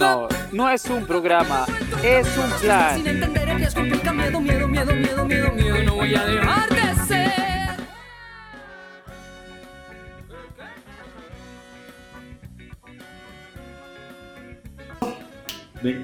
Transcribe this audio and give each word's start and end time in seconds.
No, 0.00 0.28
no, 0.50 0.70
es 0.70 0.86
un 0.86 1.04
programa, 1.04 1.66
es 2.02 2.26
un 2.38 2.50
plan. 2.62 2.96
Sin 2.96 3.06
entender 3.06 3.46
el 3.50 3.56
riesgo 3.58 3.82
implica 3.82 4.14
miedo, 4.14 4.40
miedo, 4.40 4.66
miedo, 4.66 4.94
miedo, 4.94 5.24
miedo, 5.26 5.52
miedo, 5.52 5.82
no 5.82 5.94
voy 5.96 6.14
a 6.14 6.24
dejar 6.24 6.68
de 6.70 6.94
ser. 7.06 7.76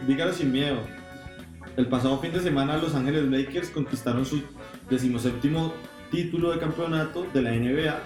Dígalo 0.07 0.35
sin 0.35 0.53
miedo. 0.53 0.81
El 1.79 1.89
pasado 1.89 2.19
fin 2.19 2.33
de 2.35 2.41
semana 2.41 2.77
Los 2.77 2.95
Ángeles 2.95 3.25
Lakers 3.25 3.71
conquistaron 3.71 4.27
su 4.27 4.43
decimoséptimo 4.91 5.73
título 6.11 6.51
de 6.53 6.59
campeonato 6.59 7.27
de 7.33 7.41
la 7.41 7.53
NBA 7.53 7.99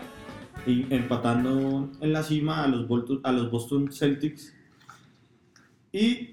empatando 0.67 1.91
en 2.01 2.13
la 2.13 2.23
cima 2.23 2.63
a 2.63 2.69
los, 2.69 2.87
a 3.25 3.33
los 3.33 3.51
Boston 3.51 3.91
Celtics 3.91 4.55
y 5.93 6.31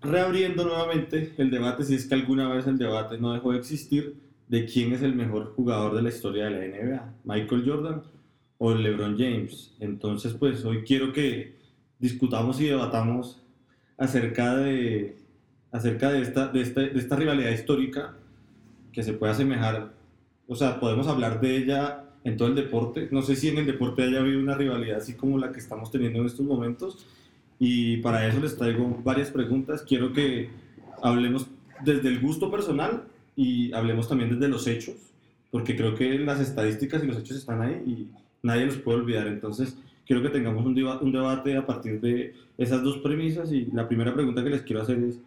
reabriendo 0.00 0.64
nuevamente 0.64 1.34
el 1.38 1.50
debate, 1.50 1.84
si 1.84 1.94
es 1.94 2.06
que 2.06 2.14
alguna 2.14 2.48
vez 2.48 2.66
el 2.66 2.78
debate 2.78 3.18
no 3.18 3.32
dejó 3.32 3.52
de 3.52 3.58
existir, 3.58 4.16
de 4.48 4.66
quién 4.66 4.92
es 4.92 5.02
el 5.02 5.14
mejor 5.14 5.54
jugador 5.54 5.94
de 5.94 6.02
la 6.02 6.08
historia 6.08 6.44
de 6.46 6.50
la 6.50 6.66
NBA, 6.66 7.14
Michael 7.24 7.64
Jordan 7.66 8.02
o 8.58 8.74
LeBron 8.74 9.16
James. 9.16 9.74
Entonces, 9.80 10.34
pues 10.34 10.64
hoy 10.64 10.82
quiero 10.82 11.12
que 11.12 11.56
discutamos 11.98 12.60
y 12.60 12.66
debatamos 12.66 13.42
acerca 13.96 14.56
de, 14.56 15.16
acerca 15.70 16.10
de, 16.10 16.22
esta, 16.22 16.48
de, 16.48 16.60
esta, 16.60 16.80
de 16.80 16.98
esta 16.98 17.16
rivalidad 17.16 17.50
histórica 17.50 18.16
que 18.92 19.02
se 19.02 19.14
puede 19.14 19.32
asemejar, 19.32 19.94
o 20.46 20.54
sea, 20.54 20.78
podemos 20.78 21.06
hablar 21.06 21.40
de 21.40 21.56
ella 21.56 22.04
en 22.24 22.36
todo 22.36 22.48
el 22.48 22.54
deporte. 22.54 23.08
No 23.10 23.22
sé 23.22 23.36
si 23.36 23.48
en 23.48 23.58
el 23.58 23.66
deporte 23.66 24.02
haya 24.02 24.20
habido 24.20 24.38
una 24.38 24.54
rivalidad 24.54 24.98
así 24.98 25.14
como 25.14 25.38
la 25.38 25.50
que 25.50 25.60
estamos 25.60 25.90
teniendo 25.90 26.20
en 26.20 26.26
estos 26.26 26.44
momentos. 26.44 27.06
Y 27.64 27.98
para 27.98 28.26
eso 28.26 28.40
les 28.40 28.56
traigo 28.56 29.00
varias 29.04 29.30
preguntas. 29.30 29.82
Quiero 29.82 30.12
que 30.12 30.50
hablemos 31.00 31.46
desde 31.84 32.08
el 32.08 32.18
gusto 32.18 32.50
personal 32.50 33.04
y 33.36 33.72
hablemos 33.72 34.08
también 34.08 34.30
desde 34.30 34.48
los 34.48 34.66
hechos, 34.66 34.96
porque 35.52 35.76
creo 35.76 35.94
que 35.94 36.18
las 36.18 36.40
estadísticas 36.40 37.04
y 37.04 37.06
los 37.06 37.18
hechos 37.18 37.36
están 37.36 37.62
ahí 37.62 37.74
y 37.86 38.08
nadie 38.42 38.66
los 38.66 38.78
puede 38.78 38.98
olvidar. 38.98 39.28
Entonces, 39.28 39.78
quiero 40.04 40.22
que 40.22 40.30
tengamos 40.30 40.66
un, 40.66 40.76
un 40.76 41.12
debate 41.12 41.56
a 41.56 41.64
partir 41.64 42.00
de 42.00 42.34
esas 42.58 42.82
dos 42.82 42.98
premisas. 42.98 43.52
Y 43.52 43.66
la 43.66 43.86
primera 43.86 44.12
pregunta 44.12 44.42
que 44.42 44.50
les 44.50 44.62
quiero 44.62 44.82
hacer 44.82 44.98
es, 44.98 45.20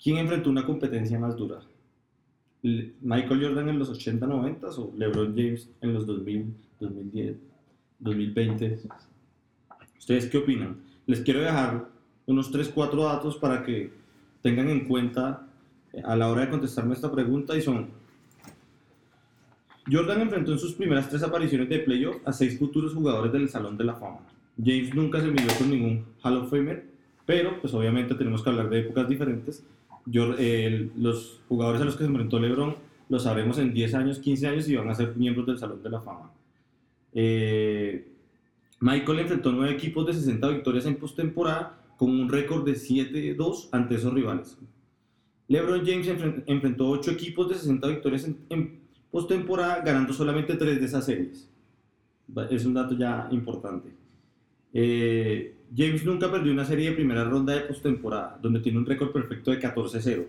¿quién 0.00 0.18
enfrentó 0.18 0.48
una 0.48 0.64
competencia 0.64 1.18
más 1.18 1.36
dura? 1.36 1.58
Michael 2.62 3.42
Jordan 3.42 3.68
en 3.68 3.80
los 3.80 3.88
80, 3.88 4.24
90 4.28 4.68
o 4.68 4.94
LeBron 4.96 5.34
James 5.34 5.68
en 5.80 5.92
los 5.92 6.06
2000, 6.06 6.54
2010, 6.78 7.36
2020. 7.98 8.78
¿Ustedes 9.98 10.26
qué 10.26 10.38
opinan? 10.38 10.91
Les 11.06 11.20
quiero 11.20 11.40
dejar 11.40 11.88
unos 12.26 12.50
3, 12.50 12.70
4 12.74 13.04
datos 13.04 13.36
para 13.36 13.62
que 13.64 13.92
tengan 14.42 14.68
en 14.68 14.86
cuenta 14.86 15.46
eh, 15.92 16.02
a 16.04 16.16
la 16.16 16.28
hora 16.28 16.42
de 16.42 16.50
contestarme 16.50 16.94
esta 16.94 17.10
pregunta 17.10 17.56
y 17.56 17.62
son 17.62 17.88
Jordan 19.90 20.20
enfrentó 20.20 20.52
en 20.52 20.58
sus 20.60 20.74
primeras 20.74 21.08
tres 21.08 21.24
apariciones 21.24 21.68
de 21.68 21.80
playoff 21.80 22.16
a 22.24 22.32
seis 22.32 22.56
futuros 22.56 22.94
jugadores 22.94 23.32
del 23.32 23.48
Salón 23.48 23.76
de 23.76 23.82
la 23.82 23.94
Fama. 23.94 24.20
James 24.56 24.94
nunca 24.94 25.20
se 25.20 25.26
midió 25.26 25.52
con 25.58 25.70
ningún 25.70 26.04
Hall 26.22 26.36
of 26.36 26.50
Famer, 26.50 26.86
pero 27.26 27.60
pues 27.60 27.74
obviamente 27.74 28.14
tenemos 28.14 28.44
que 28.44 28.50
hablar 28.50 28.70
de 28.70 28.78
épocas 28.78 29.08
diferentes 29.08 29.64
yo, 30.06 30.34
los 30.96 31.40
jugadores 31.48 31.80
a 31.80 31.84
los 31.84 31.94
que 31.94 32.04
se 32.04 32.10
enfrentó 32.10 32.38
LeBron 32.38 32.74
los 33.08 33.24
sabremos 33.24 33.58
en 33.58 33.74
10 33.74 33.94
años, 33.94 34.18
15 34.18 34.48
años 34.48 34.68
y 34.68 34.76
van 34.76 34.88
a 34.88 34.94
ser 34.94 35.14
miembros 35.16 35.46
del 35.46 35.58
Salón 35.58 35.82
de 35.82 35.90
la 35.90 36.00
Fama. 36.00 36.30
Eh, 37.12 38.08
Michael 38.82 39.20
enfrentó 39.20 39.52
nueve 39.52 39.74
equipos 39.74 40.04
de 40.06 40.12
60 40.12 40.48
victorias 40.48 40.86
en 40.86 40.96
postemporada 40.96 41.78
con 41.96 42.10
un 42.10 42.28
récord 42.28 42.64
de 42.64 42.72
7-2 42.72 43.68
ante 43.70 43.94
esos 43.94 44.12
rivales. 44.12 44.58
LeBron 45.46 45.86
James 45.86 46.08
enfrentó 46.46 46.88
8 46.88 47.12
equipos 47.12 47.48
de 47.48 47.54
60 47.54 47.86
victorias 47.86 48.28
en, 48.48 48.80
postemporada 49.12 49.82
ganando 49.82 50.12
solamente 50.12 50.56
3 50.56 50.80
de 50.80 50.84
esas 50.84 51.04
series. 51.04 51.48
Es 52.50 52.64
un 52.64 52.74
dato 52.74 52.98
ya 52.98 53.28
importante. 53.30 53.90
Eh, 54.74 55.54
James 55.76 56.04
nunca 56.04 56.28
perdió 56.28 56.50
una 56.50 56.64
serie 56.64 56.90
de 56.90 56.96
primera 56.96 57.22
ronda 57.22 57.54
de 57.54 57.60
postemporada, 57.60 58.36
donde 58.42 58.58
tiene 58.58 58.78
un 58.78 58.86
récord 58.86 59.12
perfecto 59.12 59.52
de 59.52 59.60
14-0. 59.60 60.26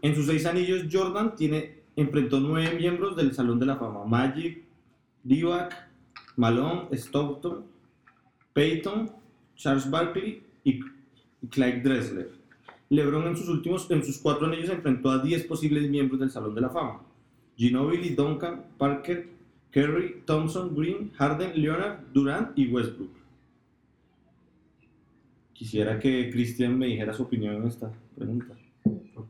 En 0.00 0.14
sus 0.14 0.24
seis 0.24 0.46
anillos, 0.46 0.86
Jordan 0.90 1.36
tiene, 1.36 1.82
enfrentó 1.96 2.40
nueve 2.40 2.78
miembros 2.78 3.14
del 3.14 3.34
Salón 3.34 3.58
de 3.58 3.66
la 3.66 3.76
Fama: 3.76 4.06
Magic, 4.06 4.64
Divac, 5.22 5.85
Malone, 6.36 6.88
Stockton, 6.92 7.64
Peyton, 8.52 9.10
Charles 9.56 9.90
Barkley 9.90 10.42
y 10.64 10.80
Clyde 11.50 11.80
Dressler. 11.80 12.30
LeBron 12.88 13.26
en 13.26 13.36
sus 13.36 13.48
últimos, 13.48 13.90
en 13.90 14.04
sus 14.04 14.18
cuatro 14.18 14.46
anillos 14.46 14.70
enfrentó 14.70 15.10
a 15.10 15.18
10 15.18 15.44
posibles 15.44 15.90
miembros 15.90 16.20
del 16.20 16.30
Salón 16.30 16.54
de 16.54 16.60
la 16.60 16.70
Fama: 16.70 17.00
Ginobili, 17.56 18.10
Duncan, 18.10 18.66
Parker, 18.78 19.28
Kerry, 19.70 20.22
Thompson, 20.24 20.74
Green, 20.74 21.10
Harden, 21.14 21.60
Leonard, 21.60 22.12
Durant 22.12 22.56
y 22.56 22.68
Westbrook. 22.68 23.10
Quisiera 25.52 25.98
que 25.98 26.30
Cristian 26.30 26.78
me 26.78 26.86
dijera 26.86 27.12
su 27.12 27.22
opinión 27.22 27.56
en 27.56 27.66
esta 27.66 27.90
pregunta. 28.14 28.54
Yo 28.84 29.26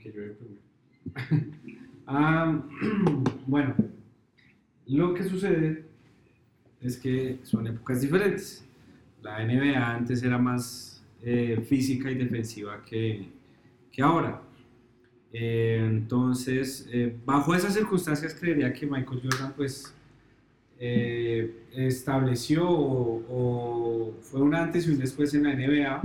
ah, 2.07 2.63
bueno, 3.47 3.75
lo 4.87 5.15
que 5.15 5.25
sucede 5.25 5.87
es 6.87 6.97
que 6.97 7.39
son 7.43 7.67
épocas 7.67 8.01
diferentes. 8.01 8.65
La 9.23 9.45
NBA 9.45 9.77
antes 9.77 10.23
era 10.23 10.39
más 10.39 11.05
eh, 11.23 11.65
física 11.69 12.11
y 12.11 12.15
defensiva 12.15 12.83
que, 12.85 13.29
que 13.93 14.03
ahora. 14.03 14.43
Eh, 15.33 15.79
entonces, 15.83 16.89
eh, 16.93 17.15
bajo 17.25 17.55
esas 17.55 17.75
circunstancias 17.75 18.35
creería 18.35 18.73
que 18.73 18.87
Michael 18.87 19.21
Jordan 19.23 19.53
pues 19.57 19.97
eh, 20.79 21.65
estableció 21.73 22.69
o, 22.69 24.15
fue 24.21 24.43
un 24.43 24.55
antes 24.55 24.87
y 24.87 24.91
un 24.91 24.99
después 24.99 25.33
en 25.35 25.45
la 25.45 25.55
NBA, 25.55 26.03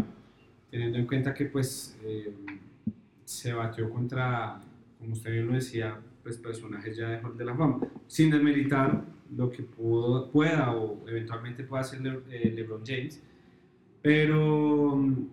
teniendo 0.69 0.97
en 0.97 1.05
cuenta 1.05 1.33
que 1.33 1.45
pues 1.45 1.97
eh, 2.03 2.33
se 3.25 3.51
batió 3.53 3.89
contra, 3.89 4.61
como 4.97 5.13
usted 5.13 5.31
bien 5.31 5.47
lo 5.47 5.53
decía, 5.53 5.99
pues 6.23 6.37
personajes 6.37 6.95
ya 6.95 7.09
de, 7.09 7.45
la 7.45 7.55
fama, 7.55 7.79
sin 8.07 8.29
desmeritar 8.29 9.03
lo 9.35 9.49
que 9.49 9.63
pudo, 9.63 10.29
pueda 10.29 10.75
o 10.75 11.07
eventualmente 11.07 11.63
pueda 11.63 11.81
hacer 11.81 12.23
eh, 12.29 12.51
LeBron 12.55 12.83
James, 12.85 13.21
pero 14.01 14.95
mm, 14.95 15.27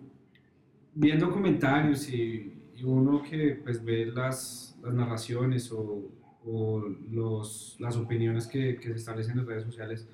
viendo 0.95 1.29
comentarios 1.31 2.09
y, 2.09 2.55
uno 2.81 3.21
que 3.21 3.59
pues 3.61 3.83
ve 3.83 4.05
las, 4.05 4.77
las 4.81 4.93
narraciones 4.93 5.69
o 5.69 6.01
o 6.45 6.83
los, 7.11 7.75
las 7.79 7.95
opiniones 7.97 8.47
que, 8.47 8.77
que, 8.77 8.89
se 8.89 8.95
establecen 8.95 9.39
en 9.39 9.45
redes 9.45 9.65
sociales 9.65 10.07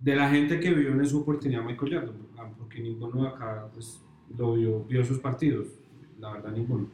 de 0.00 0.16
la 0.16 0.30
gente 0.30 0.58
que 0.58 0.72
vio 0.72 0.90
en 0.90 1.06
su 1.06 1.20
oportunidad 1.20 1.62
Michael 1.62 1.94
Jordan, 1.94 2.16
ah, 2.38 2.50
porque 2.56 2.80
ninguno 2.80 3.22
de 3.22 3.28
acá 3.28 3.68
pues, 3.72 4.00
lo 4.36 4.54
vio, 4.54 4.84
vio 4.84 5.04
sus 5.04 5.18
partidos, 5.18 5.68
la 6.18 6.32
verdad 6.32 6.52
ninguno. 6.52 6.88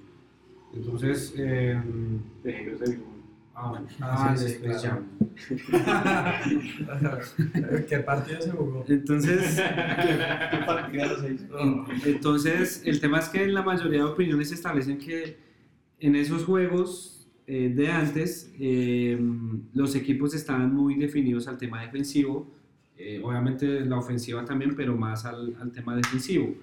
Entonces, 0.74 1.32
eh, 1.38 1.80
Ah, 3.58 3.70
bueno. 3.70 3.86
Ah, 4.02 4.28
ah 4.28 4.36
sí, 4.36 4.58
ya. 4.82 5.02
¿Qué 7.88 8.00
partido 8.00 8.42
se 8.42 8.50
jugó? 8.50 8.84
Entonces, 8.86 9.56
¿qué, 10.50 10.58
partido 10.66 11.20
se 11.22 11.32
hizo? 11.32 11.86
Entonces, 12.04 12.82
el 12.84 13.00
tema 13.00 13.20
es 13.20 13.30
que 13.30 13.44
en 13.44 13.54
la 13.54 13.62
mayoría 13.62 14.00
de 14.00 14.04
opiniones 14.04 14.50
se 14.50 14.56
establecen 14.56 14.98
que 14.98 15.38
en 16.00 16.16
esos 16.16 16.44
juegos 16.44 17.30
eh, 17.46 17.72
de 17.74 17.90
antes, 17.90 18.52
eh, 18.60 19.18
los 19.72 19.94
equipos 19.94 20.34
estaban 20.34 20.74
muy 20.74 20.96
definidos 20.96 21.48
al 21.48 21.56
tema 21.56 21.80
defensivo, 21.80 22.52
eh, 22.98 23.22
obviamente 23.24 23.86
la 23.86 23.96
ofensiva 23.96 24.44
también, 24.44 24.76
pero 24.76 24.98
más 24.98 25.24
al, 25.24 25.56
al, 25.58 25.72
tema 25.72 25.96
defensivo. 25.96 26.54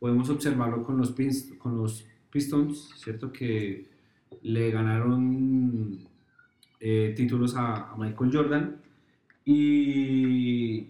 Podemos 0.00 0.28
observarlo 0.28 0.82
con 0.82 0.98
los, 0.98 1.14
con 1.58 1.76
los 1.76 2.04
Pistons, 2.30 2.90
¿cierto? 2.96 3.32
Que 3.32 3.86
le 4.42 4.72
ganaron 4.72 6.10
títulos 7.14 7.54
a, 7.56 7.94
Michael 7.96 8.30
Jordan 8.32 8.76
y, 9.44 10.88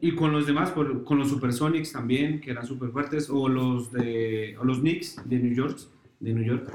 y 0.00 0.14
con 0.16 0.32
los 0.32 0.46
demás, 0.46 0.70
con 0.70 1.18
los 1.18 1.28
Supersonics 1.28 1.92
también, 1.92 2.40
que 2.40 2.50
eran 2.50 2.64
súper 2.64 2.90
fuertes, 2.90 3.28
o 3.28 3.48
los, 3.48 3.92
de, 3.92 4.56
o 4.58 4.64
los 4.64 4.80
Knicks 4.80 5.20
de 5.28 5.38
New 5.38 5.54
York. 5.54 5.78
De 6.18 6.32
New 6.32 6.44
York 6.44 6.70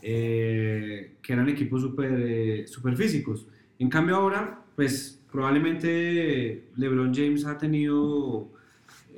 eh, 0.00 1.16
que 1.20 1.32
eran 1.32 1.48
equipos 1.48 1.82
súper 1.82 2.12
eh, 2.18 2.66
super 2.66 2.96
físicos. 2.96 3.46
En 3.78 3.88
cambio 3.88 4.16
ahora, 4.16 4.64
pues 4.76 5.20
probablemente 5.30 6.68
LeBron 6.76 7.12
James 7.12 7.44
ha 7.44 7.58
tenido, 7.58 8.48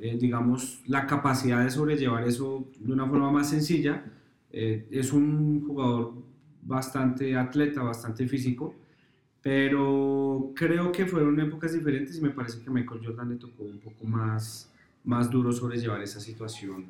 eh, 0.01 0.17
digamos, 0.19 0.81
la 0.87 1.05
capacidad 1.05 1.63
de 1.63 1.69
sobrellevar 1.69 2.27
eso 2.27 2.67
de 2.79 2.91
una 2.91 3.07
forma 3.07 3.31
más 3.31 3.49
sencilla. 3.49 4.05
es 4.51 5.13
un 5.13 5.65
jugador 5.65 6.13
bastante 6.63 7.35
atleta, 7.35 7.81
bastante 7.83 8.27
físico, 8.27 8.75
pero 9.41 10.51
creo 10.55 10.91
que 10.91 11.05
fueron 11.05 11.39
épocas 11.39 11.73
diferentes 11.73 12.17
y 12.17 12.21
me 12.21 12.29
parece 12.29 12.61
que 12.61 12.69
a 12.69 12.73
Michael 12.73 13.01
Jordan 13.03 13.29
le 13.29 13.35
tocó 13.35 13.63
un 13.63 13.79
poco 13.79 14.05
más 14.05 14.67
más 15.03 15.31
duro 15.31 15.51
sobrellevar 15.51 15.99
esa 16.03 16.19
situación 16.19 16.85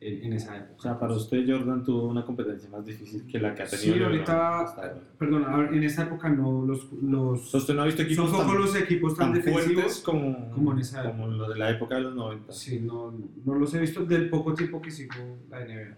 en, 0.00 0.24
en 0.24 0.32
esa 0.32 0.56
época. 0.56 0.74
O 0.76 0.82
sea, 0.82 0.98
para 0.98 1.14
usted 1.14 1.44
Jordan 1.48 1.84
tuvo 1.84 2.08
una 2.08 2.24
competencia 2.24 2.68
más 2.68 2.84
difícil 2.84 3.24
que 3.28 3.38
la 3.38 3.54
que 3.54 3.62
ha 3.62 3.66
Sí, 3.66 3.76
tenido. 3.92 4.10
LeBron 4.10 4.28
ahorita, 4.28 5.02
perdón, 5.16 5.46
en 5.72 5.84
esa 5.84 6.02
época 6.02 6.28
no 6.30 6.64
los, 6.66 6.92
los 7.00 7.54
usted 7.54 7.74
no 7.74 7.82
ha 7.82 7.86
visto 7.86 8.02
equipos 8.02 8.28
son 8.28 8.44
tan, 8.48 8.58
los 8.58 8.74
equipos 8.74 9.14
tan, 9.16 9.32
tan 9.32 9.40
defensivos. 9.40 10.00
como, 10.00 10.50
como 10.50 10.72
en 10.72 10.80
esa 10.80 11.04
como 11.04 11.28
los 11.28 11.48
de 11.50 11.56
la 11.60 11.70
época 11.70 11.94
de 11.94 12.00
los 12.02 12.14
90. 12.16 12.52
Sí, 12.52 12.80
no, 12.80 13.14
no 13.44 13.54
los 13.54 13.72
he 13.74 13.78
visto 13.78 14.04
del 14.04 14.28
poco 14.30 14.52
tiempo 14.52 14.82
que 14.82 14.90
sigo 14.90 15.14
la 15.48 15.60
NBA. 15.64 15.94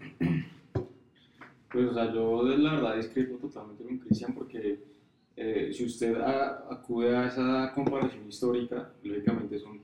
Pues, 1.71 1.87
o 1.89 1.93
sea, 1.93 2.13
yo 2.13 2.45
de 2.45 2.57
la 2.57 2.73
verdad 2.75 2.95
discrepo 2.97 3.35
totalmente 3.37 3.83
con 3.83 3.97
Cristian 3.99 4.33
porque 4.33 4.79
eh, 5.35 5.69
si 5.73 5.85
usted 5.85 6.15
a- 6.15 6.65
acude 6.71 7.15
a 7.15 7.27
esa 7.27 7.71
comparación 7.75 8.27
histórica, 8.27 8.91
lógicamente 9.03 9.59
son, 9.59 9.81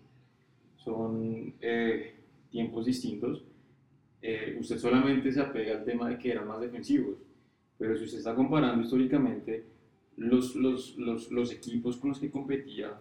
son 0.77 1.53
eh, 1.61 2.15
tiempos 2.49 2.85
distintos, 2.85 3.43
eh, 4.21 4.57
usted 4.59 4.77
solamente 4.77 5.31
se 5.31 5.41
apega 5.41 5.77
al 5.77 5.83
tema 5.85 6.09
de 6.09 6.17
que 6.17 6.31
eran 6.31 6.47
más 6.47 6.61
defensivos, 6.61 7.17
pero 7.77 7.95
si 7.97 8.05
usted 8.05 8.19
está 8.19 8.33
comparando 8.33 8.81
históricamente 8.83 9.65
los, 10.17 10.55
los, 10.55 10.97
los, 10.97 11.31
los 11.31 11.51
equipos 11.51 11.97
con 11.97 12.09
los 12.11 12.19
que 12.19 12.31
competía 12.31 12.97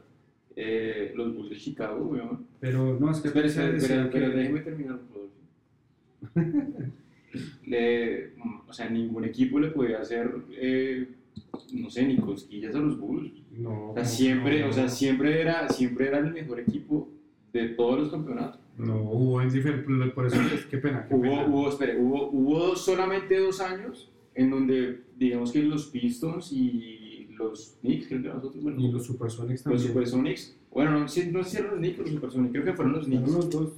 eh, 0.56 1.12
los 1.14 1.34
Bulls 1.34 1.50
de 1.50 1.56
Chicago, 1.56 2.05
weón, 2.06 2.46
Pero 2.61 2.99
no, 2.99 3.11
es 3.11 3.20
que 3.20 3.29
Espera, 3.29 3.43
Pérez 3.46 3.56
espera, 3.56 3.73
decía 3.73 4.02
espera, 4.05 4.31
que- 4.31 4.37
déjeme 4.37 4.61
terminar, 4.61 4.99
Rodolfo. 5.14 5.32
Le- 7.67 8.32
mm, 8.37 8.69
o 8.69 8.73
sea, 8.73 8.88
ningún 8.88 9.25
equipo 9.25 9.58
le 9.61 9.69
podía 9.69 10.00
hacer, 10.00 10.31
eh, 10.52 11.08
no 11.73 11.90
sé, 11.90 12.06
ni 12.06 12.17
cosquillas 12.19 12.75
a 12.75 12.79
los 12.81 12.99
Bulls. 12.99 13.32
No, 13.56 13.90
O 13.90 13.94
sea, 13.94 14.05
siempre, 14.05 14.61
no, 14.62 14.69
o 14.69 14.73
sea, 14.73 14.88
siempre 14.88 15.40
era, 15.40 15.69
siempre 15.69 16.08
era 16.08 16.19
el 16.19 16.32
mejor 16.32 16.61
equipo 16.61 17.08
de 17.52 17.69
todos 17.70 18.00
los 18.00 18.11
campeonatos. 18.11 18.61
No, 18.79 18.96
hubo 19.02 19.43
en 19.43 19.50
diferente, 19.50 19.87
por 20.14 20.26
eso 20.26 20.40
es 20.55 20.64
qué 20.67 20.79
pena. 20.79 21.06
Qué 21.06 21.14
Hubo, 21.14 21.23
pena. 21.23 21.46
hubo, 21.46 21.69
espere, 21.69 21.99
hubo, 22.00 22.31
hubo 22.31 22.75
solamente 22.76 23.38
dos 23.38 23.61
años 23.61 24.11
en 24.34 24.50
donde, 24.50 25.02
digamos 25.19 25.52
que 25.52 25.62
los 25.62 25.87
Pistons 25.88 26.50
y 26.52 27.29
los 27.37 27.76
Knicks, 27.82 28.06
creo 28.08 28.23
que 28.23 28.29
nosotros, 28.29 28.62
bueno, 28.62 28.81
y 28.81 28.90
los 28.90 29.05
Supersonics 29.05 29.61
los 29.67 29.75
también. 29.75 29.88
Supersonics, 29.88 30.56
bueno, 30.70 30.93
no, 30.93 31.00
no 31.00 31.08
sé 31.08 31.23
si 31.44 31.56
eran 31.58 31.70
los 31.73 31.79
Knicks 31.79 31.99
o 31.99 32.02
los 32.02 32.11
Supersonics, 32.12 32.52
creo 32.52 32.64
que 32.64 32.73
fueron 32.73 32.93
los 32.94 33.05
Knicks. 33.06 33.29
los 33.31 33.50
dos. 33.50 33.73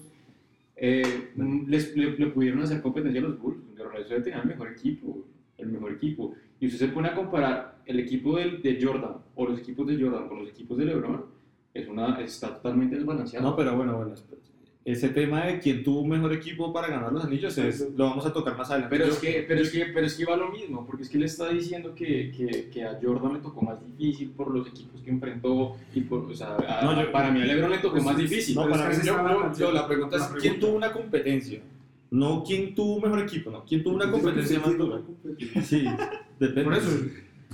Eh, 0.77 1.31
les, 1.67 1.97
le, 1.97 2.27
pudieron 2.29 2.61
hacer 2.63 2.83
competencia 2.83 3.21
a 3.21 3.25
los 3.25 3.39
Bulls. 3.41 3.59
Verdad, 3.77 4.01
eso 4.01 4.23
tenía 4.23 4.41
el 4.41 4.49
mejor 4.49 4.69
equipo, 4.73 5.25
el 5.59 5.69
mejor 5.69 5.93
equipo. 5.93 6.35
Y 6.61 6.67
usted 6.67 6.87
se 6.87 6.89
pone 6.93 7.09
a 7.09 7.15
comparar 7.15 7.83
el 7.87 8.01
equipo 8.01 8.37
del- 8.37 8.63
de, 8.63 8.79
Jordan 8.83 9.17
o 9.35 9.47
los 9.47 9.59
equipos 9.61 9.87
de 9.87 10.01
Jordan 10.01 10.29
con 10.29 10.39
los 10.41 10.49
equipos 10.49 10.79
de 10.79 10.85
LeBron, 10.87 11.25
es 11.75 11.89
una, 11.89 12.21
está 12.21 12.55
totalmente 12.55 12.97
desbalanceado. 12.97 13.51
No, 13.51 13.57
pero 13.57 13.77
bueno, 13.77 13.97
bueno. 13.97 14.15
espera. 14.15 14.41
Ese 14.85 15.09
tema 15.09 15.47
de 15.47 15.61
quién 15.61 15.83
tuvo 15.83 16.01
un 16.01 16.11
mejor 16.11 16.31
equipo 16.35 16.71
para 16.71 16.89
ganar 16.89 17.11
los 17.11 17.25
anillos 17.25 17.57
es- 17.57 17.89
lo 17.97 18.05
vamos 18.05 18.27
a 18.27 18.33
tocar 18.35 18.55
más 18.57 18.71
adelante. 18.71 18.95
Pero 18.95 19.11
es, 19.11 19.19
que, 19.19 19.43
pero, 19.49 19.63
es 19.63 19.71
que, 19.71 19.87
pero 19.87 20.07
es 20.07 20.15
que 20.15 20.27
va 20.27 20.37
lo 20.37 20.51
mismo, 20.51 20.85
porque 20.87 21.05
es 21.05 21.09
que 21.09 21.17
le 21.17 21.25
está 21.25 21.49
diciendo 21.49 21.95
que, 21.95 22.31
que, 22.37 22.69
que 22.71 22.85
a 22.85 22.99
Jordan 23.03 23.33
le 23.33 23.39
tocó 23.41 23.63
más 23.63 23.79
difícil 23.97 24.31
por 24.33 24.51
los 24.55 24.67
equipos 24.69 25.01
que 25.01 25.11
enfrentó 25.11 25.77
y 25.95 26.03
por, 26.03 26.19
o 26.31 26.35
sea, 26.35 26.57
a- 26.57 26.85
No, 26.85 27.01
yo- 27.03 27.11
para 27.11 27.31
mí 27.31 27.41
a 27.41 27.47
LeBron 27.47 27.71
le 27.71 27.79
tocó 27.79 27.93
Pues, 27.95 28.05
más 28.05 28.17
difícil. 28.19 28.55
No, 28.57 28.69
para 28.69 28.91
mí, 28.91 28.97
yo, 29.03 29.17
la 29.17 29.53
yo- 29.59 29.73
la 29.73 29.87
pregunta 29.87 30.17
es 30.19 30.23
quién 30.41 30.61
tuvo 30.61 30.77
una 30.77 30.93
competencia. 30.93 31.61
No 32.11 32.45
quién 32.47 32.75
tuvo 32.75 32.97
un 32.97 33.03
mejor 33.03 33.21
equipo, 33.21 33.51
no. 33.51 33.65
¿Quién 33.65 33.83
tuvo 33.83 33.95
una 33.97 34.11
competencia 34.11 34.61
más 34.61 34.77
dura? 34.79 35.01
Sí, 35.65 35.85
depende. 36.39 36.63
Por 36.65 36.75
eso. 36.75 36.91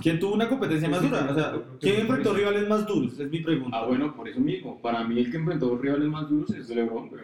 ¿Quién 0.01 0.19
tuvo 0.19 0.33
una 0.33 0.47
competencia 0.49 0.89
más 0.89 1.01
dura? 1.01 1.27
O 1.29 1.33
sea, 1.35 1.53
¿quién 1.79 1.99
enfrentó 2.01 2.33
rivales 2.33 2.67
más 2.67 2.87
duros? 2.87 3.19
Es 3.19 3.29
mi 3.29 3.39
pregunta. 3.39 3.77
Ah, 3.79 3.85
bueno, 3.85 4.15
por 4.15 4.27
eso 4.27 4.39
mismo. 4.39 4.79
Para 4.81 5.03
mí 5.03 5.19
el 5.19 5.29
que 5.31 5.37
enfrentó 5.37 5.77
rivales 5.77 6.07
más 6.07 6.29
duros 6.29 6.49
es 6.51 6.69
LeBron, 6.69 7.09
weón. 7.11 7.23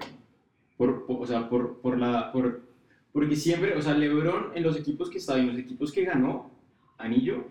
Por, 0.77 1.05
por- 1.05 1.21
o 1.23 1.25
sea, 1.27 1.49
por, 1.49 1.77
por 1.79 1.97
la... 1.97 2.31
Por, 2.31 2.61
porque 3.11 3.35
siempre, 3.35 3.75
o 3.75 3.81
sea, 3.81 3.93
LeBron 3.97 4.51
en 4.53 4.61
los 4.63 4.77
equipos 4.77 5.09
que 5.09 5.17
estaba 5.17 5.39
y 5.39 5.41
en 5.43 5.47
los 5.47 5.57
equipos 5.57 5.91
que 5.91 6.03
ganó, 6.03 6.51
anillo, 6.99 7.45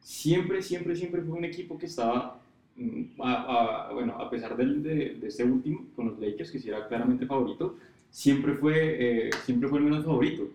siempre, 0.00 0.62
siempre, 0.62 0.96
siempre 0.96 1.22
fue 1.22 1.38
un 1.38 1.44
equipo 1.44 1.78
que 1.78 1.86
estaba, 1.86 2.40
mm, 2.76 3.20
a, 3.20 3.86
a- 3.88 3.92
bueno, 3.92 4.14
a 4.18 4.28
pesar 4.28 4.56
del, 4.56 4.82
de, 4.82 5.14
de 5.20 5.28
este 5.28 5.44
último, 5.44 5.84
con 5.94 6.06
los 6.08 6.18
Lakers, 6.18 6.50
que 6.50 6.58
sí 6.58 6.68
era 6.68 6.88
claramente 6.88 7.24
favorito, 7.24 7.76
siempre 8.10 8.54
fue, 8.54 9.28
eh, 9.28 9.30
siempre 9.44 9.68
fue 9.68 9.78
el 9.78 9.84
menos 9.84 10.04
favorito. 10.04 10.48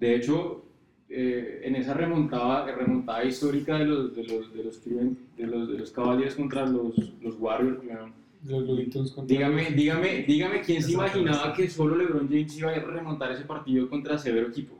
De 0.00 0.16
hecho, 0.16 0.64
eh, 1.08 1.60
en 1.64 1.76
esa 1.76 1.94
remontada, 1.94 2.66
remontada 2.74 3.24
histórica 3.24 3.78
de 3.78 3.84
los, 3.86 4.14
de 4.16 4.24
los, 4.24 4.52
de 4.54 4.64
los, 4.64 4.84
de 4.84 5.46
los, 5.46 5.68
de 5.68 5.78
los 5.78 5.90
Cavaliers 5.90 6.34
contra 6.34 6.66
los, 6.66 6.96
los 7.22 7.36
Warriors, 7.38 7.78
Los 8.44 9.12
contra 9.12 9.24
dígame, 9.36 9.64
los- 9.64 9.76
dígame, 9.76 10.24
dígame 10.26 10.60
quién 10.62 10.82
se 10.82 10.92
imaginaba 10.92 11.52
que 11.52 11.68
solo 11.70 11.96
LeBron 11.96 12.28
James 12.28 12.56
iba 12.58 12.70
a 12.70 12.78
remontar 12.80 13.32
ese 13.32 13.44
partido 13.44 13.88
contra 13.88 14.18
severo 14.18 14.48
equipo. 14.48 14.76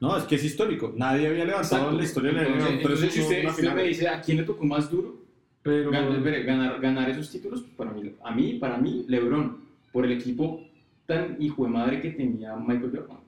No, 0.00 0.16
es 0.16 0.24
que 0.24 0.36
es 0.36 0.44
histórico. 0.44 0.92
Nadie 0.96 1.26
había 1.26 1.44
levantado 1.44 1.76
Exacto. 1.90 1.96
la 1.98 2.04
historia 2.04 2.32
de 2.32 2.38
Entonces, 2.38 2.62
LeBron. 2.62 2.80
entonces, 2.80 3.12
si 3.12 3.20
usted, 3.20 3.48
usted 3.48 3.74
me 3.74 3.82
dice 3.82 4.08
a 4.08 4.20
quién 4.20 4.36
le 4.38 4.44
tocó 4.44 4.64
más 4.64 4.88
duro 4.90 5.16
Pero, 5.62 5.90
gan- 5.90 6.14
espere, 6.16 6.44
ganar, 6.44 6.80
ganar 6.80 7.10
esos 7.10 7.28
títulos, 7.32 7.62
pues, 7.62 7.72
para 7.74 7.90
mí, 7.92 8.12
a 8.22 8.30
mí, 8.32 8.54
para 8.60 8.78
mí, 8.78 9.04
LeBron, 9.08 9.56
por 9.92 10.04
el 10.04 10.12
equipo 10.12 10.64
tan 11.06 11.36
hijo 11.40 11.64
de 11.64 11.70
madre 11.70 12.00
que 12.00 12.10
tenía 12.10 12.54
Michael 12.54 12.92
Jordan. 12.94 13.18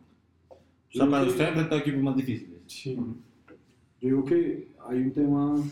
O 0.93 0.97
sea, 0.97 1.09
para 1.09 1.25
usted 1.25 1.45
ha 1.45 1.49
enfrentado 1.49 1.81
equipos 1.81 2.03
más 2.03 2.17
difíciles. 2.17 2.59
Sí. 2.67 2.95
Yo 2.95 4.09
digo 4.09 4.25
que 4.25 4.69
hay 4.89 4.99
un 4.99 5.13
tema 5.13 5.63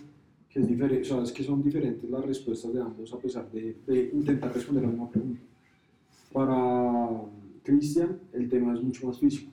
que 0.49 0.61
es 0.61 0.69
diferente, 0.69 1.03
o 1.03 1.05
sea, 1.15 1.23
es 1.23 1.33
que 1.33 1.43
son 1.43 1.63
diferentes 1.63 2.09
las 2.09 2.25
respuestas 2.25 2.73
de 2.73 2.81
ambos 2.81 3.13
a 3.13 3.19
pesar 3.19 3.51
de, 3.51 3.77
de 3.87 4.11
intentar 4.13 4.53
responder 4.55 4.85
la 4.85 4.91
misma 4.91 5.11
pregunta. 5.11 5.41
Para 6.33 7.23
Cristian, 7.63 8.19
el 8.33 8.49
tema 8.49 8.75
es 8.75 8.83
mucho 8.83 9.07
más 9.07 9.19
físico. 9.19 9.51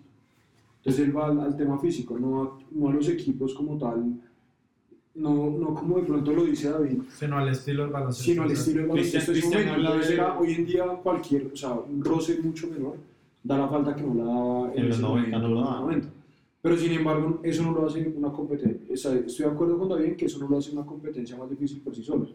Entonces 0.78 1.06
él 1.06 1.18
va 1.18 1.28
al, 1.28 1.40
al 1.40 1.58
tema 1.58 1.80
físico, 1.80 2.18
no 2.20 2.44
a, 2.44 2.60
no 2.72 2.90
a 2.90 2.94
los 2.94 3.10
equipos 3.10 3.54
como 3.56 3.78
tal, 3.78 4.22
no, 5.16 5.50
no 5.50 5.74
como 5.74 5.98
de 5.98 6.04
pronto 6.04 6.34
lo 6.34 6.44
dice 6.44 6.70
David, 6.70 7.00
Sino 7.18 7.38
al 7.38 7.50
estilo 7.50 7.84
del 7.84 7.92
baloncesto. 7.92 8.32
sino 8.32 8.44
al 8.44 8.52
estilo 8.52 8.82
del 8.82 8.90
baloncesto 8.90 10.40
hoy 10.40 10.54
en 10.54 10.66
día 10.66 10.86
cualquier, 11.02 11.48
o 11.48 11.56
sea, 11.56 11.74
un 11.74 12.04
roce 12.04 12.40
mucho 12.42 12.68
menor, 12.68 12.98
da 13.46 13.58
la 13.60 13.68
falta 13.70 13.96
que 13.96 14.04
no 14.04 14.14
la 14.16 14.24
daba 14.26 14.74
En 14.74 14.88
los 14.90 14.98
ese 14.98 15.02
90 15.02 15.06
no 15.06 15.10
momento, 15.10 15.40
lo 15.40 15.46
en 15.48 15.54
los 15.54 15.64
daba. 15.64 15.80
90. 15.82 16.10
Pero 16.62 16.78
sin 16.78 16.92
embargo, 16.94 17.40
eso 17.44 17.64
no 17.64 17.72
lo 17.74 17.86
hace 17.86 18.14
una 18.18 18.32
competencia. 18.32 18.80
Estoy 18.92 19.46
de 19.46 19.52
acuerdo 19.52 19.78
con 19.78 19.88
David 19.88 20.06
en 20.06 20.16
que 20.16 20.26
eso 20.26 20.40
no 20.40 20.48
lo 20.50 20.58
hace 20.58 20.72
una 20.72 20.84
competencia 20.84 21.38
más 21.38 21.48
difícil 21.50 21.80
por 21.82 21.96
sí 21.96 22.02
solo. 22.04 22.28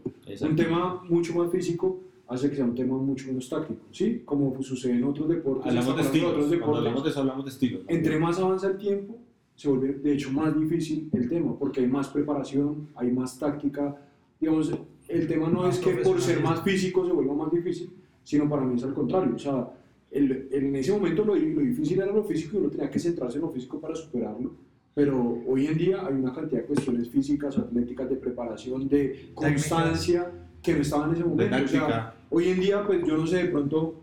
Un 0.43 0.57
tema 0.57 1.03
mucho 1.09 1.35
más 1.35 1.51
físico 1.51 1.99
hace 2.29 2.49
que 2.49 2.55
sea 2.55 2.65
un 2.65 2.77
tema 2.77 2.97
mucho 2.97 3.27
menos 3.27 3.49
táctico, 3.49 3.81
¿sí? 3.91 4.23
Como 4.25 4.63
sucede 4.63 4.93
en 4.93 5.03
otros 5.05 5.29
deportes. 5.29 5.67
Hablamos 5.67 5.97
de 5.97 6.03
estilos. 6.03 6.31
otros 6.31 6.45
Cuando 6.45 6.57
deportes. 6.57 6.79
hablamos 6.79 7.03
de 7.05 7.11
eso, 7.11 7.21
hablamos 7.21 7.45
de 7.45 7.51
estilos. 7.51 7.81
¿no? 7.83 7.91
Entre 7.91 8.19
más 8.21 8.39
avanza 8.39 8.69
el 8.69 8.79
tiempo, 8.79 9.19
se 9.57 9.69
vuelve 9.69 9.95
de 9.95 10.13
hecho 10.13 10.31
más 10.31 10.57
difícil 10.57 11.11
el 11.13 11.29
tema, 11.29 11.59
porque 11.59 11.81
hay 11.81 11.89
más 11.89 12.07
preparación, 12.09 12.89
hay 12.95 13.11
más 13.11 13.37
táctica. 13.37 13.97
Digamos, 14.41 14.73
el 15.09 15.27
tema 15.27 15.49
no 15.49 15.63
Más 15.63 15.77
es 15.77 15.85
que 15.85 15.91
por 16.05 16.21
ser 16.21 16.41
más 16.41 16.63
físico 16.63 17.05
se 17.05 17.11
vuelva 17.13 17.35
más 17.35 17.51
difícil, 17.51 17.91
sino 18.23 18.49
para 18.49 18.63
mí 18.65 18.77
es 18.77 18.85
al 18.85 18.95
contrario. 18.95 19.35
O 19.35 19.39
sea, 19.39 19.69
el- 20.11 20.49
en 20.51 20.75
ese 20.77 20.93
momento 20.93 21.25
lo, 21.25 21.35
lo 21.35 21.61
difícil 21.61 22.01
era 22.01 22.13
lo 22.13 22.25
físico 22.25 22.57
y 22.57 22.61
uno 22.61 22.71
tenía 22.71 22.91
que 22.91 22.99
centrarse 22.99 23.37
en 23.39 23.43
lo 23.43 23.51
físico 23.51 23.81
para 23.81 23.95
superarlo. 23.95 24.53
Pero 24.95 25.39
hoy 25.47 25.67
en 25.67 25.79
día 25.79 26.05
hay 26.07 26.15
una 26.15 26.33
cantidad 26.33 26.61
de 26.63 26.67
cuestiones 26.67 27.09
físicas, 27.09 27.57
atléticas, 27.57 28.11
de 28.11 28.17
preparación, 28.17 28.89
de 28.89 29.31
constancia 29.35 30.31
que 30.63 30.75
no 30.75 30.81
estaban 30.83 31.11
en 31.11 31.17
ese 31.17 31.25
momento. 31.25 31.57
O 31.65 31.69
sea. 31.69 32.15
Hoy 32.31 32.49
en 32.49 32.61
día, 32.61 32.85
pues 32.87 33.01
yo 33.07 33.17
no 33.17 33.27
sé, 33.27 33.37
de 33.39 33.45
pronto, 33.47 33.95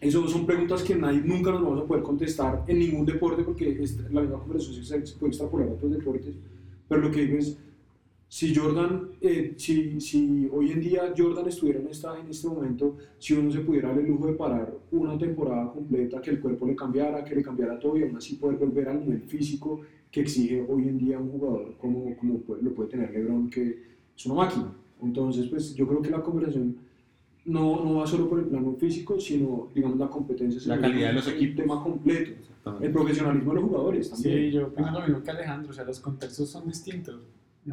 eso 0.00 0.26
son 0.28 0.46
preguntas 0.46 0.82
que 0.82 0.94
nadie, 0.94 1.20
nunca 1.24 1.50
nos 1.50 1.62
vamos 1.62 1.80
a 1.80 1.86
poder 1.86 2.02
contestar 2.02 2.64
en 2.68 2.78
ningún 2.78 3.04
deporte 3.06 3.42
porque 3.42 3.82
es- 3.82 3.98
la 4.12 4.20
misma 4.20 4.38
conversación 4.38 4.84
se, 4.84 5.06
se 5.06 5.16
puede 5.16 5.30
extrapolar 5.30 5.68
a 5.68 5.72
otros 5.72 5.90
deportes. 5.92 6.34
Pero 6.88 7.00
lo 7.00 7.10
que 7.10 7.22
digo 7.26 7.38
es, 7.38 7.56
si 8.28 8.54
Jordan, 8.54 9.08
eh, 9.22 9.54
si, 9.56 10.00
si 10.00 10.48
hoy 10.52 10.72
en 10.72 10.80
día 10.80 11.14
Jordan 11.16 11.48
estuviera 11.48 11.80
en, 11.80 11.88
esta, 11.88 12.18
en 12.20 12.28
este 12.28 12.46
momento, 12.48 12.96
si 13.18 13.32
uno 13.34 13.50
se 13.50 13.60
pudiera 13.60 13.88
dar 13.88 13.98
el 13.98 14.06
lujo 14.06 14.26
de 14.26 14.34
parar 14.34 14.74
una 14.92 15.16
temporada 15.16 15.72
completa, 15.72 16.20
que 16.20 16.30
el 16.30 16.40
cuerpo 16.40 16.66
le 16.66 16.76
cambiara, 16.76 17.24
que 17.24 17.34
le 17.34 17.42
cambiara 17.42 17.78
todo 17.78 17.96
y 17.96 18.02
aún 18.02 18.16
así 18.16 18.36
poder 18.36 18.58
volver 18.58 18.88
al 18.88 19.00
nivel 19.00 19.22
físico 19.22 19.80
que 20.10 20.20
exige 20.20 20.64
hoy 20.68 20.82
en 20.88 20.98
día 20.98 21.18
un 21.18 21.30
jugador 21.30 21.74
como, 21.78 22.14
como 22.16 22.38
puede- 22.40 22.62
lo 22.62 22.74
puede 22.74 22.90
tener 22.90 23.10
LeBron, 23.12 23.48
que 23.50 23.82
es 24.16 24.26
una 24.26 24.34
máquina. 24.36 24.72
Entonces, 25.02 25.46
pues 25.48 25.74
yo 25.74 25.86
creo 25.86 26.02
que 26.02 26.10
la 26.10 26.22
conversación 26.22 26.76
no, 27.44 27.82
no 27.82 27.94
va 27.94 28.06
solo 28.06 28.28
por 28.28 28.40
el 28.40 28.46
plano 28.46 28.74
físico, 28.74 29.18
sino, 29.18 29.68
digamos, 29.74 29.98
la 29.98 30.08
competencia. 30.08 30.60
La 30.74 30.80
calidad 30.80 31.08
de 31.08 31.14
los 31.14 31.28
equipos. 31.28 31.56
tema 31.56 31.82
completo. 31.82 32.32
El 32.82 32.92
profesionalismo 32.92 33.54
de 33.54 33.60
los 33.60 33.70
jugadores 33.70 34.10
también. 34.10 34.36
Sí, 34.38 34.50
yo 34.50 34.66
opino 34.66 34.90
lo 34.90 35.00
mismo 35.00 35.22
que 35.22 35.30
Alejandro, 35.30 35.70
o 35.70 35.72
sea, 35.72 35.84
los 35.84 36.00
contextos 36.00 36.48
son 36.50 36.66
distintos. 36.66 37.20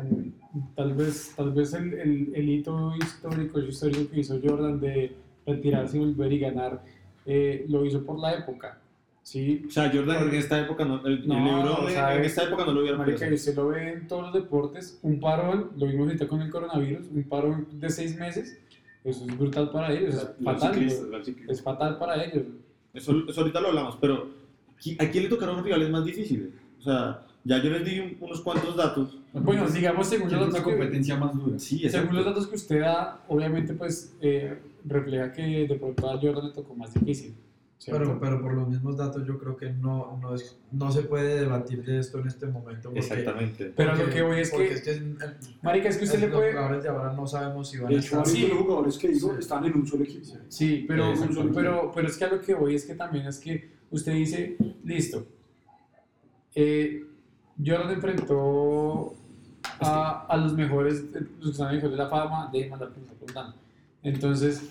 Mm, 0.04 0.30
Tal 0.76 0.94
vez, 0.94 1.34
tal 1.36 1.52
vez 1.52 1.74
el, 1.74 1.94
el, 1.94 2.32
el 2.34 2.50
hito 2.50 2.94
histórico, 2.96 3.60
el 3.60 3.70
histórico 3.70 4.10
que 4.10 4.20
hizo 4.22 4.40
Jordan 4.44 4.80
de 4.80 5.14
retirarse 5.46 5.98
y 5.98 6.00
volver 6.00 6.32
y 6.32 6.40
ganar, 6.40 6.82
eh, 7.26 7.66
lo 7.68 7.86
hizo 7.86 8.04
por 8.06 8.20
la 8.20 8.34
época. 8.36 8.78
¿sí? 9.22 9.64
O 9.68 9.72
sea, 9.72 9.92
Jordan 9.94 10.30
en 10.30 10.36
esta 10.36 10.62
época 10.62 10.86
no, 10.86 11.06
el, 11.06 11.14
el 11.24 11.28
No, 11.28 11.36
LeBron 11.46 11.86
o 11.86 11.90
sea, 11.90 12.16
en 12.16 12.24
esta 12.24 12.44
época 12.44 12.64
no 12.66 12.72
lo 12.74 12.82
hubiera 12.82 12.98
Marica, 12.98 13.28
usted 13.34 13.56
lo 13.56 13.68
ve 13.68 13.92
en 13.94 14.08
todos 14.08 14.22
los 14.24 14.34
deportes, 14.34 14.98
un 15.02 15.20
parón, 15.20 15.72
lo 15.78 15.88
vimos 15.88 16.08
ahorita 16.08 16.28
con 16.28 16.42
el 16.42 16.50
coronavirus, 16.50 17.08
un 17.14 17.24
parón 17.24 17.68
de 17.74 17.90
seis 17.90 18.16
meses, 18.18 18.58
Eso 19.04 19.26
es 19.26 19.38
brutal 19.38 19.72
para 19.72 19.92
ellos, 19.94 20.16
es 20.16 20.24
Los 20.40 20.54
fatal. 20.62 20.74
ciclistas. 20.76 21.50
Es 21.50 21.62
fatal 21.62 21.98
para 22.00 22.24
ellos. 22.24 22.44
Eso, 22.94 23.14
eso 23.28 23.42
ahorita 23.42 23.60
lo 23.62 23.68
hablamos, 23.70 23.98
pero 24.00 24.30
¿qui- 24.82 24.96
¿a 25.04 25.10
quién 25.12 25.26
le 25.26 25.30
tocaron 25.30 25.64
rivales 25.64 25.90
más 25.90 26.06
difíciles? 26.06 26.50
O 26.80 26.82
sea, 26.84 27.22
ya 27.44 27.62
yo 27.62 27.70
les 27.72 27.84
di 27.84 28.00
un- 28.00 28.18
unos 28.22 28.40
cuantos 28.42 28.76
datos. 28.78 29.18
Bueno, 29.44 29.68
digamos, 29.68 30.08
según 30.08 30.30
¿Quién 30.30 30.40
los 30.40 30.48
es 30.50 30.54
la 30.54 30.60
datos 30.60 30.72
que, 30.74 30.78
competencia 30.80 31.18
más 31.18 31.34
dura? 31.36 31.60
Sí, 31.60 31.90
según 31.90 32.16
los 32.16 32.26
datos 32.26 32.48
que 32.48 32.56
usted 32.56 32.80
da, 32.80 33.24
obviamente, 33.28 33.74
pues 33.74 34.16
eh, 34.22 34.58
refleja 34.86 35.32
que 35.34 35.68
de 35.68 35.76
pronto 35.76 36.10
a 36.10 36.14
Jordan 36.20 36.48
le 36.48 36.54
tocó 36.54 36.74
más 36.76 36.94
difícil. 36.94 37.36
Pero, 37.88 38.18
pero 38.20 38.42
por 38.42 38.54
los 38.54 38.68
mismos 38.68 38.98
datos 38.98 39.28
yo 39.28 39.38
creo 39.38 39.58
que 39.58 39.70
no, 39.70 40.18
no, 40.20 40.34
es, 40.34 40.58
no 40.72 40.92
se 40.92 41.04
puede 41.04 41.42
debatir 41.42 41.84
de 41.84 42.00
esto 42.00 42.20
en 42.20 42.28
este 42.28 42.48
momento. 42.48 42.84
Porque, 42.90 43.00
Exactamente. 43.00 43.74
Pero 43.76 43.92
lo 43.92 43.98
porque- 44.00 44.14
que 44.14 44.22
voy 44.24 44.40
es 44.40 44.50
que, 44.52 44.68
es 44.72 44.82
que 44.82 44.94
en- 44.94 45.18
marica, 45.62 45.90
es 45.90 45.98
que 45.98 46.06
usted 46.06 46.20
le 46.22 46.28
los 46.30 46.36
puede... 46.40 46.54
jugadores 46.54 46.82
de 46.84 46.90
ahora 46.90 47.14
no 47.14 47.28
sabemos 47.28 47.70
si 47.70 47.78
van 47.78 47.90
De 47.90 47.96
a 47.96 48.00
hecho, 48.00 48.06
estar... 48.06 48.20
varios 48.24 48.38
Sí. 48.40 48.48
los 48.48 48.58
jugadores 48.58 48.98
que 48.98 49.08
digo 49.10 49.36
están 49.38 49.66
en 49.66 49.76
un 49.76 49.86
solo 49.86 50.04
equipo. 50.04 50.26
Sí, 50.48 50.86
pero, 50.88 51.14
pero, 51.54 51.92
pero 51.94 52.08
es 52.08 52.18
que 52.18 52.24
a 52.26 52.30
lo 52.30 52.42
que 52.42 52.54
voy 52.56 52.74
es 52.76 52.86
que 52.86 52.96
también 52.96 53.28
es 53.28 53.38
que 53.40 53.70
usted 53.92 54.14
dice, 54.14 54.56
listo, 54.84 55.28
eh, 56.56 57.04
Jordan 57.64 57.92
enfrentó 57.92 59.14
a, 59.80 60.26
a 60.28 60.38
los 60.38 60.54
mejores, 60.54 61.06
eh, 61.14 61.20
los 61.40 61.58
que 61.58 61.64
están 61.64 61.80
de 61.80 61.98
la 61.98 62.08
fama, 62.08 62.50
de 62.52 62.70
mandar 62.70 62.90
preguntando. 62.90 63.56
Entonces, 64.04 64.70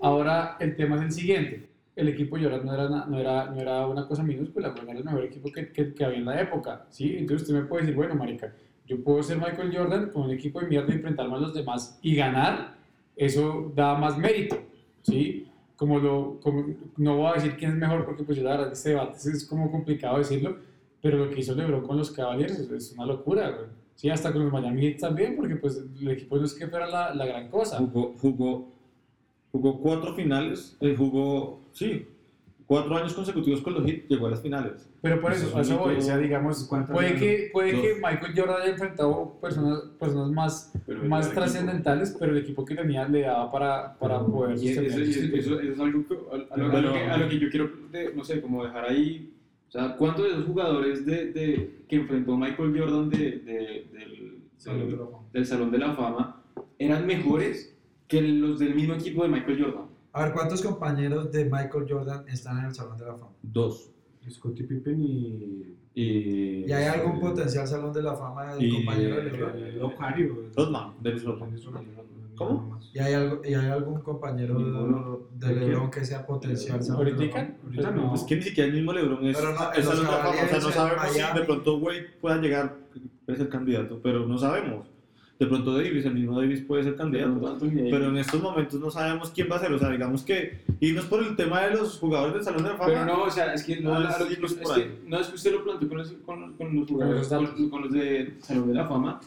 ahora 0.00 0.56
el 0.60 0.76
tema 0.76 0.96
es 0.96 1.02
el 1.02 1.12
siguiente. 1.12 1.68
El 1.94 2.08
equipo 2.08 2.36
Jordan 2.36 2.66
no 2.66 2.74
era, 2.74 2.88
no 3.06 3.18
era, 3.18 3.46
no 3.46 3.60
era 3.60 3.86
una 3.86 4.06
cosa 4.06 4.22
minúscula, 4.22 4.74
pues, 4.74 4.86
era 4.86 4.98
el 4.98 5.04
mejor 5.04 5.24
equipo 5.24 5.50
que, 5.50 5.72
que, 5.72 5.94
que 5.94 6.04
había 6.04 6.18
en 6.18 6.26
la 6.26 6.40
época, 6.40 6.86
¿sí? 6.90 7.16
Entonces 7.16 7.48
usted 7.48 7.60
me 7.60 7.66
puede 7.66 7.82
decir, 7.82 7.96
bueno, 7.96 8.14
marica, 8.14 8.52
yo 8.86 9.02
puedo 9.02 9.22
ser 9.22 9.38
Michael 9.38 9.74
Jordan 9.74 10.10
con 10.10 10.24
un 10.24 10.30
equipo 10.30 10.60
de 10.60 10.66
mierda 10.66 10.92
y 10.92 10.96
enfrentarme 10.96 11.36
a 11.36 11.38
los 11.38 11.54
demás 11.54 11.98
y 12.02 12.14
ganar, 12.14 12.76
eso 13.16 13.72
da 13.74 13.96
más 13.96 14.18
mérito, 14.18 14.58
¿sí? 15.02 15.48
Como 15.76 15.98
lo, 15.98 16.38
como, 16.40 16.66
no 16.98 17.16
voy 17.16 17.30
a 17.30 17.34
decir 17.34 17.56
quién 17.56 17.72
es 17.72 17.76
mejor 17.78 18.04
porque 18.04 18.22
pues 18.22 18.38
yo 18.38 18.44
la 18.44 18.50
verdad 18.50 18.72
este 18.72 18.90
debate 18.90 19.16
es 19.16 19.46
como 19.46 19.70
complicado 19.70 20.18
decirlo, 20.18 20.58
pero 21.00 21.18
lo 21.18 21.30
que 21.30 21.40
hizo 21.40 21.54
LeBron 21.54 21.86
con 21.86 21.96
los 21.96 22.10
Cavaliers 22.10 22.58
es 22.58 22.92
una 22.92 23.06
locura, 23.06 23.50
güey. 23.50 23.85
Sí, 23.96 24.10
hasta 24.10 24.30
con 24.32 24.44
los 24.44 24.52
Miami 24.52 24.82
Heat 24.82 25.00
también, 25.00 25.34
porque 25.36 25.56
pues 25.56 25.82
el 26.00 26.10
equipo 26.10 26.36
no 26.36 26.44
es 26.44 26.52
que 26.54 26.66
fuera 26.68 26.86
la, 26.86 27.14
la 27.14 27.24
gran 27.26 27.48
cosa. 27.48 27.78
Jugó, 27.78 28.14
jugó, 28.20 28.68
jugó 29.50 29.80
cuatro 29.80 30.14
finales, 30.14 30.76
eh, 30.80 30.94
jugó, 30.96 31.60
sí, 31.72 32.06
cuatro 32.66 32.94
años 32.94 33.14
consecutivos 33.14 33.62
con 33.62 33.72
los 33.72 33.86
Heat, 33.86 34.02
llegó 34.08 34.26
a 34.26 34.30
las 34.30 34.42
finales. 34.42 34.86
Pero 35.00 35.18
por 35.20 35.32
eso, 35.32 35.46
Eso 35.46 35.60
es 35.60 35.68
eso 35.68 35.78
voy, 35.78 35.96
o 35.96 36.00
sea, 36.02 36.18
digamos, 36.18 36.64
¿cuántos 36.64 36.92
puede 36.94 37.08
años? 37.08 37.20
que, 37.20 37.48
puede 37.52 37.72
Dos. 37.72 37.80
que 37.80 37.94
Michael 37.94 38.32
Jordan 38.36 38.60
haya 38.60 38.70
enfrentado 38.72 39.32
personas, 39.40 39.78
personas 39.98 40.30
más, 40.30 40.72
Pero 40.84 41.04
más 41.04 41.26
equipo- 41.26 41.40
trascendentales, 41.40 42.16
pero 42.20 42.32
el 42.32 42.38
equipo 42.38 42.64
que 42.66 42.74
tenía 42.74 43.08
le 43.08 43.22
daba 43.22 43.50
para, 43.50 43.94
para 43.98 44.18
poder 44.20 44.58
Y 44.58 44.68
eso, 44.68 44.82
eso- 44.82 45.58
es 45.60 45.80
algo 45.80 46.04
que, 46.06 46.14
a, 46.14 46.54
a 46.54 46.56
lo, 46.58 46.76
a 46.76 46.80
lo 46.82 46.92
que, 46.92 46.98
a 47.04 47.16
lo 47.16 47.28
que 47.30 47.38
yo 47.38 47.48
quiero, 47.48 47.70
de- 47.90 48.12
no 48.14 48.24
sé, 48.24 48.42
como 48.42 48.62
dejar 48.64 48.84
ahí. 48.90 49.32
O 49.76 49.78
sea, 49.78 49.96
¿cuántos 49.98 50.24
de 50.24 50.30
esos 50.30 50.46
jugadores 50.46 51.04
de, 51.04 51.32
de, 51.32 51.84
que 51.86 51.96
enfrentó 51.96 52.34
Michael 52.36 52.78
Jordan 52.78 53.10
de, 53.10 53.18
de- 53.18 53.86
del, 53.92 54.38
Salón 54.56 54.80
de 54.80 54.86
del, 54.86 54.98
la 54.98 55.04
Fama. 55.06 55.18
del 55.34 55.46
Salón 55.46 55.70
de 55.70 55.78
la 55.78 55.92
Fama 55.94 56.42
eran 56.78 57.06
mejores 57.06 57.76
que 58.08 58.22
los 58.22 58.58
del 58.58 58.74
mismo 58.74 58.94
equipo 58.94 59.22
de 59.22 59.28
Michael 59.28 59.62
Jordan? 59.62 59.84
A 60.14 60.24
ver, 60.24 60.32
¿cuántos 60.32 60.62
compañeros 60.62 61.30
de 61.30 61.44
Michael 61.44 61.84
Jordan 61.86 62.24
están 62.26 62.60
en 62.60 62.64
el 62.66 62.74
Salón 62.74 62.96
de 62.96 63.04
la 63.04 63.16
Fama? 63.16 63.32
Dos. 63.42 63.90
Scottie 64.30 64.64
Pippen 64.64 65.00
y 65.02 65.76
Y, 65.94 66.64
¿Y 66.66 66.72
hay 66.72 66.84
algún 66.86 67.20
potencial 67.20 67.66
Salón 67.66 67.92
de 67.92 68.02
la 68.02 68.14
Fama 68.16 68.54
del 68.54 68.72
compañero 68.76 69.16
de 69.16 69.24
LeBron? 69.24 69.78
Locario. 69.78 70.42
Rodman, 70.56 70.94
Dennis 71.02 71.22
Rodman. 71.22 71.50
¿Cómo? 72.36 72.78
¿Y 72.94 72.98
hay, 72.98 73.14
algo, 73.14 73.40
¿Y 73.44 73.54
hay 73.54 73.66
algún 73.66 74.00
compañero 74.02 74.54
Ninguno. 74.58 75.20
de 75.34 75.54
LeBron 75.54 75.90
que 75.90 76.04
sea 76.04 76.26
potencial 76.26 76.80
de 76.84 76.92
¿Ahorita? 76.92 77.56
Ahorita 77.64 77.90
no. 77.90 78.14
Es 78.14 78.22
que 78.22 78.36
ni 78.36 78.42
siquiera 78.42 78.68
el 78.68 78.74
mismo 78.76 78.92
LeBron 78.92 79.24
es 79.26 79.36
Pero 79.36 79.52
no, 79.52 79.60
de. 79.70 79.80
O 79.80 79.82
sea, 80.48 80.58
no 80.60 80.70
sabemos 80.72 81.12
si 81.12 81.20
de 81.38 81.44
pronto 81.44 81.76
Wade 81.78 82.06
pueda 82.20 82.36
llegar, 82.40 82.76
puede 83.24 83.38
ser 83.38 83.48
candidato, 83.48 84.00
pero 84.02 84.26
no 84.26 84.38
sabemos. 84.38 84.86
De 85.38 85.46
pronto 85.46 85.74
Davis, 85.76 86.06
el 86.06 86.14
mismo 86.14 86.40
Davis 86.40 86.62
puede 86.62 86.82
ser 86.84 86.96
candidato. 86.96 87.58
Pero 87.60 88.06
en 88.08 88.16
estos 88.16 88.40
momentos 88.40 88.80
no 88.80 88.90
sabemos 88.90 89.30
quién 89.30 89.48
va 89.52 89.56
a 89.56 89.58
ser. 89.58 89.70
O 89.72 89.78
sea, 89.78 89.90
digamos 89.90 90.22
que 90.22 90.62
irnos 90.80 91.04
por 91.04 91.22
el 91.22 91.36
tema 91.36 91.60
de 91.62 91.72
los 91.76 91.98
jugadores 91.98 92.34
del 92.36 92.44
Salón 92.44 92.62
de 92.62 92.70
la 92.70 92.76
Fama. 92.76 92.86
Pero 92.90 93.04
no, 93.04 93.22
o 93.24 93.30
sea, 93.30 93.52
es 93.52 93.62
que 93.62 93.78
no, 93.80 93.92
Ah, 93.94 94.08
a 94.08 94.12
sí, 94.14 94.36
pues, 94.40 94.52
es 94.52 94.58
por 94.58 94.74
que- 94.74 94.80
ahí. 94.82 95.02
no 95.06 95.20
es 95.20 95.26
que 95.28 95.34
usted 95.34 95.52
lo 95.52 95.62
planteó 95.64 95.88
con 95.90 95.98
los, 95.98 96.12
con, 96.24 96.52
con 96.54 96.74
los 96.76 96.88
jugadores, 96.88 97.28
con, 97.28 97.68
con 97.68 97.82
los 97.82 97.92
de 97.92 98.34
Salón 98.40 98.68
de 98.68 98.74
la 98.74 98.88
Fama. 98.88 99.20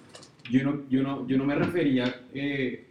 Yo 0.49 0.63
no, 0.63 0.89
yo 0.89 1.03
no, 1.03 1.27
yo 1.27 1.37
no 1.37 1.45
me 1.45 1.55
refería 1.55 2.25
eh, 2.33 2.87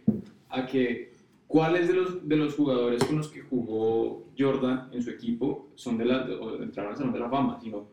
a 0.49 0.65
que 0.65 1.13
cuáles 1.47 1.87
de 1.87 1.93
los, 1.93 2.27
de 2.27 2.35
los 2.37 2.55
jugadores 2.55 3.03
con 3.03 3.17
los 3.17 3.27
que 3.29 3.41
jugó 3.41 4.27
Jordan 4.37 4.89
en 4.91 5.01
su 5.01 5.09
equipo 5.09 5.69
son 5.75 5.97
de 5.97 6.05
la, 6.05 6.23
o 6.23 6.61
entraron 6.61 6.91
al 6.91 6.97
Salón 6.97 7.13
de 7.13 7.19
la 7.19 7.29
Fama, 7.29 7.59
sino 7.61 7.87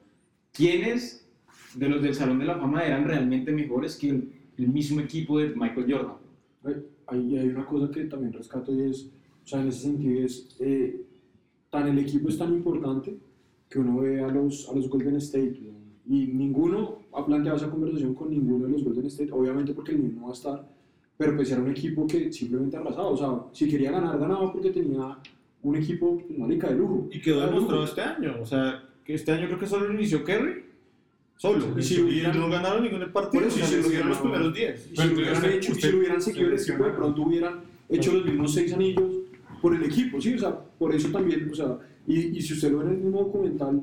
quiénes 0.52 1.26
de 1.74 1.88
los 1.88 2.02
del 2.02 2.14
Salón 2.14 2.38
de 2.38 2.46
la 2.46 2.58
Fama 2.58 2.84
eran 2.84 3.04
realmente 3.04 3.52
mejores 3.52 3.96
que 3.96 4.10
el, 4.10 4.32
el 4.56 4.68
mismo 4.68 5.00
equipo 5.00 5.38
de 5.38 5.54
Michael 5.54 5.92
Jordan. 5.92 6.16
Hay, 7.08 7.36
hay 7.36 7.48
una 7.48 7.66
cosa 7.66 7.90
que 7.90 8.04
también 8.04 8.32
rescato 8.32 8.74
y 8.74 8.90
es, 8.90 9.10
o 9.44 9.46
sea, 9.46 9.60
en 9.60 9.68
ese 9.68 9.80
sentido 9.80 10.24
es, 10.24 10.56
eh, 10.60 11.02
tan 11.70 11.88
el 11.88 11.98
equipo 11.98 12.28
es 12.28 12.38
tan 12.38 12.52
importante 12.52 13.16
que 13.68 13.78
uno 13.78 13.98
ve 13.98 14.22
a 14.22 14.28
los, 14.28 14.68
a 14.68 14.74
los 14.74 14.88
Golden 14.88 15.16
State 15.16 15.60
y 16.08 16.26
ninguno 16.28 17.00
ha 17.16 17.24
planteado 17.26 17.56
esa 17.56 17.70
conversación 17.70 18.14
con 18.14 18.30
ninguno 18.30 18.66
de 18.66 18.72
los 18.72 18.84
Golden 18.84 19.06
State, 19.06 19.32
obviamente 19.32 19.72
porque 19.72 19.92
el 19.92 19.98
mismo 19.98 20.26
va 20.26 20.32
a 20.32 20.34
estar, 20.34 20.68
pero 21.16 21.34
pues 21.34 21.50
era 21.50 21.60
un 21.62 21.70
equipo 21.70 22.06
que 22.06 22.30
simplemente 22.32 22.76
arrasaba, 22.76 23.08
o 23.08 23.16
sea, 23.16 23.30
si 23.52 23.68
quería 23.68 23.90
ganar, 23.90 24.18
ganaba 24.18 24.52
porque 24.52 24.70
tenía 24.70 25.16
un 25.62 25.76
equipo, 25.76 26.18
pues, 26.26 26.38
marica, 26.38 26.68
de 26.68 26.76
lujo. 26.76 27.08
Y 27.10 27.20
quedó 27.20 27.40
De 27.40 27.46
demostrado 27.46 27.84
este 27.84 28.00
año. 28.02 28.34
O 28.40 28.46
sea, 28.46 28.84
que 29.04 29.14
este 29.14 29.32
año 29.32 29.46
creo 29.46 29.58
que 29.58 29.66
solo 29.66 29.92
inició 29.92 30.22
Kerry. 30.22 30.64
Solo. 31.38 31.66
Y 31.78 31.82
si 31.82 31.94
si 31.96 32.00
hubieran- 32.02 32.38
no 32.38 32.48
ganaron 32.48 32.82
ningún 32.82 33.00
partido. 33.12 33.42
Por 33.42 33.48
eso, 33.50 33.58
y 33.58 33.62
si 33.62 33.66
se 33.66 33.74
hubieran- 33.74 33.86
hicieron 33.86 34.08
los 34.10 34.18
primeros 34.18 34.54
10. 34.54 34.90
Y 34.92 34.96
si 34.96 35.06
lo 35.08 35.14
hubieran 35.14 35.34
usted- 35.36 35.50
hecho, 35.54 35.68
y 35.68 35.72
usted- 35.74 35.86
si 35.88 35.92
lo 35.92 35.98
hubieran 35.98 36.22
seguido 36.22 36.46
el 36.48 36.54
equipo, 36.54 36.84
de 36.84 36.90
pronto 36.90 37.22
hubieran 37.22 37.60
hecho 37.88 38.12
los 38.12 38.24
mismos 38.24 38.54
seis 38.54 38.72
anillos 38.72 39.12
por 39.60 39.74
el 39.74 39.82
equipo, 39.84 40.20
¿sí? 40.20 40.34
O 40.34 40.38
sea, 40.38 40.58
por 40.78 40.94
eso 40.94 41.08
también, 41.10 41.48
o 41.50 41.54
sea, 41.54 41.78
y, 42.06 42.38
y 42.38 42.40
si 42.42 42.52
usted 42.54 42.70
lo 42.72 42.78
ve 42.78 42.84
en 42.84 42.90
el 42.92 42.96
mismo 42.98 43.18
documental, 43.24 43.82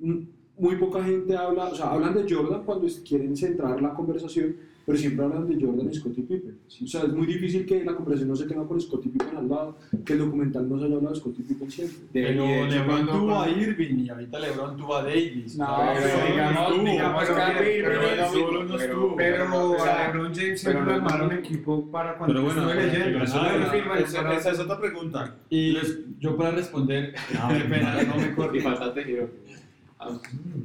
mm, 0.00 0.18
muy 0.58 0.76
poca 0.76 1.02
gente 1.04 1.36
habla, 1.36 1.64
o 1.66 1.74
sea, 1.74 1.90
hablan 1.90 2.14
de 2.14 2.32
Jordan 2.32 2.62
cuando 2.64 2.86
quieren 3.06 3.36
centrar 3.36 3.80
la 3.82 3.92
conversación, 3.92 4.56
pero 4.86 4.96
siempre 4.96 5.24
hablan 5.24 5.48
de 5.48 5.60
Jordan 5.62 5.90
y 5.90 5.94
Scottie 5.96 6.22
Pippen. 6.22 6.58
¿sí? 6.68 6.84
O 6.84 6.86
sea, 6.88 7.02
es 7.02 7.12
muy 7.12 7.26
difícil 7.26 7.66
que 7.66 7.84
la 7.84 7.92
conversación 7.94 8.28
no 8.30 8.36
se 8.36 8.46
tenga 8.46 8.64
con 8.64 8.80
Scottie 8.80 9.10
Pippen 9.10 9.36
al 9.36 9.48
lado, 9.48 9.76
que 10.04 10.12
el 10.12 10.20
documental 10.20 10.68
no 10.68 10.78
se 10.78 10.84
haya 10.86 10.94
hablado 10.94 11.12
de 11.14 11.20
Scottie 11.20 11.44
Pippen 11.44 11.70
siempre. 11.70 11.96
Pero 12.12 12.44
De- 12.44 12.70
LeBron 12.70 13.06
tuvo 13.06 13.40
a 13.40 13.48
Irving 13.50 13.98
y 13.98 14.08
ahorita 14.08 14.38
LeBron 14.38 14.76
tuvo 14.76 14.94
a 14.96 15.02
Davis. 15.02 15.58
No, 15.58 15.66
Pero- 15.76 16.00
pero 16.06 16.26
digamos, 16.32 16.84
digamos 16.84 17.24
que 17.24 17.78
Irving- 17.78 17.84
pero- 17.84 18.30
solo 18.32 18.64
no 18.64 18.76
pero- 18.76 18.80
estuvo. 18.84 19.16
Pero 19.16 19.70
O 19.72 19.78
sea, 19.78 20.04
a 20.04 20.06
LeBron 20.12 20.34
James 20.34 20.62
pero 20.64 20.72
siempre 20.78 20.84
no- 20.84 20.92
armaron 21.06 21.32
equipo 21.32 21.90
para 21.90 22.16
cuando 22.16 22.34
Pero 22.34 22.44
bueno, 22.46 22.70
estuve 22.70 22.86
leyendo. 22.86 23.24
eso- 23.24 23.38
Ah, 23.40 23.98
esa- 23.98 24.50
es 24.52 24.60
otra 24.60 24.78
pregunta. 24.80 25.34
Y 25.50 25.76
yo 26.20 26.36
para 26.36 26.52
responder, 26.52 27.12
qué 27.28 27.64
pena, 27.68 28.02
no 28.04 28.16
me 28.16 28.28
Y 28.28 28.34
corté. 28.34 28.60
faltaste, 28.60 29.28
Giro. 29.98 30.20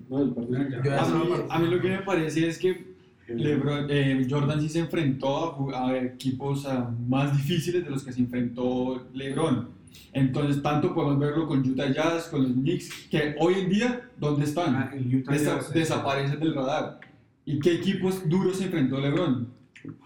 No, 0.10 0.22
el 0.22 0.30
partido. 0.32 0.60
Yo 0.84 1.00
A 1.00 1.06
mí, 1.08 1.22
estaba- 1.32 1.56
a 1.56 1.60
mí 1.60 1.68
lo 1.70 1.82
que 1.82 1.90
me 1.90 2.00
parece 2.00 2.48
es 2.48 2.58
que 2.58 2.92
LeBron, 3.28 3.88
eh, 3.90 4.28
Jordan 4.30 4.60
sí 4.62 4.70
se 4.70 4.80
enfrentó 4.80 5.74
a, 5.76 5.98
equipos 5.98 6.68
más 7.08 7.36
difíciles 7.38 7.84
de 7.84 7.90
los 7.90 8.04
que 8.04 8.12
se 8.12 8.20
enfrentó 8.20 9.08
LeBron. 9.14 9.70
Entonces, 10.14 10.62
tanto 10.62 10.94
podemos 10.94 11.20
verlo 11.20 11.48
con 11.48 11.60
Utah 11.60 11.92
Jazz, 11.92 12.28
con 12.28 12.44
los 12.44 12.52
Knicks, 12.54 13.08
que 13.10 13.36
hoy 13.40 13.56
en 13.56 13.70
día, 13.70 14.02
¿dónde 14.18 14.46
están? 14.46 14.76
Ah, 14.76 14.92
Desa- 14.94 15.56
Jazz, 15.58 15.74
desaparecen 15.74 16.40
del 16.40 16.54
radar. 16.54 17.00
¿Y 17.46 17.60
qué 17.60 17.76
equipos 17.76 18.28
duros 18.28 18.58
se 18.58 18.66
enfrentó 18.66 19.00
LeBron? 19.00 19.48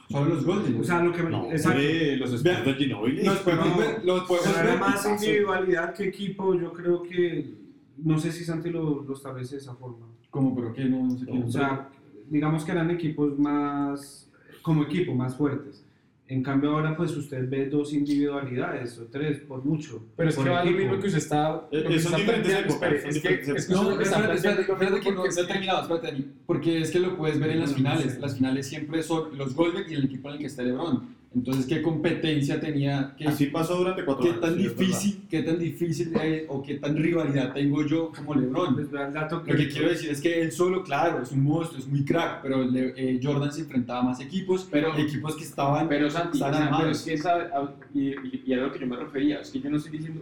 Son 0.10 0.30
los 0.30 0.46
Golden. 0.46 0.80
O 0.80 0.84
sea, 0.84 1.04
lo 1.04 1.12
que 1.12 1.24
No, 1.24 1.52
exacto. 1.52 1.80
los 1.80 2.44
de 2.44 2.76
Ginobili. 2.78 3.24
los 3.24 3.40
podemos 3.40 3.68
no, 3.70 3.78
ver, 3.78 4.06
los 4.06 4.24
podemos 4.24 4.56
ver 4.56 4.80
más 4.80 5.06
individualidad 5.06 5.94
que 5.94 6.08
equipo, 6.08 6.54
yo 6.54 6.72
creo 6.72 7.02
que, 7.04 7.65
no 7.98 8.18
sé 8.18 8.32
si 8.32 8.44
Santi 8.44 8.70
lo, 8.70 9.04
lo 9.04 9.14
establece 9.14 9.56
de 9.56 9.62
esa 9.62 9.76
forma. 9.76 10.08
Como, 10.30 10.56
pero 10.56 10.74
que 10.74 10.86
no, 10.86 11.04
no 11.04 11.18
sé 11.18 11.26
qué. 11.26 11.44
O 11.44 11.50
sea, 11.50 11.90
digamos 12.30 12.64
que 12.66 12.72
eran 12.72 12.90
equipos 12.92 13.38
más, 13.38 14.32
como 14.62 14.84
equipo, 14.84 15.14
más 15.14 15.36
fuertes. 15.36 15.86
En 16.28 16.42
cambio 16.42 16.72
ahora 16.72 16.98
pues 16.98 17.16
usted 17.16 17.48
ve 17.48 17.70
dos 17.70 17.94
individualidades 17.94 18.98
o 18.98 19.06
tres 19.06 19.42
por 19.42 19.64
mucho. 19.64 20.04
Pero 20.18 20.30
es 20.30 20.36
por 20.36 20.46
que 20.46 20.50
va 20.50 20.66
lo 20.66 20.72
mismo 20.72 21.00
que 21.00 21.06
usted 21.06 21.20
está. 21.20 21.68
Eh, 21.72 21.86
que 21.88 22.00
son 22.00 22.16
diferentes 22.16 22.52
épocas, 22.52 22.94
es 22.94 23.22
que, 23.22 23.30
diferentes 23.30 23.48
es 23.48 23.68
que 23.68 23.74
No, 23.74 24.02
está 24.02 24.34
espérate, 24.34 24.64
porque 24.64 25.12
no 25.12 25.24
terminado, 25.48 25.82
espérate, 25.84 26.08
Dani. 26.08 26.32
Porque 26.48 26.82
es 26.82 26.90
que 26.90 27.00
lo 27.00 27.16
puedes 27.16 27.40
ver 27.40 27.52
en 27.52 27.60
las 27.60 27.76
finales. 27.76 28.20
Las 28.20 28.36
finales 28.36 28.68
siempre 28.68 29.04
son 29.04 29.38
los 29.38 29.54
Golden 29.54 29.84
y 29.88 29.94
el 29.94 30.06
equipo 30.06 30.30
en 30.30 30.34
el 30.34 30.40
que 30.40 30.48
está 30.48 30.64
LeBron. 30.64 31.15
Entonces, 31.36 31.66
¿qué 31.66 31.82
competencia 31.82 32.62
tenía? 32.62 33.14
¿Qué, 33.18 33.28
Así 33.28 33.48
pasó 33.48 33.76
durante 33.78 34.06
cuatro 34.06 34.24
qué 34.24 34.30
años. 34.30 34.42
tan 34.42 34.56
sí, 34.56 34.64
difícil, 34.64 35.22
qué 35.30 35.44
tan 35.44 35.60
difícil 35.60 36.14
eh, 36.22 36.46
o 36.48 36.64
qué 36.64 36.76
tan 36.76 36.96
rivalidad 36.96 37.54
tengo 37.54 37.86
yo 37.86 38.12
como 38.16 38.36
LeBron? 38.36 38.90
Dato 39.14 39.44
Lo 39.46 39.56
que 39.56 39.68
quiero 39.68 39.90
decir 39.90 40.12
es 40.12 40.22
que 40.22 40.42
él 40.42 40.52
solo, 40.54 40.82
claro, 40.82 41.22
es 41.22 41.34
un 41.34 41.44
monstruo, 41.44 41.80
es 41.80 41.88
muy 41.88 42.06
crack, 42.06 42.42
pero 42.42 42.64
Le- 42.64 42.94
eh, 42.96 43.20
Jordan 43.22 43.52
se 43.52 43.62
enfrentaba 43.62 44.00
a 44.00 44.04
más 44.04 44.22
equipos, 44.22 44.66
Pero- 44.72 44.98
equipos 44.98 45.36
que 45.36 45.44
estaban 45.44 45.90
Pero 45.90 46.10
Santi, 46.10 46.38
están 46.38 46.54
o 46.54 46.58
sea, 46.58 46.64
pero 46.68 46.76
armados. 46.78 46.98
es 47.00 47.04
que 47.04 47.14
esa, 47.16 47.34
a- 47.34 47.74
y, 47.94 48.00
y, 48.12 48.44
y 48.46 48.54
era 48.54 48.64
lo 48.68 48.72
que 48.72 48.80
yo 48.80 48.88
me 48.88 48.96
refería, 48.96 49.42
es 49.42 49.52
que 49.52 49.60
yo 49.60 49.70
no 49.70 49.76
estoy 49.76 49.92
diciendo, 49.92 50.22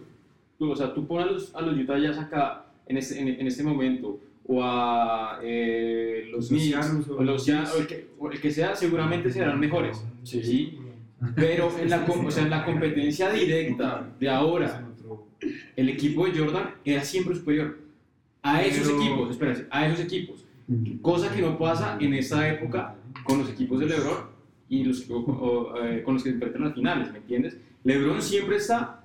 tú, 0.58 0.72
o 0.72 0.76
sea, 0.76 0.96
tú 0.96 1.06
pones 1.06 1.28
a 1.28 1.32
los, 1.32 1.56
a 1.56 1.62
los 1.62 1.78
Utah 1.78 2.00
Jazz 2.00 2.18
acá 2.18 2.66
en 2.88 2.98
este, 2.98 3.20
en, 3.22 3.28
en 3.28 3.46
este 3.46 3.62
momento, 3.62 4.20
o 4.48 4.62
a 4.64 5.40
eh, 5.44 6.28
los 6.32 6.50
Los 6.52 6.60
Knicks, 6.60 7.08
o 7.08 7.24
los 7.24 7.48
o 7.48 7.78
el, 7.80 7.88
que, 7.88 8.08
o 8.18 8.32
el 8.32 8.42
que 8.42 8.50
sea, 8.52 8.76
seguramente 8.76 9.32
serán 9.32 9.60
mejores, 9.60 10.04
¿sí? 10.24 10.80
Pero 11.36 11.72
en 11.80 11.90
la, 11.90 12.06
o 12.06 12.32
sea, 12.32 12.44
en 12.44 12.50
la 12.50 12.66
competencia 12.66 13.32
directa 13.32 14.08
de 14.20 14.30
ahora, 14.30 14.88
el 15.76 15.90
equipo 15.90 16.26
de 16.26 16.38
Jordan 16.40 16.72
era 16.86 17.04
siempre 17.04 17.36
superior 17.36 17.78
a 18.42 18.62
esos 18.62 18.88
Pero- 18.88 19.02
equipos, 19.02 19.32
espérate, 19.32 19.68
a 19.70 19.88
esos 19.88 20.00
equipos. 20.02 20.46
Cosa 21.02 21.34
que 21.34 21.42
no 21.42 21.58
pasa 21.58 21.98
en 22.00 22.14
esta 22.14 22.48
época 22.50 22.96
con 23.24 23.40
los 23.40 23.50
equipos 23.50 23.80
de 23.80 23.86
LeBron 23.88 24.18
y 24.70 24.84
los, 24.84 25.10
o- 25.10 25.16
o, 25.18 25.84
eh, 25.84 26.02
con 26.04 26.16
los 26.16 26.24
que 26.24 26.30
se 26.30 26.36
enfrentan 26.36 26.64
las 26.64 26.74
finales, 26.74 27.12
¿me 27.12 27.18
entiendes? 27.20 27.58
LeBron 27.84 28.22
siempre 28.22 28.56
está 28.58 29.04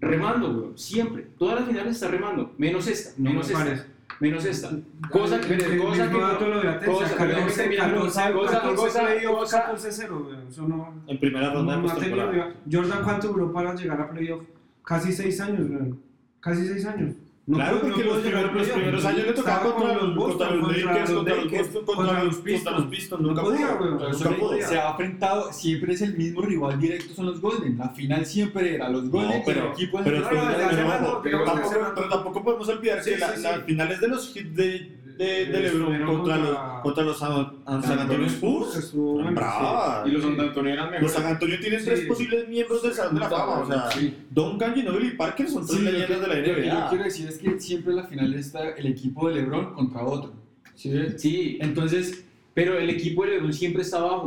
remando, 0.00 0.52
bro, 0.52 0.72
siempre. 0.76 1.26
Todas 1.38 1.60
las 1.60 1.68
finales 1.68 1.94
está 1.94 2.08
remando, 2.08 2.52
menos 2.58 2.86
esta, 2.88 3.10
No 3.18 3.30
menos 3.30 3.46
me 3.48 3.52
esta, 3.52 3.64
parece. 3.64 3.84
Menos 4.20 4.44
esta. 4.44 4.70
Cosa 5.10 5.40
que, 5.40 5.54
El- 5.54 5.78
cosa 5.78 6.08
que 6.08 6.12
no- 6.18 6.38
cosa- 6.38 7.04
14, 7.14 7.26
déjame 7.26 7.52
terminar, 7.52 7.90
14, 7.94 8.04
cosa- 8.04 8.32
cosa- 8.32 8.52
14 8.52 8.76
cosa- 8.76 9.00
playoff, 9.06 9.38
cosa- 9.38 9.58
14-0, 9.66 10.18
güey, 10.24 10.36
eso 10.48 10.68
no... 10.68 11.02
En 11.06 11.18
primera 11.20 11.52
ronda 11.52 11.76
no, 11.76 11.82
no. 11.82 12.52
Jordan, 12.70 13.02
¿cuánto 13.04 13.28
duró 13.28 13.52
para 13.52 13.74
llegar 13.74 14.00
a 14.00 14.10
playoff? 14.10 14.42
Casi 14.84 15.12
6 15.12 15.40
años, 15.40 15.68
güey. 15.68 15.94
Casi 16.40 16.66
6 16.66 16.84
años. 16.86 17.14
No 17.46 17.56
claro, 17.56 17.74
no 17.74 17.80
porque 17.82 18.02
pudo 18.04 18.14
los, 18.14 18.22
primeros, 18.22 18.54
los 18.54 18.68
primeros 18.68 19.04
años 19.04 19.26
le 19.26 19.32
tocaba 19.34 19.60
contra, 19.74 19.98
con 19.98 20.14
los, 20.14 20.26
contra 20.28 20.50
los 20.50 20.68
Lakers, 20.76 21.10
contra 21.10 21.34
los 21.34 21.44
Lakers, 21.44 21.72
Boston, 21.74 21.84
contra, 21.84 22.04
contra 22.06 22.24
los 22.24 22.36
Pistons. 22.36 22.64
Contra 22.64 22.78
los 22.80 22.86
Pistons, 22.96 23.22
nunca 23.22 23.42
No 23.42 23.48
podía, 23.48 23.74
güey. 23.74 23.90
Nunca 23.90 24.30
pudo. 24.30 24.58
se 24.66 24.78
ha 24.78 24.90
enfrentado, 24.90 25.52
siempre 25.52 25.92
es 25.92 26.00
el 26.02 26.16
mismo 26.16 26.40
rival 26.40 26.80
directo, 26.80 27.14
son 27.14 27.26
los 27.26 27.40
Golden. 27.42 27.76
La 27.76 27.90
final 27.90 28.24
siempre 28.24 28.74
era 28.76 28.88
los 28.88 29.10
Golden, 29.10 29.38
No, 29.40 29.44
pero, 29.44 29.66
el 29.66 29.72
equipo 29.72 30.00
pero, 30.02 30.22
pero, 30.26 30.42
no, 30.42 31.00
no, 31.00 31.22
pero, 31.22 32.08
tampoco, 32.08 32.42
podemos 32.44 32.66
olvidar 32.68 33.02
que 33.02 33.18
la- 33.18 33.36
sí. 33.36 33.42
las 33.42 33.62
finales 33.64 34.00
de 34.00 34.08
los 34.08 34.34
hits 34.34 34.54
de, 34.56 34.96
de, 35.16 35.46
de 35.46 35.60
LeBron 35.60 35.84
contra, 36.04 36.06
contra- 36.06 36.38
los, 36.38 36.82
contra 36.82 37.04
los 37.04 37.18
San, 37.18 37.52
San 37.82 37.98
Antonio 38.00 38.26
Spurs 38.26 38.92
bravas. 39.32 40.06
Y 40.06 40.10
los 40.10 40.22
San 40.22 40.40
Antonio 40.40 40.72
eran 40.72 40.84
Los 40.86 40.92
mejores. 40.92 41.12
San 41.12 41.26
Antonio 41.26 41.60
tienen 41.60 41.80
Sí. 41.80 41.86
tres 41.86 42.00
posibles 42.06 42.48
miembros 42.48 42.82
del 42.82 42.92
Salón 42.92 43.14
de 43.14 43.20
la 43.20 43.28
Fama. 43.30 43.58
O 43.60 43.66
sea, 43.66 43.90
Sí. 43.92 44.14
Duncan, 44.30 44.74
Ginobili 44.74 45.08
y 45.08 45.10
Parker 45.12 45.48
son 45.48 45.66
tres 45.66 45.78
Sí, 45.78 45.84
lo 45.84 45.90
que, 45.90 45.98
leyendas 45.98 46.20
de 46.20 46.26
la 46.28 46.34
lo 46.34 46.42
que 46.44 46.50
yo 46.66 46.72
NBA. 46.74 46.88
quiero 46.88 47.04
decir 47.04 47.28
es 47.28 47.38
que 47.38 47.60
siempre 47.60 47.90
en 47.92 47.96
la 47.96 48.04
final 48.04 48.34
está 48.34 48.70
el 48.70 48.86
equipo 48.86 49.28
de 49.28 49.34
LeBron 49.36 49.74
contra 49.74 50.04
otro. 50.04 50.32
Sí, 50.74 51.58
Entonces, 51.60 52.24
pero 52.52 52.76
el 52.78 52.90
equipo 52.90 53.24
de 53.24 53.32
LeBron 53.32 53.52
siempre 53.52 53.82
está 53.82 53.98
abajo. 53.98 54.26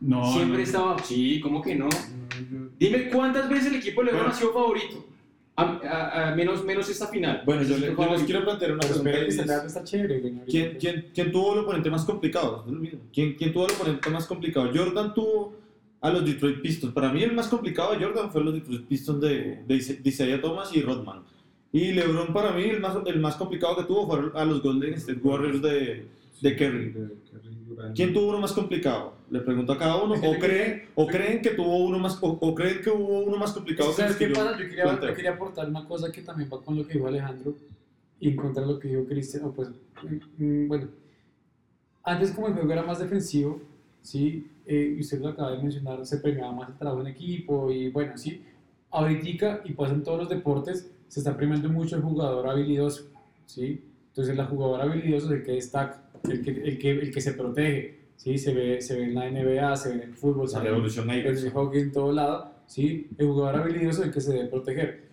no. 0.00 0.32
siempre 0.32 0.58
no, 0.58 0.62
está 0.62 0.78
abajo. 0.78 1.00
Sí, 1.04 1.40
¿cómo 1.40 1.60
que 1.62 1.74
no? 1.74 1.88
Dime 2.78 3.08
cuántas 3.10 3.48
veces 3.48 3.66
el 3.66 3.76
equipo 3.76 4.00
de 4.00 4.06
LeBron 4.06 4.22
Bueno. 4.26 4.34
ha 4.34 4.38
sido 4.38 4.52
favorito. 4.52 5.06
A, 5.60 5.88
a- 5.88 6.32
a 6.32 6.34
menos, 6.36 6.64
menos 6.64 6.88
esta 6.88 7.06
final. 7.08 7.42
Bueno, 7.44 7.62
yo, 7.62 7.76
les 7.78 8.22
quiero 8.24 8.44
plantear 8.44 8.72
una 8.72 8.80
pregunta. 8.80 9.10
es, 9.20 9.38
está 9.66 9.84
chévere, 9.84 10.14
ahorita. 10.16 10.44
¿quién, 10.46 10.76
quién, 10.78 11.06
quién 11.14 11.32
tuvo 11.32 11.52
el 11.54 11.58
oponente 11.60 11.90
más 11.90 12.04
complicado? 12.04 12.64
¿Quién, 13.12 13.34
¿Quién 13.34 13.52
tuvo 13.52 13.66
el 13.66 13.72
oponente 13.72 14.10
más 14.10 14.26
complicado? 14.26 14.70
Jordan 14.74 15.14
tuvo 15.14 15.54
a 16.00 16.10
los 16.10 16.24
Detroit 16.24 16.60
Pistons. 16.62 16.92
Para 16.94 17.12
mí 17.12 17.22
el 17.22 17.32
más 17.32 17.48
complicado 17.48 17.92
de 17.92 18.04
Jordan 18.04 18.30
fue 18.32 18.42
los 18.42 18.54
Detroit 18.54 18.86
Pistons 18.86 19.20
de, 19.20 19.62
de, 19.66 19.98
de 20.02 20.08
Isaiah 20.08 20.40
Thomas 20.40 20.74
y 20.74 20.80
Rodman. 20.82 21.22
Y 21.72 21.92
LeBron 21.92 22.32
para 22.32 22.52
mí 22.52 22.64
el 22.64 22.80
más, 22.80 22.96
el 23.06 23.20
más 23.20 23.36
complicado 23.36 23.76
que 23.76 23.84
tuvo 23.84 24.06
fue 24.06 24.30
a 24.34 24.44
los 24.44 24.62
Golden 24.62 24.94
State 24.94 25.20
Warriors 25.22 25.62
de, 25.62 26.06
de 26.40 26.56
Kerry. 26.56 26.94
¿Quién 27.94 28.12
tuvo 28.12 28.30
uno 28.30 28.40
más 28.40 28.52
complicado? 28.52 29.14
Le 29.30 29.40
pregunto 29.40 29.72
a 29.72 29.78
cada 29.78 30.02
uno. 30.02 30.14
¿O 30.14 30.38
creen, 30.38 30.88
o 30.94 31.06
creen 31.06 31.40
que 31.40 31.50
tuvo 31.50 31.84
uno 31.84 31.98
más, 31.98 32.18
o, 32.20 32.28
o 32.28 32.54
creen 32.54 32.82
que 32.82 32.90
hubo 32.90 33.20
uno 33.20 33.36
más 33.36 33.52
complicado 33.52 33.92
¿Sabes 33.92 34.12
el 34.12 34.18
qué 34.18 34.24
que 34.26 34.34
yo 34.34 34.44
pasa? 34.44 34.58
Yo 34.58 34.68
quería, 34.68 35.00
yo 35.00 35.14
quería 35.14 35.30
aportar 35.32 35.68
una 35.68 35.86
cosa 35.86 36.10
que 36.10 36.22
también 36.22 36.50
va 36.52 36.60
con 36.60 36.76
lo 36.76 36.86
que 36.86 36.94
dijo 36.94 37.06
Alejandro 37.06 37.54
y 38.18 38.28
en 38.28 38.36
contra 38.36 38.62
de 38.62 38.72
lo 38.72 38.78
que 38.78 38.88
dijo 38.88 39.06
Cristian. 39.06 39.52
Pues, 39.52 39.68
mm, 39.68 40.44
mm, 40.44 40.68
bueno, 40.68 40.88
antes 42.02 42.32
como 42.32 42.48
el 42.48 42.54
juego 42.54 42.72
era 42.72 42.82
más 42.82 42.98
defensivo, 42.98 43.60
¿sí? 44.02 44.48
Eh, 44.66 44.94
y 44.96 45.00
usted 45.00 45.20
lo 45.20 45.28
acaba 45.28 45.52
de 45.52 45.62
mencionar, 45.62 46.04
se 46.04 46.18
premiaba 46.18 46.52
más 46.52 46.68
el 46.68 46.76
trabajo 46.76 47.00
en 47.00 47.06
equipo 47.08 47.70
y 47.70 47.88
bueno, 47.90 48.18
sí. 48.18 48.44
Ahorita, 48.90 49.62
y 49.64 49.72
pasa 49.72 49.94
en 49.94 50.02
todos 50.02 50.18
los 50.18 50.28
deportes, 50.28 50.90
se 51.06 51.20
está 51.20 51.36
premiando 51.36 51.68
mucho 51.68 51.94
el 51.94 52.02
jugador 52.02 52.48
habilidoso, 52.48 53.04
¿sí? 53.46 53.84
Entonces, 54.08 54.36
la 54.36 54.46
jugadora 54.46 54.84
habilidoso 54.84 55.26
es 55.26 55.32
el 55.32 55.42
que 55.44 55.52
destaca, 55.52 56.10
el 56.24 56.42
que, 56.42 56.50
el 56.50 56.78
que, 56.78 56.90
el 56.90 57.10
que 57.12 57.20
se 57.20 57.32
protege, 57.34 57.99
¿sí? 58.22 58.36
Se 58.38 58.52
ve, 58.52 58.80
se 58.82 58.96
ve 58.98 59.04
en 59.04 59.14
la 59.14 59.24
NBA, 59.30 59.76
se 59.76 59.88
ve 59.88 59.94
en 59.96 60.02
el 60.10 60.14
fútbol, 60.14 60.46
se 60.48 60.58
ve 60.60 60.68
en- 60.68 60.74
el 60.74 61.18
Iverson. 61.20 61.50
hockey 61.52 61.80
en 61.80 61.92
todo 61.92 62.12
lado, 62.12 62.52
¿sí? 62.66 63.08
El 63.18 63.26
jugador 63.28 63.62
habilidoso 63.62 64.00
es 64.02 64.08
el 64.08 64.12
que 64.12 64.20
se 64.20 64.32
debe 64.34 64.48
proteger. 64.48 65.08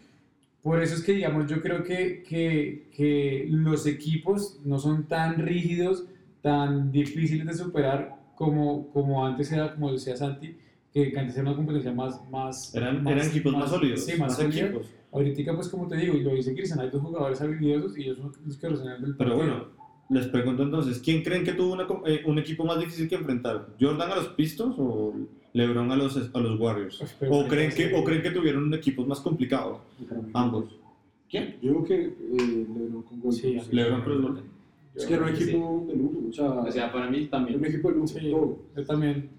Por 0.61 0.81
eso 0.83 0.95
es 0.95 1.03
que, 1.03 1.13
digamos, 1.13 1.47
yo 1.47 1.61
creo 1.61 1.83
que, 1.83 2.23
que, 2.27 2.89
que 2.93 3.45
los 3.49 3.85
equipos 3.85 4.59
no 4.65 4.77
son 4.79 5.07
tan 5.07 5.37
rígidos, 5.37 6.03
tan 6.41 6.91
difíciles 6.91 7.45
de 7.47 7.53
superar 7.53 8.17
como, 8.35 8.89
como 8.91 9.25
antes 9.25 9.49
era, 9.53 9.73
como 9.73 9.93
decía 9.93 10.17
Santi, 10.17 10.57
que, 10.93 11.11
que 11.11 11.19
antes 11.19 11.35
era 11.37 11.47
una 11.47 11.55
competencia 11.55 11.93
más... 11.93 12.19
más 12.29 12.75
Eran, 12.75 13.01
más- 13.03 13.13
eran 13.13 13.27
equipos 13.27 13.53
más, 13.53 13.69
sólidos. 13.69 14.03
Sí, 14.03 14.19
más, 14.19 14.35
sólida. 14.35 14.65
equipos. 14.65 14.87
Ahorita, 15.13 15.55
pues 15.55 15.69
como 15.69 15.87
te 15.87 15.95
digo, 15.95 16.15
y 16.15 16.21
lo 16.21 16.33
dice 16.35 16.53
Cristian, 16.53 16.81
hay 16.81 16.89
dos 16.89 17.01
jugadores 17.01 17.39
habilidosos 17.39 17.97
y 17.97 18.01
ellos 18.03 18.17
son 18.17 18.33
los 18.45 18.57
que 18.57 18.67
resuelven 18.67 19.03
el 19.05 19.15
Pero 19.15 19.17
partido. 19.17 19.35
bueno, 19.37 19.76
les 20.09 20.27
pregunto 20.27 20.63
entonces, 20.63 20.99
¿quién 20.99 21.23
creen 21.23 21.43
que 21.43 21.53
tuvo 21.53 21.73
una 21.73 21.87
eh, 22.05 22.23
un 22.25 22.37
equipo 22.39 22.65
más 22.65 22.79
difícil 22.79 23.07
que 23.09 23.15
enfrentar? 23.15 23.67
¿Jordan 23.79 24.11
a 24.11 24.15
los 24.15 24.27
Pistons 24.29 24.75
o 24.77 25.13
LeBron 25.53 25.91
a 25.91 25.95
los, 25.95 26.17
a 26.33 26.39
los 26.39 26.59
Warriors? 26.59 26.97
Pues, 27.19 27.31
¿O 27.31 27.47
creen, 27.47 27.71
que, 27.71 27.93
¿O 27.95 28.03
creen 28.03 28.21
que 28.21 28.31
tuvieron 28.31 28.73
equipos 28.73 29.07
más 29.07 29.19
complicados? 29.19 29.79
Ambos. 30.33 30.65
Yo 31.29 31.41
creo 31.61 31.83
que 31.83 31.95
eh, 32.05 32.13
LeBron 32.37 33.03
con 33.03 33.19
Golden. 33.19 33.61
Sí, 33.61 33.61
LeBron 33.71 34.01
con 34.01 34.13
los 34.13 34.21
Golden. 34.21 34.43
Es 34.95 35.05
que 35.05 35.13
era 35.13 35.23
un 35.23 35.29
equipo 35.29 35.85
de 35.87 35.95
lujo, 35.95 36.23
o 36.29 36.33
sea, 36.33 36.49
O 36.51 36.71
sea, 36.71 36.91
para 36.91 37.09
mí 37.09 37.19
era 37.19 37.29
también. 37.29 37.59
un 37.59 37.65
equipo 37.65 37.89
de 37.89 37.95
lujo, 37.95 38.07
Sí, 38.07 38.29
yo 38.29 38.57
también. 38.87 39.29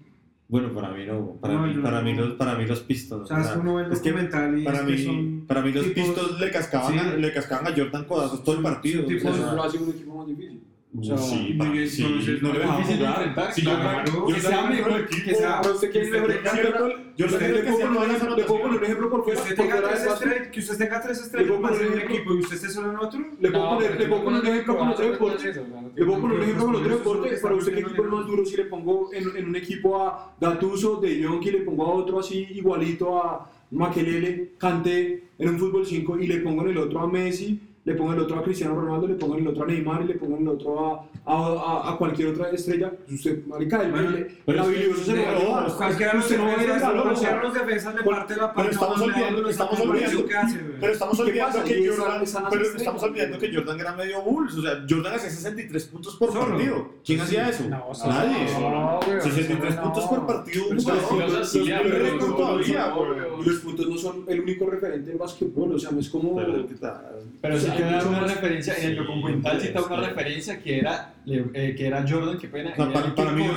Bueno, 0.49 0.73
para 0.73 0.89
mí 0.89 1.05
no. 1.05 1.33
Para, 1.39 1.53
No, 1.53 1.67
mí, 1.67 1.75
para, 1.75 1.99
no. 1.99 2.05
mí, 2.05 2.15
los, 2.15 2.33
para 2.33 2.55
mí 2.55 2.65
los 2.65 2.79
Pistons. 2.81 3.23
O 3.23 3.27
sea, 3.27 3.39
es 3.39 3.47
que 3.49 3.59
uno 3.59 3.75
ve 3.75 3.83
el 3.83 3.91
es 3.93 3.99
que 3.99 4.09
documental 4.09 4.59
y 4.59 4.63
para, 4.65 4.79
es 4.79 4.83
mí, 4.85 4.95
que 4.95 5.05
son 5.05 5.43
para 5.47 5.61
mí 5.61 5.71
los 5.71 5.85
tipos- 5.85 6.03
Pistons 6.09 6.39
le 6.39 6.51
cascaban, 6.51 6.99
a, 6.99 7.13
le 7.15 7.31
cascaban 7.33 7.67
a 7.71 7.75
Jordan 7.77 8.05
codazos 8.05 8.43
todo 8.43 8.55
el 8.57 8.63
partido. 8.63 9.03
son 9.03 9.05
o 9.05 9.19
sea, 9.19 9.19
tipos- 9.31 9.39
Eso 9.45 9.55
lo 9.55 9.63
hace 9.63 9.77
un 9.77 9.89
equipo 9.91 10.15
más 10.15 10.27
difícil. 10.27 10.63
O 10.97 11.03
sea, 11.03 11.17
sí, 11.19 11.53
bien, 11.53 11.87
sí, 11.87 12.03
entonces, 12.03 12.41
no 12.41 12.47
le 12.47 12.53
no 12.55 12.59
dejaban 12.61 12.77
difícil 12.81 13.05
enfrentar, 13.05 13.53
Sí, 13.53 13.61
claro. 13.61 14.25
Que 14.25 14.39
sea 14.41 14.63
el 14.63 14.69
mejor, 14.75 15.01
equipo. 15.01 15.23
que 15.29 15.35
sea- 15.35 15.61
Pero 15.61 15.75
usted 15.75 15.91
quiere 15.91 16.05
Usted 16.07 16.19
mejor 16.19 16.31
ejemplo, 16.31 16.87
le 16.87 17.35
era 17.35 17.45
el 17.45 17.53
que 17.53 17.71
puedo 17.71 17.75
hacía 17.75 17.85
poner 17.85 17.93
todas 17.93 17.93
un 17.93 18.07
las 18.09 18.09
ejemplo- 18.17 18.35
le 18.35 18.43
puedo 18.43 18.61
poner 18.61 18.77
un 18.79 18.83
ejemplo 18.85 19.09
por 19.11 19.19
Que 19.19 19.23
fuera. 19.31 19.41
usted 19.41 19.55
tenga 19.55 19.81
tres 19.83 20.05
estrellas, 20.05 20.47
que 20.47 20.59
usted 20.59 20.77
tenga 20.79 21.01
tres 21.01 21.19
estrellas 21.21 21.59
más 21.59 21.79
en 21.79 21.87
un 21.93 21.99
equipo 21.99 22.33
y 22.33 22.39
usted 22.39 22.55
esté 22.55 22.69
solo 22.69 22.89
en 22.89 22.97
otro. 22.97 23.19
Le 23.39 23.51
puedo 23.51 23.69
poner, 23.69 23.99
le 23.99 24.05
puedo 24.07 24.23
poner 24.23 24.41
un 24.41 24.47
ejemplo 24.47 24.77
con 24.79 24.87
otro 24.89 25.11
deporte. 25.11 25.53
Le 25.95 26.05
puedo 26.05 26.21
poner 26.21 26.37
un 26.37 26.43
ejemplo 26.43 26.65
con 26.65 26.75
otro 26.75 26.97
deporte. 26.97 27.37
Para 27.37 27.55
usted, 27.55 27.73
¿qué 27.75 27.79
equipo 27.81 28.03
es 28.05 28.09
más 28.09 28.25
duro 28.25 28.45
si 28.45 28.57
le 28.57 28.65
pongo 28.65 29.13
en, 29.13 29.47
un 29.47 29.55
equipo 29.55 30.01
a 30.01 30.33
Gattuso, 30.41 30.95
De 30.99 31.23
Jong, 31.23 31.45
y 31.45 31.51
le 31.51 31.59
pongo 31.59 31.85
a 31.85 31.93
otro 31.93 32.19
así 32.19 32.47
igualito 32.49 33.15
a 33.23 33.47
Makelele, 33.71 34.53
Kanté 34.57 35.23
en 35.37 35.49
un 35.49 35.59
fútbol 35.59 35.85
5 35.85 36.19
y 36.19 36.25
le 36.25 36.37
pongo 36.37 36.63
en 36.63 36.69
el 36.69 36.77
otro 36.79 36.99
a 37.01 37.07
Messi, 37.07 37.59
le 37.85 37.95
pongo 37.95 38.13
el 38.13 38.19
otro 38.19 38.39
a 38.39 38.43
Cristiano 38.43 38.75
Ronaldo, 38.75 39.07
le 39.07 39.15
pongo 39.15 39.35
el 39.35 39.47
otro 39.47 39.63
a 39.63 39.67
Neymar 39.67 40.01
y 40.03 40.07
le 40.09 40.13
pongo 40.15 40.37
el 40.37 40.47
otro 40.47 40.79
a, 40.85 41.05
a, 41.25 41.33
a, 41.35 41.93
a 41.93 41.97
cualquier 41.97 42.27
otra 42.29 42.49
estrella? 42.51 42.91
Usted, 43.11 43.45
marica, 43.47 43.81
el, 43.81 43.91
Bueno, 43.91 44.09
el, 44.09 44.37
pero 44.45 44.63
el 44.65 44.95
se 44.95 45.13
le 45.15 45.25
va 45.25 45.65
a. 45.65 45.75
Cualquiera 45.75 46.13
de 46.13 46.37
no 46.37 46.43
va 46.45 46.53
a 46.53 46.57
ver 46.57 46.69
el 46.69 46.79
balón, 46.79 47.07
o 47.09 47.15
sea, 47.15 47.29
cualquiera 47.29 47.37
de 47.37 47.43
los 47.43 47.53
defensas 47.53 47.93
Pero- 47.95 48.09
parte 48.11 48.35
la 48.35 48.39
pero 48.39 48.53
parte 48.53 48.71
estamos 48.71 49.01
olvidando- 49.01 49.49
estamos 49.49 49.79
olvidando-. 49.79 50.25
Pero 50.79 50.93
estamos 50.93 51.15
¿Qué 51.17 51.21
olvidando 51.23 51.63
que 51.63 51.89
Jordan, 51.89 52.23
pero 52.49 52.63
estamos 52.75 53.03
olvidando 53.03 53.39
que 53.39 53.53
Jordan 53.55 53.79
era 53.79 53.93
medio 53.95 54.21
Bulls, 54.21 54.55
o 54.57 54.61
sea, 54.61 54.85
Jordan 54.89 55.13
hacía 55.15 55.29
63 55.29 55.85
puntos 55.85 56.15
por 56.17 56.33
partido. 56.37 56.89
¿Quién 57.05 57.21
hacía 57.21 57.49
eso? 57.49 57.63
Nadie. 57.69 58.45
no, 58.59 58.99
güey, 59.05 59.21
63 59.21 59.75
no. 59.75 59.83
puntos 59.83 60.05
por 60.05 60.27
partido, 60.27 60.65
Pero 60.69 60.79
pero 61.89 63.37
los 63.43 63.55
puntos 63.59 63.87
no 63.89 63.97
son 63.97 64.25
el 64.27 64.41
único 64.41 64.65
referente 64.65 65.09
del 65.09 65.17
básquetbol, 65.17 65.73
o 65.75 65.79
sea, 65.79 65.91
no 65.91 65.99
es 65.99 66.09
como... 66.09 66.35
Pero, 67.41 67.55
¿qué 67.75 67.83
tal? 67.83 67.89
Pero 67.89 67.97
O 67.99 67.99
sea, 67.99 67.99
sí 67.99 67.99
hay 67.99 67.99
que 67.99 67.99
era 67.99 68.03
mucho 68.03 68.09
una 68.09 68.27
referencia, 68.27 68.75
en 68.77 68.89
el 68.89 68.95
documental 68.95 69.61
cita 69.61 69.81
una 69.83 69.95
referencia 70.07 70.59
que 70.59 70.79
era, 70.79 71.13
eh, 71.27 71.75
que 71.77 71.87
era 71.87 72.05
Jordan, 72.07 72.37
que 72.37 72.47
pena. 72.47 72.71
O 72.71 72.75
sea, 72.75 72.91
para- 72.93 73.15
para 73.15 73.31
mí 73.31 73.43
no 73.43 73.55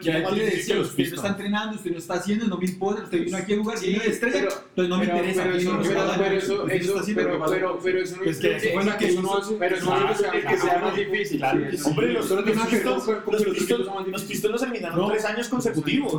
Que 0.00 0.22
más 0.22 0.32
le 0.32 0.44
decía, 0.44 0.78
usted 0.80 0.90
no 0.90 0.96
Pistons". 0.96 1.12
está 1.12 1.28
entrenando, 1.28 1.76
usted 1.76 1.90
no 1.92 1.98
está 1.98 2.14
haciendo, 2.14 2.46
no 2.46 2.56
me 2.58 2.66
importa, 2.66 3.02
usted 3.04 3.24
vino 3.24 3.36
aquí 3.36 3.52
a 3.54 3.56
jugar, 3.58 3.78
Sí, 3.78 3.92
de 3.92 4.06
estrella, 4.10 4.38
entonces 4.40 4.88
no 4.88 4.98
me 4.98 5.04
interesa. 5.04 5.42
Pero 5.44 5.56
eso, 5.56 5.72
no 5.72 5.82
pero, 5.82 7.80
pero 7.82 8.00
eso, 8.00 8.16
no 8.16 8.22
que 8.24 8.30
eso 8.30 8.38
no 8.42 8.72
Pues 8.74 8.86
lo 8.86 8.98
que 8.98 9.06
eso 9.08 9.22
no 9.22 9.58
pero 9.58 9.76
eso 9.76 9.84
no 9.86 9.92
Ah, 9.92 10.10
hace 10.10 10.24
que, 10.30 10.56
sea 10.58 10.78
más 10.80 10.96
difícil. 10.96 11.42
Hombre, 11.84 12.12
los, 12.12 12.30
no 12.30 12.36
los 12.36 12.56
nada 12.56 12.68
que 12.68 12.76
ver 12.76 12.84
Pistons, 12.84 13.04
con- 13.04 13.20
con 13.22 13.32
los 13.34 13.42
que 13.42 13.48
los 13.48 13.56
Pistons- 13.58 13.64
equipos 13.64 13.86
son 13.86 13.94
más 13.94 13.96
los 13.96 14.06
difíciles. 14.06 14.28
Pistons 14.28 14.52
los 14.52 14.62
eliminaron 14.62 14.98
No. 14.98 15.08
tres 15.08 15.24
años 15.24 15.48
consecutivos. 15.48 16.12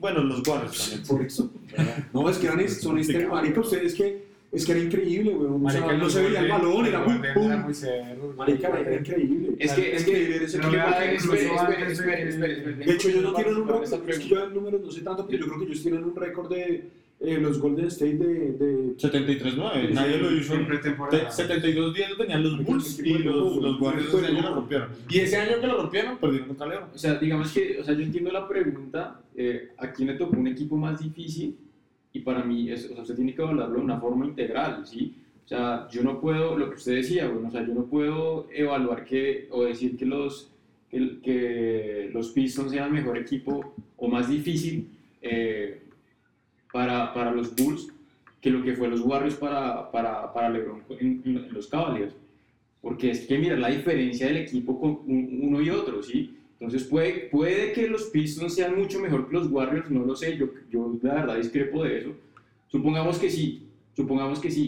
Bueno, 0.00 0.22
los 0.24 0.46
Warriors 0.48 0.78
también. 0.78 1.06
Por 1.06 1.22
eso. 1.22 1.50
No, 2.12 2.28
es 2.28 2.38
que 2.38 2.68
son 2.68 2.98
este, 2.98 3.26
marica, 3.26 3.60
ustedes 3.60 3.94
que, 3.94 4.33
es 4.54 4.64
que 4.66 4.72
era 4.72 4.80
increíble, 4.82 5.34
weón. 5.34 5.66
O 5.66 5.70
sea, 5.70 5.80
Marica, 5.80 5.98
no 5.98 6.10
se 6.10 6.22
veía 6.22 6.40
el 6.40 6.48
balón, 6.48 6.86
era 6.86 7.00
muy 7.00 7.14
pum. 7.34 7.46
era 7.46 7.56
muy 7.58 7.74
severo, 7.74 8.34
Marica, 8.36 8.68
era 8.80 8.94
increíble. 8.96 9.48
Es 9.58 9.72
que, 9.72 9.96
es 9.96 10.04
que, 10.04 10.12
vea 10.70 11.10
que 11.10 11.14
espere, 11.16 12.24
de- 12.74 12.92
hecho, 12.92 13.08
ellos 13.08 13.22
no 13.22 13.34
tienen 13.34 13.56
un 13.56 13.68
récord, 13.68 14.08
es 14.08 14.18
que 14.18 14.28
yo 14.28 14.44
en 14.44 14.54
números 14.54 14.80
no 14.82 14.90
sé 14.90 15.00
tanto, 15.02 15.26
pero 15.26 15.38
yo 15.38 15.46
creo 15.46 15.58
que 15.58 15.64
ellos 15.66 15.82
tienen 15.82 16.04
un 16.04 16.14
récord 16.16 16.48
de 16.50 16.90
eh, 17.20 17.38
los 17.38 17.58
Golden 17.58 17.86
State 17.86 18.16
de, 18.16 18.52
de 18.52 18.96
73-9, 18.96 19.90
nadie 19.90 20.18
lo 20.18 20.30
hizo. 20.36 20.54
En 20.54 20.66
pretemporada. 20.66 21.30
72-10 21.30 22.08
lo 22.10 22.16
tenían 22.16 22.42
los 22.42 22.64
Bulls 22.64 22.98
y 22.98 23.18
los, 23.18 23.56
los 23.56 23.80
Warriors 23.80 24.12
ese 24.12 24.26
año 24.26 24.42
lo 24.42 24.54
rompieron. 24.56 24.88
Y 25.08 25.18
ese 25.20 25.36
año 25.36 25.60
que 25.60 25.66
lo 25.66 25.76
rompieron, 25.82 26.18
perdieron 26.18 26.48
contra 26.48 26.66
León. 26.66 26.84
O 26.94 26.98
sea, 26.98 27.14
digamos 27.14 27.52
que, 27.52 27.78
o 27.80 27.84
sea, 27.84 27.94
yo 27.94 28.02
entiendo 28.02 28.30
la 28.30 28.46
pregunta, 28.46 29.20
eh, 29.36 29.70
¿a 29.78 29.90
quién 29.92 30.08
le 30.08 30.14
tocó 30.14 30.36
un 30.36 30.48
equipo 30.48 30.76
más 30.76 31.00
difícil? 31.00 31.56
Y 32.14 32.20
para 32.20 32.42
mí, 32.44 32.70
es, 32.70 32.86
o 32.90 32.94
sea, 32.94 33.02
usted 33.02 33.16
tiene 33.16 33.34
que 33.34 33.42
evaluarlo 33.42 33.74
de 33.76 33.84
una 33.84 34.00
forma 34.00 34.24
integral, 34.24 34.86
¿sí? 34.86 35.14
O 35.44 35.48
sea, 35.48 35.88
yo 35.90 36.02
no 36.02 36.20
puedo, 36.20 36.56
lo 36.56 36.70
que 36.70 36.76
usted 36.76 36.94
decía, 36.94 37.28
bueno, 37.28 37.48
o 37.48 37.50
sea, 37.50 37.66
yo 37.66 37.74
no 37.74 37.84
puedo 37.84 38.46
evaluar 38.52 39.04
que, 39.04 39.48
o 39.50 39.64
decir 39.64 39.96
que 39.98 40.06
los, 40.06 40.50
que, 40.90 41.18
que 41.22 42.10
los 42.14 42.30
Pistons 42.30 42.70
sean 42.70 42.92
mejor 42.92 43.18
equipo 43.18 43.74
o 43.96 44.08
más 44.08 44.28
difícil 44.30 44.88
eh, 45.20 45.82
para, 46.72 47.12
para 47.12 47.30
los 47.32 47.54
Bulls 47.54 47.88
que 48.40 48.50
lo 48.50 48.62
que 48.62 48.74
fue 48.74 48.88
los 48.88 49.00
Warriors 49.00 49.36
para, 49.36 49.90
para, 49.90 50.32
para 50.32 50.50
LeBron 50.50 50.82
en, 51.00 51.22
en 51.24 51.52
los 51.52 51.66
Cavaliers. 51.66 52.14
Porque 52.80 53.10
es 53.10 53.26
que 53.26 53.38
mirar 53.38 53.58
la 53.58 53.68
diferencia 53.70 54.26
del 54.26 54.36
equipo 54.36 54.78
con 54.78 54.90
un- 55.06 55.40
uno 55.42 55.60
y 55.62 55.70
otro, 55.70 56.02
¿sí? 56.02 56.36
Entonces 56.60 56.84
puede, 56.84 57.28
puede 57.30 57.72
que 57.72 57.88
los 57.88 58.04
Pistons 58.04 58.54
sean 58.54 58.76
mucho 58.76 59.00
mejor 59.00 59.28
que 59.28 59.34
los 59.34 59.48
Warriors, 59.50 59.90
no 59.90 60.04
lo 60.04 60.14
sé, 60.16 60.36
yo, 60.36 60.46
yo 60.70 60.96
la 61.02 61.14
verdad 61.14 61.36
discrepo 61.36 61.82
de 61.84 61.98
eso. 61.98 62.10
Supongamos 62.68 63.18
que 63.18 63.30
sí, 63.30 63.66
supongamos 63.94 64.38
que 64.40 64.50
sí. 64.50 64.66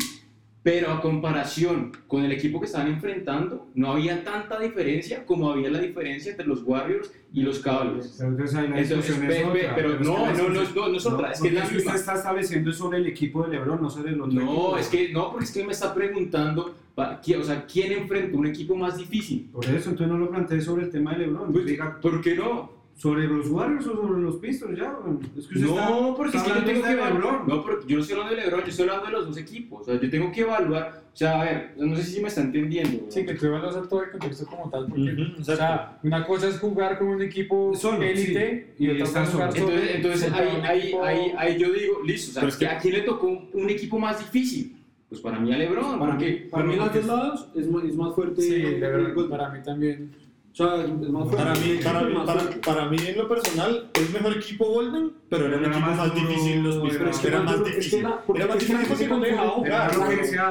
Pero 0.63 0.91
a 0.91 1.01
comparación 1.01 1.93
con 2.09 2.25
el 2.25 2.33
equipo 2.33 2.59
que 2.59 2.67
estaban 2.67 2.89
enfrentando, 2.89 3.69
no 3.77 3.93
había 3.93 4.25
tanta 4.25 4.59
diferencia 4.59 5.25
como 5.25 5.49
había 5.53 5.71
la 5.71 5.79
diferencia 5.79 6.33
entre 6.33 6.45
los 6.45 6.65
Warriors 6.65 7.13
y 7.33 7.43
los 7.43 7.61
Cavaliers. 7.61 8.21
Entonces 8.21 8.57
ahí 8.57 8.69
la 8.69 8.81
Eso 8.81 8.97
es- 8.99 9.09
es 9.11 9.17
otra, 9.45 9.75
pero 9.77 10.01
no, 10.01 10.27
no, 10.33 10.49
no, 10.49 10.49
no, 10.75 10.89
no 10.89 10.97
es 10.97 11.07
otra, 11.07 11.31
es 11.31 11.41
que 11.41 11.53
la 11.53 11.63
misma. 11.63 11.79
usted 11.79 11.95
está 11.95 12.15
estableciendo 12.17 12.73
sobre 12.73 12.99
el 12.99 13.07
equipo 13.07 13.45
de 13.45 13.51
LeBron, 13.51 13.81
no 13.81 13.89
sobre 13.89 14.11
equipo. 14.11 14.27
No, 14.27 14.77
es 14.77 14.89
que 14.89 15.09
no, 15.11 15.31
porque 15.31 15.45
es 15.45 15.53
que 15.53 15.65
me 15.65 15.73
está 15.73 15.95
preguntando, 15.95 16.75
o 16.97 17.43
sea, 17.45 17.67
¿quién 17.67 17.93
enfrentó 17.93 18.39
un 18.39 18.47
equipo 18.47 18.75
más 18.75 18.97
difícil? 18.97 19.49
Por 19.53 19.65
eso, 19.65 19.91
entonces 19.91 20.09
no 20.09 20.19
lo 20.19 20.31
planteé 20.31 20.61
sobre 20.61 20.85
el 20.85 20.91
tema 20.91 21.13
de 21.13 21.27
LeBron. 21.27 21.53
Pues, 21.53 21.67
Diga, 21.67 22.01
¿Por 22.01 22.21
qué 22.23 22.35
no? 22.35 22.75
¿Sobre 22.97 23.29
los 23.29 23.51
Warriors 23.51 23.87
o 23.89 23.95
sobre 23.95 24.23
los 24.23 24.37
Pistons? 24.37 24.79
Ya, 24.79 24.97
es 25.37 25.47
que 25.47 25.59
usted 25.59 25.67
No, 25.67 25.75
está- 25.79 26.15
porque 26.17 26.37
es 26.39 26.43
que 26.43 26.49
yo 26.49 26.65
tengo 26.65 26.83
que 26.83 26.91
evaluar. 26.93 27.13
LeBron. 27.35 27.47
No, 27.47 27.63
porque 27.63 27.85
yo 27.87 27.97
no 27.97 28.01
estoy 28.03 28.17
hablando 28.17 28.37
de 28.37 28.43
LeBron, 28.43 28.61
yo 28.63 28.67
estoy 28.71 28.83
hablando 28.89 29.05
de 29.07 29.13
los 29.13 29.27
dos 29.27 29.37
equipos. 29.37 29.83
O 29.83 29.85
sea, 29.85 30.01
yo 30.01 30.09
tengo 30.11 30.33
que 30.33 30.41
evaluar. 30.41 31.03
O 31.13 31.17
sea, 31.17 31.41
a 31.43 31.45
ver, 31.45 31.75
no 31.77 31.95
sé 31.97 32.03
si 32.05 32.21
me 32.23 32.29
está 32.29 32.41
entendiendo. 32.41 33.03
¿no? 33.05 33.11
Sí, 33.11 33.27
que 33.27 33.35
tú 33.35 33.47
evalúas 33.47 33.77
a 33.77 33.83
todo 33.87 34.03
el 34.03 34.11
contexto 34.13 34.47
como 34.47 34.71
tal, 34.71 34.87
porque, 34.87 35.15
o 35.39 35.45
sea, 35.45 35.99
una 36.03 36.27
cosa 36.27 36.49
es 36.49 36.59
jugar 36.59 36.99
con 36.99 37.09
un 37.09 37.21
equipo 37.21 37.75
Solo, 37.75 38.03
élite 38.03 38.73
sí, 38.79 38.85
y 38.85 38.87
y 38.87 38.91
otra 39.03 39.05
cosa 39.07 39.23
es 39.25 39.29
jugar 39.29 39.53
solo. 39.53 39.69
Entonces, 39.73 39.95
entonces 39.97 40.33
ahí, 40.33 40.49
ahí, 40.65 40.81
equipo- 40.81 41.05
ahí, 41.05 41.33
ahí 41.37 41.59
yo 41.59 41.73
digo, 41.75 42.03
listo, 42.03 42.31
o 42.31 42.33
sea, 42.33 42.41
Pero 42.41 42.49
es 42.51 42.57
que- 42.57 42.67
¿a 42.67 42.79
quién 42.79 42.95
le 42.95 43.01
tocó 43.03 43.29
un 43.53 43.69
equipo 43.69 43.99
más 43.99 44.19
difícil? 44.21 44.76
Pues 45.09 45.21
para 45.21 45.39
mí 45.39 45.53
a 45.53 45.59
LeBron, 45.59 45.99
Para 45.99 46.13
porque 46.13 46.31
mí, 46.31 46.51
para 46.51 46.65
mí 46.65 46.73
en 46.73 46.79
los 46.81 46.93
dos 46.95 47.07
lados 47.07 47.49
es 47.55 47.71
más, 47.71 47.85
es 47.85 47.97
más 47.97 48.15
fuerte. 48.15 48.43
Sí, 48.43 48.51
de 48.51 48.75
el 48.75 48.81
verdad, 48.81 49.15
Golden. 49.15 49.31
para 49.31 49.51
mí 49.51 49.63
también. 49.63 50.11
O 50.59 50.65
sea, 50.65 50.83
es 50.83 50.89
más 51.11 51.29
fuerte. 51.29 51.37
Para 51.37 51.55
mí, 51.55 51.79
para, 51.85 52.01
mí, 52.01 52.15
para, 52.25 52.61
para 52.65 52.89
mí, 52.89 52.97
en 53.07 53.19
lo 53.19 53.29
personal, 53.29 53.91
es 53.93 54.11
mejor 54.11 54.39
equipo 54.39 54.65
Golden, 54.65 55.13
pero 55.29 55.49
era 55.49 55.59
un 55.59 55.65
equipo 55.67 55.81
más 55.81 56.15
difícil 56.15 56.63
los 56.63 57.21
que 57.21 57.29
Era 57.29 57.43
más 57.43 57.63
difícil. 57.63 58.07
Era 58.35 58.47
más 58.47 58.59
difícil 58.59 58.87
porque 58.89 59.07
no 59.07 59.21
dejaba 59.21 59.51
jugar. 59.51 59.91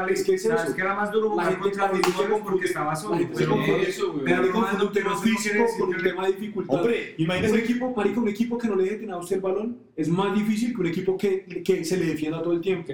Es 0.10 0.24
que 0.24 0.36
es 0.36 0.44
¿sabes 0.44 0.65
eso. 0.65 0.76
que 0.76 0.82
era 0.82 0.94
más 0.94 1.12
duro 1.12 1.32
jugar 1.32 1.58
contra 1.58 1.91
los 1.91 2.41
porque 2.41 2.65
estaba 2.65 2.96
solo. 2.96 3.28
Pero- 3.36 4.52
confunde 4.52 4.86
un 4.86 4.94
tema 4.94 5.18
físico 5.18 5.65
con 5.80 5.89
un 5.96 6.04
tema 6.04 6.28
de 6.28 6.34
dificultad. 6.34 6.76
Hombre, 6.76 7.15
un 7.18 7.24
imagínese 7.24 7.58
equipo, 7.58 7.94
marica, 7.96 8.20
un 8.20 8.28
equipo 8.28 8.58
que 8.60 8.68
no 8.68 8.76
le 8.76 8.84
deje 8.84 8.96
tener 8.98 9.15
a 9.15 9.18
usted 9.18 9.38
el 9.38 9.41
balón 9.41 9.78
es 9.96 10.08
más 10.08 10.36
difícil 10.36 10.76
que 10.76 10.82
un 10.82 10.88
equipo 10.88 11.18
que, 11.18 11.63
que 11.63 11.84
se 11.84 11.98
le 11.98 12.06
defienda 12.06 12.44
todo 12.44 12.54
el 12.54 12.62
tiempo. 12.62 12.94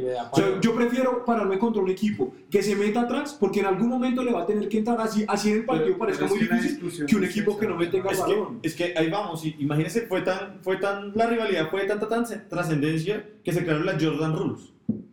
Yo 0.61 0.73
prefiero 0.75 1.25
pararme 1.25 1.59
contra 1.59 1.81
un 1.81 1.89
equipo 1.89 2.33
que 2.49 2.63
se 2.63 2.73
meta 2.75 3.01
atrás 3.01 3.35
porque 3.37 3.59
en 3.59 3.65
algún 3.65 3.89
momento 3.89 4.23
le 4.23 4.31
va 4.31 4.43
a 4.43 4.45
tener 4.45 4.69
que 4.69 4.77
entrar 4.77 5.01
así, 5.01 5.25
así 5.27 5.49
en 5.49 5.57
el 5.57 5.65
partido 5.65 5.97
parezca 5.97 6.27
muy 6.27 6.39
difícil 6.39 6.79
que 7.05 7.15
un 7.15 7.23
es 7.23 7.29
equipo 7.31 7.57
que 7.57 7.67
no 7.67 7.75
me 7.77 7.87
tenga 7.87 8.11
Es 8.11 8.17
que, 8.17 8.23
balón. 8.33 8.59
es 8.63 8.75
que 8.75 8.93
ahí 8.97 9.09
vamos, 9.09 9.45
y 9.45 9.55
imagínese, 9.59 10.01
fue 10.07 10.21
tan, 10.21 10.59
fue 10.63 10.77
tan, 10.77 11.11
la 11.15 11.27
rivalidad 11.27 11.69
fue 11.69 11.81
de 11.81 11.87
tanta 11.87 12.07
tan 12.07 12.25
trascendencia 12.49 13.25
que 13.43 13.51
se 13.51 13.63
crearon 13.63 13.85
las 13.85 14.03
Jordan 14.03 14.35
Rules 14.35 14.61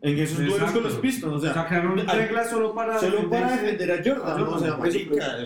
en 0.03 0.19
esos 0.19 0.39
duelos 0.39 0.57
Exacto. 0.57 0.81
con 0.81 0.91
los 0.91 0.99
Pistons. 0.99 1.35
O 1.35 1.41
sea, 1.41 1.55
Sacaron 1.55 1.99
reglas 2.07 2.51
solo 2.51 2.75
para 2.75 2.99
solo 2.99 3.29
para 3.31 3.53
defender 3.57 3.93
a 3.93 3.97
Jordan. 4.05 4.41
¿no? 4.41 4.51
O 4.51 4.59
sea, 4.59 4.77
marica, 4.77 5.37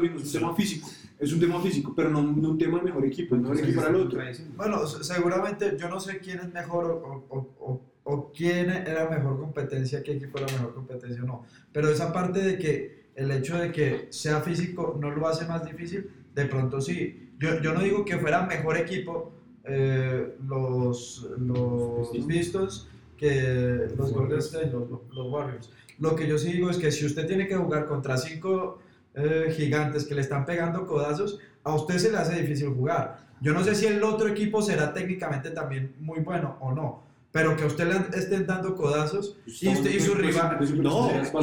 mismo, 0.00 0.18
es 0.18 0.26
un 0.26 0.32
tema 0.32 0.54
físico. 0.54 0.88
Es 1.18 1.32
un 1.32 1.40
tema 1.40 1.60
físico, 1.60 1.92
pero 1.96 2.10
no, 2.10 2.22
no 2.22 2.50
un 2.50 2.58
tema 2.58 2.78
de 2.78 2.84
mejor 2.84 3.04
equipo. 3.04 3.34
El 3.34 3.40
mejor 3.40 3.58
equipo 3.58 3.80
era 3.80 3.90
el 3.90 3.96
otro. 3.96 4.20
Bueno, 4.56 4.86
se- 4.86 5.02
seguramente 5.02 5.76
yo 5.78 5.88
no 5.88 5.98
sé 5.98 6.18
quién 6.18 6.38
es 6.38 6.52
mejor 6.52 6.84
o, 6.86 7.26
o- 7.28 7.48
o- 7.60 7.80
o 8.04 8.32
quién 8.32 8.70
era 8.70 9.08
mejor 9.10 9.38
competencia, 9.40 10.02
qué 10.02 10.12
equipo 10.12 10.38
era 10.38 10.46
mejor 10.52 10.74
competencia 10.74 11.22
o 11.22 11.26
no. 11.26 11.44
Pero 11.72 11.88
esa 11.90 12.12
parte 12.12 12.40
de 12.40 12.56
que 12.58 13.07
el 13.18 13.32
hecho 13.32 13.58
de 13.58 13.72
que 13.72 14.06
sea 14.10 14.40
físico 14.40 14.96
no 15.00 15.10
lo 15.10 15.26
hace 15.26 15.44
más 15.44 15.64
difícil, 15.64 16.08
de 16.34 16.44
pronto 16.46 16.80
sí. 16.80 17.32
Yo, 17.38 17.60
yo 17.60 17.74
no 17.74 17.80
digo 17.80 18.04
que 18.04 18.16
fuera 18.16 18.46
mejor 18.46 18.76
equipo 18.76 19.32
eh, 19.64 20.36
los, 20.46 21.28
los 21.36 22.10
Pistons 22.26 22.88
que 23.16 23.88
los 23.96 24.12
Golden 24.12 24.38
State, 24.38 24.70
los, 24.70 24.88
los 24.88 25.32
Warriors. 25.32 25.72
Lo 25.98 26.14
que 26.14 26.28
yo 26.28 26.38
sí 26.38 26.52
digo 26.52 26.70
es 26.70 26.78
que 26.78 26.92
si 26.92 27.06
usted 27.06 27.26
tiene 27.26 27.48
que 27.48 27.56
jugar 27.56 27.86
contra 27.86 28.16
cinco 28.16 28.78
eh, 29.14 29.52
gigantes 29.56 30.04
que 30.04 30.14
le 30.14 30.20
están 30.20 30.46
pegando 30.46 30.86
codazos, 30.86 31.40
a 31.64 31.74
usted 31.74 31.98
se 31.98 32.12
le 32.12 32.18
hace 32.18 32.40
difícil 32.40 32.68
jugar. 32.68 33.26
Yo 33.40 33.52
no 33.52 33.64
sé 33.64 33.74
si 33.74 33.86
el 33.86 34.02
otro 34.04 34.28
equipo 34.28 34.62
será 34.62 34.94
técnicamente 34.94 35.50
también 35.50 35.96
muy 35.98 36.20
bueno 36.20 36.56
o 36.60 36.72
no, 36.72 37.02
pero 37.30 37.56
que 37.56 37.64
a 37.64 37.66
usted 37.66 37.86
le 37.86 38.18
estén 38.18 38.46
dando 38.46 38.74
codazos 38.74 39.36
y, 39.46 39.68
usted, 39.68 39.90
y 39.90 40.00
su 40.00 40.14
rival. 40.14 40.58
No, 40.82 41.08
va 41.12 41.40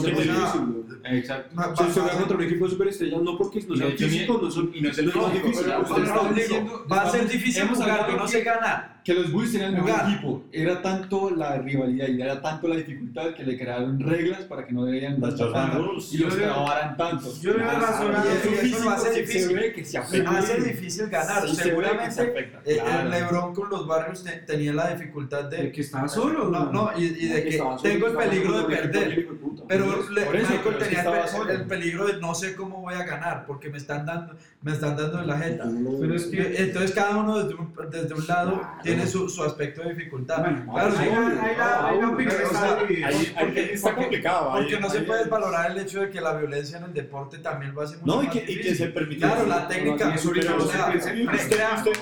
porque 1.75 2.17
contra 2.17 2.37
un 2.37 2.43
equipo 2.43 2.65
de 2.65 2.71
superestrellas, 2.71 3.21
no 3.21 3.37
porque 3.37 3.59
no 3.61 3.75
hecho, 3.89 4.05
físicos, 4.07 4.41
no 4.41 4.51
son. 4.51 4.71
Y 4.73 4.81
no 4.81 4.89
es 4.89 4.97
el 4.97 5.05
no 5.07 5.11
no 8.17 8.25
que- 8.25 8.31
se 8.31 8.41
gana. 8.43 8.94
Que 9.05 9.13
los 9.13 9.31
Bulls 9.31 9.51
tenían 9.51 9.75
el 9.75 9.81
mejor 9.83 9.91
Jugar. 9.99 10.11
equipo. 10.13 10.43
Era 10.51 10.81
tanto 10.81 11.29
la 11.29 11.59
rivalidad 11.59 12.07
y 12.07 12.19
era 12.19 12.41
tanto 12.41 12.67
la 12.67 12.75
dificultad 12.75 13.35
que 13.35 13.43
le 13.43 13.55
crearon 13.55 13.99
reglas 13.99 14.45
para 14.45 14.65
que 14.65 14.73
no 14.73 14.83
debían 14.83 15.21
Rules. 15.21 16.11
y 16.11 16.17
los 16.17 16.35
trabaran 16.35 16.97
tanto. 16.97 17.31
yo 17.39 17.51
Ah, 17.61 17.79
razón 17.79 18.15
a- 18.15 18.23
y 18.25 18.27
y 18.27 18.31
eso 18.31 18.61
físico 18.61 18.83
lo 18.83 18.89
hace 18.89 19.13
se- 19.13 19.19
difícil. 19.21 19.41
Se 19.49 19.53
ve 19.53 19.73
que 19.73 19.85
se 19.85 19.91
Se 19.91 19.97
afecta. 19.99 20.37
hace 20.39 20.61
difícil 20.61 21.07
ganar. 21.07 21.41
Sí, 21.43 21.49
se 21.49 21.55
se 21.55 21.63
Seguramente 21.69 22.21
afecta, 22.21 22.61
eh, 22.65 22.79
claro. 22.83 23.01
el 23.03 23.11
LeBron 23.11 23.53
con 23.53 23.69
los 23.69 23.87
Warriors 23.87 24.23
te- 24.23 24.31
tenía 24.39 24.73
la 24.73 24.89
dificultad 24.95 25.43
De 25.45 25.57
de 25.57 25.71
que 25.71 25.81
estaba 25.81 26.07
solo. 26.07 26.49
no, 26.49 26.71
no, 26.71 26.89
y, 26.97 27.03
y 27.05 27.27
de 27.27 27.43
que 27.43 27.57
solo, 27.59 27.77
tengo 27.77 28.07
el 28.07 28.15
peligro 28.17 28.57
de 28.67 28.75
perder. 28.75 29.27
Pero 29.67 29.85
Michael 29.85 30.05
pero 30.15 30.37
es 30.39 30.47
que 30.47 30.85
tenía 30.85 31.03
el, 31.51 31.65
peligro 31.65 32.07
de 32.07 32.19
no 32.19 32.33
sé 32.35 32.55
cómo 32.55 32.81
voy 32.81 32.93
a 32.95 33.03
ganar 33.03 33.45
porque 33.45 33.69
me 33.69 33.77
están 33.77 34.05
dando, 34.05 34.33
me 34.61 34.71
están 34.71 34.95
dando 34.97 35.19
en 35.21 35.27
la 35.27 35.37
jeta. 35.37 35.63
Entonces 35.65 36.91
cada 36.91 37.17
uno 37.17 37.37
desde 37.43 37.55
un, 37.55 37.73
desde 37.91 38.13
un 38.13 38.27
lado 38.27 38.61
tiene 38.83 38.94
su, 39.07 39.29
su 39.29 39.43
aspecto 39.43 39.81
de 39.83 39.93
dificultad. 39.93 40.39
Bueno, 40.39 40.71
claro, 40.73 40.91
sí, 40.91 40.97
ahí 41.03 41.55
la- 41.57 41.87
ahí 41.87 41.99
la 41.99 42.07
está 43.73 43.95
complicado. 43.95 44.51
porque 44.53 44.79
no 44.79 44.89
se 44.89 45.01
puede 45.01 45.25
valorar 45.25 45.71
el 45.71 45.77
hecho 45.79 46.01
de 46.01 46.09
que 46.09 46.21
la 46.21 46.33
violencia 46.33 46.77
en 46.77 46.85
el 46.85 46.93
deporte 46.93 47.37
también 47.39 47.73
lo 47.73 47.81
hace 47.81 47.97
mucho 47.97 48.05
No, 48.15 48.23
y 48.23 48.27
que, 48.27 48.45
y 48.51 48.61
que 48.61 48.75
se 48.75 48.87
permite. 48.87 49.21
Claro, 49.21 49.45
la 49.45 49.67
técnica. 49.67 50.13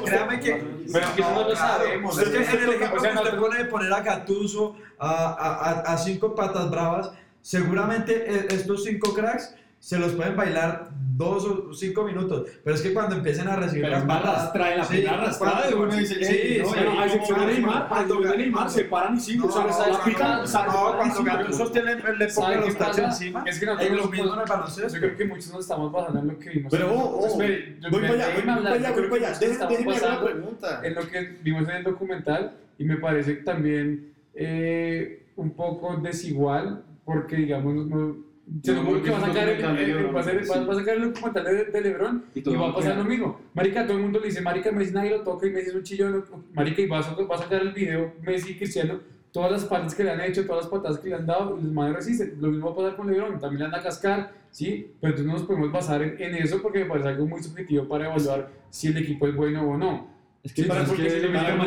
créame 0.05 0.39
que. 0.39 0.63
Pero 0.91 1.07
que 1.15 1.21
no 1.21 1.49
lo 1.49 1.55
sabemos. 1.55 2.17
Es 2.19 2.29
que 2.29 2.37
en 2.37 2.43
el 2.43 2.47
ejemplo 2.73 3.01
que 3.01 3.07
usted 3.07 3.37
pone 3.39 3.57
de 3.59 3.65
poner 3.65 3.93
a 3.93 4.01
Gattuso 4.01 4.75
a, 4.99 5.09
a, 5.09 5.69
a, 5.89 5.93
a 5.93 5.97
cinco 5.97 6.35
patas 6.35 6.69
bravas, 6.69 7.11
seguramente 7.41 8.25
e- 8.31 8.47
estos 8.55 8.83
cinco 8.83 9.13
cracks 9.13 9.55
se 9.83 9.99
los 9.99 10.13
pueden 10.13 10.37
bailar 10.37 10.91
dos 11.17 11.43
o 11.45 11.73
cinco 11.73 12.05
minutos, 12.05 12.47
pero 12.63 12.73
es 12.73 12.81
que 12.81 12.93
cuando 12.93 13.17
empiecen 13.17 13.49
a 13.49 13.57
recibir 13.57 13.81
Pero 13.83 13.91
las 13.95 14.01
es 14.03 14.07
más 14.07 14.17
patadas- 14.21 14.39
arrastrada, 14.39 14.71
en 14.71 14.77
la 14.77 14.85
Sí, 14.85 14.93
primera 14.93 15.13
arrastrada 15.21 15.67
de 15.67 15.75
uno 15.75 15.93
dice, 15.95 16.15
sí, 16.15 16.23
"Ey, 16.33 16.59
no, 16.61 16.65
sí, 16.69 16.73
Bueno, 16.73 16.99
a 16.99 17.05
excepción 17.05 17.39
de 17.41 17.45
Neymar, 17.47 17.87
cuando 17.89 18.15
de 18.21 18.37
Neymar, 18.37 18.69
se 18.69 18.83
paran 18.85 19.17
y 19.17 19.19
siguen. 19.19 19.41
No, 19.41 19.47
o 19.47 19.51
sea, 19.51 19.61
no, 19.63 19.67
la 19.91 19.97
no, 19.97 20.03
pican, 20.05 20.31
no, 20.31 20.37
no, 20.37 21.05
y 21.05 21.09
cuando. 21.09 21.23
Gattuso 21.25 21.71
tiene, 21.71 21.95
le 21.95 22.29
¿Saben 22.29 22.59
pone 22.59 22.65
los 22.67 22.77
tachos 22.77 22.97
encima, 22.99 23.43
Es 23.45 23.59
que 23.59 23.65
lo 23.65 23.75
mismo 23.75 23.93
en 23.93 24.39
el 24.39 24.89
Yo 24.93 24.99
creo 24.99 25.17
que 25.17 25.25
muchos 25.25 25.51
nos 25.51 25.59
estamos 25.59 25.91
basando 25.91 26.19
en 26.21 26.27
lo 26.29 26.39
que 26.39 26.49
vimos. 26.49 26.71
Pero, 26.71 26.93
oh, 26.93 27.19
oh, 27.19 27.27
Espere, 27.27 27.77
yo- 27.81 27.89
Voy 27.91 28.01
para 28.01 28.13
allá, 28.13 28.27
voy 28.33 28.41
para 28.43 28.55
allá, 28.75 28.91
voy 28.93 29.09
para 29.09 29.27
allá. 29.27 29.39
Déjenme 29.39 29.91
hacer 29.95 30.09
una 30.09 30.23
pregunta. 30.23 30.81
en 30.81 30.95
lo 30.95 31.07
que 31.09 31.37
vimos 31.43 31.63
en 31.67 31.75
el 31.75 31.83
documental 31.83 32.55
y 32.77 32.85
me 32.85 32.95
parece 32.97 33.33
también 33.35 34.13
eh, 34.33 35.27
un 35.35 35.51
poco 35.51 35.97
desigual 35.97 36.83
porque 37.05 37.35
digamos 37.35 37.85
no, 37.85 38.15
se 38.61 38.75
supone 38.75 39.01
que 39.01 39.09
va 39.09 39.17
a 39.17 39.21
sacar 39.21 39.49
el, 39.49 40.15
va, 40.15 40.19
a 40.19 40.75
sacar 40.75 40.95
el 40.97 41.13
documental 41.13 41.43
de, 41.45 41.65
de 41.65 41.81
LeBron 41.81 42.25
Y 42.35 42.39
y, 42.49 42.55
va 42.55 42.69
a 42.69 42.75
pasar 42.75 42.97
lo 42.97 43.05
mismo. 43.05 43.39
Marica 43.53 43.85
todo 43.85 43.97
el 43.97 44.03
mundo 44.03 44.19
le 44.19 44.25
dice 44.27 44.41
marica 44.41 44.71
Messi 44.71 44.93
nadie 44.93 45.11
lo 45.11 45.21
toca 45.21 45.47
y 45.47 45.51
Messi 45.51 45.69
es 45.69 45.75
un 45.75 45.83
chillón 45.83 46.25
marica 46.53 46.81
y 46.81 46.87
va 46.87 46.99
a, 46.99 47.03
sacar- 47.03 47.29
va 47.31 47.35
a 47.35 47.39
sacar 47.39 47.61
el 47.61 47.71
video 47.71 48.13
Messi 48.21 48.51
y 48.51 48.55
Cristiano 48.57 48.99
todas 49.31 49.51
las 49.51 49.65
faltas 49.67 49.95
que 49.95 50.03
le 50.03 50.11
han 50.11 50.21
hecho 50.21 50.45
todas 50.45 50.63
las 50.65 50.71
patadas 50.71 50.99
que 50.99 51.09
le 51.09 51.15
han 51.15 51.25
dado 51.25 51.57
y 51.57 51.63
los 51.63 51.71
manes 51.73 51.95
resisten. 51.95 52.35
Lo 52.39 52.49
mismo 52.49 52.67
va 52.67 52.73
a 52.73 52.75
pasar 52.75 52.95
con 52.97 53.07
LeBron 53.11 53.39
también 53.39 53.59
le 53.63 53.65
van 53.69 53.79
a 53.79 53.83
cascar 53.83 54.31
sí 54.51 54.91
pero 55.01 55.13
entonces 55.13 55.25
no 55.25 55.33
nos 55.33 55.43
podemos 55.43 55.71
basar 55.71 56.01
en, 56.03 56.21
en 56.21 56.35
eso 56.35 56.61
porque 56.61 56.79
me 56.79 56.85
parece 56.85 57.07
algo 57.09 57.25
muy 57.25 57.41
subjetivo 57.41 57.87
para 57.87 58.05
evaluar 58.05 58.49
si 58.69 58.87
el 58.89 58.97
equipo 58.97 59.25
es 59.27 59.35
bueno 59.35 59.63
o 59.69 59.77
no 59.77 60.12
Es 60.43 60.51
que 60.51 60.63
para 60.65 60.83
porque 60.83 61.09
se 61.09 61.27
para- 61.29 61.57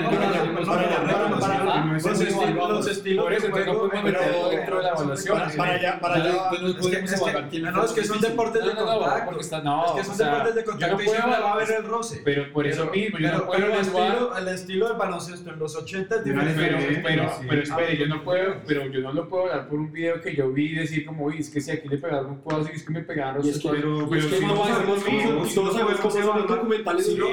para- 1.41 1.85
no 1.87 1.93
los 1.95 2.05
es 2.05 2.21
estilos- 2.21 2.43
evaluado. 2.43 2.73
los 2.75 2.87
estilos 2.89 3.25
Por 3.25 3.33
eso, 3.33 3.43
de 3.43 3.47
entonces 3.49 3.67
no 3.67 3.73
juego, 3.73 3.89
podemos 3.89 4.05
pero- 4.05 4.21
meterlo 4.21 4.49
dentro 4.51 4.77
de 4.77 4.83
la 4.83 4.89
evaluación. 4.91 5.39
Para, 5.39 5.51
para 5.57 5.73
allá, 5.73 5.99
para 6.01 6.15
allá. 6.17 6.31
Entonces 6.53 6.61
no 6.61 6.69
Es 6.69 7.93
que, 7.93 8.01
es 8.03 8.07
son 8.07 8.21
deportes 8.21 8.65
de 8.67 8.75
contacto. 8.75 9.37
que 9.97 10.05
son 10.05 10.19
deportes 10.19 10.55
de 10.57 10.65
contacto 10.65 11.03
y 11.03 11.09
siempre 11.09 11.31
va 11.31 11.37
a 11.49 11.53
haber 11.55 11.71
el 11.71 11.85
roce. 11.85 12.21
Pero 12.23 12.53
por 12.53 12.67
eso 12.67 12.85
mismo, 12.91 13.17
pero, 13.19 13.51
el, 13.55 13.73
estilo, 13.81 14.37
el 14.37 14.49
estilo 14.49 14.89
del 14.89 14.97
baloncesto 14.99 15.51
en 15.51 15.59
los 15.59 15.75
80 15.75 16.17
es 16.17 16.21
Pero, 16.23 16.41
diferente. 16.45 17.01
pero, 17.03 17.31
pero 17.49 17.63
espere, 17.63 17.97
yo 17.97 18.07
no 18.09 18.23
puedo, 18.25 18.57
pero 18.67 18.87
yo 18.89 19.01
no 19.01 19.13
lo 19.15 19.27
puedo 19.27 19.45
hablar 19.45 19.69
por 19.71 19.79
un 19.79 19.91
video 19.91 20.21
que 20.21 20.37
yo 20.37 20.53
vi 20.53 20.73
y 20.73 20.75
decir 20.75 21.07
como, 21.07 21.25
uy, 21.25 21.39
es 21.39 21.49
que 21.49 21.63
si 21.63 21.71
aquí 21.71 21.89
le 21.89 21.97
pegaron 21.97 22.27
un 22.27 22.37
cuadro, 22.41 22.69
es 22.71 22.83
que 22.83 22.93
me 22.93 23.01
pegaron 23.01 23.37
los 23.37 23.59
pero, 23.59 24.15
es 24.15 24.27
que 24.27 24.41
no 24.47 24.57
sabemos 24.67 25.03
cómo 25.03 26.11
son- 26.11 26.37
los 26.37 26.47
documentales. 26.49 27.17
¿no? 27.17 27.27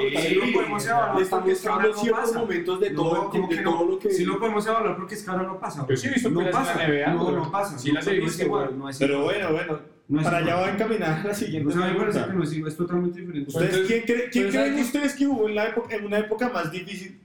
podemos 0.54 0.86
evaluar 0.86 1.33
Le 1.42 1.52
están 1.52 1.52
porque 1.52 1.52
es 1.52 1.60
que 1.62 1.68
ahora 1.68 1.86
mostrando 1.86 1.96
no 1.96 2.02
ciertos 2.02 2.24
pasa. 2.30 2.38
momentos 2.40 2.80
de 2.80 2.90
No, 2.90 3.02
todo, 3.02 3.30
como 3.30 3.48
de 3.48 3.56
que 3.56 3.62
todo 3.62 3.84
no. 3.84 3.90
lo 3.90 3.98
que... 3.98 4.10
Si 4.10 4.24
lo 4.24 4.38
podemos 4.38 4.66
evaluar 4.66 4.96
porque 4.96 5.14
es 5.14 5.22
que 5.22 5.30
ahora 5.30 5.42
no 5.44 5.58
pasa. 5.60 5.86
Yo 5.88 5.96
sí 5.96 6.06
he 6.08 6.10
visto 6.12 6.30
no 6.30 6.38
peleas 6.40 6.54
en 6.56 6.62
pasa. 6.64 6.78
la 6.78 6.88
NBA, 6.88 7.12
no, 7.14 7.24
güey. 7.24 7.36
no 7.36 7.50
pasa. 7.50 7.78
Sí 7.78 7.88
no, 7.88 7.94
las 7.94 8.06
he 8.06 8.10
no 8.10 8.16
es 8.18 8.24
visto, 8.24 8.44
igual, 8.44 8.64
güey. 8.68 8.78
no 8.78 8.88
es 8.88 8.98
Pero 8.98 9.18
igual. 9.32 9.52
bueno. 9.52 9.94
No 10.06 10.22
Para 10.22 10.36
allá 10.36 10.56
va 10.56 10.70
encaminada 10.70 11.24
la 11.24 11.34
siguiente 11.34 11.68
O 11.68 11.72
sea, 11.72 11.80
me 11.86 11.94
parece 11.94 12.02
pregunta. 12.18 12.26
que 12.32 12.36
no 12.38 12.44
es 12.44 12.52
igual, 12.52 12.70
es 12.72 12.76
totalmente 12.76 13.20
diferente. 13.20 13.48
¿Ustedes 13.48 13.70
Entonces, 13.74 13.86
quién, 14.04 14.18
cree- 14.18 14.30
quién 14.30 14.44
pero 14.44 14.52
¿saben 14.52 14.72
creen 14.72 14.74
qué? 14.76 14.82
ustedes 14.98 15.14
que 15.14 15.26
hubo 15.26 15.48
en, 15.48 15.54
la 15.54 15.66
época, 15.68 15.96
en 15.96 16.04
una 16.04 16.18
época 16.18 16.48
más 16.50 16.70
difícil? 16.70 17.20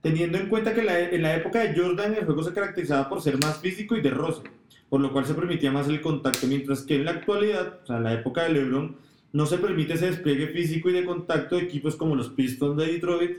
Teniendo 0.00 0.38
en 0.38 0.48
cuenta 0.48 0.74
que 0.74 0.82
la- 0.82 0.98
en 1.00 1.22
la 1.22 1.36
época 1.36 1.60
de 1.60 1.76
Jordan 1.78 2.14
el 2.14 2.24
juego 2.24 2.42
se 2.42 2.52
caracterizaba 2.52 3.08
por 3.08 3.20
ser 3.22 3.38
más 3.42 3.58
físico 3.58 3.96
y 3.96 4.00
de 4.00 4.10
roce, 4.10 4.42
por 4.88 5.00
lo 5.00 5.12
cual 5.12 5.24
se 5.26 5.34
permitía 5.34 5.70
más 5.72 5.88
el 5.88 6.00
contacto, 6.00 6.46
mientras 6.46 6.82
que 6.82 6.96
en 6.96 7.04
la 7.04 7.12
actualidad, 7.12 7.80
o 7.82 7.86
sea, 7.86 7.96
en 7.98 8.04
la 8.04 8.12
época 8.14 8.42
de 8.44 8.50
LeBron, 8.50 8.96
no 9.32 9.46
se 9.46 9.58
permite 9.58 9.94
ese 9.94 10.06
despliegue 10.06 10.48
físico 10.48 10.88
y 10.90 10.92
de 10.94 11.04
contacto 11.04 11.56
de 11.56 11.62
equipos 11.62 11.96
como 11.96 12.14
los 12.16 12.28
Pistons 12.30 12.76
de 12.76 12.86
Detroit, 12.92 13.38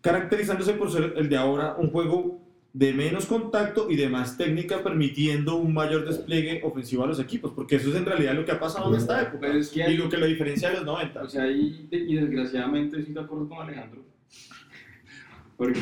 caracterizándose 0.00 0.72
por 0.74 0.90
ser 0.92 1.14
el 1.16 1.28
de 1.28 1.36
ahora 1.36 1.76
un 1.78 1.90
juego 1.90 2.40
de 2.72 2.92
menos 2.92 3.26
contacto 3.26 3.90
y 3.90 3.96
de 3.96 4.08
más 4.08 4.36
técnica, 4.36 4.82
permitiendo 4.84 5.56
un 5.56 5.72
mayor 5.74 6.04
despliegue 6.06 6.60
ofensivo 6.62 7.02
a 7.02 7.06
los 7.06 7.18
equipos, 7.18 7.52
porque 7.52 7.76
eso 7.76 7.88
es 7.90 7.96
en 7.96 8.04
realidad 8.04 8.34
lo 8.34 8.44
que 8.44 8.52
ha 8.52 8.60
pasado 8.60 8.90
en 8.92 9.00
esta 9.00 9.22
época 9.22 9.38
Pero 9.40 9.58
es 9.58 9.70
que 9.70 9.80
y 9.80 9.82
hay- 9.82 9.96
lo 9.96 10.08
que 10.08 10.16
lo 10.18 10.26
diferencia 10.26 10.68
de 10.68 10.76
los 10.76 10.84
90. 10.84 11.22
O 11.22 11.28
sea, 11.28 11.50
y, 11.50 11.88
y 11.90 12.14
desgraciadamente 12.14 12.98
estoy 12.98 13.14
de 13.14 13.20
acuerdo 13.20 13.48
con 13.48 13.58
Alejandro. 13.62 14.02
Porque, 15.56 15.80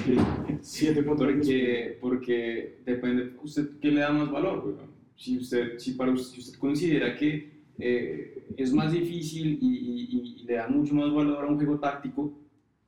Siete 0.62 1.02
porque, 1.02 1.98
porque 2.00 2.78
depende, 2.86 3.32
usted 3.42 3.68
qué 3.82 3.90
le 3.90 4.00
da 4.00 4.10
más 4.10 4.30
valor? 4.30 4.74
Si 5.16 5.36
usted, 5.36 5.78
si 5.78 5.92
para 5.92 6.12
usted, 6.12 6.34
si 6.34 6.40
usted 6.40 6.58
considera 6.58 7.14
que 7.14 7.55
eh, 7.78 8.46
es 8.56 8.72
más 8.72 8.92
difícil 8.92 9.58
y, 9.60 9.66
y- 9.66 10.08
y- 10.40 10.44
le 10.44 10.54
da 10.54 10.68
mucho 10.68 10.94
más 10.94 11.12
valor 11.12 11.44
a 11.44 11.48
un 11.48 11.56
juego 11.56 11.78
táctico, 11.78 12.32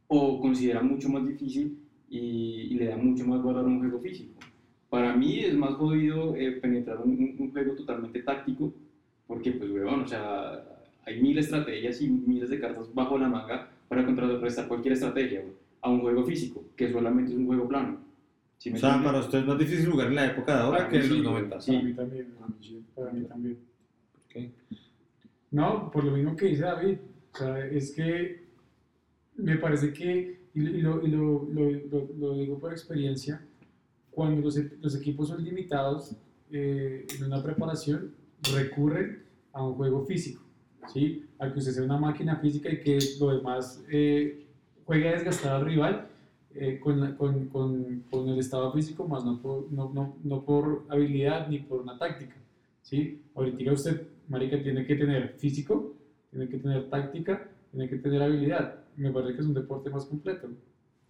o 0.07 0.41
considera 0.41 0.83
mucho 0.83 1.09
más 1.11 1.27
difícil 1.27 1.79
y, 2.09 2.19
y 2.71 2.75
le 2.75 2.87
da 2.87 2.97
mucho 2.97 3.27
más 3.27 3.43
valor 3.43 3.65
a 3.65 3.69
un 3.69 3.81
juego 3.81 3.99
físico. 4.01 4.33
Para 4.89 5.15
mí 5.15 5.41
es 5.41 5.55
más 5.55 5.75
jodido 5.75 6.35
eh, 6.37 6.53
penetrar 6.53 6.99
un, 7.05 7.37
un- 7.39 7.51
juego 7.53 7.75
totalmente 7.75 8.23
táctico, 8.23 8.73
porque, 9.27 9.53
pues, 9.53 9.71
weón, 9.71 10.01
o 10.03 10.07
sea, 10.07 10.65
hay 11.05 11.21
mil 11.21 11.37
estrategias 11.39 12.01
y 12.01 12.09
miles 12.09 12.49
de 12.51 12.59
cartas 12.61 12.93
bajo 12.95 13.19
la 13.19 13.29
manga 13.29 13.71
para 13.89 14.05
contrarrestar 14.07 14.67
cualquier 14.69 14.95
estrategia, 14.95 15.41
weón, 15.41 15.55
a 15.83 15.91
un 15.91 16.01
juego 16.01 16.25
físico, 16.25 16.65
que 16.77 16.91
solamente 16.91 17.33
es 17.33 17.39
un 17.39 17.47
juego 17.47 17.69
plano. 17.69 17.99
¿Sí 18.57 18.71
O 18.73 18.77
sea, 18.77 18.89
entiende? 18.95 19.07
para 19.13 19.21
usted 19.25 19.39
es 19.41 19.47
más 19.47 19.59
difícil 19.59 19.91
jugar 19.91 20.09
en 20.09 20.15
la 20.17 20.27
época 20.27 20.55
de 20.57 20.63
ahora 20.63 20.79
Para 20.79 20.91
que 20.91 20.99
mí 20.99 21.05
en 21.05 21.09
los 21.11 21.19
sí, 21.19 21.25
90. 21.25 21.61
sí. 21.61 21.73
Para 21.73 21.83
mí 21.85 21.93
también, 21.95 22.27
para 22.97 23.13
mí 23.13 23.21
también. 23.27 23.59
qué? 24.29 24.51
No, 25.51 25.91
por 25.91 26.05
lo 26.05 26.13
mismo 26.13 26.37
que 26.37 26.47
dice 26.47 26.63
David, 26.63 26.99
es 27.71 27.93
que 27.93 28.49
me 29.37 29.57
parece 29.57 29.93
que, 29.93 30.41
y, 30.55 30.61
lo, 30.61 31.01
digo 32.35 32.59
por 32.59 32.73
experiencia, 32.73 33.41
cuando 34.11 34.43
los, 34.43 34.97
equipos 34.97 35.29
son 35.29 35.45
limitados 35.45 36.17
eh, 36.51 37.07
en 37.17 37.25
una 37.25 37.43
preparación, 37.43 38.15
recurren 38.55 39.23
a 39.53 39.65
un 39.65 39.75
juego 39.75 40.05
físico, 40.05 40.43
¿sí? 40.93 41.25
A 41.39 41.53
que 41.53 41.59
usted 41.61 41.73
sea 41.73 41.85
una 41.85 41.99
máquina 41.99 42.37
física 42.37 42.71
y 42.71 42.81
que 42.81 42.99
lo 43.21 43.37
demás 43.37 43.85
eh, 43.91 44.45
juegue 44.85 45.09
a 45.09 45.13
desgastar 45.13 45.55
al 45.55 45.65
rival 45.65 46.09
eh, 46.55 46.81
con, 46.81 47.03
el 48.29 48.39
estado 48.39 48.73
físico, 48.73 49.07
más 49.07 49.25
no 49.25 50.45
por 50.45 50.85
habilidad 50.89 51.49
ni 51.49 51.61
por 51.61 51.81
una 51.81 51.97
táctica, 51.97 52.35
¿sí? 52.83 53.23
Ahorita 53.35 53.73
usted, 53.73 54.09
marica, 54.29 54.63
tiene 54.63 54.87
que 54.87 54.95
tener 54.97 55.35
físico, 55.39 55.95
tiene 56.31 56.49
que 56.49 56.59
tener 56.59 56.89
táctica, 56.91 57.49
tiene 57.71 57.89
que 57.89 57.97
tener 57.97 58.23
habilidad. 58.23 58.77
Me 58.97 59.11
parece 59.13 59.35
que 59.35 59.41
es 59.41 59.47
un 59.47 59.55
deporte 59.55 59.91
más 59.91 60.05
completo. 60.07 60.49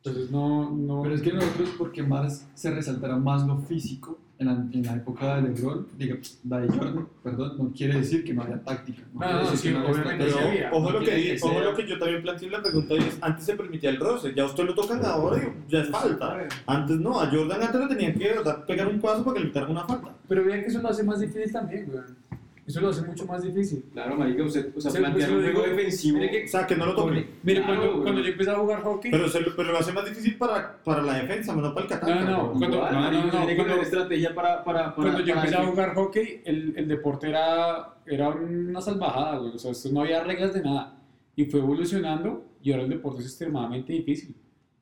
Entonces 0.04 0.30
no... 0.30 0.70
no 0.70 1.02
Pero 1.02 1.14
es 1.14 1.22
que 1.22 1.32
nosotros, 1.32 1.70
porque 1.76 2.02
más 2.02 2.48
se 2.54 2.70
resaltará 2.70 3.16
más 3.16 3.44
lo 3.46 3.58
físico 3.58 4.18
en 4.38 4.46
la, 4.46 4.52
en 4.52 4.82
la 4.84 4.94
época 4.94 5.40
de 5.40 5.48
LeBron, 5.48 5.88
diga, 5.98 6.14
de 6.44 6.68
Jordan, 6.68 7.08
perdón, 7.24 7.58
no 7.58 7.72
quiere 7.72 7.98
decir 7.98 8.22
que 8.22 8.32
no 8.32 8.42
haya 8.44 8.62
táctica. 8.62 9.02
No, 9.12 9.18
No, 9.20 9.42
no, 9.42 9.56
sí, 9.56 9.68
que 9.68 9.74
no 9.74 9.80
había. 9.80 10.70
ojo, 10.72 10.92
No 10.92 10.98
lo 11.00 11.04
que, 11.04 11.14
di- 11.16 11.36
ojo 11.42 11.60
lo 11.60 11.74
que 11.74 11.86
yo 11.88 11.98
también 11.98 12.22
planteé 12.22 12.46
en 12.46 12.52
la 12.52 12.62
pregunta 12.62 12.94
y 12.94 12.98
es, 12.98 13.18
antes 13.20 13.44
se 13.44 13.56
permitía 13.56 13.90
el 13.90 13.96
roce, 13.98 14.32
ya 14.36 14.44
usted 14.46 14.64
lo 14.64 14.74
tocan 14.76 15.04
ahora 15.04 15.38
y 15.42 15.70
ya 15.72 15.80
es 15.80 15.88
falta. 15.88 16.46
Antes 16.66 17.00
no, 17.00 17.20
a 17.20 17.26
Jordan 17.28 17.60
antes 17.60 17.80
le 17.80 17.88
tenían 17.88 18.12
que 18.14 18.32
pegar 18.68 18.86
un 18.86 19.00
paso 19.00 19.24
para 19.24 19.34
que 19.34 19.40
le 19.40 19.46
quitaran 19.48 19.70
una 19.72 19.84
falta. 19.84 20.14
Pero 20.28 20.44
vean 20.44 20.60
que 20.60 20.66
eso 20.66 20.80
lo 20.80 20.88
hace 20.90 21.02
más 21.02 21.18
difícil 21.18 21.50
también, 21.50 21.90
weón. 21.90 22.27
Eso 22.68 22.80
lo 22.82 22.88
hace 22.90 23.00
mucho 23.02 23.24
más 23.24 23.42
difícil. 23.42 23.82
Claro, 23.94 24.14
marica, 24.16 24.44
usted, 24.44 24.76
o 24.76 24.80
sea, 24.80 24.90
Sí, 24.90 24.98
plantear 24.98 25.30
pues, 25.30 25.46
un 25.46 25.52
juego 25.54 25.68
defensivo... 25.74 26.18
mire 26.18 26.30
que- 26.30 26.44
O 26.44 26.48
sea, 26.48 26.66
que 26.66 26.76
no 26.76 26.84
lo 26.86 26.94
toquen. 26.94 27.26
Mire, 27.42 27.62
Claro, 27.62 27.80
cuando, 27.80 28.02
cuando 28.02 28.20
yo 28.20 28.28
empecé 28.28 28.50
a 28.50 28.54
jugar 28.56 28.82
hockey... 28.82 29.10
Pero, 29.10 29.28
se 29.28 29.40
lo, 29.40 29.56
pero 29.56 29.72
lo 29.72 29.78
hace 29.78 29.92
más 29.92 30.04
difícil 30.04 30.36
para, 30.36 30.76
para 30.84 31.02
la 31.02 31.14
defensa, 31.14 31.56
no 31.56 31.72
para 31.74 31.86
el 31.86 31.90
catán. 31.90 32.24
No, 32.26 32.30
no, 32.30 32.48
cuando- 32.58 32.76
Igual, 32.76 32.92
no, 32.92 33.00
marica, 33.00 33.20
no, 33.20 33.24
no, 33.26 33.30
tiene 33.30 33.46
que 33.48 33.56
cuando- 33.56 33.72
tener 33.74 33.84
estrategia 33.86 34.34
para... 34.34 34.62
para, 34.64 34.80
para 34.94 34.94
Cuando 34.94 35.20
yo 35.20 35.34
para 35.34 35.46
empecé 35.46 35.62
a 35.62 35.66
jugar 35.66 35.94
hockey, 35.94 36.42
el, 36.44 36.74
el 36.76 36.88
deporte 36.88 37.28
era, 37.30 37.94
era 38.06 38.28
una 38.28 38.80
salvajada, 38.82 39.38
güey. 39.38 39.54
O 39.54 39.58
sea, 39.58 39.70
esto 39.70 39.88
no 39.90 40.02
había 40.02 40.22
reglas 40.22 40.52
de 40.52 40.60
nada. 40.62 41.00
Y 41.36 41.46
fue 41.46 41.60
evolucionando 41.60 42.44
y 42.62 42.72
ahora 42.72 42.82
el 42.84 42.90
deporte 42.90 43.20
es 43.22 43.28
extremadamente 43.28 43.94
difícil. 43.94 44.34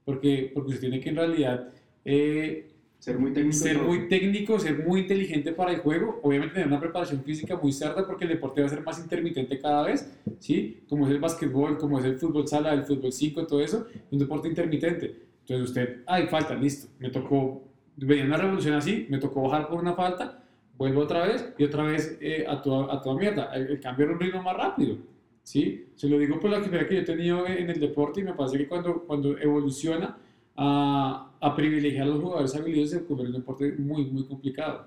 Porque, 0.04 0.50
porque 0.52 0.70
usted 0.70 0.80
tiene 0.80 0.98
que 1.00 1.10
en 1.10 1.16
realidad 1.16 1.68
eh, 2.04 2.68
Ser 3.06 3.20
muy 3.20 3.32
técnico. 3.32 3.56
ser 3.56 3.78
muy 3.78 4.08
técnico, 4.08 4.58
ser 4.58 4.84
muy 4.84 5.00
inteligente 5.02 5.52
para 5.52 5.70
el 5.70 5.78
juego. 5.78 6.18
Obviamente 6.24 6.54
tener 6.54 6.66
una 6.66 6.80
preparación 6.80 7.22
física 7.22 7.56
muy 7.56 7.72
cerda 7.72 8.04
porque 8.04 8.24
el 8.24 8.30
deporte 8.30 8.60
va 8.60 8.66
a 8.66 8.70
ser 8.70 8.82
más 8.82 8.98
intermitente 8.98 9.60
cada 9.60 9.84
vez, 9.84 10.12
¿sí? 10.40 10.82
Como 10.88 11.06
es 11.06 11.12
el 11.12 11.20
básquetbol, 11.20 11.78
como 11.78 12.00
es 12.00 12.04
el 12.04 12.18
fútbol 12.18 12.48
sala, 12.48 12.74
el 12.74 12.82
fútbol 12.82 13.12
5, 13.12 13.46
todo 13.46 13.60
eso, 13.60 13.86
es 13.94 14.02
un 14.10 14.18
deporte 14.18 14.48
intermitente. 14.48 15.14
Entonces 15.42 15.68
usted, 15.68 16.00
ay, 16.04 16.26
falta, 16.26 16.56
listo. 16.56 16.88
Me 16.98 17.10
tocó, 17.10 17.62
venía 17.96 18.24
una 18.24 18.38
revolución 18.38 18.74
así, 18.74 19.06
me 19.08 19.18
tocó 19.18 19.42
bajar 19.42 19.68
por 19.68 19.78
una 19.78 19.94
falta, 19.94 20.42
vuelvo 20.76 21.02
otra 21.02 21.28
vez 21.28 21.54
y 21.56 21.62
otra 21.62 21.84
vez 21.84 22.18
eh, 22.20 22.44
a, 22.48 22.60
toda, 22.60 22.92
a 22.92 23.00
toda 23.00 23.20
mierda. 23.20 23.54
El, 23.54 23.68
el 23.68 23.78
cambio 23.78 24.06
era 24.06 24.14
un 24.14 24.20
ritmo 24.20 24.42
más 24.42 24.56
rápido, 24.56 24.96
¿sí? 25.44 25.90
Se 25.94 26.08
lo 26.08 26.18
digo 26.18 26.40
por 26.40 26.50
la 26.50 26.56
experiencia 26.56 26.88
que 26.88 26.94
yo 26.96 27.00
he 27.02 27.16
tenido 27.16 27.46
en 27.46 27.70
el 27.70 27.78
deporte 27.78 28.20
y 28.20 28.24
me 28.24 28.32
parece 28.32 28.58
que 28.58 28.66
cuando, 28.66 29.04
cuando 29.04 29.38
evoluciona 29.38 30.18
a, 30.56 31.30
a 31.40 31.54
privilegiar 31.54 32.04
a 32.04 32.10
los 32.10 32.20
jugadores 32.20 32.54
habilidosos 32.54 32.90
se 32.90 33.04
convierte 33.04 33.30
en 33.30 33.34
un 33.36 33.40
deporte 33.40 33.72
muy, 33.78 34.06
muy 34.06 34.24
complicado. 34.24 34.84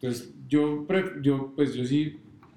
Entonces, 0.00 0.32
yo, 0.48 0.84
yo, 1.20 1.52
pues, 1.54 1.72
yo 1.74 1.84
sí 1.84 2.12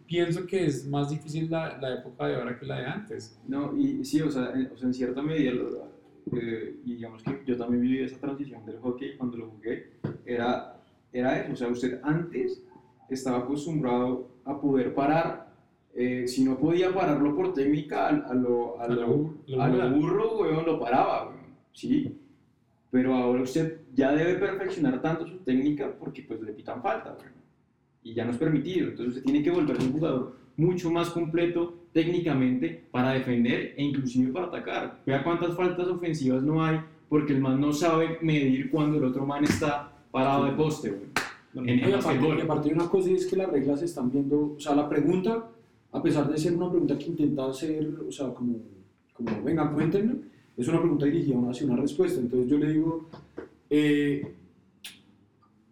pienso 0.08 0.45
que 0.45 0.65
es 0.65 0.86
más 0.86 1.10
difícil 1.10 1.49
la, 1.49 1.78
la 1.80 1.93
época 1.93 2.28
de 2.28 2.36
ahora 2.36 2.58
que 2.58 2.65
la 2.65 2.78
de 2.80 2.86
antes. 2.86 3.38
No, 3.47 3.75
y 3.75 4.04
sí, 4.04 4.21
o 4.21 4.30
sea, 4.30 4.51
en, 4.54 4.67
o 4.71 4.78
sea, 4.78 4.88
en 4.88 4.93
cierta 4.93 5.21
medida, 5.21 5.51
eh, 6.32 6.75
y 6.84 6.93
digamos 6.95 7.21
que 7.23 7.39
yo 7.45 7.56
también 7.58 7.82
viví 7.82 7.99
esa 7.99 8.17
transición 8.17 8.65
del 8.65 8.78
hockey 8.80 9.15
cuando 9.15 9.38
lo 9.38 9.47
jugué, 9.47 9.86
era, 10.25 10.75
era 11.13 11.39
eso, 11.39 11.54
o 11.54 11.56
sea, 11.56 11.67
usted 11.67 11.99
antes 12.04 12.62
estaba 13.10 13.39
acostumbrado 13.39 14.28
a 14.43 14.60
poder 14.60 14.93
parar. 14.93 15.45
eh, 15.97 16.28
si 16.28 16.43
no 16.43 16.58
podía 16.58 16.93
pararlo 16.93 17.34
por 17.36 17.54
técnica, 17.54 18.08
a, 18.08 18.10
a 18.10 18.34
lo, 18.34 18.80
a 18.80 18.84
A 18.84 18.88
lo, 18.89 19.06
lo- 19.47 19.67
lo 19.78 19.89
burro, 19.97 20.38
weón, 20.39 20.65
lo 20.65 20.78
paraba, 20.80 21.28
weón, 21.30 21.56
¿sí? 21.71 22.12
Pero 22.95 23.13
ahora 23.13 23.41
usted 23.41 23.81
ya 23.93 24.13
debe 24.13 24.36
perfeccionar 24.36 25.01
tanto 25.01 25.27
su 25.27 25.39
técnica 25.39 25.93
porque 25.99 26.21
pues 26.21 26.39
le 26.39 26.53
pitan 26.53 26.81
falta, 26.81 27.17
y 28.01 28.13
ya 28.13 28.23
no 28.23 28.31
es 28.31 28.38
permitido. 28.38 28.88
Entonces 28.88 29.17
usted 29.17 29.23
tiene 29.23 29.43
que 29.43 29.51
volverse 29.51 29.86
un 29.86 29.91
jugador 29.91 30.38
mucho 30.55 30.89
más 30.89 31.10
completo 31.10 31.73
técnicamente 31.91 32.86
para 32.91 33.12
defender 33.12 33.73
e 33.75 33.84
inclusive 33.84 34.31
para 34.31 34.45
atacar. 34.45 35.01
Vea 35.05 35.25
cuántas 35.25 35.58
faltas 35.58 35.89
ofensivas 35.89 36.41
no 36.41 36.63
hay 36.63 36.79
porque 37.10 37.34
el 37.34 37.41
man 37.41 37.60
no 37.60 37.73
sabe 37.73 38.17
medir 38.21 38.71
cuando 38.71 38.97
el 38.97 39.03
otro 39.03 39.25
man 39.25 39.43
está 39.43 39.91
parado 40.10 40.45
de 40.45 40.51
poste, 40.53 40.91
weón. 40.91 41.67
En 41.67 41.79
Eh, 41.79 41.84
el 41.84 41.89
Y 41.89 41.91
pues, 41.91 42.05
aparte, 42.05 42.41
aparte 42.43 42.69
de 42.69 42.75
una 42.75 42.88
cosa 42.88 43.12
es 43.12 43.25
que 43.25 43.36
las 43.36 43.49
reglas 43.49 43.79
se 43.79 43.88
están 43.88 44.10
viendo, 44.10 44.53
o 44.55 44.60
sea, 44.62 44.73
la 44.73 44.88
pregunta, 44.88 45.49
a 45.91 46.01
pesar 46.01 46.31
de 46.31 46.38
ser 46.38 46.55
una 46.55 46.69
pregunta 46.69 46.97
que 46.97 47.08
intenta 47.08 47.45
hacer, 47.45 47.89
o 48.08 48.10
sea, 48.10 48.34
como, 48.34 48.55
como 49.12 49.43
venga, 49.43 49.69
cuéntenme, 49.69 50.34
es 50.57 50.67
una 50.67 50.79
pregunta 50.79 51.05
dirigida 51.05 51.37
hacia 51.49 51.67
una 51.67 51.81
respuesta. 51.81 52.19
Entonces 52.19 52.49
yo 52.49 52.57
le 52.57 52.71
digo, 52.71 53.09
eh, 53.69 54.33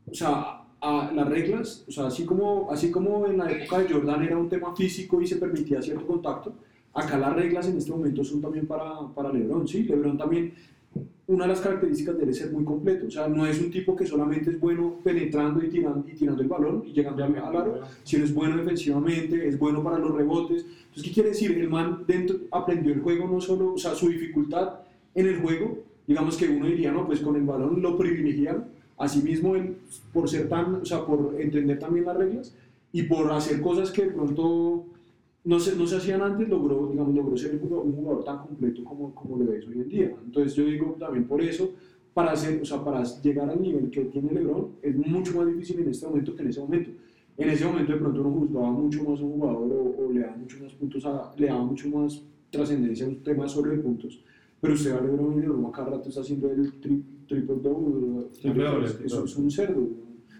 o 0.09 0.13
sea, 0.13 0.63
a 0.81 1.11
las 1.13 1.27
reglas, 1.29 1.85
o 1.87 1.91
sea, 1.91 2.07
así 2.07 2.25
como, 2.25 2.69
así 2.69 2.91
como 2.91 3.25
en 3.25 3.37
la 3.37 3.49
época 3.49 3.79
de 3.79 3.93
Jordan 3.93 4.23
era 4.23 4.37
un 4.37 4.49
tema 4.49 4.75
físico 4.75 5.21
y 5.21 5.27
se 5.27 5.37
permitía 5.37 5.81
cierto 5.81 6.05
contacto, 6.05 6.53
acá 6.93 7.17
las 7.17 7.33
reglas 7.33 7.67
en 7.67 7.77
este 7.77 7.91
momento 7.91 8.23
son 8.23 8.41
también 8.41 8.67
para, 8.67 9.07
para 9.15 9.31
LeBron, 9.31 9.67
¿sí? 9.67 9.83
LeBron 9.83 10.17
también, 10.17 10.53
una 11.25 11.45
de 11.45 11.49
las 11.49 11.61
características 11.61 12.17
de 12.17 12.23
él 12.23 12.29
es 12.29 12.37
ser 12.37 12.51
muy 12.51 12.65
completo, 12.65 13.07
o 13.07 13.11
sea, 13.11 13.27
no 13.27 13.45
es 13.45 13.59
un 13.61 13.71
tipo 13.71 13.95
que 13.95 14.05
solamente 14.05 14.51
es 14.51 14.59
bueno 14.59 14.95
penetrando 15.03 15.63
y 15.63 15.69
tirando, 15.69 16.07
y 16.07 16.13
tirando 16.13 16.41
el 16.41 16.47
balón 16.47 16.83
y 16.85 16.91
llegando 16.91 17.23
al 17.23 17.35
al 17.37 17.55
aro, 17.55 17.79
sino 18.03 18.25
es 18.25 18.33
bueno 18.33 18.57
defensivamente, 18.57 19.47
es 19.47 19.57
bueno 19.57 19.81
para 19.81 19.99
los 19.99 20.13
rebotes. 20.13 20.65
Entonces, 20.65 21.03
¿qué 21.03 21.11
quiere 21.11 21.29
decir? 21.29 21.57
El 21.57 21.69
man 21.69 22.03
dentro 22.05 22.37
aprendió 22.51 22.93
el 22.93 23.01
juego 23.01 23.27
no 23.27 23.39
solo, 23.39 23.73
o 23.73 23.77
sea, 23.77 23.95
su 23.95 24.09
dificultad 24.09 24.81
en 25.15 25.27
el 25.27 25.39
juego, 25.41 25.79
digamos 26.05 26.35
que 26.35 26.49
uno 26.49 26.65
diría, 26.65 26.91
no, 26.91 27.05
pues 27.07 27.21
con 27.21 27.35
el 27.37 27.43
balón 27.43 27.81
lo 27.81 27.97
privilegiaron, 27.97 28.65
asimismo 28.97 29.55
él, 29.55 29.77
por 30.11 30.29
ser 30.29 30.49
tan, 30.49 30.75
o 30.75 30.85
sea, 30.85 31.05
por 31.05 31.35
entender 31.39 31.79
también 31.79 32.05
las 32.05 32.17
reglas 32.17 32.55
y 32.91 33.03
por 33.03 33.31
hacer 33.31 33.61
cosas 33.61 33.91
que 33.91 34.05
de 34.05 34.11
pronto 34.11 34.85
no 35.45 35.59
se, 35.59 35.75
no 35.75 35.85
se 35.85 35.97
hacían 35.97 36.21
antes, 36.21 36.47
logró, 36.47 36.87
digamos, 36.89 37.13
logró 37.13 37.35
ser 37.37 37.55
un 37.61 37.93
jugador, 37.93 38.23
tan 38.23 38.39
completo 38.39 38.83
como, 38.83 39.13
como 39.13 39.37
lo 39.37 39.45
ves 39.45 39.67
hoy 39.67 39.81
en 39.81 39.89
día. 39.89 40.15
Entonces 40.25 40.55
yo 40.55 40.65
digo 40.65 40.95
también 40.99 41.25
por 41.25 41.41
eso, 41.41 41.71
para, 42.13 42.31
hacer, 42.31 42.61
o 42.61 42.65
sea, 42.65 42.83
para 42.83 43.03
llegar 43.21 43.49
al 43.49 43.61
nivel 43.61 43.89
que 43.89 44.05
tiene 44.05 44.31
LeBron, 44.31 44.73
es 44.81 44.95
mucho 44.95 45.35
más 45.37 45.47
difícil 45.47 45.79
en 45.79 45.89
este 45.89 46.07
momento 46.07 46.35
que 46.35 46.43
en 46.43 46.49
ese 46.49 46.61
momento. 46.61 46.91
En 47.35 47.49
ese 47.49 47.65
momento 47.65 47.91
de 47.91 47.97
pronto 47.97 48.21
uno 48.21 48.31
juzgaba 48.31 48.71
mucho 48.71 49.03
más 49.03 49.19
a 49.19 49.23
un 49.23 49.31
jugador 49.31 49.71
o, 49.71 50.05
o 50.05 50.11
le 50.13 50.19
daba 50.19 50.37
mucho 50.37 50.63
más 50.63 50.73
puntos, 50.73 51.05
a, 51.05 51.33
le 51.35 51.47
daba 51.47 51.65
mucho 51.65 51.89
más 51.89 52.21
trascendencia 52.51 53.05
a 53.05 53.09
un 53.09 53.23
tema 53.23 53.47
solo 53.47 53.71
de 53.71 53.77
puntos. 53.79 54.23
Pero 54.61 54.75
usted 54.75 54.93
va 54.95 54.99
a 54.99 55.01
LeBron 55.01 55.37
y 55.39 55.41
LeBron 55.41 55.65
a 55.65 55.71
cada 55.71 55.89
rato 55.89 56.09
está 56.09 56.21
haciendo 56.21 56.51
el 56.51 56.79
tri, 56.79 57.03
triple 57.27 57.55
double. 57.55 58.27
Triple 58.39 58.63
doble, 58.63 58.85
es, 58.85 58.97
triple 58.97 59.23
es 59.25 59.35
un 59.35 59.51
cerdo. 59.51 59.87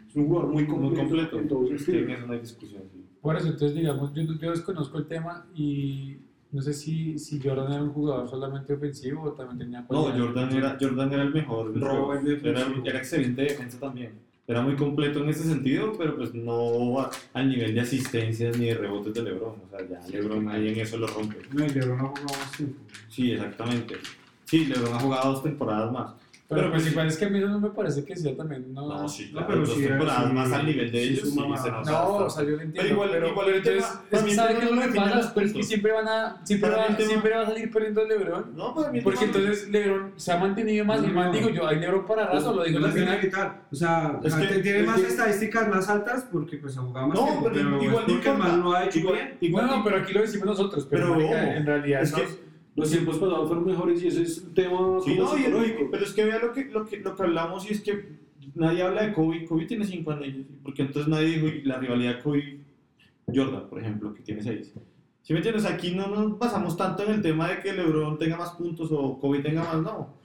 Es 0.07 0.15
un 0.15 0.27
jugador 0.27 0.53
muy 0.53 0.67
completo, 0.67 0.93
Muy 0.95 1.03
completo. 1.03 1.39
en 1.39 1.47
todos 1.47 1.69
sentidos. 1.69 2.31
es 2.35 2.41
discusión. 2.41 2.83
Por 3.23 3.37
eso, 3.37 3.47
entonces, 3.47 3.73
digamos, 3.73 4.13
yo, 4.13 4.21
yo 4.21 4.51
desconozco 4.51 4.97
el 4.99 5.07
tema 5.07 5.45
y 5.55 6.17
no 6.51 6.61
sé 6.61 6.73
si, 6.73 7.17
si 7.17 7.39
Jordan 7.41 7.71
era 7.71 7.81
un 7.81 7.93
jugador 7.93 8.29
solamente 8.29 8.73
ofensivo 8.73 9.23
o 9.23 9.31
también 9.31 9.57
tenía 9.59 9.85
No, 9.89 10.03
Jordan 10.11 10.53
era, 10.53 10.77
Jordan 10.79 11.13
era 11.13 11.23
el 11.23 11.33
mejor. 11.33 11.73
Robo 11.79 12.13
era, 12.13 12.97
excelente 12.97 13.41
defensa 13.43 13.79
también. 13.79 14.11
Era 14.45 14.61
muy 14.61 14.75
completo 14.75 15.19
en 15.23 15.29
ese 15.29 15.43
sentido, 15.43 15.93
pero 15.97 16.17
pues 16.17 16.33
no 16.33 16.99
a- 16.99 17.09
al 17.31 17.47
nivel 17.47 17.73
de 17.73 17.79
asistencias 17.79 18.57
ni 18.59 18.65
de 18.65 18.75
rebotes 18.75 19.13
de 19.13 19.23
LeBron. 19.23 19.55
O 19.65 19.69
sea, 19.69 19.87
ya 19.87 20.05
LeBron 20.09 20.49
ahí 20.49 20.67
en 20.67 20.79
eso 20.81 20.97
lo 20.97 21.07
rompe. 21.07 21.37
No, 21.53 21.65
LeBron 21.65 21.99
ha 22.01 22.03
jugado 22.09 22.27
más 22.27 22.51
tiempo. 22.57 22.81
Sí, 23.07 23.31
exactamente. 23.31 23.95
Sí, 24.43 24.65
LeBron 24.65 24.93
ha 24.95 24.99
jugado 24.99 25.31
dos 25.31 25.43
temporadas 25.43 25.93
más. 25.93 26.11
Pero, 26.53 26.61
Pero 26.61 26.71
pues 26.71 26.83
pues- 26.83 26.91
igual 26.93 27.07
es 27.07 27.17
que 27.17 27.25
a 27.25 27.29
mí 27.29 27.37
eso 27.39 27.47
no 27.49 27.59
me 27.59 27.69
parece 27.69 28.03
que 28.05 28.15
sea 28.15 28.35
también, 28.35 28.73
no. 28.73 28.87
No, 28.87 29.07
sí, 29.09 29.25
No, 29.25 29.31
claro, 29.31 29.47
pero 29.47 29.59
dos 29.65 29.75
sí, 29.75 29.83
temporadas 29.83 30.27
sí, 30.27 30.33
más 30.33 30.51
al 30.51 30.65
nivel 30.65 30.91
de 30.91 30.99
sí, 31.03 31.09
ellos. 31.13 31.29
Sí, 31.29 31.39
mamá. 31.39 31.81
No, 31.85 31.91
ha- 31.97 32.07
o 32.25 32.29
sea, 32.29 32.43
yo 32.43 32.49
lo 32.51 32.61
entiendo. 32.61 32.73
Pero 32.81 32.87
igual- 32.93 33.09
pero, 33.11 33.27
igual 33.29 33.45
pero 33.45 33.57
el 33.57 33.63
tema- 33.63 33.75
entonces, 33.75 33.99
para 34.09 34.17
es 34.17 34.23
mí 34.23 34.25
que 34.25 34.31
el 34.31 34.35
sabe 34.37 34.47
tema 34.53 34.59
que 34.59 34.75
no 34.75 34.81
lo 34.81 34.93
que 34.93 34.99
pasa, 34.99 35.31
pero 35.33 35.45
es 35.47 35.53
que 35.53 35.63
siempre 35.63 35.91
van 35.91 36.07
a, 36.07 36.41
siempre 36.45 36.69
va, 36.69 36.85
el 36.85 36.95
tema- 36.97 37.09
siempre 37.09 37.31
va 37.35 37.41
a 37.41 37.45
salir 37.45 37.71
perdiendo 37.71 38.05
LeBron. 38.05 38.55
No, 38.55 38.73
para 38.75 38.91
mí 38.91 38.97
el 38.99 39.03
Porque 39.03 39.25
entonces 39.25 39.69
LeBron 39.69 40.11
se 40.15 40.31
ha 40.31 40.37
mantenido 40.37 40.85
más 40.85 41.01
y 41.01 41.05
el 41.05 41.13
No. 41.13 41.31
digo 41.31 41.49
yo, 41.49 41.67
hay 41.67 41.79
LeBron 41.79 42.05
para 42.05 42.25
rato, 42.27 42.53
lo 42.53 42.63
digo 42.63 42.77
en 42.77 42.81
No 42.81 42.87
la 42.87 42.93
final. 42.93 43.61
O 43.71 43.75
sea, 43.75 44.19
Es 44.23 44.33
que- 44.35 44.59
tiene 44.59 44.79
es 44.81 44.87
más 44.87 45.01
que- 45.01 45.07
estadísticas 45.07 45.67
más 45.67 45.89
altas 45.89 46.25
porque 46.31 46.57
pues 46.57 46.77
ha 46.77 46.81
jugado 46.81 47.07
más 47.07 47.17
No, 47.19 47.27
pero 47.43 47.59
igual 47.59 48.03
es 48.07 48.13
no 48.25 48.31
el 48.31 48.37
man 48.37 48.61
lo 48.61 48.73
ha 48.73 48.85
hecho 48.85 48.99
bien. 49.11 49.37
igual- 49.41 49.67
No, 49.67 49.77
no, 49.77 49.83
pero 49.83 49.97
aquí 49.97 50.13
lo 50.13 50.21
decimos 50.21 50.45
nosotros, 50.47 50.87
pero, 50.89 51.13
Pero, 51.17 51.31
en 51.33 51.65
realidad 51.65 52.01
es 52.03 52.11
no- 52.11 52.17
que- 52.17 52.52
Los 52.75 52.89
tiempos 52.89 53.17
pasados 53.17 53.47
fueron 53.47 53.65
mejores 53.65 54.01
y 54.03 54.07
ese 54.07 54.23
es 54.23 54.39
un 54.39 54.53
tema 54.53 54.99
Sí, 55.03 55.15
no, 55.15 55.27
psicológico. 55.27 55.89
pero 55.91 56.03
es 56.03 56.13
que 56.13 56.25
vea 56.25 56.39
lo 56.39 56.51
que, 56.53 56.65
lo, 56.65 56.85
que, 56.85 56.97
lo 56.99 57.15
que 57.15 57.23
hablamos 57.23 57.69
y 57.69 57.73
es 57.73 57.81
que 57.81 58.17
nadie 58.55 58.81
habla 58.81 59.03
de 59.03 59.13
Kobe. 59.13 59.45
Kobe 59.45 59.65
tiene 59.65 59.85
5 59.85 60.11
años, 60.11 60.45
porque 60.63 60.81
entonces 60.81 61.07
nadie 61.07 61.27
dijo 61.27 61.47
y 61.47 61.61
la 61.61 61.77
rivalidad 61.77 62.21
Kobe-Jordan, 62.23 63.69
por 63.69 63.79
ejemplo, 63.79 64.13
que 64.13 64.21
tiene 64.23 64.41
6. 64.41 64.73
¿Sí 65.21 65.33
me 65.33 65.39
entiendes? 65.39 65.65
Aquí 65.65 65.91
no 65.95 66.07
nos 66.07 66.37
basamos 66.37 66.75
tanto 66.75 67.03
en 67.03 67.13
el 67.13 67.21
tema 67.21 67.47
de 67.49 67.59
que 67.59 67.73
LeBron 67.73 68.17
tenga 68.17 68.37
más 68.37 68.51
puntos 68.53 68.89
o 68.91 69.19
Kobe 69.19 69.39
tenga 69.39 69.63
más, 69.63 69.81
no. 69.81 70.15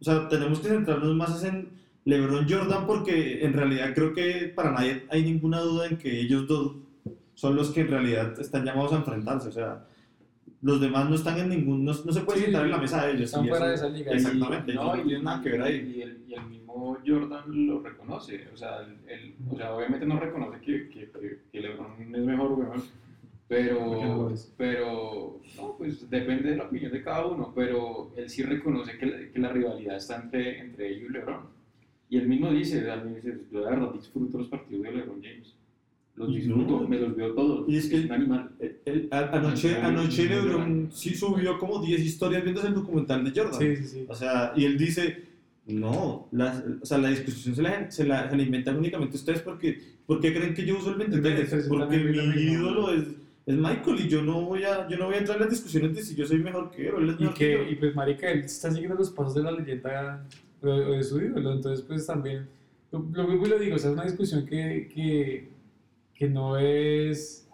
O 0.00 0.04
sea, 0.04 0.28
tenemos 0.28 0.60
que 0.60 0.68
centrarnos 0.68 1.14
más 1.14 1.42
en 1.44 1.68
LeBron-Jordan 2.04 2.86
porque 2.86 3.44
en 3.44 3.52
realidad 3.52 3.92
creo 3.94 4.14
que 4.14 4.52
para 4.54 4.70
nadie 4.70 5.04
hay 5.10 5.24
ninguna 5.24 5.60
duda 5.60 5.86
en 5.88 5.98
que 5.98 6.20
ellos 6.20 6.46
dos 6.46 6.76
son 7.34 7.56
los 7.56 7.70
que 7.70 7.80
en 7.82 7.88
realidad 7.88 8.38
están 8.40 8.64
llamados 8.64 8.92
a 8.92 8.96
enfrentarse. 8.96 9.48
O 9.48 9.52
sea, 9.52 9.84
los 10.66 10.80
demás 10.80 11.08
no 11.08 11.14
están 11.14 11.38
en 11.38 11.48
ningún, 11.48 11.84
no, 11.84 11.92
no 11.92 12.12
se 12.12 12.20
puede 12.22 12.38
Sí, 12.40 12.44
sentar 12.46 12.64
en 12.64 12.70
la 12.72 12.78
mesa 12.78 13.06
de 13.06 13.12
ellos. 13.12 13.22
están 13.22 13.44
y 13.44 13.48
fuera 13.48 13.72
eso- 13.72 13.84
de 13.84 13.88
esa 13.88 13.98
liga. 13.98 14.12
Exactamente, 14.12 14.74
No, 14.74 14.82
ellos 14.82 14.96
no 14.96 15.00
y, 15.00 15.04
tienen 15.06 15.24
nada 15.24 15.42
que 15.42 15.48
ver 15.50 15.62
ahí. 15.62 15.94
y 15.96 16.02
el, 16.02 16.24
y 16.28 16.34
el 16.34 16.42
mismo 16.46 16.98
Jordan 17.06 17.66
lo 17.66 17.80
reconoce. 17.82 18.48
O 18.52 18.56
sea, 18.56 18.80
el, 18.80 18.96
el- 19.08 19.34
o 19.50 19.56
sea 19.56 19.72
obviamente 19.74 20.06
no 20.06 20.18
reconoce 20.18 20.60
que, 20.60 20.88
que, 20.88 21.10
que, 21.10 21.38
que 21.52 21.60
LeBron 21.60 21.92
es 22.00 22.08
mejor, 22.24 22.52
weón. 22.52 22.76
No 22.78 22.82
Pero, 23.48 24.34
pero, 24.56 25.40
no, 25.56 25.74
pues 25.78 26.10
depende 26.10 26.50
de 26.50 26.56
la 26.56 26.64
opinión 26.64 26.90
de 26.90 27.02
cada 27.02 27.26
uno. 27.26 27.52
Pero 27.54 28.10
él 28.16 28.28
sí 28.28 28.42
reconoce 28.42 28.98
que, 28.98 29.06
la- 29.06 29.32
que 29.32 29.38
la 29.38 29.48
rivalidad 29.50 29.96
está 29.96 30.16
entre, 30.20 30.58
entre 30.58 30.88
ellos 30.90 31.10
y 31.10 31.12
LeBron. 31.12 31.40
Y 32.10 32.18
él 32.18 32.28
mismo 32.28 32.50
dice, 32.50 32.78
él 32.80 33.02
mismo 33.04 33.16
dice, 33.16 33.38
yo 33.52 33.64
de 33.64 33.70
verdad 33.70 33.92
disfruto 33.92 34.38
los 34.38 34.48
partidos 34.48 34.82
de 34.84 34.92
LeBron 34.92 35.22
James. 35.22 35.54
Los 36.16 36.30
Y 36.30 36.36
disfruto, 36.36 36.80
no. 36.80 36.88
me 36.88 36.98
los 36.98 37.14
veo 37.14 37.32
todos. 37.34 37.68
Y 37.68 37.76
es 37.76 37.88
que- 37.88 38.00
un 38.00 38.12
animal. 38.12 38.50
El- 38.58 38.76
el- 38.86 39.08
a- 39.10 39.36
anoche, 39.36 39.76
anoche 39.76 40.24
LeBron 40.26 40.88
sí 40.90 41.14
subió 41.14 41.58
como 41.58 41.82
10 41.82 42.00
historias 42.00 42.42
viendo 42.42 42.62
el 42.66 42.72
documental 42.74 43.22
de 43.24 43.38
Jordan. 43.38 43.60
Sí, 43.60 43.76
sí, 43.76 43.84
sí. 43.84 44.04
O 44.08 44.14
sea, 44.14 44.52
y 44.56 44.64
él 44.64 44.78
dice, 44.78 45.24
no, 45.66 46.28
las- 46.32 46.62
o 46.80 46.86
sea, 46.86 46.98
la 46.98 47.08
discusión 47.10 47.54
se 47.54 47.62
la, 47.62 47.90
se 47.90 48.04
la, 48.06 48.30
se 48.30 48.36
la 48.36 48.42
inventan 48.42 48.76
únicamente 48.78 49.16
ustedes 49.16 49.40
porque, 49.40 49.78
porque 50.06 50.32
creen 50.32 50.54
que 50.54 50.64
yo 50.64 50.78
uso 50.78 50.90
el 50.90 50.96
23, 50.96 51.40
Entonces, 51.40 51.68
porque 51.68 51.98
mi 51.98 52.40
ídolo 52.52 52.92
es, 52.94 53.04
es 53.44 53.54
Michael 53.56 54.00
y 54.00 54.08
yo 54.08 54.22
no, 54.22 54.40
voy 54.42 54.62
a, 54.64 54.88
yo 54.88 54.96
no 54.96 55.06
voy 55.06 55.16
a 55.16 55.18
entrar 55.18 55.36
en 55.36 55.42
las 55.42 55.50
discusiones 55.50 55.94
de 55.94 56.02
si 56.02 56.14
yo 56.14 56.24
soy 56.26 56.38
mejor 56.38 56.70
que 56.70 56.88
él 56.88 56.94
o 56.94 56.98
él 56.98 57.10
es 57.10 57.16
Y, 57.16 57.22
mejor 57.24 57.34
que, 57.36 57.46
que, 57.46 57.52
yo. 57.64 57.70
y 57.70 57.74
pues, 57.74 57.94
marica, 57.94 58.30
él 58.30 58.40
está 58.40 58.70
siguiendo 58.70 58.94
los 58.96 59.10
pasos 59.10 59.34
de 59.34 59.42
la 59.42 59.50
leyenda 59.52 60.24
o 60.62 60.66
de 60.92 61.04
su 61.04 61.20
ídolo, 61.20 61.52
entonces 61.52 61.84
pues 61.86 62.06
también, 62.06 62.46
lo, 62.90 63.04
lo 63.12 63.28
mismo 63.28 63.46
y 63.46 63.50
lo 63.50 63.58
digo, 63.58 63.76
o 63.76 63.78
sea, 63.78 63.90
es 63.90 63.94
una 63.94 64.04
discusión 64.04 64.46
que, 64.46 64.88
que, 64.94 65.48
que 66.18 66.28
no 66.28 66.56
es 66.58 67.48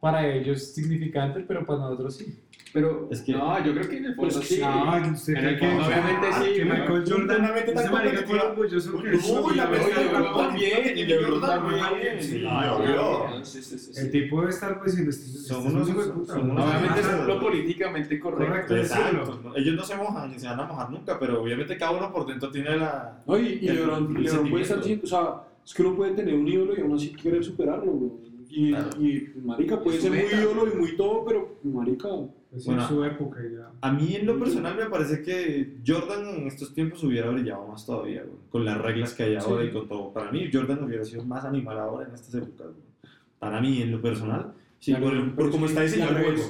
para 0.00 0.26
ellos 0.26 0.72
significante, 0.74 1.44
pero 1.46 1.64
para 1.66 1.80
nosotros 1.80 2.16
sí. 2.16 2.38
Pero, 2.72 3.08
Es 3.10 3.20
que- 3.22 3.32
no, 3.32 3.64
yo 3.64 3.72
creo 3.74 3.88
que 3.88 3.96
en 3.96 4.04
el 4.06 4.14
fondo 4.14 4.32
Pues, 4.36 4.48
sí. 4.48 4.60
No, 4.60 5.12
usted 5.12 5.32
En 5.34 5.38
cree 5.40 5.52
el 5.54 5.58
que, 5.58 5.66
fondo, 5.66 5.86
obviamente 5.86 6.26
ah, 6.30 6.42
sí, 6.44 6.54
que. 6.54 6.64
Michael 6.64 7.04
Jordan 7.08 7.44
ese 7.56 7.72
tan 7.72 7.92
marica 7.92 8.22
fue 8.22 8.40
orgulloso 8.40 9.02
que 9.02 9.14
eso- 9.16 9.50
la 9.56 9.66
verdad, 9.66 9.86
LeBron 9.96 10.34
también, 10.34 10.98
y 10.98 11.04
LeBron 11.04 11.40
también. 11.40 11.80
también. 11.84 12.22
Sí, 12.22 12.44
obvio. 12.46 13.44
Sí, 13.44 13.62
sí, 13.62 13.76
sí, 13.76 13.92
sí. 13.92 14.00
El 14.00 14.10
tipo 14.12 14.40
debe 14.40 14.52
estar 14.52 14.78
pues 14.78 14.96
este 14.96 15.12
Son 15.12 15.66
unos 15.66 15.88
hijos 15.88 16.06
de 16.06 16.12
puta. 16.12 16.34
Obviamente 16.34 17.00
es 17.00 17.26
lo 17.26 17.40
políticamente 17.40 18.20
correcto. 18.20 18.76
Exacto, 18.76 19.52
ellos 19.56 19.74
no 19.74 19.82
se 19.82 19.96
mojan 19.96 20.30
ni 20.30 20.38
se 20.38 20.46
van 20.46 20.60
a 20.60 20.64
mojar 20.66 20.90
nunca, 20.92 21.18
pero 21.18 21.42
obviamente 21.42 21.76
cada 21.76 21.90
uno 21.90 22.12
por 22.12 22.24
dentro 22.26 22.52
tiene 22.52 22.76
la... 22.76 23.18
No, 23.26 23.36
y, 23.36 23.58
LeBron, 23.58 24.14
puede 24.48 24.62
estar 24.62 24.78
o 24.78 25.06
sea, 25.06 25.42
es 25.70 25.74
que 25.74 25.82
uno 25.82 25.94
puede 25.94 26.14
tener 26.14 26.34
un 26.34 26.48
ídolo 26.48 26.76
y 26.76 26.80
aún 26.80 26.94
así 26.96 27.12
querer 27.12 27.44
superarlo, 27.44 27.92
güey. 27.92 28.10
Y, 28.48 28.70
Claro. 28.70 28.90
y, 29.00 29.28
marica, 29.44 29.80
puede 29.80 29.98
Es 29.98 30.02
ser 30.02 30.10
muy 30.10 30.22
meta. 30.22 30.40
ídolo 30.42 30.66
y 30.74 30.76
muy 30.76 30.96
todo, 30.96 31.24
pero, 31.24 31.56
marica, 31.62 32.08
Pues 32.50 32.64
Bueno. 32.66 32.82
en 32.82 32.88
su 32.88 33.04
época 33.04 33.38
ya. 33.48 33.70
A 33.80 33.92
mí 33.92 34.16
en 34.16 34.26
lo 34.26 34.36
personal 34.36 34.74
me 34.76 34.86
parece 34.86 35.22
que 35.22 35.76
Jordan 35.86 36.26
en 36.30 36.48
estos 36.48 36.74
tiempos 36.74 37.04
hubiera 37.04 37.30
brillado 37.30 37.64
más 37.68 37.86
todavía, 37.86 38.22
güey, 38.24 38.38
con 38.50 38.64
las 38.64 38.76
reglas 38.80 39.14
que 39.14 39.22
hay 39.22 39.36
ahora 39.36 39.62
Sí. 39.62 39.68
y 39.68 39.72
con 39.72 39.86
todo. 39.86 40.12
Para 40.12 40.32
mí 40.32 40.50
Jordan 40.52 40.82
hubiera 40.82 41.04
sido 41.04 41.24
más 41.24 41.44
animal 41.44 41.78
ahora 41.78 42.08
en 42.08 42.14
estas 42.16 42.34
épocas. 42.34 42.66
güey. 42.66 43.12
Para 43.38 43.60
mí 43.60 43.80
en 43.82 43.92
lo 43.92 44.02
personal, 44.02 44.52
sí, 44.80 44.90
Claro, 44.90 45.04
por, 45.06 45.14
el- 45.16 45.30
por 45.30 45.50
cómo 45.52 45.66
está 45.66 45.82
diseñado 45.82 46.16
el 46.16 46.24
juego. 46.24 46.42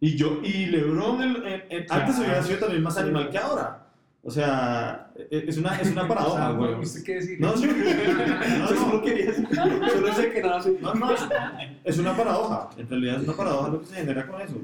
Y 0.00 0.16
yo 0.16 0.40
y 0.42 0.66
LeBron 0.66 1.22
el- 1.22 1.46
en- 1.70 1.86
antes 1.88 2.18
hubiera 2.18 2.42
sido 2.42 2.58
también 2.58 2.82
más 2.82 2.98
animal 2.98 3.30
que 3.30 3.38
ahora. 3.38 3.85
O 4.26 4.30
sea, 4.32 5.12
e- 5.30 5.44
es 5.46 5.56
una, 5.56 5.80
es 5.80 5.92
una 5.92 6.08
paradoja, 6.12 6.50
güey. 6.50 6.72
¿no 6.72 6.80
¿Usted 6.80 7.04
qué 7.04 7.14
decir? 7.14 7.38
No, 7.40 7.56
sí, 7.56 7.68
no, 7.68 8.58
no, 8.58 8.66
solo 8.68 9.02
quería 9.02 9.32
solo 9.92 10.12
sé 10.14 10.32
que 10.32 10.42
nada 10.42 10.64
no, 10.82 10.94
no, 10.94 11.08
es 11.84 11.98
una 11.98 12.16
paradoja. 12.16 12.70
En 12.76 12.88
realidad 12.88 13.18
es 13.20 13.28
una 13.28 13.36
paradoja 13.36 13.68
lo 13.68 13.80
que 13.80 13.86
se 13.86 13.94
genera 13.94 14.26
con 14.26 14.40
eso. 14.42 14.54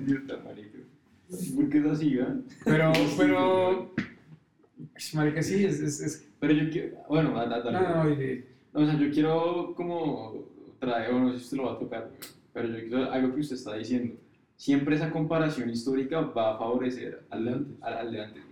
¿Por 1.55 1.69
qué 1.71 1.79
es 1.79 1.87
así, 1.87 2.17
weón? 2.19 2.45
Pero, 2.65 2.93
pero. 3.17 3.95
Marica, 5.15 5.43
sí, 5.43 5.65
es. 5.65 5.81
es, 5.81 6.01
es- 6.01 6.29
Pero 6.41 6.55
yo 6.55 6.69
quiero. 6.69 6.97
Bueno, 7.09 7.33
dale, 7.33 7.49
no, 7.71 7.71
dale. 7.71 8.45
no, 8.75 8.81
no, 8.81 8.85
o 8.85 8.91
sea, 8.91 8.99
yo 8.99 9.11
quiero 9.13 9.75
como 9.77 10.45
traer, 10.81 11.13
bueno, 11.13 11.27
no 11.29 11.33
sé 11.35 11.39
si 11.39 11.45
usted 11.45 11.57
lo 11.59 11.65
va 11.67 11.73
a 11.75 11.79
tocar, 11.79 12.11
pero 12.53 12.67
yo 12.69 12.79
quiero 12.89 13.13
algo 13.13 13.33
que 13.33 13.41
usted 13.43 13.55
está 13.55 13.75
diciendo. 13.77 14.15
Siempre 14.57 14.97
esa 14.97 15.11
comparación 15.11 15.71
histórica 15.71 16.21
va 16.21 16.55
a 16.55 16.59
favorecer 16.59 17.23
al 17.31 17.45
de 17.45 17.53
antes. 17.53 17.77
Al, 17.83 17.93
al 17.95 18.13
de 18.13 18.25
antes 18.25 18.43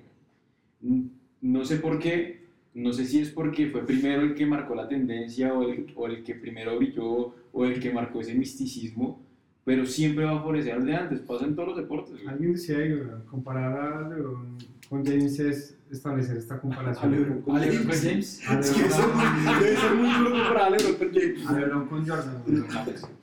No 1.43 1.65
sé 1.65 1.77
por 1.77 1.99
qué, 1.99 2.47
no 2.75 2.93
sé 2.93 3.05
si 3.07 3.21
es 3.21 3.31
porque 3.31 3.69
fue 3.71 3.85
primero 3.87 4.23
el 4.23 4.35
que 4.35 4.47
marcó 4.47 4.75
la 4.75 4.89
tendencia 4.89 5.53
o 5.55 5.69
el, 5.69 5.93
o 5.97 6.07
el 6.07 6.23
que 6.23 6.35
primero 6.35 6.77
brilló 6.77 7.35
o 7.53 7.65
el 7.65 7.81
que 7.81 7.93
marcó 7.93 8.21
ese 8.21 8.35
misticismo, 8.35 9.21
pero 9.65 9.85
siempre 9.87 10.25
va 10.25 10.33
a 10.33 10.39
favorecer 10.39 10.75
al 10.75 10.87
de 10.87 10.95
antes. 10.95 11.21
Pasa 11.21 11.45
en 11.47 11.55
todos 11.55 11.69
los 11.71 11.77
deportes. 11.79 12.15
Alguien 12.27 12.53
decía 12.53 12.79
ahí, 12.79 12.99
comparar 13.31 14.05
a 14.05 14.09
LeBron 14.09 14.57
con 14.89 15.05
James 15.05 15.39
es 15.39 15.77
establecer 15.91 16.37
esta 16.37 16.59
comparación. 16.61 17.13
A 17.13 17.17
LeBron 17.17 17.43
con 17.43 17.57
James. 17.59 18.41
A 18.49 18.59
Es 18.61 18.71
que 18.71 18.87
eso 18.87 19.03
LeBron- 19.03 19.61
debe 19.61 19.77
ser 19.77 19.95
muy 19.95 20.09
duro 20.19 20.31
comparar 20.31 20.63
a 20.63 20.71
LeBron 20.71 20.95
con 20.97 21.13
James. 21.13 21.47
a 21.47 21.53
LeBron 21.61 21.87
con 21.89 22.07
Jordan. 22.09 22.43
güey. 22.47 22.63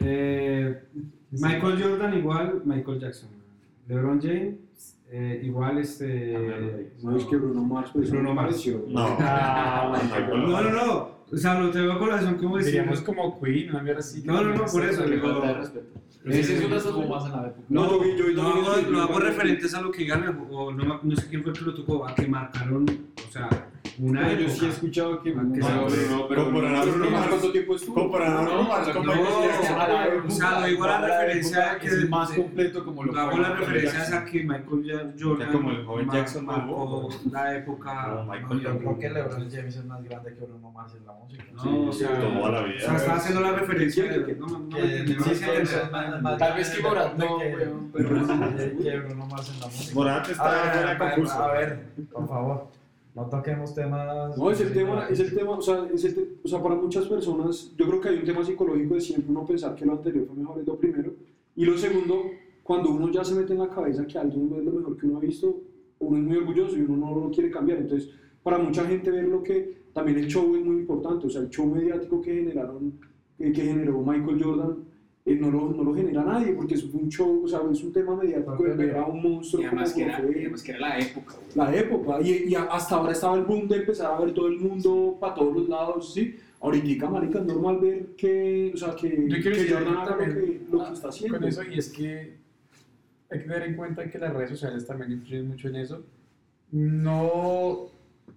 Eh, 0.00 0.78
Michael 1.30 1.82
Jordan 1.82 2.18
igual 2.18 2.62
Michael 2.66 3.00
Jackson. 3.00 3.30
LeBron 3.88 4.20
James 4.20 4.56
eh, 5.10 5.40
igual 5.44 5.78
este. 5.78 6.92
No 7.02 7.16
es 7.16 7.24
que 7.24 7.36
Bruno 7.36 7.62
Mars, 7.64 7.90
pues 7.92 8.10
Bruno 8.10 8.34
Mars. 8.34 8.48
pareció. 8.50 8.84
No. 8.88 9.16
Ah, 9.20 9.92
No, 10.30 10.62
no, 10.62 10.70
no. 10.70 11.16
O 11.32 11.36
sea, 11.36 11.58
lo 11.58 11.70
tengo 11.70 11.92
a 11.92 11.98
colación 11.98 12.36
como 12.36 12.56
Diríamos 12.58 12.98
decíamos. 13.00 13.00
como 13.02 13.40
Queen, 13.40 13.70
una 13.70 13.82
mierda 13.82 13.98
así. 14.00 14.22
No, 14.24 14.42
no, 14.42 14.54
no, 14.54 14.64
por 14.64 14.84
eso, 14.84 15.02
digo- 15.04 15.28
falta 15.32 15.46
de 15.48 15.54
respeto. 15.54 15.86
Ese 16.24 16.40
es 16.40 16.48
estuvo 16.72 17.06
más 17.06 17.24
en 17.26 17.32
la 17.32 17.46
época. 17.48 17.62
No, 17.68 18.02
yo 18.04 18.34
también 18.34 18.96
hago, 18.96 19.18
referentes 19.20 19.74
a 19.74 19.80
lo 19.80 19.90
que 19.92 19.98
digan, 20.02 20.46
o 20.50 20.72
no, 20.72 20.84
me- 20.84 20.98
no 21.02 21.16
sé 21.16 21.28
quién 21.28 21.42
fue 21.42 21.52
el 21.52 21.58
que 21.58 21.64
lo 21.64 21.74
tocó, 21.74 22.06
a 22.06 22.14
que 22.14 22.26
marcaron, 22.26 22.84
o 23.28 23.32
sea, 23.32 23.48
una 23.98 24.26
Pero 24.28 24.40
yo 24.42 24.48
sí 24.50 24.66
he 24.66 24.68
escuchado 24.68 25.22
que. 25.22 25.30
Ah, 25.30 25.42
que 25.52 25.60
No, 26.10 26.28
pero 26.28 26.46
Bruno 26.50 27.10
Mars. 27.10 27.26
¿cuánto 27.30 27.52
tiempo 27.52 27.76
estuvo? 27.76 27.94
Comparar 27.94 28.36
a 28.36 28.40
Bruno 28.42 28.62
Mars 28.64 28.88
o 28.88 30.30
sea, 30.30 30.60
lo 30.60 30.66
digo 30.66 30.84
a 30.84 30.86
la 30.88 31.00
referencia 31.06 31.78
que 31.78 31.86
es 31.86 31.92
el 31.94 32.08
más 32.08 32.30
completo 32.30 32.84
como 32.84 33.04
lo 33.04 33.18
hago 33.18 33.30
fue 33.32 33.40
la 33.40 33.48
Michael 33.50 33.66
referencia 33.66 33.98
Jackson. 34.00 34.18
a 34.18 34.24
que 34.24 34.44
Michael 34.44 35.14
Jordan 35.20 35.46
Ya 35.46 35.52
como 35.52 35.70
el 35.70 35.84
joven 35.84 36.10
Jackson 36.10 36.46
marcó 36.46 37.08
la 37.30 37.56
época. 37.56 38.06
No, 38.08 38.24
Michael 38.24 38.60
Yo 38.60 38.78
creo 38.78 38.98
que 38.98 39.10
LeBron 39.10 39.50
James 39.50 39.76
es 39.76 39.84
más 39.84 40.02
grande 40.04 40.34
que 40.34 40.44
Bruno 40.44 40.70
Mars 40.70 40.94
en 40.98 41.06
la 41.06 41.12
música. 41.12 41.44
No, 41.54 41.88
o 41.88 41.92
sea, 41.92 42.08
Toda 42.20 42.50
la 42.50 42.60
o 42.60 42.64
vida. 42.64 42.80
sea, 42.80 42.96
estaba 42.96 43.16
haciendo 43.18 43.40
la 43.40 43.52
referencia 43.52 44.04
de. 44.04 44.34
No, 44.34 44.46
no, 44.46 44.58
no, 44.58 44.68
Que 44.76 45.16
no 45.18 46.22
me 46.30 46.38
Tal 46.38 46.54
vez 46.56 46.70
que 46.70 46.82
Morat 46.82 47.14
no, 47.16 47.38
pero- 47.38 47.92
que 47.92 48.98
Bruno 48.98 49.26
Mars 49.26 49.50
en 49.54 49.60
la 49.60 49.66
música. 49.66 49.94
Morat 49.94 50.28
está 50.28 50.42
fuera 50.44 50.90
de 50.92 50.98
concurso. 50.98 51.42
A 51.42 51.52
ver, 51.52 51.86
por 52.12 52.28
favor, 52.28 52.68
no 53.16 53.26
toquemos 53.28 53.74
temas. 53.74 54.36
No, 54.36 54.50
es 54.50 54.60
el 54.60 54.72
tema, 54.72 55.08
es 55.08 55.18
el 55.20 55.34
tema, 55.34 55.50
o 55.52 55.62
sea, 55.62 55.88
es 55.92 56.04
el 56.04 56.14
te- 56.14 56.28
o 56.44 56.48
sea, 56.48 56.62
para 56.62 56.74
muchas 56.76 57.06
personas, 57.06 57.72
yo 57.76 57.86
creo 57.88 58.00
que 58.00 58.08
hay 58.10 58.18
un 58.18 58.24
tema 58.24 58.44
psicológico 58.44 58.94
de 58.94 59.00
siempre 59.00 59.30
uno 59.30 59.44
pensar 59.46 59.74
que 59.74 59.86
lo 59.86 59.92
anterior 59.92 60.26
fue 60.26 60.36
mejor, 60.36 60.60
es 60.60 60.66
lo 60.66 60.76
primero. 60.76 61.14
Y 61.56 61.64
lo 61.64 61.76
segundo, 61.78 62.22
cuando 62.62 62.90
uno 62.90 63.10
ya 63.10 63.24
se 63.24 63.34
mete 63.34 63.54
en 63.54 63.60
la 63.60 63.70
cabeza 63.70 64.06
que 64.06 64.18
alguien 64.18 64.52
es 64.56 64.64
lo 64.64 64.72
mejor 64.72 64.96
que 64.98 65.06
uno 65.06 65.16
ha 65.16 65.20
visto, 65.20 65.56
uno 65.98 66.18
es 66.18 66.24
muy 66.24 66.36
orgulloso 66.36 66.76
y 66.76 66.82
uno 66.82 66.96
no 67.08 67.18
lo 67.18 67.30
quiere 67.30 67.50
cambiar. 67.50 67.78
Entonces, 67.78 68.10
para 68.42 68.58
mucha 68.58 68.84
gente 68.84 69.10
ver 69.10 69.24
lo 69.28 69.42
que, 69.42 69.76
también 69.94 70.18
el 70.18 70.26
show 70.26 70.54
es 70.54 70.62
muy 70.62 70.76
importante, 70.76 71.26
o 71.26 71.30
sea, 71.30 71.40
el 71.40 71.48
show 71.48 71.66
mediático 71.66 72.20
que 72.20 72.34
generaron, 72.34 72.92
que, 73.38 73.50
que 73.50 73.62
generó 73.62 73.98
Michael 74.02 74.42
Jordan, 74.44 74.76
eh, 75.26 75.34
no, 75.34 75.50
lo, 75.50 75.72
no 75.72 75.82
lo 75.82 75.92
genera 75.92 76.22
nadie, 76.22 76.52
porque 76.52 76.74
es 76.74 76.84
un 76.84 77.08
show, 77.08 77.42
o 77.44 77.48
sea, 77.48 77.60
es 77.70 77.82
un 77.82 77.92
tema 77.92 78.14
mediático 78.14 78.62
de 78.62 78.74
ver 78.76 78.96
a 78.96 79.06
un 79.06 79.20
monstruo 79.20 79.60
Y 79.60 79.66
además 79.66 79.92
que 79.92 80.02
era, 80.04 80.18
fue 80.20 80.30
y 80.30 80.40
además 80.42 80.62
que 80.62 80.70
era 80.70 80.80
la 80.80 80.98
época, 81.00 81.34
la 81.56 81.74
época 81.74 82.20
y, 82.20 82.30
y 82.48 82.54
hasta 82.54 82.94
ahora 82.94 83.10
estaba 83.10 83.36
el 83.36 83.42
boom 83.42 83.66
de 83.66 83.76
empezar 83.78 84.14
a 84.14 84.20
ver 84.20 84.32
todo 84.32 84.46
el 84.46 84.60
mundo 84.60 85.16
para 85.20 85.34
todos 85.34 85.56
los 85.56 85.68
lados, 85.68 86.14
¿sí? 86.14 86.36
Ahorita, 86.60 87.10
marica, 87.10 87.40
es 87.40 87.44
normal 87.44 87.78
ver 87.80 88.06
que, 88.16 88.70
o 88.72 88.76
sea, 88.76 88.94
que, 88.94 89.08
Yo 89.08 89.36
quiero 89.36 89.42
que 89.42 89.50
decir 89.50 89.74
Jordan 89.74 89.96
haga 89.96 90.16
lo 90.16 90.34
que, 90.34 90.60
lo 90.70 90.86
que 90.86 90.92
está 90.92 91.08
haciendo. 91.08 91.38
Con 91.38 91.48
eso, 91.48 91.62
y 91.64 91.78
es 91.78 91.88
que 91.88 92.36
hay 93.28 93.38
que 93.40 93.44
tener 93.44 93.62
en 93.64 93.74
cuenta 93.74 94.08
que 94.08 94.18
las 94.18 94.32
redes 94.32 94.50
sociales 94.50 94.86
también 94.86 95.10
influyen 95.10 95.48
mucho 95.48 95.68
en 95.68 95.76
eso. 95.76 96.04
No, 96.70 97.86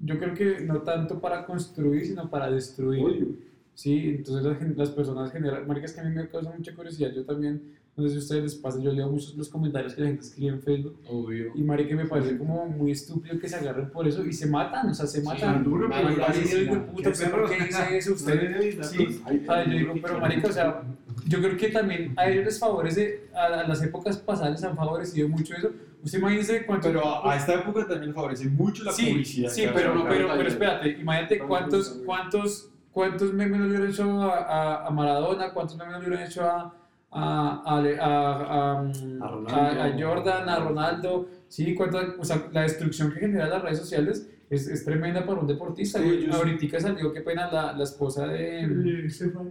yo 0.02 0.18
creo 0.18 0.34
que 0.34 0.62
no 0.62 0.82
tanto 0.82 1.22
para 1.22 1.46
construir, 1.46 2.08
sino 2.08 2.30
para 2.30 2.50
destruir. 2.50 3.06
Obvio. 3.06 3.49
Sí, 3.80 4.14
entonces 4.18 4.44
las, 4.44 4.78
las 4.78 4.90
personas 4.90 5.32
generan, 5.32 5.66
marcas 5.66 5.94
que 5.94 6.02
a 6.02 6.04
mí 6.04 6.14
me 6.14 6.28
causa 6.28 6.52
mucha 6.52 6.76
curiosidad, 6.76 7.12
yo 7.16 7.24
también, 7.24 7.78
no 7.96 8.04
sé 8.04 8.10
si 8.10 8.16
a 8.18 8.20
ustedes 8.20 8.44
les 8.44 8.56
pasa, 8.56 8.78
yo 8.82 8.92
leo 8.92 9.10
muchos 9.10 9.34
los 9.38 9.48
comentarios 9.48 9.94
que 9.94 10.02
la 10.02 10.08
gente 10.08 10.24
escribe 10.26 10.52
en 10.52 10.62
Facebook 10.62 11.00
Obvio. 11.08 11.54
y 11.56 11.62
marica 11.64 11.96
me 11.96 12.06
parece 12.06 12.38
como 12.38 12.66
muy 12.66 12.92
estúpido 12.92 13.40
que 13.40 13.48
se 13.48 13.56
agarren 13.56 13.90
por 13.90 14.06
eso 14.06 14.26
y 14.26 14.34
se 14.34 14.48
matan, 14.48 14.90
o 14.90 14.94
sea, 14.94 15.08
se 15.08 15.22
matan. 15.22 15.64
duro, 15.64 15.88
pero 15.90 16.34
sí, 16.34 16.66
de 16.66 16.72
no, 16.72 16.86
puta, 16.88 17.04
qué 17.04 17.10
¿usted 17.12 17.32
por 17.32 17.50
qué 17.50 17.64
dice 17.64 17.98
eso? 17.98 18.14
Usted, 18.16 18.84
sí, 18.84 19.22
Ay, 19.24 19.46
Ah, 19.48 19.64
yo 19.66 19.72
digo, 19.78 19.94
pero 20.02 20.20
marica, 20.20 20.50
o 20.50 20.52
sea, 20.52 20.84
yo 21.26 21.40
creo 21.40 21.56
que 21.56 21.70
también 21.70 22.14
a 22.18 22.30
ellos 22.30 22.44
les 22.44 22.60
favorece, 22.60 23.30
a, 23.34 23.62
a 23.62 23.66
las 23.66 23.82
épocas 23.82 24.18
pasadas 24.18 24.52
les 24.52 24.64
han 24.66 24.76
favorecido 24.76 25.30
mucho 25.30 25.56
eso. 25.56 25.72
Usted 26.04 26.20
imagínese 26.20 26.66
cuánto... 26.66 26.90
Pero 26.90 27.26
a 27.26 27.38
esta 27.38 27.54
época 27.56 27.88
también 27.88 28.14
favorece 28.14 28.50
mucho 28.50 28.84
la 28.84 28.92
sí, 28.92 29.06
publicidad. 29.10 29.50
sí, 29.50 29.64
pero, 29.74 29.96
no, 29.96 30.06
pero, 30.06 30.28
pero 30.36 30.50
espérate, 30.50 30.98
imagínate 31.00 31.40
cuántos, 31.40 32.02
cuántos, 32.06 32.70
cuántos 33.00 33.34
memes 33.34 33.62
le 33.62 33.68
hubieran 33.68 33.90
hecho 33.90 34.22
a, 34.22 34.38
a, 34.40 34.88
a 34.88 34.90
Maradona, 34.92 35.54
cuántos 35.54 35.78
memes 35.78 36.00
le 36.02 36.08
hubieran 36.08 36.26
hecho 36.28 36.44
a, 36.44 36.74
a, 37.12 37.64
a, 37.66 37.78
a, 37.78 38.42
a, 38.44 38.80
A 38.80 39.28
Ronaldo. 39.32 39.56
a- 39.82 39.86
a 39.86 39.94
Jordan, 39.98 40.50
a 40.50 40.60
Ronaldo, 40.60 41.30
sí, 41.48 41.74
cuánta, 41.76 42.00
o 42.20 42.26
sea, 42.26 42.48
la 42.52 42.64
destrucción 42.64 43.14
que 43.14 43.22
generan 43.22 43.50
las 43.52 43.62
redes 43.62 43.80
sociales 43.80 44.30
es, 44.50 44.68
es 44.68 44.84
tremenda 44.84 45.26
para 45.26 45.40
un 45.40 45.48
deportista. 45.48 46.00
Sí, 46.00 46.26
yo 46.26 46.34
sí. 46.34 46.38
Ahorita 46.38 46.80
salió, 46.82 47.14
qué 47.14 47.22
pena, 47.22 47.50
la, 47.50 47.72
la 47.72 47.84
esposa 47.86 48.28
de, 48.28 48.68
de 48.68 49.06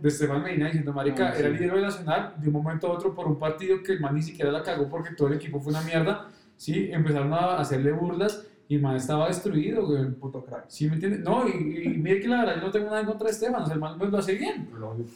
Estefan 0.09 0.43
Medina 0.43 0.67
diciendo, 0.67 0.93
marica, 0.93 1.29
Ah, 1.29 1.33
sí. 1.35 1.41
era 1.41 1.49
líder 1.49 1.73
de 1.75 1.81
Nacional, 1.81 2.35
de 2.37 2.49
un 2.49 2.53
momento 2.53 2.87
a 2.89 2.91
otro 2.91 3.15
por 3.15 3.27
un 3.27 3.39
partido 3.39 3.83
que 3.83 3.93
el 3.93 4.01
man 4.01 4.15
ni 4.15 4.23
siquiera 4.23 4.53
la 4.53 4.63
cagó 4.63 4.89
porque 4.91 5.15
todo 5.15 5.29
el 5.29 5.35
equipo 5.35 5.59
fue 5.59 5.71
una 5.73 5.81
mierda, 5.83 6.27
sí, 6.57 6.91
empezaron 6.93 7.33
a 7.33 7.57
hacerle 7.59 7.93
burlas 7.93 8.45
y 8.69 8.75
el 8.77 8.83
man 8.83 8.97
estaba 8.97 9.29
destruido, 9.29 9.87
güey. 9.87 10.11
Puto 10.11 10.45
crack. 10.45 10.67
¿Sí 10.69 10.87
me 10.89 10.95
entiendes? 10.95 11.21
No, 11.21 11.49
y, 11.49 11.83
y 11.85 11.89
mire 11.99 12.21
que 12.21 12.29
la 12.29 12.41
verdad 12.45 12.57
yo 12.57 12.67
no 12.67 12.71
tengo 12.71 12.87
nada 12.87 13.01
en 13.01 13.07
contra 13.07 13.27
de 13.27 13.33
Esteban, 13.33 13.63
o 13.63 13.67
sea, 13.67 13.75
el 13.75 13.81
man 13.81 13.99
pues, 13.99 14.11
lo 14.11 14.19
hace 14.19 14.35
bien. 14.35 14.69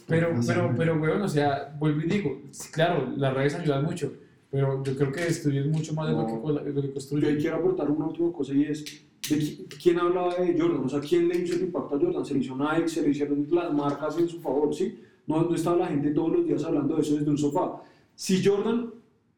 Pero, 0.07 0.31
pero, 0.45 0.73
pero, 0.75 0.95
weón, 1.01 1.21
o 1.21 1.27
sea, 1.29 1.75
vuelvo 1.79 2.01
y 2.01 2.05
digo, 2.09 2.41
claro, 2.71 3.13
las 3.15 3.33
redes 3.33 3.55
ayudan 3.55 3.85
mucho, 3.85 4.11
pero 4.49 4.83
yo 4.83 4.95
creo 4.95 5.11
que 5.11 5.21
destruyen 5.21 5.69
mucho 5.71 5.93
más 5.93 6.07
de 6.07 6.13
lo 6.13 6.25
que, 6.25 6.33
No. 6.33 6.49
lo 6.51 6.63
que 6.63 6.73
Yo 6.73 6.81
ahí 6.81 6.91
construyen. 6.93 7.37
quiero 7.37 7.57
aportar 7.57 7.89
una 7.91 8.05
última 8.07 8.31
cosa 8.33 8.53
y 8.53 8.63
es, 8.63 8.83
¿de 8.83 9.35
qui- 9.37 9.67
¿quién 9.81 9.99
hablaba 9.99 10.33
de 10.35 10.59
Jordan? 10.59 10.83
O 10.85 10.89
sea, 10.89 10.99
¿quién 10.99 11.27
le 11.27 11.37
hizo 11.37 11.55
el 11.55 11.61
impacto 11.63 11.95
a 11.95 11.99
Jordan? 11.99 12.25
Se 12.25 12.33
le 12.33 12.39
hizo 12.39 12.55
Nike, 12.55 12.87
se 12.87 13.01
le 13.03 13.09
hicieron 13.11 13.47
las 13.51 13.71
marcas 13.73 14.17
en 14.17 14.27
su 14.27 14.39
favor, 14.41 14.73
¿sí? 14.73 14.99
No, 15.27 15.43
no 15.43 15.55
estaba 15.55 15.77
la 15.77 15.87
gente 15.87 16.09
todos 16.09 16.31
los 16.37 16.45
días 16.47 16.63
hablando 16.63 16.95
de 16.95 17.01
eso 17.01 17.15
desde 17.17 17.29
un 17.29 17.37
sofá. 17.37 17.81
Si 18.15 18.43
Jordan, 18.43 18.91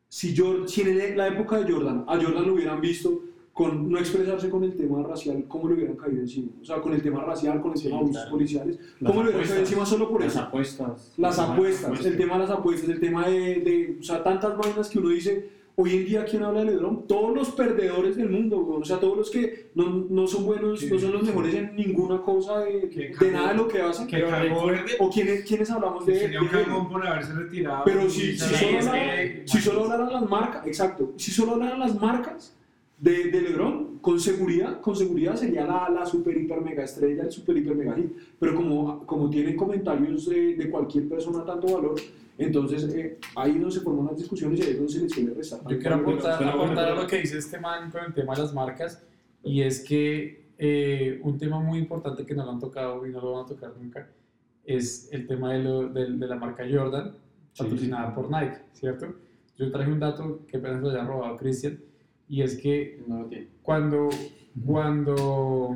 si, 0.08 0.36
Jordan, 0.36 0.68
si 0.68 0.82
en 0.82 1.18
la 1.18 1.28
época 1.28 1.60
de 1.60 1.72
Jordan, 1.72 2.06
a 2.08 2.16
Jordan 2.16 2.48
lo 2.48 2.54
hubieran 2.54 2.80
visto 2.82 3.22
con 3.56 3.90
no 3.90 3.98
expresarse 3.98 4.50
con 4.50 4.66
el 4.66 4.76
tema 4.76 5.02
racial, 5.02 5.46
¿cómo 5.48 5.70
le 5.70 5.76
hubieran 5.76 5.96
caído 5.96 6.20
encima? 6.20 6.50
O 6.62 6.66
sea, 6.66 6.82
con 6.82 6.92
el 6.94 7.02
tema 7.02 7.24
racial, 7.24 7.62
con 7.62 7.72
el 7.72 7.82
tema 7.82 7.96
de 7.96 8.02
abusos 8.02 8.16
claro. 8.18 8.32
policiales, 8.32 8.78
¿cómo 9.00 9.24
le 9.24 9.30
hubieran 9.30 9.32
caído 9.32 9.40
apuestas. 9.40 9.60
encima 9.60 9.86
solo 9.86 10.10
por 10.10 10.22
Las 10.22 10.34
eso? 10.34 10.42
apuestas. 10.42 11.14
Las 11.16 11.38
Las 11.38 11.40
apuestas, 11.50 11.86
apuestas. 11.86 12.06
el 12.12 12.18
tema 12.18 12.34
de 12.34 12.40
las 12.42 12.50
apuestas, 12.52 12.90
el 12.90 13.00
tema 13.00 13.28
de, 13.30 13.40
de, 13.62 13.98
o 13.98 14.04
sea, 14.04 14.22
tantas 14.22 14.58
vainas 14.58 14.90
que 14.90 15.00
uno 15.00 15.08
dice, 15.08 15.50
hoy 15.78 15.96
en 15.96 16.06
día, 16.06 16.26
¿quién 16.26 16.44
habla 16.44 16.66
de 16.66 16.72
LeBron? 16.72 17.08
Todos 17.08 17.34
los 17.34 17.52
perdedores 17.52 18.18
del 18.18 18.30
mundo, 18.30 18.58
weón. 18.60 18.82
o 18.82 18.86
sea, 18.86 19.00
todos 19.00 19.16
los 19.16 19.30
que 19.32 19.70
no, 19.74 20.06
no 20.10 20.28
son 20.28 20.46
buenos, 20.46 20.84
no 20.84 21.00
son 21.00 21.14
los 21.14 21.24
mejores 21.24 21.56
en 21.56 21.76
ninguna 21.78 22.22
cosa 22.22 22.60
de, 22.60 23.14
de 23.18 23.32
nada 23.32 23.50
de 23.54 23.56
lo 23.56 23.68
que 23.70 23.82
hacen. 23.82 24.06
Que 24.06 24.22
O 25.00 25.10
quienes, 25.10 25.46
quienes 25.46 25.72
hablamos 25.72 26.06
de, 26.06 26.20
sería 26.20 26.42
un 26.42 26.48
cagón 26.50 26.90
por 26.90 27.08
haberse 27.08 27.32
retirado. 27.34 27.84
pero 27.86 28.10
si, 28.10 28.38
si, 28.38 28.40
Sí, 28.40 28.56
solo 28.56 28.78
hablaran, 28.80 29.48
si 29.48 29.62
solo 29.62 29.84
hablaran 29.84 30.12
las 30.14 30.30
marcas, 30.30 30.68
exacto, 30.68 31.14
si 31.16 31.32
solo 31.32 31.54
hablaran 31.54 31.80
las 31.80 32.00
marcas 32.02 32.55
de, 32.98 33.30
de 33.32 33.42
LeBron, 33.42 34.00
con 34.00 34.20
seguridad, 34.20 34.80
con 34.82 34.96
seguridad 34.96 35.36
sería 35.36 35.66
la, 35.66 35.90
la 35.90 36.06
super 36.06 36.36
hiper 36.38 36.62
mega 36.62 36.84
estrella, 36.84 37.24
el 37.24 37.32
super 37.32 37.58
hiper 37.58 37.76
mega 37.76 37.96
hit. 37.96 38.12
Pero 38.40 38.56
como, 38.56 39.06
como 39.06 39.30
tienen 39.30 39.56
comentarios 39.58 40.28
de, 40.30 40.56
de 40.56 40.70
cualquier 40.70 41.10
persona 41.10 41.44
tanto 41.44 41.74
valor, 41.76 41.96
entonces 42.38 42.84
eh, 42.94 43.18
ahí 43.36 43.52
es 43.52 43.60
donde 43.62 43.72
se 43.76 43.82
forman 43.82 44.08
las 44.08 44.18
discusiones 44.18 44.60
y 44.60 44.64
ahí 44.64 44.70
es 44.72 44.78
donde 44.78 44.92
se 44.94 45.00
les 45.02 45.12
suele 45.12 45.34
restar. 45.34 45.60
Yo 45.62 45.80
quiero 45.80 45.96
aportar, 45.96 46.38
aportar 46.50 46.86
a 46.92 46.96
lo 47.02 47.08
que 47.08 47.18
dice 47.20 47.38
este 47.38 47.60
man 47.60 47.92
con 47.92 48.04
el 48.06 48.14
tema 48.14 48.36
de 48.36 48.42
las 48.42 48.54
marcas, 48.54 49.04
y 49.44 49.62
es 49.62 49.84
que 49.84 50.46
eh, 50.58 51.20
un 51.24 51.38
tema 51.38 51.60
muy 51.60 51.80
importante 51.80 52.26
que 52.26 52.34
no 52.34 52.46
lo 52.46 52.52
han 52.52 52.60
tocado 52.60 53.06
y 53.06 53.12
no 53.12 53.20
lo 53.22 53.34
van 53.34 53.44
a 53.46 53.48
tocar 53.48 53.74
nunca 53.82 54.08
es 54.64 55.10
el 55.12 55.28
tema 55.28 55.54
de, 55.54 55.64
lo- 55.64 55.90
de- 55.90 56.12
de 56.14 56.28
la 56.28 56.36
marca 56.38 56.64
Jordan, 56.70 57.14
patrocinada 57.58 58.16
por 58.16 58.32
Nike, 58.32 58.58
¿cierto? 58.74 59.14
Yo 59.58 59.72
traje 59.72 59.92
un 59.92 60.00
dato 60.00 60.40
que 60.48 60.58
apenas 60.58 60.82
lo 60.82 60.90
haya 60.90 61.04
robado 61.06 61.38
Cristian, 61.38 61.80
y 62.28 62.42
es 62.42 62.58
que 62.58 63.04
No 63.08 63.22
lo 63.24 63.26
tiene. 63.28 63.48
cuando, 63.62 64.10
cuando, 64.66 65.76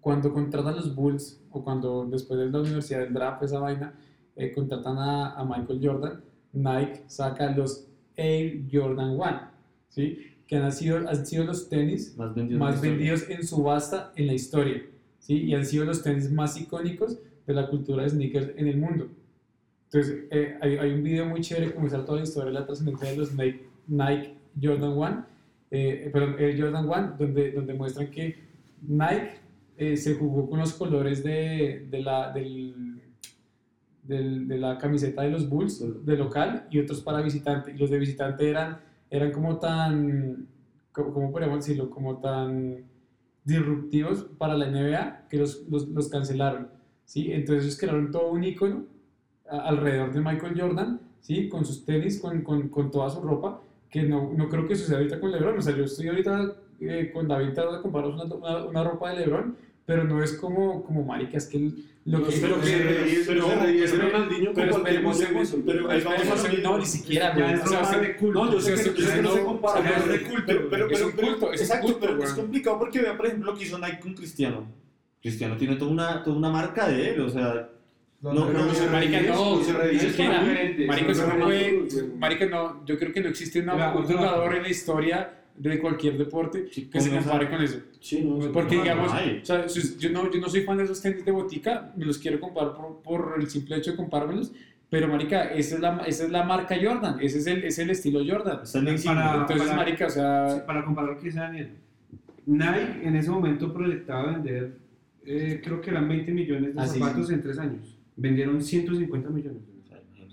cuando 0.00 0.32
contratan 0.32 0.76
los 0.76 0.94
Bulls 0.94 1.42
o 1.50 1.62
cuando 1.62 2.06
después 2.06 2.38
de 2.40 2.50
la 2.50 2.60
universidad 2.60 3.00
del 3.00 3.12
draft, 3.12 3.42
esa 3.42 3.60
vaina, 3.60 3.94
eh, 4.36 4.52
contratan 4.52 4.98
a, 4.98 5.32
a 5.34 5.44
Michael 5.44 5.80
Jordan, 5.82 6.20
Nike 6.52 7.02
saca 7.06 7.50
los 7.54 7.88
Air 8.16 8.64
Jordan 8.70 9.10
1, 9.10 9.40
¿sí? 9.88 10.18
que 10.46 10.56
han 10.56 10.70
sido, 10.72 11.08
han 11.08 11.26
sido 11.26 11.44
los 11.44 11.68
tenis 11.68 12.16
Más 12.16 12.34
vendidos. 12.34 12.60
más 12.60 12.76
en 12.76 12.90
vendidos 12.90 13.28
en 13.30 13.46
subasta 13.46 14.12
en 14.14 14.26
la 14.26 14.34
historia, 14.34 14.82
¿sí? 15.18 15.42
Y 15.44 15.54
han 15.54 15.64
sido 15.64 15.84
los 15.84 16.02
tenis 16.02 16.30
más 16.30 16.60
icónicos 16.60 17.18
de 17.46 17.54
la 17.54 17.68
cultura 17.68 18.02
de 18.02 18.10
sneakers 18.10 18.50
en 18.56 18.68
el 18.68 18.76
mundo. 18.76 19.08
Entonces, 19.86 20.24
eh, 20.30 20.58
hay, 20.60 20.76
hay 20.76 20.92
un 20.92 21.02
video 21.02 21.26
muy 21.26 21.40
chévere 21.40 21.72
que 21.72 21.78
muestra 21.78 22.04
toda 22.04 22.18
la 22.18 22.24
historia 22.24 22.52
de 22.52 22.58
la 22.60 22.66
trascendencia 22.66 23.10
de 23.10 23.16
los 23.16 23.32
Nike, 23.32 23.66
Nike 23.86 24.34
Jordan 24.60 24.90
1, 24.92 25.26
eh, 25.70 26.08
perdón, 26.12 26.36
Air 26.38 26.60
Jordan 26.60 26.84
1, 26.88 27.16
donde, 27.18 27.52
donde 27.52 27.74
muestran 27.74 28.10
que 28.10 28.36
Nike 28.82 29.38
eh, 29.76 29.96
se 29.96 30.14
jugó 30.14 30.48
con 30.48 30.60
los 30.60 30.72
colores 30.74 31.22
de, 31.24 31.86
de 31.90 32.00
la, 32.02 32.32
del, 32.32 33.00
del- 34.02 34.46
de 34.48 34.58
la 34.58 34.78
camiseta 34.78 35.22
de 35.22 35.30
los 35.30 35.48
Bulls 35.48 35.82
de 36.04 36.16
local 36.16 36.66
y 36.70 36.78
otros 36.78 37.00
para 37.00 37.22
visitante. 37.22 37.72
Y 37.72 37.78
los 37.78 37.90
de 37.90 37.98
visitante 37.98 38.48
eran, 38.48 38.78
eran 39.10 39.32
como 39.32 39.58
tan, 39.58 40.46
¿cómo 40.92 41.32
podríamos 41.32 41.58
decirlo? 41.64 41.90
Como 41.90 42.18
tan 42.18 42.84
disruptivos 43.44 44.24
para 44.38 44.54
la 44.56 44.66
NBA 44.66 45.26
que 45.28 45.38
los, 45.38 45.66
los, 45.68 45.88
los 45.88 46.08
cancelaron. 46.08 46.68
¿sí? 47.04 47.32
Entonces 47.32 47.64
ellos 47.64 47.78
crearon 47.78 48.10
todo 48.10 48.30
un 48.30 48.44
icono 48.44 48.84
alrededor 49.48 50.12
de 50.12 50.20
Michael 50.20 50.58
Jordan, 50.58 51.00
¿sí? 51.20 51.48
con 51.48 51.64
sus 51.64 51.84
tenis, 51.84 52.18
con, 52.20 52.42
con, 52.42 52.68
con 52.68 52.90
toda 52.90 53.10
su 53.10 53.20
ropa, 53.20 53.60
que 53.94 54.02
no, 54.02 54.32
no 54.36 54.48
creo 54.48 54.66
que 54.66 54.74
suceda 54.74 54.96
ahorita 54.98 55.20
con 55.20 55.30
LeBron. 55.30 55.56
O 55.56 55.62
sea, 55.62 55.76
yo 55.76 55.84
estoy 55.84 56.08
ahorita 56.08 56.52
eh, 56.80 57.10
con 57.14 57.28
David 57.28 57.50
de 57.50 57.80
comprar 57.80 58.06
una, 58.06 58.24
una, 58.24 58.64
una 58.64 58.82
ropa 58.82 59.10
de 59.12 59.20
LeBron, 59.20 59.56
pero 59.86 60.02
no 60.02 60.20
es 60.20 60.32
como, 60.32 60.82
como 60.82 61.04
marica, 61.04 61.36
es 61.38 61.46
que 61.46 61.58
el- 61.58 61.84
lo 62.06 62.26
que... 62.26 62.36
pero 62.40 62.60
que 62.60 62.66
reí- 62.76 63.22
pero 63.24 63.40
no, 63.42 63.64
ese 63.64 63.96
pero- 63.96 64.10
Ronaldinho 64.10 64.50
pero 64.52 64.72
con 64.72 64.80
esperemos 64.80 65.18
pero 65.64 65.90
ahí 65.90 66.00
vamos 66.02 66.22
a 66.22 66.24
lo 66.24 66.34
esperemos. 66.34 66.62
No, 66.72 66.78
ni 66.78 66.84
siquiera, 66.86 67.34
güey. 67.34 67.52
es 67.54 67.62
O 67.62 67.66
sea, 67.68 67.82
usted- 67.82 68.00
de 68.00 68.16
culto. 68.16 68.44
No, 68.44 68.52
yo 68.52 68.60
sé 68.60 68.74
que, 68.74 68.90
usted 69.00 69.22
no 69.22 69.30
se 69.32 69.38
no- 69.40 69.46
compara, 69.46 69.80
pero 69.80 69.94
no 69.94 69.96
es 69.96 70.04
es 70.04 70.10
de 70.24 70.28
culto. 70.30 70.52
Pero, 70.70 70.90
Es 70.90 71.02
un 71.02 71.12
culto, 71.12 71.52
es 71.52 71.60
exacto, 71.60 71.86
culto, 71.86 72.00
pero 72.00 72.24
es 72.24 72.32
complicado 72.32 72.78
porque 72.80 73.00
vea, 73.00 73.16
por 73.16 73.26
ejemplo, 73.26 73.52
lo 73.52 73.56
que 73.58 73.64
hizo 73.64 73.78
Nike 73.78 74.00
con 74.00 74.14
Cristiano. 74.14 74.66
Cristiano 75.22 75.56
tiene 75.56 75.76
toda 75.76 75.92
una, 75.92 76.22
toda 76.24 76.36
una 76.36 76.50
marca 76.50 76.88
de 76.88 77.10
él, 77.10 77.20
o 77.20 77.28
sea, 77.28 77.68
no, 78.32 78.46
no, 78.52 78.52
no, 78.52 78.90
Marica, 78.92 79.20
no, 79.22 79.60
es 79.60 79.68
es 79.68 80.18
Marica, 80.86 81.12
no 81.12 81.44
puede- 81.44 81.66
hermanos, 81.68 82.04
Marica, 82.18 82.46
no, 82.46 82.84
yo 82.86 82.98
creo 82.98 83.12
que 83.12 83.20
no 83.20 83.28
existe 83.28 83.60
una- 83.60 83.94
un 83.94 84.04
jugador 84.04 84.54
en 84.56 84.62
la 84.62 84.68
historia 84.70 85.40
de 85.56 85.78
cualquier 85.78 86.16
deporte 86.18 86.66
Sí, 86.72 86.86
que 86.86 87.00
se 87.00 87.10
compare 87.10 87.48
con 87.48 87.62
eso. 87.62 87.78
Sí, 88.00 88.22
no, 88.24 88.50
Porque 88.52 88.76
no, 88.76 88.82
digamos, 88.82 89.12
no 89.12 89.18
hay. 89.18 89.40
o 89.42 89.44
sea, 89.44 89.66
yo, 89.66 90.10
no, 90.10 90.30
yo 90.30 90.40
no 90.40 90.48
soy 90.48 90.62
fan 90.62 90.78
de 90.78 90.84
esos 90.84 91.00
tenis 91.00 91.24
de 91.24 91.30
botica, 91.30 91.92
me 91.96 92.04
los 92.04 92.18
quiero 92.18 92.40
comprar 92.40 92.74
por, 92.74 93.02
por 93.02 93.34
el 93.38 93.48
simple 93.48 93.76
hecho 93.76 93.92
de 93.92 93.96
comprármelos, 93.96 94.52
pero 94.90 95.06
marica, 95.08 95.44
esa 95.52 95.76
es 95.76 95.80
la, 95.80 95.98
esa 96.06 96.24
es 96.24 96.30
la 96.30 96.42
marca 96.44 96.76
Jordan, 96.82 97.18
ese 97.20 97.38
es 97.38 97.46
el, 97.46 97.62
es 97.64 97.78
el 97.78 97.90
estilo 97.90 98.20
Jordan. 98.26 98.60
la 98.84 98.90
insignia. 98.90 99.22
Para- 99.22 99.40
Entonces, 99.42 99.66
para- 99.66 99.76
marica, 99.76 100.06
o 100.06 100.10
sea, 100.10 100.50
Sí, 100.50 100.60
para 100.66 100.84
comparar 100.84 101.18
que 101.18 101.24
dice 101.26 101.38
Daniel, 101.38 101.70
Nike 102.46 103.00
en 103.04 103.16
ese 103.16 103.30
momento 103.30 103.72
proyectaba 103.72 104.32
vender, 104.32 104.76
eh, 105.24 105.60
creo 105.64 105.80
que 105.80 105.90
eran 105.90 106.08
20 106.08 106.32
millones 106.32 106.74
de 106.74 106.80
Ah, 106.80 106.86
sí, 106.86 106.98
zapatos 106.98 107.30
en 107.30 107.42
tres 107.42 107.58
años. 107.58 107.93
Vendieron 108.16 108.62
150 108.62 109.30
millones. 109.30 109.62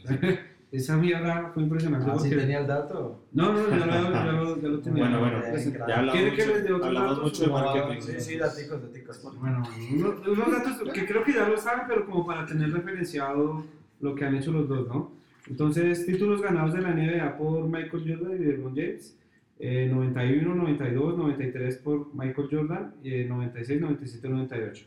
Esa 0.71 0.95
mierda 0.95 1.51
fue 1.53 1.63
impresionante. 1.63 2.07
Ah, 2.09 2.13
sí 2.17 2.29
porque- 2.29 2.37
tenía 2.37 2.59
el 2.59 2.67
dato. 2.67 3.25
No, 3.33 3.51
no, 3.51 3.69
ya 3.69 3.75
lo, 3.85 3.85
ya 4.13 4.31
lo, 4.31 4.61
ya 4.61 4.67
lo 4.69 4.79
tenía. 4.79 5.03
Bueno, 5.03 5.19
bueno, 5.19 5.41
ya 5.87 5.97
hablamos, 5.99 6.13
¿Quiere 6.21 6.35
que 6.37 6.45
les 6.45 6.63
dé 6.63 6.71
otros 6.71 6.87
hablamos 6.87 7.09
datos? 7.17 7.23
mucho 7.23 7.41
de 7.41 7.47
No, 7.47 7.53
marketing. 7.53 8.01
Sí, 8.01 8.19
sí, 8.21 8.37
daticos, 8.37 8.81
daticos. 8.81 9.39
Bueno, 9.39 9.63
unos, 9.93 10.27
unos 10.27 10.51
datos 10.51 10.93
que 10.93 11.05
creo 11.05 11.23
que 11.25 11.33
ya 11.33 11.49
lo 11.49 11.57
saben, 11.57 11.85
pero 11.89 12.05
como 12.05 12.25
para 12.25 12.45
tener 12.45 12.71
referenciado 12.71 13.65
lo 13.99 14.15
que 14.15 14.23
han 14.25 14.35
hecho 14.35 14.51
los 14.53 14.69
dos, 14.69 14.87
¿no? 14.87 15.11
Entonces, 15.49 16.05
títulos 16.05 16.41
ganados 16.41 16.73
de 16.73 16.81
la 16.81 16.91
NBA 16.93 17.37
por 17.37 17.65
Michael 17.67 18.03
Jordan 18.19 18.41
y 18.41 18.45
LeBron 18.45 18.73
James. 18.75 19.17
eh, 19.59 19.87
91, 19.91 20.55
92, 20.55 21.17
93 21.17 21.75
por 21.77 22.15
Michael 22.15 22.47
Jordan, 22.49 22.93
y 23.03 23.13
eh, 23.13 23.25
96, 23.27 23.81
97, 23.81 24.29
98. 24.29 24.85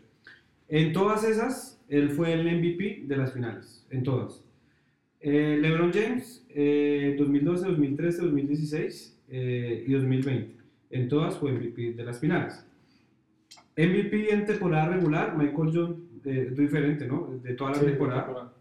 En 0.68 0.92
todas 0.94 1.22
esas, 1.24 1.73
él 1.88 2.10
fue 2.10 2.32
el 2.32 2.44
MVP 2.44 3.04
de 3.06 3.16
las 3.16 3.32
finales, 3.32 3.86
en 3.90 4.02
todas. 4.02 4.44
Eh, 5.20 5.58
LeBron 5.60 5.92
James, 5.92 6.44
eh, 6.50 7.14
2012, 7.18 7.66
2013, 7.68 8.22
2016 8.22 9.20
eh, 9.28 9.84
y 9.86 9.92
2020. 9.92 10.54
En 10.90 11.08
todas 11.08 11.38
fue 11.38 11.52
MVP 11.52 11.94
de 11.94 12.04
las 12.04 12.20
finales. 12.20 12.64
MVP 13.76 14.32
en 14.32 14.46
temporada 14.46 14.94
regular, 14.94 15.36
Michael 15.36 15.70
Jordan, 15.74 15.96
eh, 16.24 16.52
diferente, 16.56 17.06
¿no? 17.06 17.40
De 17.42 17.54
toda 17.54 17.72
la 17.72 17.78
sí, 17.78 17.86
temporada. 17.86 18.52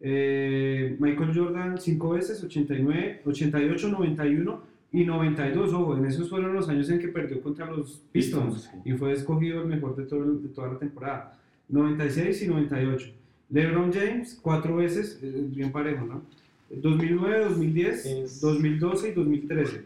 Eh, 0.00 0.96
Michael 0.98 1.32
Jordan 1.34 1.78
5 1.78 2.10
veces, 2.10 2.42
89, 2.42 3.22
88, 3.24 3.88
91 3.88 4.62
y 4.92 5.04
92. 5.04 5.72
Ojo, 5.72 5.96
en 5.96 6.06
esos 6.06 6.28
fueron 6.28 6.54
los 6.54 6.68
años 6.68 6.90
en 6.90 6.98
que 6.98 7.08
perdió 7.08 7.40
contra 7.40 7.66
los 7.66 8.02
Pistons 8.12 8.54
Pistons, 8.54 8.70
sí. 8.84 8.90
y 8.90 8.92
fue 8.92 9.12
escogido 9.12 9.62
el 9.62 9.68
mejor 9.68 9.96
de, 9.96 10.04
todo, 10.04 10.24
de 10.24 10.48
toda 10.48 10.72
la 10.72 10.78
temporada. 10.78 11.37
96 11.68 12.42
y 12.42 12.46
98. 12.48 13.12
LeBron 13.50 13.92
James 13.92 14.38
4 14.42 14.76
veces, 14.76 15.18
eh, 15.22 15.46
bien 15.48 15.72
parejo, 15.72 16.04
¿no? 16.06 16.22
2009, 16.70 17.44
2010, 17.44 18.04
Es- 18.06 18.40
2012 18.40 19.08
y 19.08 19.12
2013. 19.12 19.82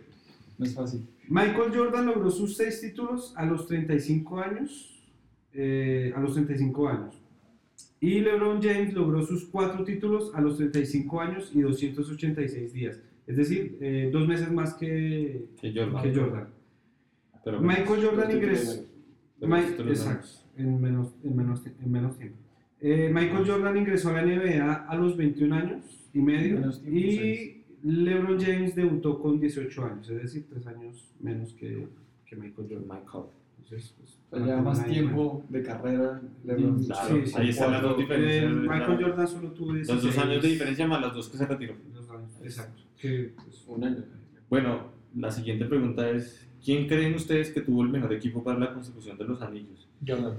No 0.58 0.66
es 0.66 0.74
fácil. 0.74 1.06
Michael 1.28 1.72
Jordan 1.74 2.06
logró 2.06 2.30
sus 2.30 2.56
seis 2.56 2.80
títulos 2.80 3.32
a 3.36 3.46
los 3.46 3.66
35 3.66 4.38
años. 4.40 4.88
eh, 5.54 6.14
a 6.16 6.20
los 6.20 6.32
35 6.32 6.88
años. 6.88 7.14
Y 8.00 8.20
LeBron 8.20 8.62
James 8.62 8.94
logró 8.94 9.22
sus 9.22 9.44
cuatro 9.44 9.84
títulos 9.84 10.30
a 10.34 10.40
los 10.40 10.56
35 10.56 11.20
años 11.20 11.50
y 11.54 11.60
286 11.60 12.72
días. 12.72 12.98
Es 13.26 13.36
decir, 13.36 13.76
eh, 13.82 14.08
dos 14.10 14.26
meses 14.26 14.50
más 14.50 14.72
que, 14.72 15.44
Que 15.60 15.72
Jordan. 15.74 16.02
que 16.02 16.18
Jordan. 16.18 16.48
Pero 17.44 17.60
Michael 17.60 18.02
Jordan 18.02 18.30
ingresó. 18.34 18.82
Exacto, 19.42 20.28
en 20.56 20.80
menos, 20.80 21.14
en 21.22 21.36
menos, 21.36 21.62
en 21.66 21.90
menos 21.90 22.18
tiempo. 22.18 22.36
Eh, 22.80 23.10
Michael 23.12 23.46
Jordan 23.46 23.76
ingresó 23.76 24.10
a 24.10 24.12
la 24.12 24.22
NBA 24.22 24.74
a 24.88 24.94
los 24.96 25.16
21 25.16 25.54
años 25.54 26.08
y 26.12 26.18
medio 26.20 26.58
tiempo, 26.60 26.78
y 26.88 27.16
seis. 27.16 27.56
LeBron 27.84 28.40
James 28.40 28.74
debutó 28.74 29.20
con 29.20 29.40
18 29.40 29.84
años, 29.84 30.08
es 30.10 30.22
decir, 30.22 30.46
3 30.48 30.66
años 30.68 31.08
menos 31.20 31.52
que, 31.54 31.88
que 32.26 32.36
Michael 32.36 32.68
Jordan. 32.70 32.82
Michael. 32.88 33.24
Entonces, 33.58 33.94
pues, 34.30 34.42
lleva 34.44 34.62
más 34.62 34.84
tiempo 34.86 35.44
de 35.48 35.62
carrera. 35.62 36.20
LeBron. 36.44 36.80
Sí, 36.80 36.86
Claro, 36.86 37.26
sí, 37.26 37.32
ahí 37.36 37.48
están 37.50 37.72
las 37.72 37.82
dos 37.82 37.98
diferencias. 37.98 38.44
Eh, 38.44 38.46
de 38.46 38.54
Michael 38.54 39.00
la- 39.00 39.08
Jordan 39.08 39.28
solo 39.28 39.50
tuvo 39.52 39.72
16 39.74 40.04
Los 40.04 40.14
dos 40.14 40.24
años 40.24 40.42
de 40.42 40.48
diferencia 40.48 40.86
más 40.86 41.00
las 41.00 41.14
dos 41.14 41.28
que 41.28 41.36
se 41.38 41.46
retiró. 41.46 41.74
Años, 41.74 42.30
exacto. 42.42 42.82
Que, 43.00 43.32
pues, 43.42 43.64
Un 43.66 43.84
año. 43.84 44.04
Bueno, 44.50 44.88
la 45.16 45.30
siguiente 45.30 45.64
pregunta 45.64 46.08
es: 46.10 46.46
¿quién 46.64 46.86
creen 46.86 47.14
ustedes 47.14 47.50
que 47.50 47.60
tuvo 47.60 47.82
el 47.82 47.88
mejor 47.88 48.12
equipo 48.12 48.42
para 48.42 48.58
la 48.58 48.72
consecución 48.72 49.18
de 49.18 49.24
los 49.24 49.40
anillos? 49.42 49.88
Jordan. 50.06 50.36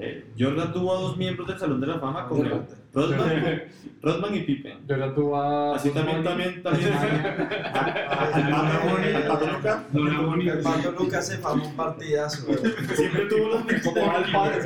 Eh, 0.00 0.24
Jordan 0.38 0.72
tuvo 0.72 0.94
a 0.94 1.00
dos 1.00 1.16
miembros 1.16 1.48
del 1.48 1.58
Salón 1.58 1.80
de 1.80 1.86
la 1.86 1.98
Fama 1.98 2.28
como 2.28 2.42
Jordan. 2.42 2.66
Rodman, 2.92 3.62
Rodman 4.02 4.34
y 4.34 4.40
Pippen. 4.42 4.78
Jordan 4.86 5.14
tuvo 5.14 5.36
a... 5.36 5.74
Así 5.76 5.90
también, 5.90 6.22
también, 6.22 6.62
también. 6.62 6.92
Al 6.92 8.50
Pato 8.50 8.96
al 9.16 9.26
Pato 9.26 9.46
Luca, 9.46 9.84
no 9.92 10.08
era 10.08 10.20
bonito. 10.20 10.52
El 10.52 10.62
Pato 10.62 10.92
Lucas 10.92 11.26
se 11.26 11.38
famó 11.38 11.66
un 11.66 11.74
partidazo. 11.74 12.46
siempre 12.94 13.26
tuvo 13.26 13.48
los 13.48 13.64
mejores. 13.64 14.64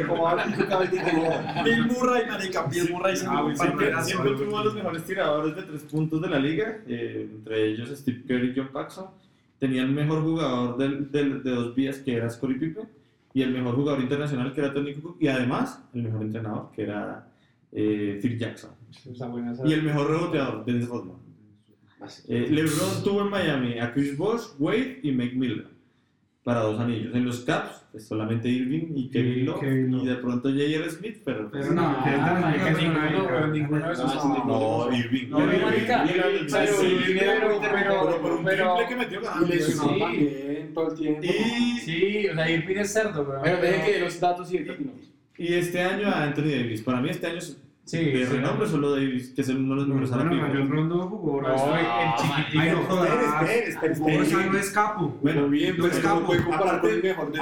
Bill 1.64 1.86
Murray, 1.86 2.26
marica, 2.26 2.62
Bill 2.66 2.90
Murray 2.90 3.16
se 3.16 3.28
un 3.28 3.56
Siempre, 3.56 3.92
tuvo 4.32 4.58
a 4.58 4.64
los 4.64 4.74
mejores 4.74 5.04
tiradores 5.04 5.54
de 5.54 5.62
tres 5.62 5.82
puntos 5.82 6.20
de 6.20 6.28
la 6.28 6.38
liga, 6.38 6.80
eh, 6.86 7.28
entre 7.30 7.66
ellos 7.70 7.88
Steve 7.90 8.24
Kerr 8.26 8.44
y 8.44 8.52
John 8.54 8.70
Paxson. 8.72 9.06
Tenía 9.58 9.82
el 9.82 9.90
mejor 9.90 10.22
jugador 10.22 10.76
del- 10.78 11.10
del- 11.10 11.42
de 11.42 11.50
dos 11.50 11.74
vías, 11.74 11.98
que 11.98 12.14
era 12.16 12.30
Scottie 12.30 12.56
Pippen, 12.58 12.88
y 13.34 13.42
el 13.42 13.52
mejor 13.52 13.74
jugador 13.74 14.00
internacional, 14.00 14.52
que 14.52 14.60
era 14.60 14.72
Tony 14.72 14.94
Kukoc, 14.94 15.20
y 15.20 15.28
además 15.28 15.82
el 15.94 16.02
mejor 16.04 16.22
entrenador, 16.22 16.70
que 16.74 16.82
era 16.82 17.24
eh, 17.72 18.18
Phil 18.22 18.38
Jackson. 18.38 18.70
Y 19.68 19.72
el 19.74 19.82
mejor 19.82 20.08
reboteador, 20.08 20.64
Dennis 20.64 20.88
Rodman. 20.88 21.16
Eh, 22.28 22.46
LeBron 22.50 23.02
tuvo 23.04 23.22
en 23.22 23.28
Miami 23.30 23.78
a 23.78 23.92
Chris 23.92 24.16
Bosh, 24.16 24.42
Wade 24.58 25.00
y 25.02 25.12
Mike 25.12 25.34
Miller 25.36 25.66
para 26.44 26.60
dos 26.60 26.78
anillos. 26.80 27.14
En 27.14 27.24
los 27.26 27.40
Caps, 27.40 27.84
pues, 27.90 28.06
solamente 28.06 28.48
Irving 28.48 28.92
y 28.94 29.08
Kevin 29.10 29.46
Love. 29.46 29.62
Y 29.62 30.06
de 30.06 30.14
pronto 30.16 30.48
J.R. 30.50 30.90
Smith, 30.90 31.16
pero. 31.24 31.50
pues, 31.50 31.62
Pero 31.64 31.74
no, 31.74 31.82
Ah, 31.82 33.48
ninguno, 33.52 33.86
de 33.86 33.92
esos. 33.92 34.12
Ah, 34.14 34.44
No, 34.46 34.92
Irving. 34.92 35.28
No, 35.30 35.38
el- 35.40 35.50
pero 35.50 35.70
pero- 35.70 37.60
pero- 37.60 37.60
pero 37.60 38.20
por 38.22 38.32
un 38.32 38.44
pero- 38.44 38.74
triple 38.76 38.88
que 38.88 38.96
metió. 38.96 39.20
Y 39.20 39.48
lesionado 39.48 40.10
Sí. 40.10 40.28
todo 40.74 40.92
el 40.92 40.98
tiempo. 40.98 41.22
Sí, 41.84 42.26
o 42.30 42.34
sea, 42.34 42.50
Irving 42.50 42.76
es 42.76 42.92
cerdo, 42.92 43.24
deje 43.42 43.84
que 43.84 43.92
dé 43.92 44.00
los 44.00 44.20
datos 44.20 44.52
y 44.52 44.58
opinamos. 44.58 45.10
y 45.36 45.54
este 45.54 45.80
año 45.80 46.08
a 46.08 46.24
Anthony 46.24 46.50
Davis. 46.50 46.82
Para 46.82 47.00
mí 47.00 47.10
este 47.10 47.26
año 47.26 47.38
es 47.38 47.56
Sí, 47.88 48.04
de 48.04 48.26
sí, 48.26 48.32
renombre, 48.32 48.68
solo 48.68 48.90
Davis, 48.94 49.30
que 49.34 49.40
es 49.40 49.48
uno 49.48 49.70
de 49.82 49.88
los 49.88 49.88
mejores 49.88 50.10
Bueno, 50.10 50.66
Rondo 50.68 51.08
jugó. 51.08 51.40
No, 51.40 51.48
el 51.48 51.86
Ay, 52.58 52.70
no 54.50 54.58
es 54.58 54.70
capo. 54.70 55.16
Bueno, 55.22 55.48
bien, 55.48 55.74
no 55.78 55.84
pero 55.84 55.96
es 55.96 56.00
capo. 56.04 56.34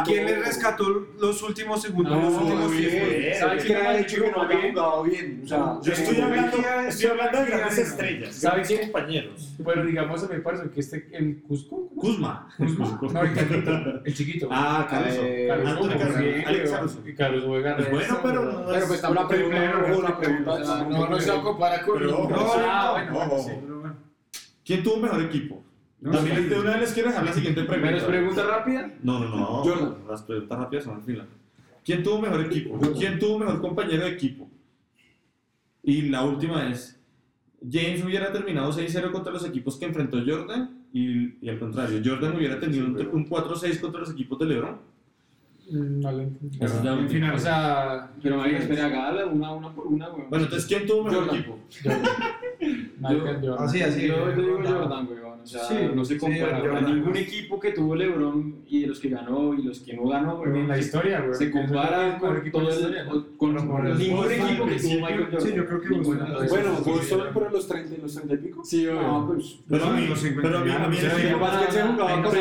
¿Quién 0.05 0.25
le 0.27 0.37
rescató 0.39 1.07
los 1.21 1.43
últimos 1.43 1.83
segundos? 1.83 2.13
No, 2.17 2.31
los 2.31 2.41
últimos 2.43 2.71
bien. 2.77 2.91
tiempos? 2.91 3.39
¿Sabe 3.41 3.57
¿Qué 3.59 3.65
quién 3.67 3.77
ha 3.87 4.07
que 4.07 4.31
no 4.31 4.47
bien? 4.49 4.71
jugado 4.73 5.03
bien? 5.03 5.41
O 5.43 5.47
sea, 5.49 5.79
Yo 5.83 5.93
estoy 5.93 6.17
Eh, 6.17 6.23
hablando, 6.23 6.57
estoy 6.89 7.09
de 7.45 7.51
grandes 7.51 7.79
estrellas, 7.79 8.35
¿Sabe 8.37 8.51
grandes 8.59 8.69
quién? 8.69 8.81
compañeros. 8.93 9.55
Pero 9.65 9.85
digamos, 9.85 10.23
a 10.23 10.29
mí 10.29 10.35
me 10.35 10.41
parece 10.41 10.71
que 10.71 10.81
este, 10.81 11.09
el 11.13 11.43
Cusco. 11.43 11.89
Kuzma. 11.97 12.49
Kuzma. 12.57 13.01
No, 13.13 13.23
el 13.23 13.35
chiquito. 13.35 14.03
El 14.05 14.15
chiquito. 14.15 14.49
Ah, 14.53 14.87
Caruso. 14.89 15.21
Eh, 15.25 15.47
Caruso, 15.49 15.89
Caruso. 15.99 16.19
Alex. 16.47 16.71
Caruso. 17.17 17.47
Juega 17.47 17.75
bueno, 17.77 17.99
resto, 17.99 18.21
pero 18.23 18.41
weón. 18.43 18.55
no 18.55 18.67
Pero 18.67 18.79
es- 18.79 18.85
pues 18.87 19.01
una 19.01 19.09
tampoco 19.09 19.29
pregunta, 19.29 19.57
primero, 19.57 19.99
una 19.99 20.19
pregunta. 20.19 20.36
No, 20.41 21.09
no 21.09 21.21
se 21.21 21.31
va 21.31 21.39
a 21.39 21.43
comparar 21.43 21.85
con 21.85 21.99
Pero- 21.99 22.11
no, 22.11 22.29
No, 22.29 22.37
no, 22.37 22.53
Ah, 22.57 23.07
no, 23.11 23.15
bueno. 23.29 23.97
¿Quién 24.65 24.83
tuvo 24.83 24.97
mejor 24.99 25.23
equipo? 25.23 25.63
No, 26.01 26.11
También 26.13 26.37
sí. 26.37 26.43
de 26.45 26.61
una 26.61 26.71
vez 26.73 26.81
les 26.81 26.93
quiero 26.93 27.09
dejar 27.09 27.25
la 27.25 27.33
siguiente 27.33 27.63
pregunta. 27.63 27.91
Menos 27.91 28.05
pregunta 28.05 28.47
rápida. 28.47 28.91
No, 29.03 29.19
no, 29.21 29.29
no. 29.29 29.47
Jordan. 29.65 29.95
Las 30.09 30.23
preguntas 30.23 30.59
rápidas 30.59 30.85
son 30.85 30.97
al 30.97 31.03
final. 31.03 31.27
¿Quién 31.85 32.03
tuvo 32.03 32.21
mejor 32.21 32.41
equipo? 32.43 32.79
¿Quién 32.99 33.19
tuvo 33.19 33.39
mejor 33.39 33.61
compañero 33.61 34.05
de 34.05 34.11
equipo? 34.11 34.49
Y 35.83 36.03
la 36.03 36.25
última 36.25 36.69
es, 36.69 36.99
James 37.63 38.05
hubiera 38.05 38.33
terminado 38.33 38.73
6-0 38.73 39.13
contra 39.13 39.33
los 39.33 39.45
equipos 39.47 39.77
que 39.77 39.87
enfrentó 39.87 40.19
Jordan 40.27 40.85
y, 40.93 41.37
y 41.45 41.49
al 41.49 41.59
contrario, 41.59 42.01
Jordan 42.05 42.37
hubiera 42.37 42.59
tenido 42.59 42.87
un, 42.87 42.97
un 43.13 43.29
4-6 43.29 43.81
contra 43.81 44.01
los 44.01 44.11
equipos 44.11 44.39
de 44.41 44.47
LeBron. 44.47 44.79
No 45.69 46.13
lo 46.13 46.21
entendí. 46.23 46.59
La 46.59 46.93
última. 46.95 47.09
final. 47.09 47.35
O 47.35 47.39
sea, 47.39 48.11
Pero 48.23 48.37
María, 48.37 48.59
espera, 48.59 48.87
hágala 48.87 49.27
una, 49.27 49.53
una 49.53 49.75
por 49.75 49.87
una, 49.89 50.09
weón. 50.11 50.31
Bueno, 50.31 50.45
entonces, 50.45 50.69
¿quién 50.69 50.87
tuvo 50.87 51.05
mejor 51.05 51.25
Jordan. 51.27 51.37
equipo? 51.41 51.59
Michael 53.01 53.41
Jordan. 53.43 53.65
Así, 53.69 53.83
así. 53.83 54.07
yo, 54.07 54.31
yo 54.35 54.43
digo 54.43 54.59
Jordan. 54.65 55.07
Weón. 55.09 55.26
O 55.47 55.49
sea, 55.49 55.63
Sí, 55.69 55.75
no 55.95 56.05
se 56.05 56.15
sí, 56.15 56.19
compara. 56.21 56.59
Jordan. 56.59 56.85
ningún 56.97 57.17
equipo 57.17 57.61
que 57.61 57.71
tuvo 57.71 57.95
LeBron 57.95 58.65
y 58.67 58.81
de 58.81 58.87
los 58.89 58.99
que 58.99 59.09
ganó 59.11 59.55
y 59.55 59.63
los 59.63 59.79
que 59.79 59.95
no 59.95 60.09
ganó, 60.09 60.45
Ni 60.45 60.59
en 60.59 60.67
la 60.69 60.75
se- 60.75 60.81
historia, 60.81 61.21
güey. 61.21 61.35
Se 61.39 61.51
compara 61.53 62.19
con 62.19 62.37
equipo 62.39 62.59
todo 62.59 62.69
la 62.69 62.75
el, 62.75 62.81
historia. 62.81 63.07
con 63.07 63.55
Por 63.69 63.87
el 63.87 63.97
ningún 63.99 64.33
equipo 64.33 64.67
que 64.67 64.79
sí, 64.81 64.89
tuvo 64.89 65.07
Michael 65.07 65.25
Jordan. 65.31 65.41
sí, 65.43 65.53
yo 65.55 65.67
creo 65.67 65.81
que. 65.81 65.87
Entonces, 65.95 66.51
Bueno, 66.51 66.77
sí, 66.83 66.91
Boston 66.91 67.21
sí, 67.21 67.33
por 67.33 67.53
los 67.53 67.69
30, 67.69 68.03
los 68.03 68.15
30 68.15 68.35
y 68.35 68.39
pico. 68.39 68.65
Sí, 68.65 68.87
weón. 68.89 69.05
Ah, 69.05 69.25
pues. 69.27 69.57
Pero 69.69 69.85
a 69.85 69.91
mí, 69.91 70.09
pero 70.43 70.59
a 70.59 70.61
mí, 70.65 70.71
a 70.73 70.79
mí 70.89 70.97
el 70.97 71.01
Sí, 71.01 71.07
equipo, 71.07 71.39
que 71.67 71.73
se 71.73 71.83
jugaba 71.83 72.17
no 72.17 72.23
con 72.29 72.35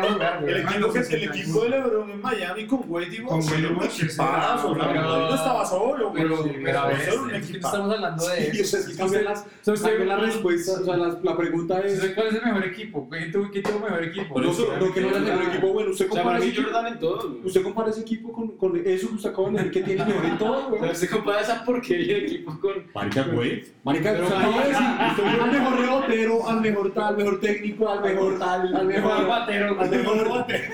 no 0.00 0.08
jugar, 0.14 0.36
el 0.38 0.42
güey. 0.42 0.62
equipo, 0.62 0.92
que, 0.92 0.98
el 1.14 1.22
equipo 1.24 1.62
de 1.62 1.68
LeBron 1.70 2.10
en 2.10 2.20
Miami 2.20 2.66
con 2.66 2.80
Wade 2.88 3.06
y 3.14 3.22
Con 3.22 3.38
Wade 3.38 3.60
y 3.60 3.94
equipazo, 4.04 4.74
no 4.74 5.34
estaba 5.34 5.64
solo, 5.64 6.10
güey. 6.10 6.22
pero- 6.22 6.42
Sí, 6.42 6.50
a 6.66 7.36
estamos 7.38 7.92
hablando 7.94 8.26
de 8.26 8.50
Y 8.54 8.60
o 8.60 8.64
sea, 8.64 8.80
es 8.80 9.80
que 9.98 10.04
las 10.04 10.20
respuestas. 10.20 10.80
O 10.80 10.84
sea, 10.84 10.96
la, 10.96 11.18
la 11.22 11.36
pregunta 11.36 11.80
es. 11.80 11.99
¿Cuál 12.14 12.26
es 12.28 12.34
el 12.34 12.42
mejor 12.44 12.64
equipo? 12.64 13.08
¿Quién 13.10 13.32
tuvo, 13.32 13.50
quién 13.50 13.62
tuvo 13.62 13.78
mejor 13.80 14.04
equipo? 14.04 14.34
Por 14.34 14.44
No, 14.44 14.50
eso, 14.50 14.74
no, 14.80 14.92
que 14.94 15.00
no 15.00 15.08
era 15.08 15.16
el 15.18 15.24
mejor 15.24 15.42
equipo. 15.44 15.72
Bueno, 15.72 15.90
usted 15.90 16.06
O 16.10 16.12
sea, 16.12 16.22
compara 16.22 16.38
ese 16.38 16.48
equipo. 16.48 16.68
Todo. 17.00 17.36
Usted 17.44 17.62
compara 17.62 17.90
ese 17.90 18.00
equipo 18.00 18.32
con, 18.32 18.48
con 18.56 18.76
eso 18.86 19.08
que 19.08 19.14
usted 19.14 19.30
acaba 19.30 19.48
de 19.50 19.56
decir 19.56 19.70
que 19.72 19.82
tiene 19.82 20.04
mejor 20.04 20.24
en 20.24 20.38
todo, 20.38 20.66
O 20.66 20.70
güey. 20.70 20.80
sea, 20.82 20.94
se 20.94 21.08
compara 21.08 21.40
esa 21.40 21.64
porquería 21.64 22.14
de 22.14 22.24
equipo 22.26 22.58
con. 22.60 22.72
Marica 22.94 23.22
Wade. 23.32 23.64
Marica, 23.84 24.12
Pero 24.12 24.24
usted 24.24 24.36
acaba 24.36 24.62
de 24.62 24.68
decir, 24.68 24.82
marica. 24.84 25.08
usted 25.10 25.22
fue 25.22 25.40
al 25.44 25.52
mejor 25.52 25.80
rebotero, 25.80 26.48
al 26.48 26.60
mejor 26.60 26.94
tal, 26.94 27.04
al 27.04 27.16
mejor 27.16 27.40
técnico, 27.40 27.88
al 27.88 28.02
mejor 28.02 28.38
tal, 28.38 28.74
al 28.76 28.86
mejor 28.86 29.26
batero. 29.26 29.80
al 29.80 29.90
mejor 29.90 30.28
bate, 30.28 30.70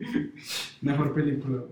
Mejor 0.82 1.14
película. 1.14 1.62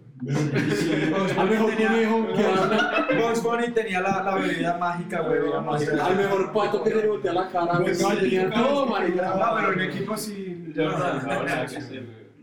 al 1.37 1.51
mejor 1.51 1.74
conejo, 1.74 2.27
que 2.35 2.45
habla, 2.45 3.07
Bugs 3.20 3.43
Bunny 3.43 3.70
tenía 3.72 4.01
la, 4.01 4.22
la 4.22 4.33
habilidad 4.33 4.79
mágica, 4.81 5.20
güey. 5.20 5.43
digamos. 5.45 5.89
al 5.89 6.16
mejor 6.16 6.53
pato 6.53 6.83
que 6.83 6.91
se 6.91 6.97
le 6.97 7.09
voltea 7.09 7.33
la 7.35 7.49
cara, 7.51 7.79
güey. 7.79 7.95
Tenía 7.97 8.51
todo, 8.51 8.87
marica. 8.87 9.35
No, 9.35 9.55
pero 9.57 9.72
en 9.74 9.81
equipo 9.91 10.16
sí. 10.16 10.72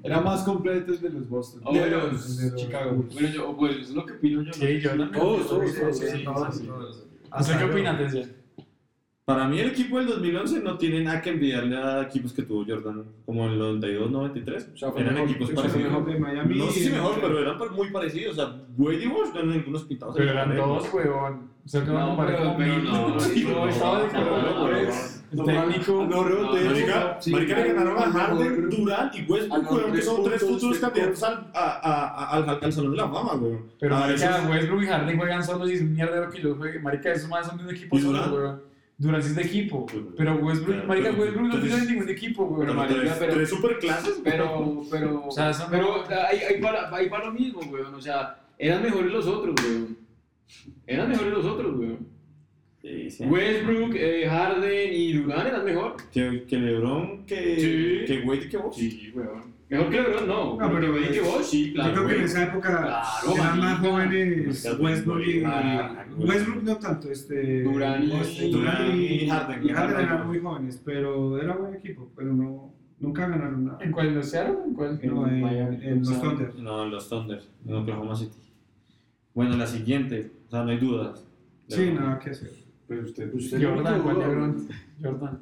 Era 0.04 0.20
más 0.20 0.44
completo 0.44 0.92
el 0.94 1.02
de 1.02 1.10
los 1.10 1.30
Boston. 1.30 1.62
O 1.66 1.74
de 1.74 1.80
bueno, 1.80 1.98
los 2.08 2.38
de 2.38 2.52
los 2.52 2.62
Chicago. 2.62 3.06
Bueno, 3.14 3.30
yo, 3.30 3.56
pues 3.58 3.78
es 3.78 3.90
lo 3.92 4.06
que 4.06 4.14
opino 4.14 4.42
yo. 4.42 4.48
¿no? 4.48 4.54
Sí, 4.54 4.82
Jordan. 4.84 5.12
Todos, 5.12 5.48
todos, 5.48 5.72
Sí, 5.72 5.80
todos. 5.80 5.98
sí, 5.98 6.06
sí, 6.12 6.24
todos, 6.26 6.58
sí. 6.58 6.68
todos. 6.68 6.96
¿Usted 6.98 7.08
Hasta 7.32 7.54
qué 7.54 7.60
luego. 7.60 7.74
opina, 7.74 7.92
atención? 7.94 8.32
Para 9.26 9.48
mí 9.48 9.58
el 9.58 9.70
equipo 9.70 9.98
del 10.00 10.08
2011 10.08 10.60
no 10.60 10.78
tiene 10.78 11.02
nada 11.02 11.22
que 11.22 11.30
envidiarle 11.30 11.78
a 11.78 12.02
equipos 12.02 12.34
que 12.34 12.42
tuvo 12.42 12.66
Jordan, 12.68 13.06
como 13.26 13.46
en 13.46 13.54
el 13.54 13.60
92-93. 13.80 14.74
O 14.74 14.78
sea, 14.78 14.90
eran 14.98 15.14
mejor, 15.14 15.30
equipos 15.30 15.52
parecidos. 15.52 15.92
mejor. 15.92 16.06
de 16.06 16.20
Miami. 16.20 16.58
No 16.58 16.66
sé 16.68 16.80
si 16.82 16.90
mejor, 16.90 17.20
pero 17.22 17.40
eran 17.40 17.58
muy 17.74 17.90
parecidos. 17.90 18.38
O 18.38 18.42
sea, 18.42 18.56
Wade 18.78 19.04
y 19.04 19.08
Bosh 19.08 19.30
eran 19.34 19.52
algunos 19.52 19.84
pintados. 19.86 20.16
Pero 20.18 20.30
eran 20.32 20.58
dos, 20.58 20.94
weón. 20.94 21.54
O 21.66 21.70
sea, 21.70 21.82
que 21.86 21.88
No, 21.92 22.18
pero- 22.18 22.44
no, 22.44 23.20
Sí, 23.22 23.44
no, 23.46 23.52
no, 23.60 23.70
estaba 23.70 24.04
de 24.04 24.10
rebotero. 24.10 24.94
Marica, 25.34 27.18
Sí, 27.20 27.32
marica 27.32 27.56
le 27.60 27.74
ganaron 27.74 27.98
a 27.98 28.12
Harden, 28.12 28.70
Durant 28.70 29.16
y 29.16 29.22
Westbrook, 29.24 29.72
weón, 29.72 29.94
que 29.94 30.02
son 30.02 30.24
tres 30.26 30.42
futuros 30.42 30.80
candidatos 30.80 31.24
al, 31.24 31.48
a, 31.54 31.60
a, 31.60 32.08
a- 32.08 32.30
al, 32.32 32.60
al 32.62 32.74
Salón 32.74 32.92
de 32.92 32.98
la 32.98 33.10
Fama, 33.10 33.34
weón. 33.36 33.62
Pero 33.80 33.96
marica, 33.98 34.46
Westbrook 34.50 34.84
y 34.84 34.86
Harden 34.88 35.18
juegan 35.18 35.44
solos 35.44 35.70
y 35.72 35.74
es 35.76 35.82
un 35.82 35.94
mierdero 35.94 36.30
que 36.30 36.42
yo 36.42 36.56
juegue. 36.56 36.80
Marica, 36.80 37.14
esos 37.14 37.30
más 37.30 37.48
son 37.48 37.58
de 37.58 37.64
un 37.64 37.70
equipo 37.72 37.98
¿Y 37.98 38.02
solo, 38.02 38.20
weón. 38.36 38.73
Durant 39.04 39.24
sí 39.24 39.30
es 39.30 39.36
de 39.36 39.42
equipo. 39.44 39.86
Pero- 40.18 40.36
Westbrook, 40.38 40.76
pero- 40.78 40.88
marica, 40.88 41.10
pero- 41.12 41.22
Westbrook 41.24 41.48
no 41.54 41.62
tiene 41.62 41.86
ningún 41.86 42.10
equipo, 42.10 42.44
weón. 42.46 42.60
Pero 42.62 42.74
marica, 42.74 43.00
tres, 43.02 43.14
pero- 43.20 43.34
tres 43.34 43.50
superclases, 43.50 44.22
Pero, 44.24 44.84
pero, 44.90 45.26
O 45.28 45.32
sea, 45.32 45.54
son- 45.54 45.70
pero 45.70 46.04
ahí, 46.30 46.40
ahí, 46.40 46.62
va, 46.62 46.90
ahí 46.96 47.10
va 47.10 47.20
lo 47.26 47.32
mismo, 47.34 47.60
weón. 47.72 47.94
O 47.94 48.02
sea, 48.02 48.40
eran 48.58 48.82
mejores 48.82 49.12
los 49.12 49.28
otros, 49.28 49.56
weón. 49.64 49.98
Eran 50.88 51.10
mejores 51.10 51.34
los 51.34 51.46
otros, 51.46 51.78
weón. 51.78 52.08
Sí, 52.82 53.10
sí. 53.10 53.24
Westbrook, 53.24 53.94
eh, 53.96 54.28
Harden 54.28 54.94
y 54.94 55.14
Durant 55.14 55.48
eran 55.48 55.64
mejor. 55.64 55.96
Que, 56.12 56.44
que 56.48 56.58
LeBron, 56.58 57.26
que, 57.26 57.56
Sí. 57.58 58.14
que 58.14 58.28
Wade 58.28 58.46
y 58.46 58.50
que 58.50 58.58
Bosh. 58.58 58.76
Sí, 58.76 59.12
weón. 59.16 59.53
Mejor 59.74 59.90
que 59.90 60.02
LeBron, 60.02 60.28
no. 60.28 60.58
No, 60.60 60.72
pero 60.72 60.94
que, 60.94 61.12
que 61.12 61.22
vos, 61.22 61.50
sí, 61.50 61.74
claro. 61.74 61.90
Yo 61.90 61.96
creo 61.96 62.08
que 62.08 62.16
en 62.18 62.22
esa 62.24 62.44
época 62.44 62.70
Claro, 62.70 63.36
eran 63.36 63.60
más 63.60 63.80
jóvenes 63.80 64.78
Westbrook 64.80 65.22
y. 65.22 65.44
Westbrook 66.18 66.64
no 66.64 66.76
tanto, 66.78 67.10
este. 67.10 67.64
Durant 67.64 68.04
y- 68.06 68.12
este, 68.14 68.46
y, 68.46 69.24
y 69.24 69.30
Harden. 69.30 69.66
y 69.66 69.70
Harden 69.70 70.06
eran 70.06 70.28
muy 70.28 70.40
jóvenes, 70.40 70.82
pero 70.86 71.42
era 71.42 71.56
buen 71.56 71.74
equipo, 71.76 72.12
pero 72.16 72.34
no, 72.34 72.74
nunca 73.00 73.28
ganaron 73.28 73.66
nada. 73.66 73.80
¿En 73.82 73.92
cuál? 73.92 74.10
¿En 74.10 74.24
Seattle? 74.24 74.58
¿En 74.68 74.74
cuál? 74.76 75.00
No, 75.04 75.28
en, 75.28 75.42
Miami. 75.42 75.78
en 75.82 76.00
los 76.00 76.22
Thunder. 76.22 76.56
No, 76.56 76.84
en 76.84 76.92
los 76.92 77.10
Thunder, 77.10 77.42
en 77.66 77.74
Oklahoma 77.76 78.16
City. 78.16 78.38
Bueno, 79.34 79.58
la 79.58 79.66
siguiente, 79.66 80.32
o 80.48 80.52
sea, 80.52 80.64
no 80.64 80.70
hay 80.70 80.78
dudas. 80.78 81.26
Sí, 81.68 81.92
nada 81.92 82.20
que 82.20 82.30
hacer. 82.30 82.52
Pero 82.88 83.02
usted, 83.04 83.34
usted 83.34 83.64
Jordan. 83.64 84.02
Jordan. 85.02 85.40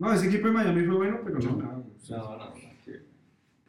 No, 0.00 0.12
ese 0.12 0.26
equipo 0.28 0.48
de 0.48 0.52
Miami 0.54 0.84
fue 0.84 0.96
bueno, 0.96 1.18
pero 1.24 1.38
no 1.38 1.50
No, 1.52 1.56
no, 1.62 1.72
no. 1.72 2.67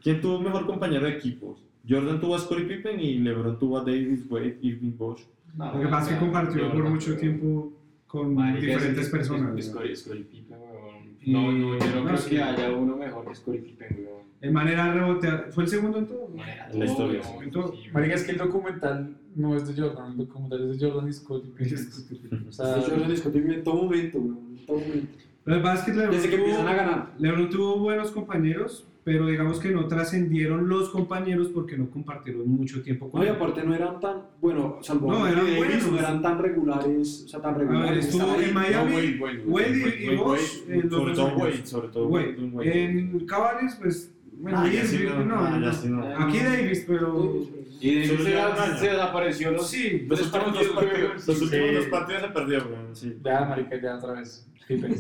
¿Quién 0.02 0.22
tuvo 0.22 0.40
mejor 0.40 0.66
compañero 0.66 1.06
de 1.06 1.12
equipos? 1.14 1.64
Jordan 1.88 2.20
tuvo 2.20 2.36
a 2.36 2.40
Scottie 2.40 2.66
Pippen 2.66 3.00
y 3.00 3.18
LeBron 3.20 3.58
tuvo 3.58 3.78
a 3.80 3.82
Davis, 3.84 4.26
Wade, 4.30 4.58
Irving, 4.62 4.96
Bosh. 4.98 5.22
No, 5.58 5.74
Lo 5.74 5.82
que 5.82 5.88
pasa 5.88 6.12
es 6.12 6.18
que 6.18 6.26
compartió 6.26 6.72
por 6.72 6.90
mucho 6.90 7.18
tiempo 7.18 7.74
con 8.08 8.36
Marica, 8.36 8.66
diferentes 8.74 9.06
es- 9.06 9.10
personas. 9.10 9.58
es- 9.58 9.74
¿no? 9.74 9.80
Scottie- 9.82 9.96
Scottie 9.96 10.24
Pippen, 10.24 10.58
weón. 10.60 11.18
Y- 11.22 11.32
No, 11.34 11.52
no, 11.52 11.78
yo 11.80 11.86
no, 11.86 11.96
no, 12.02 12.06
creo 12.06 12.18
sí. 12.18 12.30
que 12.30 12.42
haya 12.44 12.72
uno 12.72 12.96
mejor 12.96 13.28
que 13.28 13.36
Scottie 13.36 13.62
Pippen, 13.62 13.98
weón. 14.06 14.20
En 14.42 14.54
manera 14.54 14.86
de 14.86 14.94
rebotear, 15.00 15.48
fue 15.52 15.64
el 15.64 15.70
segundo 15.70 15.98
en 15.98 16.08
todo. 16.08 16.30
la 16.74 16.86
historia, 16.86 17.22
weón. 17.32 17.44
en 17.44 17.52
todo. 17.52 17.74
Sí, 17.76 17.90
Marica, 17.92 18.16
es 18.16 18.24
que 18.24 18.32
el 18.32 18.38
documental 18.38 19.18
no 19.36 19.56
es 19.56 19.68
de 19.68 19.82
Jordan, 19.82 20.12
el 20.12 20.18
documental 20.18 20.70
es 20.70 20.80
de 20.80 20.88
Jordan 20.90 21.10
y 21.10 21.14
Scott. 21.14 21.44
O 21.46 22.52
sea, 22.52 22.78
Usted 22.78 22.92
Jordan 22.94 23.10
discutible 23.10 23.56
en 23.56 23.64
todo 23.64 23.84
momento, 23.84 24.20
weón, 24.20 24.56
en 24.60 24.66
todo 24.66 24.80
momento. 24.80 25.08
Lo 25.46 25.56
que 25.56 25.62
pasa 25.62 25.80
es 25.80 25.86
que 25.86 25.92
LeBron 25.94 26.12
Desde 26.16 26.30
que 26.30 26.36
tuvo- 26.38 26.46
empiezan 26.46 26.68
a 26.68 26.74
ganar. 26.76 27.12
LeBron 27.18 27.50
tuvo 27.50 27.80
buenos 27.80 28.12
compañeros, 28.12 28.86
pero 29.10 29.26
digamos 29.26 29.60
que 29.60 29.72
no 29.72 29.88
trascendieron 29.88 30.70
los 30.70 30.90
compañeros 30.90 31.48
porque 31.48 31.76
no 31.76 31.90
compartieron 31.90 32.48
mucho 32.48 32.84
tiempo 32.84 33.10
con 33.10 33.22
No, 33.22 33.26
y 33.26 33.30
aparte 33.30 33.64
no 33.64 33.74
eran 33.74 34.00
tan, 34.00 34.18
bueno, 34.40 34.78
salvo 34.84 35.12
No, 35.12 35.26
eran 35.26 35.46
Davis, 35.48 35.58
buenos. 35.58 35.92
no 35.92 35.98
eran 35.98 36.22
tan 36.22 36.38
regulares, 36.38 37.24
o 37.26 37.28
sea, 37.28 37.42
tan 37.42 37.56
A 37.56 37.58
ver, 37.58 37.68
regulares. 37.68 38.06
estuvo 38.06 38.36
en 38.40 38.54
Miami, 38.54 38.92
No, 38.92 38.96
Wade, 39.24 39.34
y- 39.40 39.46
Wade, 39.48 40.44
eh, 40.78 40.88
sobre 40.92 41.14
todo. 41.16 41.38
Wade, 41.38 41.66
sobre 41.66 41.88
todo 41.88 42.08
Wade. 42.08 42.84
En 42.84 43.26
Cavaliers, 43.26 43.76
pues, 43.82 44.14
bueno, 44.34 44.60
Ah, 44.60 44.68
ya 44.68 44.74
Davis, 44.76 44.90
sí, 44.92 45.04
no, 45.10 45.26
no, 45.26 45.36
ah, 45.40 45.58
no. 45.58 45.66
ya 45.66 45.74
sí, 45.74 45.88
no. 45.90 46.06
Aquí 46.06 46.38
Davis, 46.38 46.86
pero... 46.88 47.34
Y 47.82 47.96
de 47.96 48.08
Solo 48.08 48.24
se, 48.26 48.78
se 48.78 48.90
desapareció 48.92 49.52
los 49.52 49.68
Sí, 49.70 50.06
Los 50.08 50.22
últimos 50.22 50.54
dos 50.54 50.68
partidos, 50.68 51.28
los 51.28 51.42
últimos 51.42 51.68
Sí. 51.70 51.76
dos 51.76 51.86
partidos 51.86 52.22
se 52.22 52.28
perdió, 52.28 52.58
weón, 52.68 52.96
sí. 52.96 53.18
ya, 53.24 53.46
marica, 53.46 53.82
ya 53.82 53.96
otra 53.96 54.14
vez. 54.14 54.48
Pippen. 54.68 54.96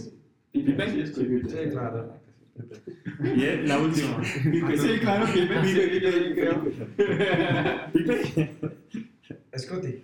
Pippen, 0.51 1.05
Sí, 1.05 1.41
sí, 1.47 1.57
claro. 1.71 2.18
Y 3.23 3.67
la 3.67 3.79
última. 3.79 4.23
Sí, 4.23 4.99
claro, 5.01 5.25
Pippen, 5.33 5.61
Pippen, 5.61 6.33
creo. 6.35 6.63
Scotty. 9.57 10.03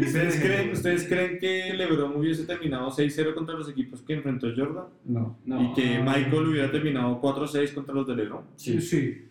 ¿Ustedes 0.00 0.40
creen, 0.40 0.70
¿Ustedes 0.70 1.04
creen 1.04 1.38
que 1.38 1.72
LeBron 1.74 2.16
hubiese 2.16 2.44
terminado 2.44 2.90
6-0 2.90 3.34
contra 3.34 3.54
los 3.54 3.68
equipos 3.68 4.02
que 4.02 4.14
enfrentó 4.14 4.48
Jordan? 4.54 4.86
No. 5.04 5.38
No. 5.44 5.62
Y 5.62 5.72
que 5.74 5.98
Michael 5.98 6.48
hubiera 6.48 6.70
terminado 6.70 7.20
4-6 7.20 7.72
contra 7.74 7.94
los 7.94 8.06
de 8.06 8.16
LeBron. 8.16 8.44
Sí, 8.56 8.80
sí. 8.80 9.22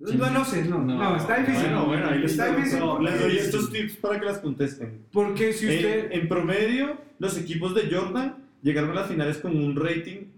No, 0.00 0.30
no 0.30 0.44
sé, 0.44 0.64
no, 0.64 0.78
no, 0.78 1.16
está 1.16 1.38
difícil. 1.38 1.62
Bueno, 1.62 1.86
bueno, 1.86 2.08
ahí 2.08 2.18
les, 2.18 2.32
está 2.32 2.54
difícil. 2.56 2.80
no, 2.80 3.00
les 3.00 3.20
doy 3.20 3.36
estos 3.36 3.70
tips 3.70 3.96
para 3.96 4.18
que 4.18 4.26
las 4.26 4.38
contesten. 4.38 5.06
Porque 5.12 5.52
si 5.52 5.66
usted. 5.66 6.10
En, 6.10 6.22
en 6.22 6.28
promedio, 6.28 6.96
los 7.20 7.38
equipos 7.38 7.72
de 7.76 7.88
Jordan 7.88 8.36
llegaron 8.62 8.90
a 8.90 8.94
las 8.94 9.08
finales 9.08 9.38
con 9.38 9.56
un 9.56 9.76
rating 9.76 10.31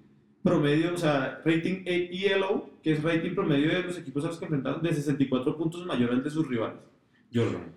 promedio, 0.45 0.95
o 0.95 0.97
sea, 0.97 1.41
rating 1.45 1.83
ELO, 1.87 2.71
que 2.83 2.93
es 2.93 3.03
rating 3.03 3.35
promedio 3.35 3.71
de 3.71 3.83
los 3.83 3.99
equipos 3.99 4.25
a 4.25 4.29
los 4.29 4.39
que 4.39 4.45
enfrentaron, 4.45 4.81
de 4.83 4.95
64 4.95 5.57
puntos 5.57 5.85
mayor 5.87 6.11
al 6.13 6.23
de 6.23 6.31
sus 6.31 6.47
rivales. 6.47 6.79
Jordan. 7.35 7.73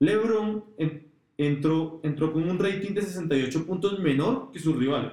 LeBron 0.00 0.64
en- 0.78 1.02
entró, 1.38 2.00
entró 2.02 2.32
con 2.32 2.48
un 2.48 2.58
rating 2.58 2.94
de 2.94 3.02
68 3.02 3.64
puntos 3.66 3.98
menor 4.00 4.50
que 4.52 4.58
sus 4.58 4.74
rivales. 4.76 5.12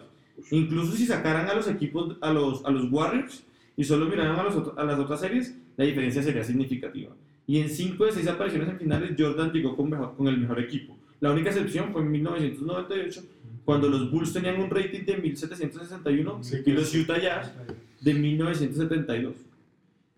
Incluso 0.51 0.93
si 0.93 1.05
sacaran 1.05 1.47
a 1.49 1.53
los 1.53 1.67
equipos, 1.67 2.15
a 2.21 2.31
los, 2.31 2.63
a 2.65 2.71
los 2.71 2.91
Warriors 2.91 3.43
y 3.75 3.83
solo 3.83 4.05
miraran 4.07 4.39
a, 4.39 4.43
los 4.43 4.77
a 4.77 4.83
las 4.83 4.99
otras 4.99 5.19
series, 5.19 5.55
la 5.75 5.85
diferencia 5.85 6.23
sería 6.23 6.43
significativa. 6.43 7.11
Y 7.45 7.59
en 7.59 7.69
5 7.69 8.05
de 8.05 8.11
6 8.11 8.27
apariciones 8.27 8.69
en 8.69 8.77
finales, 8.79 9.11
Jordan 9.17 9.51
llegó 9.51 9.75
con, 9.75 9.89
mejor- 9.89 10.15
con 10.15 10.27
el 10.27 10.37
mejor 10.37 10.59
equipo. 10.59 10.97
La 11.19 11.31
única 11.31 11.49
excepción 11.49 11.91
fue 11.91 12.01
en 12.01 12.11
1998, 12.11 13.21
cuando 13.67 13.89
los 13.89 14.09
Bulls 14.09 14.31
tenían 14.31 14.61
un 14.61 14.69
rating 14.69 15.03
de 15.03 15.17
1761 15.17 16.41
Sí, 16.41 16.55
y 16.65 16.71
los 16.71 16.95
Utah 16.95 17.19
Jazz 17.19 17.51
de 17.99 18.13
1972. 18.13 19.35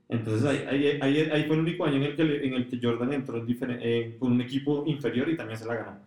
Entonces 0.07 0.45
ahí, 0.45 0.57
ahí, 0.69 0.99
ahí, 1.01 1.17
ahí 1.31 1.43
fue 1.45 1.55
el 1.55 1.61
único 1.63 1.83
año 1.83 1.95
en 1.95 2.03
el 2.03 2.15
que, 2.15 2.45
en 2.45 2.53
el 2.53 2.67
que 2.69 2.79
Jordan 2.79 3.11
entró 3.11 3.37
en 3.37 3.47
eh, 3.81 4.17
con 4.19 4.33
un 4.33 4.41
equipo 4.41 4.83
inferior 4.85 5.27
y 5.29 5.35
también 5.35 5.57
se 5.57 5.65
la 5.65 5.75
ganó. 5.77 5.97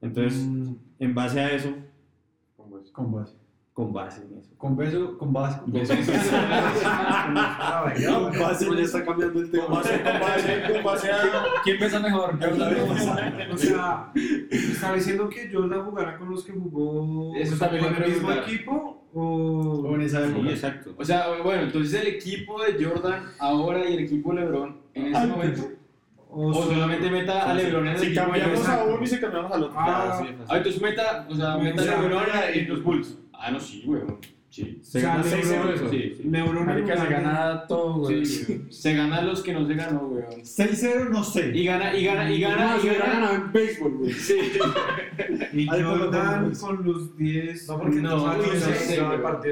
Entonces, 0.00 0.40
Mm, 0.42 0.72
en 1.00 1.14
base 1.14 1.40
a 1.40 1.52
eso, 1.54 1.74
Con 2.56 2.70
base. 2.70 2.92
con 2.92 3.12
base 3.12 3.34
en 3.88 4.38
eso. 4.38 4.50
Con 4.58 4.76
beso, 4.76 5.16
con 5.16 5.32
base. 5.32 5.58
Con 5.60 5.72
Ah, 6.82 7.92
Con 7.94 8.38
base 8.40 8.66
ya 8.76 8.82
está 8.82 9.04
cambiando 9.04 9.40
el 9.40 9.50
tema. 9.50 9.64
Con 9.66 9.74
base, 9.76 10.02
con 10.02 10.20
base, 10.20 10.62
con 10.72 10.84
base. 10.84 11.08
¿Quién 11.64 11.78
pesa 11.78 12.00
mejor? 12.00 12.38
O 13.52 13.56
sea, 13.56 14.12
¿está 14.14 14.94
diciendo 14.94 15.28
que 15.28 15.50
Jordan 15.52 15.84
jugará 15.84 16.18
con 16.18 16.30
los 16.30 16.44
que 16.44 16.52
jugó 16.52 17.34
Eso 17.36 17.56
también 17.56 17.84
con 17.84 18.02
el 18.02 18.10
mismo 18.10 18.32
equipo? 18.32 18.96
O... 19.12 19.82
O 19.88 19.94
en 19.96 20.02
esa 20.02 20.24
Sí, 20.24 20.30
época. 20.32 20.50
exacto. 20.50 20.94
O 20.96 21.04
sea, 21.04 21.24
bueno, 21.42 21.62
entonces 21.62 22.00
el 22.00 22.06
equipo 22.08 22.62
de 22.62 22.84
Jordan 22.84 23.24
ahora 23.38 23.88
y 23.88 23.94
el 23.94 24.00
equipo 24.00 24.32
LeBron 24.32 24.76
en 24.94 25.06
ese 25.06 25.16
Antes. 25.16 25.36
momento. 25.36 25.62
o 26.32 26.54
solamente 26.54 27.10
meta 27.10 27.50
a 27.50 27.54
LeBron 27.54 27.88
en 27.88 27.94
el 27.94 27.98
Si 27.98 28.14
cambiamos 28.14 28.68
a 28.68 28.84
uno 28.84 29.02
y 29.02 29.06
si 29.08 29.18
cambiamos 29.18 29.50
al 29.52 29.64
otro. 29.64 29.76
Ah, 29.80 30.20
sí, 30.22 30.28
Ah, 30.48 30.56
entonces 30.58 30.80
meta, 30.80 31.26
o 31.28 31.34
sea, 31.34 31.56
meta 31.56 31.82
O 31.82 31.84
sea, 31.84 31.98
a 31.98 32.02
LeBron 32.02 32.24
en 32.54 32.68
los 32.68 32.82
Bulls. 32.84 33.18
Ah, 33.40 33.50
no, 33.50 33.58
sí, 33.60 33.82
weón. 33.86 34.18
Sí. 34.50 34.80
Se 34.82 34.98
o 34.98 35.00
sea, 35.00 35.10
gana 35.18 35.22
LeBron- 35.24 35.42
6-0 35.42 35.74
eso. 35.74 35.88
Sí, 35.90 36.14
sí. 36.16 36.22
LeBron 36.28 36.66
Marica 36.66 36.96
se 37.00 37.06
gana 37.08 37.66
todo, 37.68 37.98
güey. 38.00 38.26
Sí, 38.26 38.66
se 38.68 38.94
gana 38.94 39.22
los 39.22 39.42
que 39.44 39.52
no 39.52 39.64
se 39.64 39.74
ganó, 39.74 40.08
weón. 40.08 40.26
6-0, 40.44 41.08
no 41.08 41.22
sé. 41.22 41.52
Y 41.56 41.64
gana, 41.64 41.96
y 41.96 42.04
gana, 42.04 42.28
y 42.32 42.40
gana, 42.40 42.76
y 42.76 42.80
hubiera 42.80 43.06
gana. 43.06 43.14
ganado 43.20 43.34
en 43.46 43.52
béisbol, 43.52 43.92
güey. 43.98 44.12
Sí. 44.12 44.34
Y 45.52 45.66
Jordan 45.66 46.52
con 46.54 46.84
los 46.84 47.16
10. 47.16 47.68
No, 47.68 47.78
porque 47.78 47.96
No, 47.96 48.10
no, 48.10 48.16
no, 48.36 48.36
güey. 48.42 48.50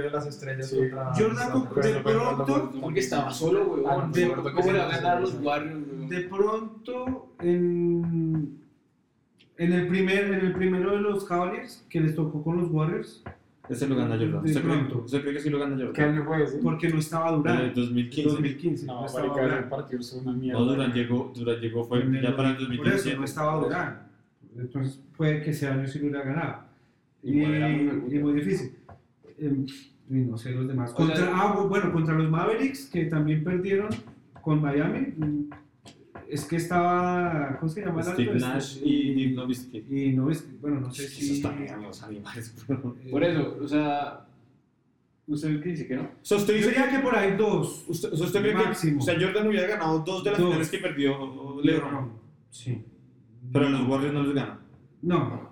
de 0.03 0.11
las 0.11 0.27
estrellas. 0.27 0.69
Sí. 0.71 0.77
otra- 0.79 1.13
Jordan 1.17 1.51
con- 1.51 1.81
de 1.83 1.95
pronto, 2.01 2.73
Porque 2.81 3.01
estaba 3.01 3.33
solo, 3.33 3.65
weón. 3.67 3.85
Ah, 3.89 4.11
¿Cómo 4.55 4.73
le 4.73 4.79
va 4.79 4.85
a 4.87 4.97
ganar 4.97 5.21
los 5.21 5.35
Warriors, 5.35 5.81
weón? 5.89 6.09
De 6.09 6.21
pronto, 6.23 7.35
en, 7.41 8.59
en, 9.59 9.73
el 9.73 9.87
primer, 9.89 10.25
en 10.25 10.35
el 10.35 10.53
primero 10.55 10.93
de 10.93 11.01
los 11.03 11.25
Cavaliers, 11.25 11.85
que 11.89 12.01
les 12.01 12.15
tocó 12.17 12.43
con 12.43 12.59
los 12.59 12.71
Warriors, 12.71 13.23
Ese 13.69 13.87
lo 13.89 13.97
gana 13.97 14.17
Jordan. 14.17 14.45
¿Usted 14.45 14.63
cree, 14.63 14.95
usted 15.05 15.21
cree 15.23 15.33
que 15.35 15.41
sí 15.41 15.51
lo 15.51 15.59
gana 15.59 15.77
¿Qué 15.77 15.85
Jordan? 15.85 16.09
año 16.15 16.25
fue 16.25 16.43
ese? 16.45 16.59
porque 16.59 16.89
no 16.89 16.99
estaba 16.99 17.29
En 17.31 17.35
el 17.37 17.43
Durant. 17.43 17.75
2015. 17.75 18.31
2015. 18.31 18.87
No, 18.87 19.07
estaba 19.07 19.27
marica, 19.29 19.59
el 19.59 19.65
partido 19.65 20.01
es 20.01 20.13
una 20.15 20.33
mierda. 20.33 20.59
No, 20.61 20.65
Durant 20.67 20.95
llegó, 20.95 21.33
Durant 21.35 21.61
llegó 21.61 21.85
fue 21.85 22.01
En 22.03 22.15
el- 22.15 22.23
ya 22.23 22.37
para 22.37 22.51
el 22.51 22.57
Por 22.57 22.63
eso 22.65 22.69
2017. 22.77 23.19
no 23.19 23.25
estaba 23.25 23.55
Durant. 23.65 23.97
Entonces 24.57 25.01
puede 25.17 25.43
que 25.43 25.51
ese 25.51 25.67
año 25.69 25.87
sí 25.87 25.99
lo 25.99 26.07
hubiera 26.09 26.25
ganado. 26.25 26.63
Y, 27.23 27.33
muy 27.33 28.15
y 28.15 28.19
muy 28.19 28.33
difícil. 28.35 28.73
Em, 29.39 29.67
y 30.11 30.15
no 30.15 30.39
sé 30.39 30.53
los 30.53 30.67
demás. 30.67 30.93
Contra, 30.93 31.31
ah, 31.35 31.65
bueno, 31.69 31.93
contra 31.93 32.15
los 32.15 32.31
Mavericks, 32.31 32.87
que 32.87 33.05
también 33.05 33.45
perdieron 33.45 33.89
con 34.41 34.61
Miami. 34.63 35.15
Es 36.31 36.45
que 36.45 36.57
estaba. 36.57 37.57
¿Cómo 37.59 37.71
se 37.73 37.81
llama? 37.85 38.01
el 38.01 38.07
Steve 38.07 38.33
alto 38.33 38.47
Nash 38.47 38.77
este? 38.77 38.89
y 38.89 39.15
Dirk 39.15 39.35
Nowitzki. 39.37 39.85
Y 39.91 40.13
no 40.13 40.31
es, 40.31 40.61
bueno, 40.61 40.81
no 40.81 40.93
sé 40.93 41.05
Esos 41.07 41.19
si. 41.37 41.43
también 41.43 41.81
los 41.83 42.03
animales. 42.03 42.55
bro. 42.69 42.97
eh, 43.03 43.11
Por 43.11 43.25
eso, 43.25 43.57
o 43.63 43.67
sea. 43.69 44.25
¿Usted 45.27 45.63
qué 45.63 45.69
dice 45.71 45.87
que 45.87 45.97
no? 45.97 46.03
O 46.03 46.09
sea, 46.23 46.39
usted 46.39 46.55
Yo 46.55 46.59
dice 46.59 46.71
diría 46.71 46.91
que... 46.91 46.99
por 47.01 47.15
ahí 47.15 47.37
dos. 47.37 47.85
¿Usted, 47.87 48.13
usted 48.13 48.41
cree 48.41 48.55
Máximo. 48.55 48.99
que 48.99 49.03
o 49.03 49.05
sea, 49.05 49.15
Jordan 49.21 49.47
hubiera 49.49 49.67
ganado 49.67 49.99
dos 50.01 50.25
de 50.25 50.31
las 50.31 50.39
Dos. 50.41 50.49
finales 50.49 50.71
que 50.71 50.79
perdió 50.79 51.61
LeBron? 51.63 52.13
Sí. 52.51 52.83
Pero 53.53 53.69
los 53.69 53.87
Warriors 53.89 54.15
no 54.15 54.23
los 54.23 54.35
gana. 54.35 54.59
No, 55.03 55.19
no, 55.19 55.51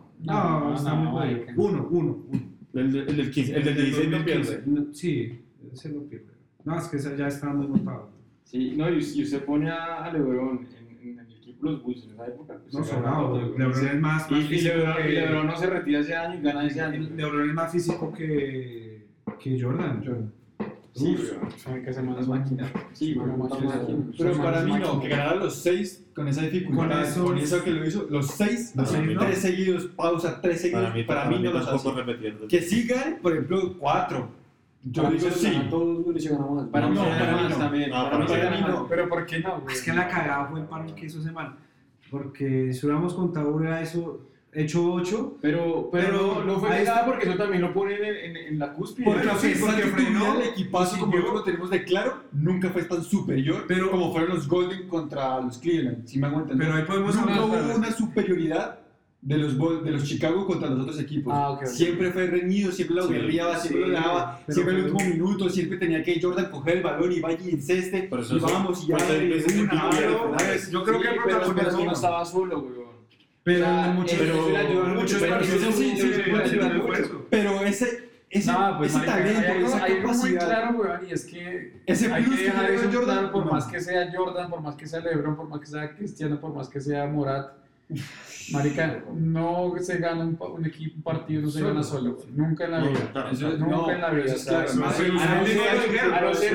No, 0.70 0.74
está 0.74 0.94
no, 0.94 0.96
muy 0.96 1.12
marica. 1.12 1.52
Uno, 1.56 1.88
uno, 1.90 2.24
uno. 2.26 2.40
El, 2.72 2.90
de- 2.92 3.00
el 3.00 3.16
del 3.18 3.30
15, 3.30 3.54
el 3.56 3.64
del 3.64 3.74
16 3.76 4.08
no 4.10 4.16
2015. 4.18 4.56
pierde. 4.56 4.70
No, 4.80 4.94
Sí, 4.94 5.44
ese 5.72 5.88
no 5.90 6.00
pierde. 6.04 6.26
No, 6.64 6.78
es 6.78 6.84
que 6.88 6.98
ya 7.16 7.28
está 7.28 7.52
muy 7.52 7.66
montado. 7.66 8.10
Sí, 8.46 8.74
no, 8.76 8.88
y, 8.88 8.94
y 9.14 9.22
usted 9.24 9.44
pone 9.44 9.68
a, 9.70 10.04
a 10.04 10.12
LeBron 10.12 10.66
en, 10.78 11.08
en 11.08 11.18
el 11.18 11.32
equipo 11.36 11.66
de 11.66 11.72
los 11.72 11.82
Bulls 11.82 12.04
en 12.04 12.10
esa 12.12 12.26
época. 12.28 12.54
pues, 12.70 12.92
No, 13.02 13.28
güey. 13.30 13.42
LeBron 13.58 13.86
es 13.88 14.00
más, 14.00 14.30
Y, 14.30 14.34
más 14.34 14.42
y 14.44 14.46
físico 14.46 14.74
LeBron, 14.76 14.96
que- 14.96 15.08
y 15.08 15.12
LeBron 15.16 15.46
no 15.48 15.56
se 15.56 15.66
retira 15.66 15.98
ese 16.00 16.14
año 16.16 16.38
y 16.38 16.42
gana 16.42 16.66
ese 16.66 16.80
año. 16.80 17.08
LeBron 17.16 17.48
es 17.48 17.54
más 17.54 17.72
físico 17.72 18.12
que, 18.12 19.04
que 19.42 19.60
Jordan. 19.60 20.02
Jordan. 20.04 20.32
Sí. 20.94 21.14
Saben 21.58 21.84
que 21.84 21.92
se 21.92 22.00
llama 22.00 22.16
Las 22.16 22.26
máquinas. 22.28 22.70
Sí, 22.94 23.12
weón, 23.18 23.38
máquinas. 23.38 23.80
Pero 24.16 24.32
para 24.38 24.62
mí 24.62 24.72
no, 24.80 24.98
que 25.00 25.08
ganara 25.08 25.34
los 25.34 25.56
6 25.56 26.06
con 26.14 26.26
esa 26.28 26.40
dificultad, 26.42 26.88
Con 26.88 27.02
esos- 27.02 27.24
con 27.24 27.38
eso 27.38 27.64
que 27.64 27.70
lo 27.72 27.84
hizo, 27.86 28.06
los 28.08 28.28
6, 28.28 28.72
Los 28.76 28.88
seis, 28.88 29.06
¿no? 29.14 29.20
3 29.20 29.38
seguidos, 29.38 29.86
pausa, 29.94 30.40
3 30.40 30.58
seguidos, 30.58 30.82
Para 30.84 30.94
mí, 30.94 31.02
para 31.02 31.28
mí 31.28 31.38
no 31.42 31.52
los 31.52 31.68
hace. 31.68 31.90
repetir. 31.92 32.38
Que 32.48 32.62
sigan, 32.62 33.18
por 33.20 33.32
ejemplo, 33.32 33.76
4. 33.78 34.45
Yo 34.88 35.02
Para 35.02 35.14
mí 35.14 35.18
digo 35.20 35.30
sí. 35.32 35.66
todos, 35.68 36.04
güey, 36.04 36.16
y 36.16 36.20
se 36.20 36.28
gana 36.30 36.46
más. 36.46 36.66
Para 36.68 36.88
mí 36.88 36.96
para 36.96 37.42
mí 37.48 37.54
también. 37.58 37.90
No, 37.90 37.96
Para 38.10 38.26
para 38.26 38.50
mí 38.50 38.60
no. 38.68 38.86
Pero 38.88 39.08
¿por 39.08 39.26
qué 39.26 39.40
no, 39.40 39.60
güey? 39.60 39.74
Es 39.74 39.82
que 39.82 39.92
la 39.92 40.06
cagada 40.08 40.46
fue 40.46 40.60
el 40.60 40.66
paro 40.66 40.94
que 40.94 41.06
hizo 41.06 41.20
semana. 41.20 41.56
Porque 42.10 42.72
si 42.72 42.86
hubiéramos 42.86 43.14
contado, 43.14 43.48
hubiera 43.56 43.80
eso, 43.80 44.20
hecho 44.52 44.92
8. 44.92 45.38
Pero, 45.42 45.88
pero, 45.90 46.34
Pero 46.36 46.44
no, 46.44 46.60
fue 46.60 46.84
nada 46.84 47.04
porque 47.04 47.28
eso 47.28 47.36
también 47.36 47.62
lo 47.62 47.72
ponen 47.74 48.02
en, 48.04 48.14
en, 48.16 48.36
en 48.36 48.58
la 48.60 48.72
cúspide. 48.74 49.06
Porque 49.06 49.26
Porque 49.26 49.54
sí, 49.54 49.60
porque 49.60 49.82
frenó, 49.82 50.34
el 50.40 50.42
equipazo 50.50 50.98
como 51.00 51.16
lo 51.16 51.42
tenemos 51.42 51.68
de 51.70 51.82
claro, 51.82 52.22
nunca 52.30 52.70
fue 52.70 52.84
tan 52.84 53.02
superior 53.02 53.64
Pero- 53.66 53.90
como 53.90 54.12
fueron 54.12 54.30
los 54.36 54.46
Golden 54.46 54.86
contra 54.88 55.40
los 55.40 55.58
Cleveland, 55.58 56.06
si 56.06 56.20
me 56.20 56.28
hago 56.28 56.40
entender. 56.42 56.64
Pero 56.68 56.78
ahí 56.78 56.84
podemos 56.84 57.16
nunca 57.16 57.34
hablar. 57.34 57.62
hubo 57.64 57.76
una 57.76 57.90
superioridad 57.90 58.78
de 59.22 59.38
los, 59.38 59.58
de 59.84 59.90
los 59.90 60.04
Chicago 60.04 60.46
contra 60.46 60.68
los 60.70 60.80
otros 60.80 61.00
equipos. 61.00 61.32
Ah. 61.34 61.58
Siempre 61.64 62.12
fue 62.12 62.26
reñido, 62.26 62.70
siempre 62.70 62.96
lo 62.96 63.06
Sí, 63.08 63.12
guerreaba, 63.14 63.58
siempre 63.58 63.82
sí, 63.82 63.88
lo 63.88 63.96
dejaba, 63.96 64.40
siempre 64.48 64.74
en 64.74 64.80
el 64.80 64.90
último 64.92 65.10
minuto, 65.10 65.48
siempre 65.48 65.78
tenía 65.78 66.02
que 66.04 66.20
Jordan 66.22 66.50
coger 66.50 66.76
el 66.76 66.82
balón 66.84 67.10
y 67.12 67.20
vaya 67.20 67.38
y 67.44 67.50
enceste, 67.50 68.08
y 68.10 68.36
es- 68.36 68.42
vamos 68.42 68.84
y 68.84 68.86
ya. 68.88 68.96
pues, 68.98 70.70
Yo 70.70 70.84
creo 70.84 70.98
Sí, 71.00 71.02
que 71.02 71.14
el 71.14 71.22
protagonismo 71.22 71.84
no 71.86 71.92
estaba 71.92 72.24
solo. 72.24 72.86
Pero 73.42 73.66
muchos, 73.94 74.18
pero 77.30 77.62
ese, 77.62 78.08
ese, 78.30 78.52
No, 78.52 78.74
pues 78.78 78.90
ese 78.94 79.00
hay 79.00 79.06
talento, 79.06 79.52
algo, 79.52 79.66
esa 79.66 79.84
hay 79.84 79.92
algo 79.92 80.08
muy 80.08 80.34
capacidad. 80.34 80.46
claro, 80.46 80.78
weón, 80.78 81.00
y 81.08 81.12
es 81.12 81.24
que 81.26 81.80
Ese 81.86 82.12
hay 82.12 82.22
plus 82.24 82.36
que 82.38 82.44
dejar 82.44 82.70
eso 82.70 82.84
Jordan, 82.92 83.04
claro, 83.18 83.32
por 83.32 83.46
no. 83.46 83.52
más 83.52 83.66
que 83.66 83.80
sea 83.80 84.12
Jordan, 84.14 84.50
por 84.50 84.60
más 84.62 84.74
que 84.76 84.86
sea 84.86 85.00
LeBron, 85.00 85.36
por 85.36 85.48
más 85.48 85.60
que 85.60 85.66
sea 85.66 85.94
Cristiano, 85.94 86.40
por 86.40 86.54
más 86.54 86.68
que 86.68 86.80
sea 86.80 87.06
Morat. 87.06 87.52
Marica, 88.52 89.02
no 89.12 89.74
se 89.80 89.98
gana 89.98 90.22
un, 90.24 90.38
un 90.40 90.64
equipo, 90.66 90.94
un 90.96 91.02
partido, 91.02 91.42
no 91.42 91.48
se 91.50 91.58
Solo. 91.58 91.68
gana 91.70 91.82
solo, 91.82 92.18
nunca 92.34 92.64
en 92.66 92.70
la 92.70 92.78
No, 92.80 92.90
vida. 92.90 93.28
Eso- 93.32 93.50
Nunca 93.58 93.66
no, 93.66 93.90
en 93.90 94.00
la 94.00 94.10
vida. 94.10 94.34
claro, 94.44 94.74
no, 94.74 94.84
a 94.84 94.86
no 94.86 94.92
ser- 94.92 95.12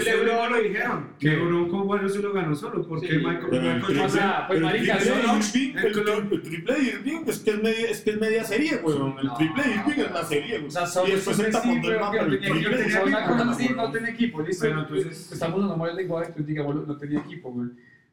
LeBron- 0.04 0.50
lo 0.52 0.62
dijeron, 0.62 1.10
que 1.20 1.28
LeBron 1.30 1.70
con 1.70 1.88
Warriors 1.88 2.14
se 2.14 2.20
lo 2.22 2.32
ganó 2.32 2.56
solo, 2.56 2.88
porque 2.88 3.08
Sí, 3.08 3.18
Michael, 3.18 3.54
el 3.54 3.82
triple- 3.82 4.06
o 4.06 4.10
sea, 4.10 4.48
pues, 4.48 4.58
el 4.60 4.64
marica, 4.64 5.00
solo- 5.02 5.16
el, 5.16 5.78
el- 5.86 6.32
el 6.34 6.42
triple 6.44 6.74
de 6.76 6.82
Irving 6.84 7.24
es 7.28 7.40
que 7.40 7.52
es 7.52 7.62
media, 7.62 7.90
es 7.90 8.02
que 8.02 8.10
es 8.12 8.20
media 8.22 8.44
serie, 8.46 8.76
weón. 8.84 9.20
El 9.20 9.26
No. 9.28 9.36
triple 9.36 9.64
de 9.64 9.70
Irving 9.72 10.04
es 10.06 10.12
la 10.12 10.24
serie, 10.24 10.54
weón. 10.56 10.68
O 10.68 10.72
sea, 10.72 10.86
solo 10.86 11.08
y 11.10 11.12
después 11.12 11.40
es 11.40 11.46
el 11.46 11.52
tapón 11.52 11.82
del 11.82 12.00
no 12.00 12.06
el 12.06 12.12
tenía 12.12 12.22
triple 12.22 12.36
equipo. 12.38 12.54
de 12.54 12.62
Irving, 12.62 12.84
cosa 13.28 13.44
no, 13.46 13.52
así, 13.52 13.64
weón. 13.66 13.76
no 13.78 13.92
tenía 13.92 14.10
equipo, 14.12 14.42
listo. 14.42 14.66
Entonces- 14.68 15.32
Estamos 15.34 15.60
en 15.60 15.66
una 15.66 15.92
de 15.94 16.04
igual, 16.04 16.24
entonces 16.24 16.48
digamos, 16.48 16.88
no 16.88 16.98
tenía 16.98 17.20
equipo, 17.20 17.52
güey. 17.52 17.70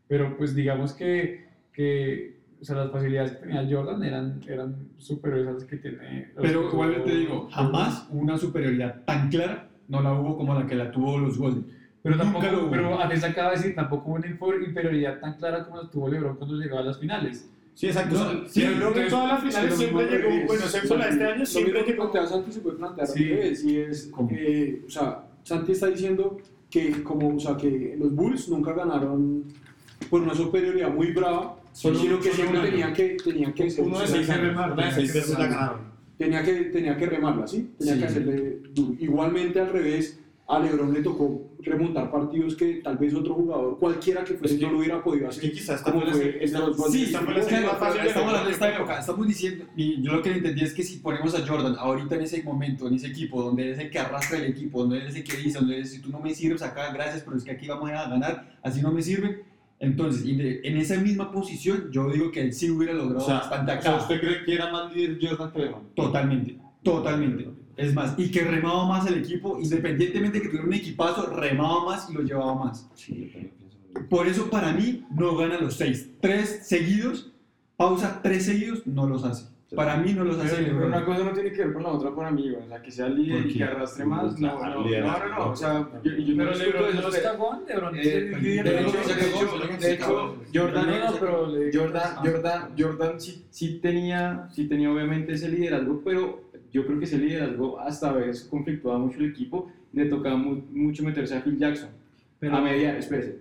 Pero 0.08 0.36
pues 0.36 0.52
digamos 0.54 0.94
que, 0.94 1.46
que 1.72 2.37
o 2.60 2.64
sea, 2.64 2.76
las 2.76 2.90
facilidades 2.90 3.32
que 3.32 3.38
tenía 3.46 3.66
Jordan 3.70 4.02
eran, 4.02 4.40
eran 4.48 4.76
superiores 4.96 5.46
a 5.48 5.52
las 5.52 5.64
que 5.64 5.76
tiene. 5.76 6.30
Pero 6.40 6.62
que 6.68 6.74
igual 6.74 7.02
te 7.04 7.16
digo, 7.16 7.48
jamás 7.50 8.06
una 8.10 8.36
superioridad 8.36 9.02
tan 9.04 9.28
clara 9.30 9.68
no 9.88 10.02
la 10.02 10.12
hubo 10.12 10.36
como 10.36 10.54
la 10.54 10.66
que 10.66 10.74
la 10.74 10.90
tuvo 10.90 11.18
los 11.18 11.38
Golden. 11.38 11.66
Pero 12.02 12.16
Nunca 12.16 12.24
tampoco, 12.32 12.52
lo 12.56 12.62
hubo. 12.64 12.70
pero 12.70 13.00
Andrés 13.00 13.24
acaba 13.24 13.50
de 13.50 13.56
decir, 13.56 13.74
tampoco 13.74 14.10
hubo 14.10 14.16
una 14.16 14.26
inferioridad 14.66 15.18
tan 15.20 15.34
clara 15.34 15.64
como 15.64 15.82
la 15.82 15.90
tuvo 15.90 16.08
LeBron 16.08 16.36
cuando 16.36 16.56
llegaba 16.56 16.80
a 16.80 16.84
las 16.84 16.98
finales. 16.98 17.50
Sí, 17.74 17.86
exacto. 17.86 18.14
No, 18.16 18.48
sí, 18.48 18.62
en 18.64 18.72
entonces, 18.72 19.08
todas 19.08 19.28
las 19.28 19.44
es 19.44 19.54
finales 19.54 19.76
siempre 19.78 20.06
llegó, 20.10 20.28
bueno, 20.46 20.62
excepto 20.64 20.96
la 20.96 21.04
de 21.06 21.10
este 21.12 21.24
año, 21.24 21.46
siempre 21.46 21.84
que 21.84 21.92
plantea 21.92 22.26
Santi 22.26 22.52
se 22.52 22.60
puede 22.60 22.76
plantear 22.76 23.06
Sí. 23.06 23.24
revés, 23.28 23.64
y 23.64 23.78
es, 23.78 24.10
eh, 24.30 24.82
o 24.84 24.90
sea, 24.90 25.24
Santi 25.44 25.72
está 25.72 25.86
diciendo 25.86 26.38
que, 26.68 27.02
como, 27.04 27.36
o 27.36 27.38
sea, 27.40 27.56
que 27.56 27.96
los 27.98 28.12
Bulls 28.14 28.48
nunca 28.48 28.72
ganaron 28.72 29.44
por 30.10 30.22
una 30.22 30.34
superioridad 30.34 30.90
muy 30.92 31.12
brava, 31.12 31.56
Solo- 31.72 31.98
sino 31.98 32.18
que 32.20 32.30
solo 32.32 32.48
siempre 32.50 32.70
tenían 32.70 32.92
que, 32.92 33.16
tenían 33.24 33.52
que 33.52 33.74
Uno 33.78 34.00
de 34.00 34.06
seis 34.06 34.26
remar, 34.28 34.72
una 34.72 34.86
de 34.86 34.92
seis 34.92 35.14
veces 35.14 35.38
la 35.38 35.46
ganaron. 35.46 35.80
tenía 36.16 36.42
que, 36.42 36.52
tenía 36.64 36.96
que 36.96 37.06
remarla, 37.06 37.46
¿sí? 37.46 37.70
Tenía 37.78 37.94
Sí. 37.94 38.00
que 38.00 38.06
hacerle 38.06 38.56
duro. 38.74 38.94
Igualmente 38.98 39.60
al 39.60 39.70
revés, 39.70 40.18
a 40.50 40.58
LeBron 40.58 40.94
le 40.94 41.02
tocó 41.02 41.42
remontar 41.60 42.10
partidos 42.10 42.54
que 42.56 42.76
tal 42.76 42.96
vez 42.96 43.12
otro 43.14 43.34
jugador, 43.34 43.78
cualquiera 43.78 44.24
que 44.24 44.32
fuese, 44.34 44.54
Es 44.54 44.60
que- 44.60 44.66
no 44.66 44.72
lo 44.72 44.78
hubiera 44.78 45.04
podido 45.04 45.28
Es 45.28 45.36
hacer. 45.36 45.50
que 45.50 45.56
quizás 45.58 45.82
como 45.82 46.00
fue 46.00 46.42
esta- 46.42 46.58
sí, 46.90 47.02
Estamos 47.02 47.28
hablando 48.16 48.46
de 48.46 48.52
esta 48.52 48.74
época, 48.74 48.98
estamos 48.98 49.26
diciendo, 49.28 49.66
y 49.76 50.00
yo 50.02 50.12
lo 50.14 50.22
que 50.22 50.32
entendí 50.32 50.62
es 50.64 50.72
que 50.72 50.82
si 50.82 50.96
ponemos 50.98 51.34
a 51.34 51.46
Jordan 51.46 51.76
ahorita 51.78 52.14
en 52.14 52.22
ese 52.22 52.42
momento, 52.42 52.88
en 52.88 52.94
ese 52.94 53.08
equipo, 53.08 53.42
donde 53.42 53.72
es 53.72 53.78
el 53.78 53.90
que 53.90 53.98
arrastra 53.98 54.38
el 54.38 54.44
equipo, 54.46 54.80
donde 54.80 55.06
es 55.06 55.14
el 55.16 55.22
que 55.24 55.36
dice, 55.36 55.58
donde 55.58 55.80
es, 55.80 55.90
si 55.92 55.98
tú 56.00 56.08
no 56.10 56.18
me 56.18 56.34
sirves 56.34 56.62
acá, 56.62 56.92
gracias, 56.94 57.22
pero 57.24 57.36
es 57.36 57.44
que 57.44 57.50
aquí 57.50 57.66
vamos 57.68 57.90
a 57.90 58.08
ganar, 58.08 58.56
así 58.62 58.80
no 58.80 58.90
me 58.90 59.02
sirve. 59.02 59.44
Entonces, 59.80 60.24
en 60.26 60.76
esa 60.76 60.96
misma 60.96 61.30
posición, 61.30 61.90
yo 61.92 62.10
digo 62.10 62.32
que 62.32 62.40
él 62.40 62.52
sí 62.52 62.68
hubiera 62.70 62.94
logrado 62.94 63.18
O 63.18 63.26
sea, 63.26 63.36
bastante 63.36 63.72
o 63.72 63.82
sea, 63.82 63.92
acá. 63.92 64.02
¿usted 64.02 64.20
cree 64.20 64.44
que 64.44 64.54
era 64.54 64.72
más 64.72 64.94
líder 64.94 65.18
Jordan 65.20 65.52
LeBron? 65.54 65.82
Totalmente, 65.94 66.58
totalmente. 66.82 67.48
Es 67.76 67.94
más, 67.94 68.14
y 68.18 68.28
que 68.30 68.42
remaba 68.42 68.86
más 68.86 69.06
el 69.06 69.18
equipo, 69.18 69.60
independientemente 69.60 70.38
de 70.38 70.42
que 70.42 70.48
tuviera 70.48 70.66
un 70.66 70.74
equipazo, 70.74 71.26
remaba 71.26 71.84
más 71.84 72.10
y 72.10 72.14
lo 72.14 72.22
llevaba 72.22 72.56
más. 72.56 72.90
Sí. 72.96 73.32
Por 74.10 74.26
eso 74.26 74.50
para 74.50 74.72
mí 74.72 75.04
no 75.14 75.36
gana 75.36 75.60
los 75.60 75.74
seis. 75.74 76.10
Tres 76.20 76.66
seguidos, 76.66 77.32
pausa 77.76 78.20
tres 78.20 78.46
seguidos, 78.46 78.84
no 78.84 79.06
los 79.06 79.22
hace. 79.24 79.46
Para 79.74 79.96
mí 79.98 80.14
no 80.14 80.24
los 80.24 80.38
hace 80.38 80.56
Pero 80.56 80.66
LeBron. 80.68 80.86
una 80.88 81.04
cosa 81.04 81.24
no 81.24 81.30
tiene 81.32 81.52
que 81.52 81.62
ver 81.64 81.72
con 81.74 81.82
la 81.82 81.90
otra 81.90 82.14
para 82.14 82.30
mí, 82.30 82.50
o 82.52 82.66
sea, 82.66 82.80
que 82.80 82.90
sea 82.90 83.08
líder 83.10 83.42
¿Por 83.42 83.50
y 83.50 83.54
que 83.54 83.64
arrastre 83.64 84.04
más, 84.06 84.38
no, 84.40 84.58
Claro, 84.58 84.82
no, 84.82 84.88
no, 84.88 85.18
no, 85.28 85.28
no, 85.38 85.50
o 85.50 85.56
sea, 85.56 85.88
yo, 86.02 86.10
yo 86.12 86.36
Pero 86.38 86.54
LeBron 86.54 86.84
eso, 86.88 86.94
no 86.94 87.00
pero- 87.02 87.08
está 87.10 87.36
con 87.36 87.58
LeBron. 87.68 87.96
Eh, 87.96 88.00
es 88.00 88.06
el 88.14 88.42
líder 88.42 88.64
de 88.64 88.80
hecho, 88.80 88.92
los- 88.96 89.06
de 89.08 89.26
hecho, 89.28 89.78
de 89.86 89.92
hecho, 89.92 90.36
Jordan, 90.54 90.86
No, 90.86 91.10
no, 91.10 91.16
pero 91.20 91.46
le- 91.48 91.76
Jordan, 91.76 92.16
Jordan, 92.24 92.68
Jordan 92.78 93.20
sí, 93.20 93.44
sí 93.50 93.78
tenía, 93.82 94.48
sí 94.52 94.66
tenía 94.68 94.90
obviamente 94.90 95.32
ese 95.34 95.50
liderazgo, 95.50 96.00
pero 96.02 96.44
yo 96.72 96.86
creo 96.86 96.98
que 96.98 97.04
ese 97.04 97.18
liderazgo 97.18 97.78
hasta 97.78 98.08
a 98.08 98.12
veces 98.14 98.44
conflictuaba 98.50 98.98
mucho 98.98 99.18
el 99.18 99.26
equipo, 99.30 99.70
le 99.92 100.06
tocaba 100.06 100.36
mu- 100.36 100.62
mucho 100.72 101.02
meterse 101.04 101.36
a 101.36 101.42
Phil 101.42 101.58
Jackson, 101.58 101.90
a 102.50 102.60
mediar, 102.62 102.96
espérese, 102.96 103.38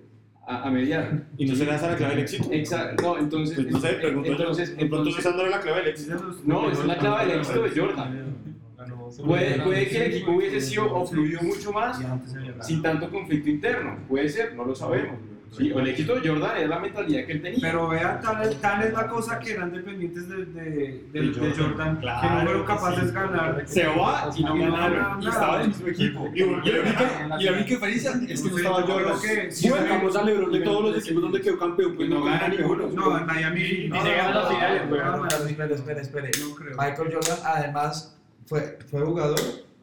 a, 0.48 0.64
a 0.64 0.72
mediar. 0.72 1.24
¿Y 1.38 1.46
no 1.46 1.56
será 1.56 1.76
esa 1.76 1.92
la 1.92 1.98
clave 1.98 2.16
del 2.16 2.24
éxito? 2.24 2.48
Exacto, 2.52 3.04
no, 3.04 3.18
entonces, 3.20 3.56
Pues 3.56 3.72
no 3.72 3.80
sé, 3.80 3.90
pregunto 3.94 4.32
entonces, 4.32 4.76
yo. 4.76 4.82
Entonces, 4.82 5.20
esa 5.20 5.32
no 5.32 5.42
era 5.42 5.50
la 5.50 5.62
clave 5.62 5.80
del 5.82 5.88
éxito. 5.90 6.36
no, 6.46 6.72
es 6.72 6.86
la 6.86 6.98
clave 6.98 7.28
del 7.28 7.40
éxito 7.40 7.64
de 7.64 7.70
Jordan. 7.70 8.38
Puede, 9.26 9.60
puede 9.62 9.88
que 9.88 9.98
el 10.06 10.14
equipo 10.14 10.32
hubiese 10.32 10.62
sido 10.62 10.94
o 10.94 11.06
fluido 11.06 11.42
mucho 11.42 11.72
más 11.72 12.00
sin 12.62 12.82
tanto 12.82 13.10
conflicto 13.10 13.50
interno. 13.50 13.98
Puede 14.08 14.30
ser, 14.30 14.56
no 14.56 14.66
lo 14.66 14.76
sabemos. 14.76 15.18
Sí, 15.52 15.72
o 15.72 15.80
el 15.80 15.88
éxito 15.88 16.16
de 16.20 16.28
Jordan 16.28 16.58
era 16.58 16.68
la 16.68 16.80
mentalidad 16.80 17.26
que 17.26 17.32
él 17.32 17.42
tenía. 17.42 17.60
Pero 17.62 17.88
vean, 17.88 18.20
tal, 18.22 18.56
tal 18.60 18.84
es 18.84 18.94
la 18.94 19.08
cosa 19.08 19.40
que 19.40 19.52
eran 19.54 19.72
dependientes 19.72 20.28
de, 20.30 20.46
de, 20.46 20.62
de- 20.72 21.02
De 21.14 21.22
de 21.22 21.34
Jordan. 21.34 21.54
Jordan, 21.58 21.96
que 21.96 22.02
Claro 22.02 22.30
no 22.36 22.42
fueron 22.44 22.62
que 22.62 22.68
capaces 22.68 23.00
sí. 23.00 23.06
de 23.06 23.12
ganar. 23.14 23.64
Se 23.66 23.86
va 23.88 24.30
y 24.36 24.44
no 24.44 24.56
no 24.56 24.72
ganaron. 24.72 25.24
Y 25.24 25.28
estaba 25.28 25.56
en 25.56 25.62
el 25.62 25.68
mismo 25.70 25.88
equipo. 25.88 26.30
Y 26.34 26.40
la 26.40 27.52
única, 27.52 27.64
diferencia 27.66 28.12
es 28.28 28.42
que 28.42 28.50
no 28.50 28.58
estaba 28.58 28.82
Jordan. 28.84 29.20
que 29.22 29.52
Si 29.52 29.70
sacamos 29.70 30.16
a 30.16 30.24
LeBron 30.24 30.52
de 30.52 30.60
todos 30.62 30.84
los 30.96 31.04
equipos 31.04 31.22
donde 31.24 31.42
quedó 31.42 31.60
campeón, 31.60 31.96
pues 31.96 32.10
no 32.10 32.24
gana 32.24 32.48
ninguno. 32.50 32.88
No, 32.90 33.18
en 33.18 33.26
Miami 33.26 33.60
Ni 33.62 34.00
llegaron 34.00 34.38
a 34.38 34.42
las 34.42 34.50
finales, 34.50 34.90
güey. 34.90 35.02
No, 35.02 35.18
no, 35.18 35.28
espere, 35.28 35.74
espere, 35.76 36.02
espere. 36.02 36.32
No 36.42 36.56
creo. 36.56 36.78
Michael 36.78 37.14
Jordan 37.14 37.38
además 37.46 38.18
fue, 38.46 38.78
fue 38.90 39.02
jugador 39.02 39.40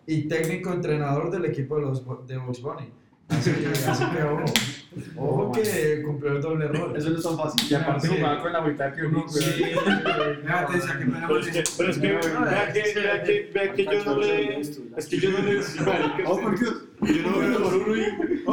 y 0.07 0.29
técnico 0.29 0.73
entrenador 0.73 1.31
del 1.31 1.47
equipo 1.47 1.77
de 1.77 1.83
los 1.83 2.05
de 2.27 2.37
Bugs 2.37 2.61
Bunny. 2.61 2.91
Así 3.29 3.53
que, 3.53 3.67
así 3.69 4.05
que 4.05 4.23
ojo, 4.23 4.45
ojo 5.17 5.53
que 5.53 6.03
cumplió 6.03 6.33
el 6.33 6.43
doble 6.43 6.69
rol. 6.69 6.97
Eso 6.97 7.11
no 7.11 7.17
es 7.17 7.25
tan 7.25 7.37
fácil. 7.39 7.71
Y 7.71 7.75
aparte 7.75 8.09
jugaba 8.09 8.43
con 8.43 8.53
la 8.53 8.61
mitad 8.61 8.95
que 8.95 9.03
uno, 9.03 9.25
güey. 9.27 9.75
Vea, 10.43 10.67
te 10.67 10.73
decía 10.75 10.99
que 10.99 11.05
no 11.07 11.19
era 11.19 11.29
Pero 11.29 11.41
es 11.41 11.49
que, 11.99 12.13
vea 12.13 12.73
que, 12.73 13.51
vea 13.53 13.73
que, 13.73 13.85
yo 13.85 14.05
no 14.05 14.19
le, 14.19 14.61
es 14.61 15.07
que 15.09 15.19
yo 15.19 15.31
no 15.31 15.39
le, 15.39 15.61
Oh, 16.27 16.41
por 16.41 16.59
Dios. 16.59 16.75
Yo 17.07 17.23
no 17.31 17.39
veo 17.39 17.63
por 17.63 17.75
uno 17.75 17.97
y, 17.97 18.45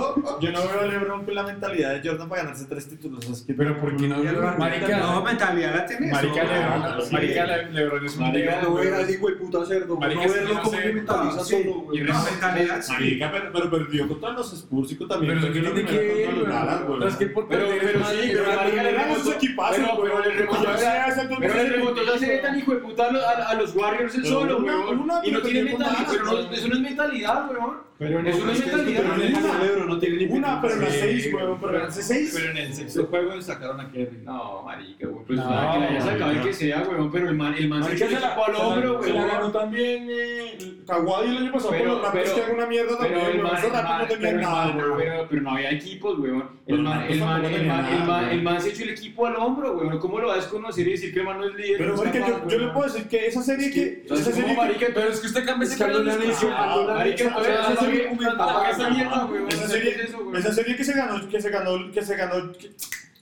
yo 0.41 0.51
no 0.51 0.59
veo 0.61 0.81
a 0.81 0.85
LeBron 0.85 1.25
con 1.25 1.35
la 1.35 1.43
mentalidad 1.43 1.93
de 2.01 2.07
Jordan 2.09 2.29
para 2.29 2.43
ganarse 2.43 2.65
tres 2.65 2.87
títulos, 2.89 3.29
es 3.29 3.41
que, 3.43 3.53
Pero 3.53 3.79
¿por 3.79 3.95
qué 3.97 4.07
no? 4.07 4.17
No, 4.23 4.57
Marica, 4.57 5.21
mentalidad 5.25 5.75
la 5.75 5.85
tenés. 5.85 6.11
Marica 6.11 6.43
¿no? 6.43 6.49
Lebron, 6.51 7.01
sí. 7.05 7.13
Marica 7.13 7.45
Le- 7.45 7.71
Lebron 7.71 8.05
es 8.05 8.15
un 8.17 8.21
Marica, 8.23 8.61
No 8.61 8.73
ver 8.75 8.93
así, 8.93 9.17
güey, 9.17 9.35
puta 9.37 9.65
cerdo. 9.65 9.97
Marica, 9.97 10.25
No 10.27 10.33
verlo 10.33 10.53
no 10.53 10.61
como 10.61 10.77
que 10.77 10.93
mentaliza 10.93 11.43
solo. 11.43 11.63
No, 11.91 12.23
mentalidad 12.23 12.81
sí. 12.81 12.91
marica, 12.93 13.31
pero, 13.31 13.51
pero 13.53 13.69
perdió 13.69 14.07
contra 14.07 14.29
los 14.31 14.53
Spurs 14.53 14.91
y 14.91 14.95
también 15.07 15.33
Pero 15.39 15.53
perdió 15.53 15.61
¿qué 15.63 15.69
la 15.69 15.75
tiene 15.75 15.89
que. 15.89 16.29
No, 16.97 17.07
es 17.07 17.15
que 17.15 17.25
por 17.27 17.47
Pero, 17.47 17.65
perder 17.67 17.79
pero 17.81 17.99
es 17.99 18.07
sí, 18.07 18.29
pero 18.33 18.55
Marica 18.55 18.83
le 18.83 18.89
esos 18.91 19.01
remontó- 19.03 19.33
equipazos, 19.33 19.77
pero- 19.77 20.19
le 20.19 20.29
pero 20.31 22.03
esa 22.03 22.19
serie 22.19 22.37
tan 22.39 22.57
hijo 22.57 22.71
de 22.73 22.77
puta 22.79 23.07
a 23.07 23.53
los- 23.55 23.75
Warriors 23.75 24.15
el 24.15 24.25
solo, 24.25 24.59
Y 25.23 25.31
no 25.31 25.41
tiene 25.41 25.63
mentalidad, 25.63 26.07
pero 26.09 26.25
no, 26.25 26.39
eso 26.51 26.67
no 26.67 26.73
es 26.75 26.79
mentalidad, 26.81 27.49
weón. 27.49 27.90
Pero 28.01 28.23
no 28.23 28.29
es 28.29 28.35
es 28.35 28.43
mentalidad. 28.65 29.03
que 29.03 29.37
Una. 29.37 29.63
LeBron 29.63 29.87
no 29.89 29.99
tiene 29.99 30.15
ni 30.25 30.33
Una, 30.33 30.59
pero 30.59 30.73
en 30.73 30.81
las 30.81 30.93
seis, 30.93 31.31
güey, 31.31 31.45
pero 31.61 31.75
en 31.75 31.81
las 31.83 31.95
seis. 31.95 32.31
Pero 32.33 32.49
en 32.49 32.57
el 32.57 32.73
sexto 32.73 33.05
juego 33.05 33.39
sacaron 33.43 33.79
a 33.79 33.91
Kerry. 33.91 34.17
No, 34.23 34.63
marica, 34.63 35.05
güey, 35.05 35.23
pues 35.23 35.37
No, 35.37 35.47
nada, 35.47 35.73
que 35.73 35.79
la 35.81 35.87
haya 35.87 36.01
sacado 36.01 36.31
el 36.31 36.37
no. 36.39 36.43
que 36.43 36.53
sea, 36.53 36.81
weón, 36.81 37.11
pero 37.11 37.29
el 37.29 37.35
man, 37.35 37.53
el 37.55 37.69
man 37.69 37.83
se 37.83 37.89
Marica, 37.89 38.05
echó 38.05 38.15
el 38.15 38.21
se 38.21 38.25
la- 38.27 38.33
equipo 38.33 38.45
al 38.47 38.55
hombro, 38.55 39.03
Se 39.03 39.13
la 39.13 39.25
ganó 39.27 39.39
weón. 39.39 39.51
también 39.53 40.07
eh, 40.09 40.57
Kawhi 40.87 41.29
el 41.29 41.37
año 41.37 41.51
pasado 41.51 41.71
Pero- 41.71 41.83
con 41.83 41.91
los 41.93 42.01
Raptors, 42.01 42.23
pero- 42.23 42.35
que 42.35 42.41
era 42.41 42.53
una 42.55 42.65
mierda 42.65 42.87
Pero 42.87 42.99
también, 43.01 43.21
el 43.21 43.31
el 43.35 43.41
man- 43.43 43.51
no 43.53 43.61
pero 43.61 44.29
el 44.31 44.41
nada, 44.41 44.73
pero- 44.75 45.27
pero 45.29 45.41
no 45.43 45.51
había 45.51 45.69
equipos, 45.71 46.19
weón. 46.19 46.61
Pero 46.65 46.77
El 46.77 46.83
man, 46.83 47.03
el 47.07 47.19
man, 47.19 47.45
el 47.45 47.65
man, 47.67 47.85
el 47.85 48.03
man, 48.07 48.23
güey. 48.25 48.35
el 48.37 48.41
man 48.43 48.61
se 48.61 48.69
echó 48.69 48.83
el 48.83 48.89
equipo 48.91 49.27
al 49.27 49.35
hombro, 49.35 49.77
weón. 49.77 49.99
¿Cómo 49.99 50.19
lo 50.19 50.27
vas 50.27 50.37
a 50.37 50.41
desconocer 50.41 50.87
y 50.87 50.91
decir 50.91 51.13
que 51.13 51.19
el 51.19 51.25
man 51.25 51.37
no 51.37 51.45
es 51.45 51.53
líder? 51.55 51.77
Pero, 51.77 51.95
No 51.95 52.03
marica, 52.03 52.27
yo, 52.27 52.45
le 52.49 52.57
weón. 52.57 52.73
puedo 52.73 52.91
decir 52.91 53.07
que 53.09 53.27
esa 53.27 53.43
serie 53.43 53.69
que. 53.71 54.03
Esa 54.05 54.13
¿cómo, 54.15 54.25
serie 54.35 54.45
que. 54.51 54.57
marica? 54.57 54.87
Pero 54.93 55.07
es 55.09 55.19
que 55.19 55.27
usted 55.27 55.45
cambia 55.45 55.65
Es 55.67 55.73
ese 55.73 55.83
cara 55.83 55.97
de 55.99 56.03
Marica, 56.03 57.29
esa 60.37 60.53
serie 60.53 60.75
que 60.75 60.83
se 60.83 60.93
ganó, 60.93 61.27
que 61.29 61.41
se 61.41 61.49
ganó, 61.49 61.91
que 61.91 62.01
se 62.01 62.15
ganó, 62.15 62.51
que- 62.53 62.71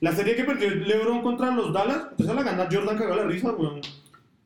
la 0.02 0.14
serie 0.14 0.36
que 0.36 0.44
perdió 0.46 0.70
LeBron 0.70 1.22
contra 1.22 1.52
los 1.52 1.74
Dallas, 1.74 2.04
esa 2.18 2.34
la 2.34 2.44
gana 2.44 2.68
Jordan 2.72 2.98
cagado 2.98 3.24
la 3.24 3.28
risa, 3.30 3.52
weón. 3.52 3.82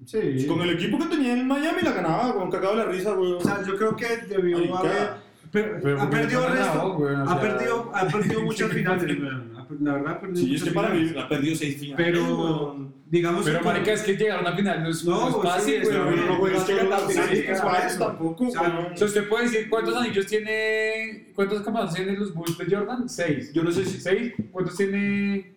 Sí. 0.05 0.45
Con 0.47 0.61
el 0.61 0.71
equipo 0.71 0.97
que 0.97 1.05
tenía 1.05 1.33
en 1.33 1.47
Miami 1.47 1.81
la 1.83 1.91
ganaba, 1.91 2.31
weón, 2.33 2.49
cagado 2.51 2.75
la 2.75 2.85
risa, 2.85 3.13
weón. 3.13 3.35
O 3.37 3.41
sea, 3.41 3.61
yo 3.65 3.77
creo 3.77 3.95
que 3.95 4.17
debió 4.27 4.57
Marica. 4.57 4.79
haber. 4.79 5.09
pero- 5.51 5.79
Pero 5.83 5.95
ha 5.97 5.99
porque 6.01 6.17
perdido 6.17 6.41
no 6.41 6.47
resto. 6.55 6.73
ganó, 6.73 6.93
güey, 6.93 7.13
o 7.15 7.21
ha, 7.21 7.27
sea- 7.27 7.39
perdido, 7.41 7.91
ha 7.93 8.07
perdido 8.07 8.41
muchas 8.43 8.71
finales, 8.71 9.19
weón. 9.21 9.52
La 9.81 9.93
verdad, 9.93 10.13
ha 10.13 10.21
perdido 10.21 10.45
Sí, 10.47 10.55
es 10.55 10.63
que 10.63 10.71
para 10.71 10.89
mí 10.89 11.11
ha 11.17 11.27
perdido 11.29 11.55
seis 11.55 11.77
finales, 11.79 12.05
Pero, 12.05 12.89
digamos. 13.09 13.45
Pero 13.45 13.59
que- 13.59 13.65
marica, 13.65 13.93
es 13.93 14.01
que 14.03 14.15
llegar 14.17 14.37
a 14.39 14.41
una 14.41 14.55
final 14.55 14.83
no 14.83 14.89
es, 14.89 15.03
No, 15.05 15.11
no 15.21 15.27
es 15.29 15.35
sí, 15.35 15.41
fácil, 15.43 15.73
es 15.75 15.89
güey. 15.89 15.97
que 15.97 16.03
Pero 16.11 16.25
no 16.27 16.35
juegas 16.35 16.63
que 16.63 16.75
ganar 16.75 16.99
finales, 17.01 17.99
tampoco, 17.99 18.47
O 18.47 18.51
sea, 18.51 18.61
weón. 18.61 18.93
O 18.93 18.97
sea, 18.97 19.07
usted 19.07 19.29
puede 19.29 19.43
decir 19.45 19.69
cuántos 19.69 19.95
anillos 19.95 20.25
tiene, 20.27 21.31
cuántos 21.35 21.61
campeonatos 21.61 21.95
tiene 21.95 22.13
los 22.17 22.33
Bulls 22.33 22.57
de 22.57 22.65
Jordan? 22.75 23.07
Seis. 23.09 23.51
Yo 23.53 23.63
no 23.63 23.71
sé 23.71 23.85
si. 23.85 23.99
¿Seis? 23.99 24.33
¿Cuántos 24.51 24.75
tiene 24.77 25.53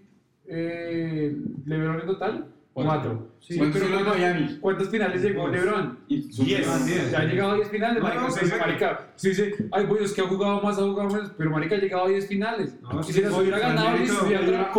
eh, 0.48 1.36
LeBron 1.64 2.00
en 2.00 2.06
total? 2.06 2.46
Cuatro. 2.84 3.28
Sí, 3.40 3.56
¿Cuántos 3.56 3.82
pero 3.82 4.00
Miami? 4.04 4.58
¿Cuántas 4.60 4.90
finales 4.90 5.22
llegó 5.22 5.48
LeBron? 5.48 5.98
Diez. 6.08 6.36
Ya 7.10 7.20
ha 7.20 7.24
llegado 7.24 7.52
a 7.52 7.54
10 7.54 7.68
finales, 7.70 8.02
No, 8.02 8.08
marica. 8.08 8.20
no, 8.20 8.58
marica, 8.58 9.10
usted 9.16 9.28
dice, 9.30 9.54
ay, 9.72 9.86
pues 9.88 10.02
es 10.02 10.12
que 10.12 10.20
ha 10.20 10.24
jugado 10.24 10.60
más, 10.60 10.76
ha 10.76 10.82
jugado 10.82 11.08
más, 11.08 11.32
pero 11.38 11.50
marica 11.50 11.76
ha 11.76 11.78
llegado 11.78 12.04
a 12.04 12.08
10 12.08 12.28
finales. 12.28 12.78
No, 12.82 13.02
sí, 13.02 13.14
si 13.14 13.22
las 13.22 13.30
no, 13.30 13.38
hubiera 13.38 13.58
ganado, 13.60 13.96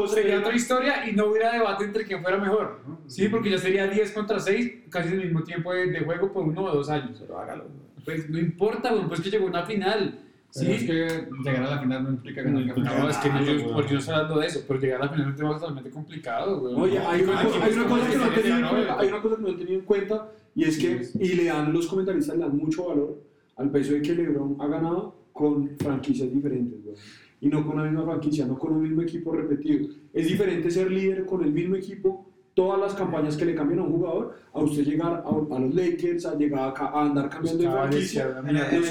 sería, 0.07 0.39
otra, 0.39 0.53
historia 0.53 1.09
y 1.09 1.13
no 1.15 1.25
hubiera 1.25 1.53
debate 1.53 1.85
entre 1.85 2.05
quién 2.05 2.21
fuera 2.21 2.37
mejor. 2.37 2.81
Sí, 3.07 3.29
porque 3.29 3.49
ya 3.49 3.57
sería 3.57 3.87
10 3.87 4.11
contra 4.11 4.39
6, 4.39 4.73
casi 4.91 5.13
el 5.13 5.23
mismo 5.23 5.41
tiempo 5.41 5.73
de, 5.73 5.87
de 5.87 6.01
juego 6.01 6.31
por 6.31 6.43
uno 6.43 6.65
o 6.65 6.75
dos 6.75 6.89
años. 6.89 7.17
Pero 7.19 7.39
hágalo. 7.39 7.65
Pues 8.05 8.29
no 8.29 8.37
importa, 8.37 8.93
pues 9.07 9.21
que 9.21 9.31
llegó 9.31 9.47
a 9.47 9.49
una 9.49 9.65
final. 9.65 10.19
Sí. 10.57 10.71
Es 10.71 10.83
que 10.85 11.27
llegar 11.43 11.63
a 11.63 11.75
la 11.75 11.79
final 11.79 12.03
no 12.03 12.09
implica 12.09 12.41
ganar 12.41 12.65
No. 12.65 12.83
No, 12.83 13.09
es 13.09 13.17
que 13.17 13.29
no, 13.29 13.43
yo, 13.43 13.73
porque 13.73 13.93
yo 13.93 13.99
estoy 13.99 14.15
hablando 14.15 14.39
de 14.39 14.47
eso, 14.47 14.63
pero 14.67 14.79
llegar 14.79 15.01
a 15.01 15.05
la 15.05 15.11
final 15.11 15.27
es 15.27 15.31
un 15.31 15.35
tema 15.35 15.53
totalmente 15.59 15.89
complicado, 15.91 16.59
güey. 16.59 16.75
Oye, 16.75 16.97
hay 16.97 17.21
una, 17.21 17.43
cosa, 17.43 17.63
hay 17.63 17.73
una 17.73 17.87
cosa 17.87 18.09
que 18.09 18.17
no 18.17 18.29
tenido 18.29 18.55
en 18.55 18.61
no, 18.61 18.69
cuenta, 18.71 18.99
hay 18.99 19.07
una 19.07 19.21
cosa 19.21 19.35
que 19.35 19.41
no 19.43 19.47
han 19.49 19.57
tenido 19.57 19.79
en 19.79 19.85
cuenta 19.85 20.31
y 20.55 20.63
es 20.63 20.77
que, 20.79 21.07
y 21.19 21.33
le 21.35 21.45
dan 21.45 21.71
los 21.71 21.85
comentaristas 21.85 22.35
le 22.35 22.43
dan 22.43 22.57
mucho 22.57 22.87
valor 22.87 23.21
al 23.57 23.69
peso 23.69 23.93
de 23.93 24.01
que 24.01 24.15
LeBron 24.15 24.55
ha 24.59 24.67
ganado 24.67 25.15
con 25.31 25.77
franquicias 25.77 26.33
diferentes, 26.33 26.83
güey. 26.83 26.95
Y 27.39 27.49
no 27.49 27.63
con 27.63 27.77
la 27.77 27.83
misma 27.83 28.03
franquicia, 28.03 28.47
no 28.47 28.57
con 28.57 28.73
un 28.73 28.81
mismo 28.81 29.03
equipo 29.03 29.31
repetido. 29.31 29.89
Es 30.11 30.25
diferente 30.25 30.71
ser 30.71 30.89
líder 30.89 31.27
con 31.27 31.43
el 31.43 31.51
mismo 31.51 31.75
equipo 31.75 32.26
todas 32.57 32.79
las 32.79 32.95
campañas 32.95 33.37
que 33.37 33.45
le 33.45 33.53
cambian 33.53 33.81
a 33.81 33.83
un 33.83 33.91
jugador, 33.91 34.33
a 34.51 34.59
usted 34.61 34.83
llegar 34.83 35.23
a, 35.23 35.55
a 35.55 35.59
los 35.59 35.75
Lakers, 35.75 36.25
a 36.25 36.33
llegar 36.35 36.69
acá, 36.69 36.87
a 36.87 37.03
andar 37.05 37.29
cambiando 37.29 37.61
de 37.61 37.69
franquicia, 37.89 38.23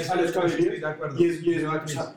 a 0.09 0.15
los- 0.15 0.31
Cavaliers, 0.31 0.79
y 1.19 1.25
es, 1.25 1.43
y 1.43 1.53
es, 1.53 1.63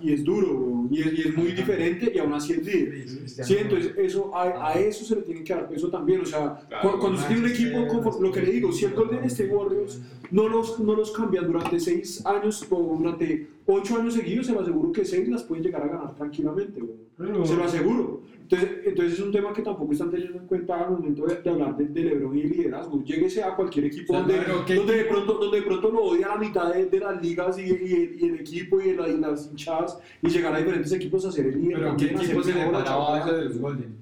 y 0.01 0.23
duro, 0.23 0.87
y 0.93 1.01
es, 1.01 1.13
y 1.13 1.21
es 1.23 1.37
muy 1.37 1.51
diferente, 1.51 2.13
y 2.15 2.19
aún 2.21 2.35
así 2.35 2.53
es 2.53 2.65
líder. 2.65 3.09
Sí, 3.45 3.57
entonces 3.59 3.93
eso, 3.99 4.31
a, 4.33 4.69
a 4.69 4.75
eso 4.75 5.05
se 5.05 5.17
le 5.17 5.23
tiene 5.23 5.43
que 5.43 5.53
dar 5.53 5.69
peso 5.69 5.91
también. 5.91 6.21
O 6.21 6.25
sea, 6.27 6.61
cu- 6.83 6.99
cuando 7.01 7.19
usted 7.19 7.27
tiene 7.35 7.43
un 7.43 7.51
equipo, 7.51 7.79
como 7.89 8.21
lo 8.23 8.31
que 8.31 8.43
le 8.43 8.53
digo, 8.53 8.73
si 8.73 8.85
el 8.85 8.95
Golden 8.95 9.25
State 9.25 9.51
Warriors 9.53 10.01
no 10.31 10.49
los, 10.49 10.79
no 10.79 10.95
los 10.95 11.11
cambian 11.11 11.49
durante 11.49 11.81
seis 11.81 12.25
años 12.25 12.65
o 12.71 12.97
durante 12.97 13.49
ocho 13.67 13.97
años 13.97 14.15
seguidos, 14.15 14.47
se 14.47 14.53
lo 14.53 14.61
aseguro 14.61 14.93
que 14.93 15.05
seis 15.05 15.29
las 15.29 15.43
pueden 15.43 15.65
llegar 15.65 15.83
a 15.83 15.89
ganar 15.89 16.15
tranquilamente. 16.15 16.81
weón. 16.81 17.45
Se 17.45 17.57
lo 17.57 17.65
aseguro. 17.65 18.21
Entonces, 18.51 18.79
entonces 18.85 19.13
es 19.15 19.21
un 19.21 19.31
tema 19.31 19.53
que 19.53 19.63
tampoco 19.63 19.93
están 19.93 20.11
teniendo 20.11 20.39
en 20.39 20.47
cuenta 20.47 20.85
al 20.85 20.91
momento 20.91 21.25
de, 21.25 21.41
de 21.41 21.51
hablar 21.51 21.77
de, 21.77 21.87
de 21.87 22.03
LeBron 22.03 22.37
y 22.37 22.43
de 22.43 22.49
liderazgo. 22.49 23.01
Lléguese 23.05 23.45
a 23.45 23.55
cualquier 23.55 23.85
equipo 23.85 24.13
O 24.13 24.17
sea, 24.17 24.27
donde, 24.27 24.45
¿qué 24.67 24.75
donde, 24.75 24.97
de 24.97 25.05
pronto, 25.05 25.35
donde 25.35 25.61
de 25.61 25.63
pronto 25.67 25.91
lo 25.91 26.03
odia 26.03 26.29
la 26.29 26.37
mitad 26.37 26.75
de, 26.75 26.87
de 26.87 26.99
las 26.99 27.23
ligas 27.23 27.57
y, 27.59 27.63
y- 27.63 28.17
y 28.21 28.25
el 28.29 28.41
equipo 28.41 28.81
y, 28.81 28.93
la- 28.95 29.09
y 29.09 29.19
las 29.19 29.47
hinchadas 29.47 30.01
y 30.21 30.29
llegar 30.29 30.53
a 30.53 30.59
diferentes 30.59 30.91
equipos 30.91 31.25
a 31.27 31.31
ser 31.31 31.47
el 31.47 31.61
líder. 31.63 31.79
Pero 31.79 31.97
¿qué 31.97 32.05
equipo 32.07 32.43
se 32.43 32.55
le 32.55 32.67
paraba 32.67 33.17
a 33.17 33.21
eso 33.21 33.33
de 33.37 33.45
los 33.45 33.59
Golden? 33.59 33.95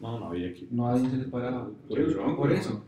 No, 0.00 0.18
no 0.18 0.26
había 0.28 0.48
equipo. 0.48 0.68
No, 0.74 0.88
a 0.88 0.94
nadie 0.94 1.10
se 1.10 1.16
les 1.18 1.26
paraba. 1.28 1.68
Por 1.88 1.98
eso, 2.00 2.36
Por 2.36 2.52
eso. 2.52 2.82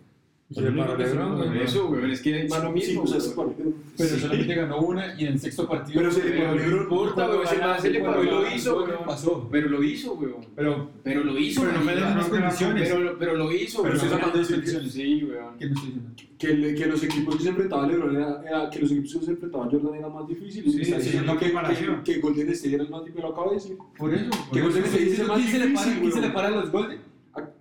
Se 0.48 0.60
le 0.60 0.70
paró 0.70 0.96
LeBron, 0.96 1.36
Por 1.38 1.46
güey. 1.48 1.62
eso, 1.62 1.88
weón, 1.88 2.10
es 2.12 2.20
que 2.20 2.46
va 2.46 2.60
lo 2.60 2.70
mismo. 2.70 3.02
o 3.02 3.06
sea, 3.06 3.16
weón. 3.18 3.28
es 3.28 3.34
partido. 3.34 3.72
Pero 3.96 4.08
Sí. 4.10 4.20
solamente 4.20 4.54
ganó 4.54 4.78
una 4.80 5.20
y 5.20 5.24
en 5.26 5.32
el 5.32 5.40
sexto 5.40 5.66
partido. 5.68 5.98
Pero 5.98 6.10
se 6.12 6.22
le 6.24 6.38
paró 6.40 6.54
LeBron. 6.54 6.82
importa, 6.82 7.26
man 7.28 7.80
se 7.82 7.90
le 7.90 8.00
paró 8.00 8.22
y 8.22 8.26
lo 8.26 8.54
hizo, 8.54 8.76
weón. 8.76 9.04
Pasó. 9.04 9.48
Pero 9.50 9.68
lo 9.70 9.82
hizo, 9.82 10.14
weón. 10.14 10.36
Pero, 10.54 10.90
Pero 11.02 11.24
lo 11.24 11.36
hizo, 11.36 11.62
pero 11.62 11.72
no 11.72 11.78
las 11.78 11.84
marica. 11.86 12.06
mismas 12.06 12.28
condiciones. 12.28 12.88
Pero, 12.88 13.18
pero 13.18 13.34
lo 13.36 13.52
hizo, 13.52 13.82
Pero 13.82 13.94
estoy 13.96 14.08
sacando 14.10 14.38
de 14.38 14.46
condiciones. 14.46 14.92
Sí, 14.92 15.24
weón. 15.24 15.58
¿Qué 15.58 15.66
me 15.66 15.72
estoy 15.72 15.86
diciendo? 15.90 16.10
que, 16.38 16.86
los 16.86 17.02
equipos 17.02 17.36
que 17.36 17.42
se 17.42 17.48
enfrentaban 17.48 17.90
LeBron 17.90 18.14
era, 18.16 18.42
era- 18.46 18.70
que 18.70 18.78
los 18.78 18.92
equipos 18.92 19.12
que 19.14 19.24
se 19.24 19.30
enfrentaban 19.32 19.70
Jordan 19.70 19.94
era 19.94 20.08
más 20.10 20.28
difícil 20.28 20.66
y 20.66 20.70
Sí, 20.70 20.76
me 20.76 20.82
está 20.82 20.98
sí, 21.00 21.04
diciendo 21.06 21.36
que, 21.38 21.44
comparación. 21.46 22.04
que, 22.04 22.12
que 22.14 22.20
Golden 22.20 22.48
State 22.50 22.74
era 22.74 22.84
el 22.84 22.90
más 22.90 23.00
difícil, 23.04 23.22
lo 23.22 23.32
acabo 23.32 23.48
de 23.50 23.56
decir. 23.56 23.76
Por 23.98 24.14
eso. 24.14 24.30
Que 24.52 24.60
Golden. 24.60 24.84
State 24.84 25.02
es 25.10 25.18
el 25.18 25.26
más 25.26 25.36
¿Quién 25.38 25.48
se 25.50 25.66
difícil, 25.66 26.00
¿Quién 26.00 26.12
se 26.12 26.20
le 26.20 26.30
para 26.30 26.48
a 26.48 26.50
los 26.52 26.70
Golden? 26.70 26.98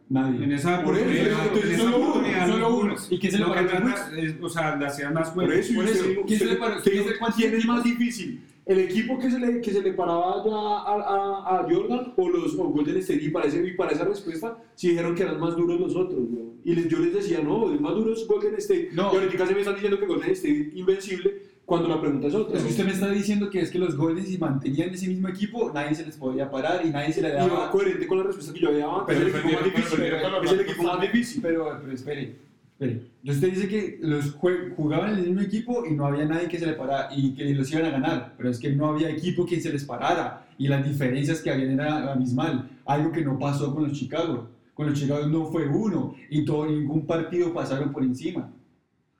Nadie. 0.07 0.43
En 0.43 0.51
esa 0.51 0.83
Por 0.83 0.95
eso, 0.95 1.03
oportunidad, 1.05 1.43
entonces, 1.47 1.65
en 1.65 1.75
esa 1.75 1.83
solo 1.83 1.97
uno, 1.97 2.47
solo 2.47 2.77
uno. 2.77 2.95
¿Y 3.09 3.19
quién 3.19 3.31
se 3.31 3.37
le 3.39 3.45
paró 3.45 3.89
es, 4.17 4.35
o 4.41 4.49
sea, 4.49 4.75
le 4.75 4.85
hacían 4.85 5.13
más 5.13 5.29
Por 5.31 5.45
juegos. 5.45 5.65
eso, 5.65 5.73
y 5.73 5.75
por 5.75 5.85
eso, 5.85 6.03
¿quién 6.03 6.27
se 6.27 6.33
usted- 6.35 6.49
le 6.51 6.55
paró- 6.57 6.77
usted 6.77 6.91
quién 6.91 7.03
digo, 7.03 7.13
se- 7.13 7.19
cuántos 7.19 7.39
¿quién 7.41 7.55
es 7.55 7.65
más 7.65 7.83
difícil? 7.83 8.43
¿El 8.67 8.79
equipo 8.79 9.19
que 9.19 9.29
se 9.31 9.39
le, 9.39 9.61
que 9.61 9.71
se 9.71 9.81
le 9.81 9.93
paraba 9.93 10.43
ya 10.43 10.51
a, 10.51 10.93
a, 10.95 11.59
a 11.59 11.63
Jordan 11.69 12.13
o 12.17 12.29
los 12.29 12.53
o 12.55 12.63
Golden 12.65 12.97
State? 12.97 13.23
Y 13.23 13.29
para, 13.29 13.47
ese- 13.47 13.65
y 13.65 13.73
para 13.73 13.91
esa 13.91 14.05
respuesta, 14.05 14.57
sí 14.75 14.89
dijeron 14.89 15.15
que 15.15 15.23
eran 15.23 15.39
más 15.39 15.55
duros 15.55 15.79
los 15.79 15.95
otros. 15.95 16.19
weón. 16.19 16.53
Y 16.63 16.73
les- 16.75 16.87
yo 16.87 16.99
les 16.99 17.13
decía, 17.13 17.41
no, 17.41 17.71
el 17.71 17.79
más 17.79 17.93
duro 17.95 18.13
es 18.13 18.27
Golden 18.27 18.55
State. 18.55 18.89
No. 18.93 19.11
Y 19.13 19.17
ahorita 19.17 19.45
se 19.47 19.53
me 19.53 19.59
están 19.59 19.73
diciendo 19.75 19.99
que 19.99 20.05
Golden 20.05 20.31
State 20.31 20.71
invencible 20.75 21.41
cuando 21.65 21.87
la 21.89 21.99
pregunta 21.99 22.27
es 22.27 22.35
otra. 22.35 22.57
Es 22.57 22.63
que 22.63 22.69
usted 22.69 22.85
me 22.85 22.91
está 22.91 23.09
diciendo 23.09 23.49
que 23.49 23.59
es 23.61 23.71
que 23.71 23.79
los 23.79 23.95
Golden 23.97 24.25
si 24.25 24.37
mantenían 24.37 24.89
ese 24.91 25.07
mismo 25.07 25.27
equipo, 25.27 25.71
nadie 25.73 25.95
se 25.95 26.05
les 26.05 26.15
podía 26.17 26.49
parar 26.49 26.85
y 26.85 26.89
nadie 26.89 27.11
se 27.11 27.21
le 27.21 27.29
Y 27.29 27.31
va 27.33 27.37
daba. 27.47 27.71
coherente 27.71 28.05
con 28.07 28.19
la 28.19 28.23
respuesta 28.25 28.53
que 28.53 28.59
yo 28.59 28.67
había 28.69 28.81
dado 28.85 29.01
antes. 29.01 29.15
Pero 29.17 29.27
es 29.27 29.33
el 29.33 29.39
equipo 29.41 29.53
más 29.53 29.65
perdieron- 29.65 29.73
difícil. 29.73 29.97
pero 29.99 30.43
Es 30.43 30.51
el 30.51 30.59
equipo 30.61 30.83
más 30.83 31.01
difícil. 31.01 31.41
Pero, 31.41 31.79
pero 31.81 31.93
espere, 31.93 32.35
espere. 32.79 33.01
Usted 33.27 33.49
dice 33.53 33.67
que 33.67 33.97
los 34.01 34.31
jugaban 34.33 35.13
en 35.13 35.19
el 35.19 35.25
mismo 35.27 35.41
equipo 35.41 35.85
y 35.85 35.93
no 35.95 36.05
había 36.05 36.25
nadie 36.25 36.47
que 36.47 36.59
se 36.59 36.67
le 36.67 36.73
parara 36.73 37.09
y 37.15 37.33
que 37.33 37.45
los 37.55 37.71
iban 37.71 37.85
a 37.85 37.89
ganar, 37.89 38.33
pero 38.37 38.49
es 38.49 38.59
que 38.59 38.69
no 38.69 38.87
había 38.89 39.09
equipo 39.09 39.45
que 39.45 39.59
se 39.59 39.71
les 39.73 39.83
parara 39.85 40.45
y 40.59 40.67
las 40.67 40.85
diferencias 40.87 41.41
que 41.41 41.49
habían 41.49 41.71
era 41.71 42.11
abismal, 42.13 42.69
algo 42.85 43.11
que 43.11 43.21
no 43.25 43.39
pasó 43.39 43.73
con 43.73 43.83
los 43.83 43.93
Chicago. 43.93 44.49
Con 44.75 44.87
los 44.89 44.99
Chicago 44.99 45.25
no 45.27 45.45
fue 45.47 45.67
uno 45.67 46.13
y 46.29 46.43
todo 46.45 46.65
ningún 46.67 47.05
partido 47.07 47.51
pasaron 47.53 47.91
por 47.91 48.03
encima. 48.03 48.51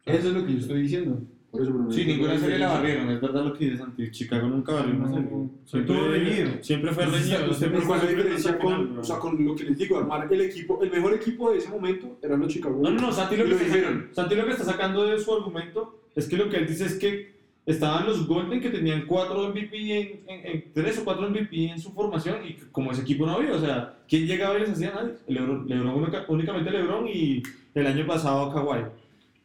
Eso 0.05 0.27
es 0.27 0.33
lo 0.35 0.45
que 0.45 0.53
yo 0.53 0.59
estoy 0.59 0.81
diciendo. 0.83 1.21
Por 1.55 1.63
eso, 1.63 1.91
Sí, 1.91 2.05
ninguna 2.05 2.37
serie 2.39 2.59
la 2.59 2.67
barrieron, 2.73 3.09
es 3.09 3.21
verdad 3.21 3.45
lo 3.45 3.53
que 3.53 3.65
dice 3.65 3.77
Santi. 3.77 4.11
Chicago 4.11 4.47
nunca 4.47 4.73
barrió 4.73 4.95
una 4.95 5.07
No, 5.09 5.13
serie. 5.15 5.29
fue 5.29 5.47
Siempre, 5.65 5.95
todo 5.95 6.07
reñido. 6.11 6.63
siempre 6.63 6.91
fue 6.91 7.05
reñido. 7.05 7.53
siempre 7.53 7.79
Pero 7.79 7.87
¿cuál 7.87 7.99
es 7.99 8.03
la 8.05 8.09
fue 8.09 8.15
diferencia 8.17 8.59
con, 8.59 8.99
o 8.99 9.03
sea, 9.03 9.17
con 9.19 9.45
lo 9.45 9.55
que 9.55 9.63
les 9.63 9.77
digo? 9.77 9.97
Armar 9.97 10.27
el 10.31 10.41
equipo, 10.41 10.83
el 10.83 10.91
mejor 10.91 11.13
equipo 11.13 11.51
de 11.51 11.57
ese 11.57 11.69
momento 11.69 12.17
eran 12.21 12.39
los 12.39 12.53
Chicago 12.53 12.79
No, 12.81 12.91
no, 12.91 13.01
no, 13.01 13.11
Santi 13.11 13.37
lo, 13.37 13.43
que 13.45 13.49
lo 13.49 13.55
está, 13.55 13.65
dijeron. 13.67 14.07
Santi 14.11 14.35
lo 14.35 14.45
que 14.45 14.51
está 14.51 14.63
sacando 14.65 15.05
de 15.05 15.19
su 15.19 15.33
argumento 15.33 15.99
es 16.15 16.27
que 16.27 16.37
lo 16.37 16.49
que 16.49 16.57
él 16.57 16.67
dice 16.67 16.85
es 16.85 16.95
que 16.95 17.35
estaban 17.65 18.05
los 18.05 18.27
Golden 18.27 18.61
que 18.61 18.69
tenían 18.69 19.05
cuatro 19.07 19.49
MVP 19.49 19.99
en, 19.99 20.19
en- 20.27 20.45
en- 20.45 20.65
tres 20.73 20.99
o 20.99 21.03
cuatro 21.03 21.27
MVP 21.29 21.69
en 21.71 21.79
su 21.79 21.91
formación 21.93 22.37
y 22.47 22.53
como 22.71 22.91
ese 22.91 23.01
equipo 23.01 23.25
no 23.25 23.33
había, 23.33 23.53
o 23.53 23.59
sea, 23.59 23.97
¿quién 24.07 24.27
llegaba 24.27 24.55
y 24.57 24.61
les 24.61 24.69
hacía 24.69 24.93
nadie? 24.93 25.13
Lebron, 25.27 25.67
Lebron 25.67 25.95
única- 25.95 26.25
únicamente 26.27 26.69
Lebron 26.69 27.07
y 27.07 27.41
el 27.73 27.87
año 27.87 28.05
pasado 28.05 28.53
Kawhi, 28.53 28.83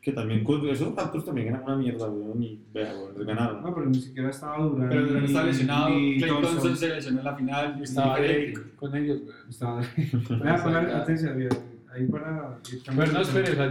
que 0.01 0.12
también 0.12 0.42
con 0.44 0.66
esos 0.68 0.94
Raptors 0.94 1.24
también 1.26 1.48
eran 1.48 1.62
una 1.64 1.76
mierda, 1.76 2.09
weón, 2.09 2.42
y 2.42 2.59
vea, 2.72 2.92
weón, 2.94 3.26
ganaron. 3.26 3.62
No, 3.62 3.74
pero 3.74 3.86
ni 3.90 4.01
siquiera 4.01 4.30
estaba 4.30 4.59
Durant. 4.64 4.88
Pero 4.90 5.07
Durant 5.07 5.26
está 5.26 5.42
ni- 5.42 5.48
lesionado, 5.48 5.86
Clay 5.88 6.20
Thompson. 6.20 6.42
Thompson 6.55 6.76
se 6.76 6.88
lesionó 6.88 7.18
en 7.18 7.24
la 7.24 7.36
final. 7.36 7.82
Estaba 7.82 8.16
diferente. 8.20 8.61
Drake 8.61 8.76
con 8.76 8.96
ellos, 8.96 9.20
güey. 9.22 9.34
Estaba. 9.48 9.80
Vea, 10.42 10.62
ponle 10.62 10.78
atención. 10.78 11.48
Ahí 11.92 12.07
para. 12.07 12.59
Pero 12.96 13.12
no, 13.12 13.20
espere, 13.20 13.51
o 13.51 13.55
sea, 13.55 13.70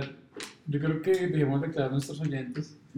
yo 0.68 0.80
creo 0.80 1.02
que 1.02 1.12
debemos 1.28 1.62
declarar 1.62 1.90
a 1.90 1.94
nuestros 1.94 2.22
oyentes 2.22 2.78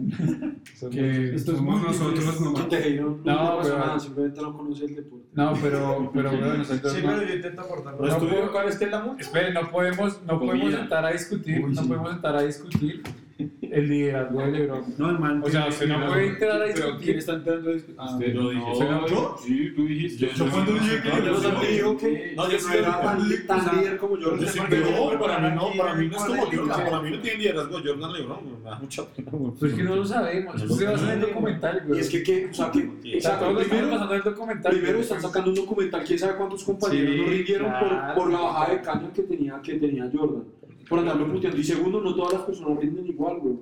Somos- 0.78 0.94
Que 0.94 1.38
somos 1.38 1.82
nosotros 1.82 2.40
nomás. 2.40 2.66
No, 2.68 2.78
no, 3.02 3.18
No, 3.24 3.34
no 3.50 3.56
pasa 3.58 3.70
pero- 3.70 3.78
nada, 3.86 4.00
simplemente 4.00 4.42
no 4.42 4.56
conoce 4.56 4.84
el 4.86 4.96
deporte. 4.96 5.26
No, 5.34 5.52
pero, 5.62 6.10
pero 6.12 6.30
bueno, 6.30 6.54
nosotros 6.54 6.92
Sí, 6.92 7.00
no, 7.02 7.08
pero 7.08 7.22
yo 7.28 7.34
intento 7.34 7.60
aportar. 7.62 7.94
No 7.94 8.52
¿cuál 8.52 8.68
es 8.68 8.76
que 8.76 8.84
es 8.84 8.90
la 8.90 9.00
multa? 9.04 9.22
espere, 9.22 9.52
no 9.52 9.70
podemos, 9.70 10.22
no 10.24 10.38
podemos 10.40 10.72
sentar 10.74 11.04
a 11.06 11.12
discutir, 11.12 11.64
Uy, 11.64 11.72
no 11.74 11.82
sí. 11.82 11.88
podemos 11.88 12.10
sentar 12.10 12.36
a 12.36 12.42
discutir 12.42 13.02
el 13.38 13.88
liderazgo 13.88 14.40
de 14.40 14.50
LeBron. 14.52 14.84
No, 14.98 15.10
el 15.10 15.18
man. 15.18 15.42
O 15.44 15.48
sea, 15.48 15.66
usted 15.68 15.86
no 15.88 16.06
puede 16.08 16.26
entrar 16.28 16.62
a 16.62 16.64
Pero 16.66 16.74
¿quién 16.74 16.86
discutir. 16.90 17.16
está 17.16 17.32
entrando 17.34 17.70
a 17.70 17.72
discutir? 17.72 17.96
Ah, 17.98 18.10
Usted 18.12 18.34
lo 18.34 18.50
dije. 18.50 18.62
No, 18.90 19.06
¿Yo? 19.08 19.36
Sí, 19.42 19.72
tú 19.74 19.86
dijiste. 19.86 20.30
Yo- 20.36 20.50
cuando 20.50 20.72
dije 20.72 21.02
que 21.02 21.10
digo 21.20 21.60
digo 21.72 21.96
que- 21.98 22.32
No, 22.36 22.46
era 22.46 23.00
tan, 23.00 23.28
líder 23.28 23.96
como 23.98 24.18
yo- 24.18 24.32
no, 24.36 25.18
para 25.20 25.38
mí 25.38 25.56
no, 25.56 25.70
para 25.76 25.94
mí 25.94 26.08
no 26.08 26.16
es 26.16 26.22
como. 26.24 26.44
Jordan, 26.46 26.84
para 26.84 27.00
mí 27.02 27.10
no 27.10 27.18
tiene 27.20 27.38
liderazgo 27.38 27.78
Jordan 27.84 28.12
Lebron, 28.12 28.38
me 28.62 28.70
da 28.70 28.78
mucha 28.78 29.04
pena. 29.06 29.30
Pues 29.30 29.72
es 29.72 29.78
que 29.78 29.82
no 29.84 29.96
lo 29.96 30.04
sabemos, 30.04 30.56
eso 30.62 30.74
se 30.74 30.84
lo 30.84 30.92
basa 30.92 31.12
en 31.14 31.20
el 31.22 31.28
documental, 31.28 31.82
güey. 31.86 31.98
Y 31.98 32.00
es 32.02 32.10
que, 32.10 32.22
¿qué? 32.22 32.46
O 32.50 32.54
sea, 32.54 32.70
que, 32.70 32.80
o 33.16 33.20
sea, 33.20 33.38
todos 33.38 33.64
primero, 33.64 33.90
pasando 33.90 34.14
el 34.14 34.22
documental. 34.22 34.72
primero 34.72 34.98
están 34.98 35.22
sacando 35.22 35.50
un 35.50 35.56
documental, 35.56 36.04
quién 36.04 36.18
sabe 36.18 36.36
cuántos 36.36 36.64
compañeros 36.64 37.16
no 37.16 37.24
rindieron 37.24 37.72
por, 38.14 38.30
la 38.32 38.40
bajada 38.40 38.74
de 38.74 38.80
caña 38.82 39.12
que 39.14 39.22
tenía, 39.22 39.60
que 39.62 39.74
tenía 39.74 40.10
Jordan. 40.12 40.44
Por 40.92 40.98
andarlo 40.98 41.32
puteando. 41.32 41.58
Y 41.58 41.64
segundo, 41.64 42.02
no 42.02 42.14
todas 42.14 42.34
las 42.34 42.42
personas 42.42 42.78
rinden 42.78 43.06
igual, 43.06 43.38
güey. 43.38 43.54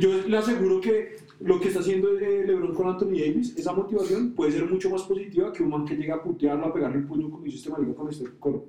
Yo 0.00 0.26
le 0.26 0.36
aseguro 0.36 0.80
que 0.80 1.14
lo 1.38 1.60
que 1.60 1.68
está 1.68 1.78
haciendo 1.78 2.18
eh, 2.18 2.44
LeBron 2.44 2.74
con 2.74 2.88
Anthony 2.88 3.20
Davis, 3.20 3.56
esa 3.56 3.72
motivación 3.72 4.32
puede 4.32 4.50
ser 4.50 4.68
mucho 4.68 4.90
más 4.90 5.04
positiva 5.04 5.52
que 5.52 5.62
un 5.62 5.70
man 5.70 5.84
que 5.84 5.94
llega 5.94 6.16
a 6.16 6.22
putearlo, 6.24 6.66
a 6.66 6.74
pegarle 6.74 6.98
el 6.98 7.04
puño 7.04 7.30
como 7.30 7.46
hizo 7.46 7.56
este 7.56 7.70
marido 7.70 7.94
con 7.94 8.08
este 8.08 8.24
coro. 8.40 8.66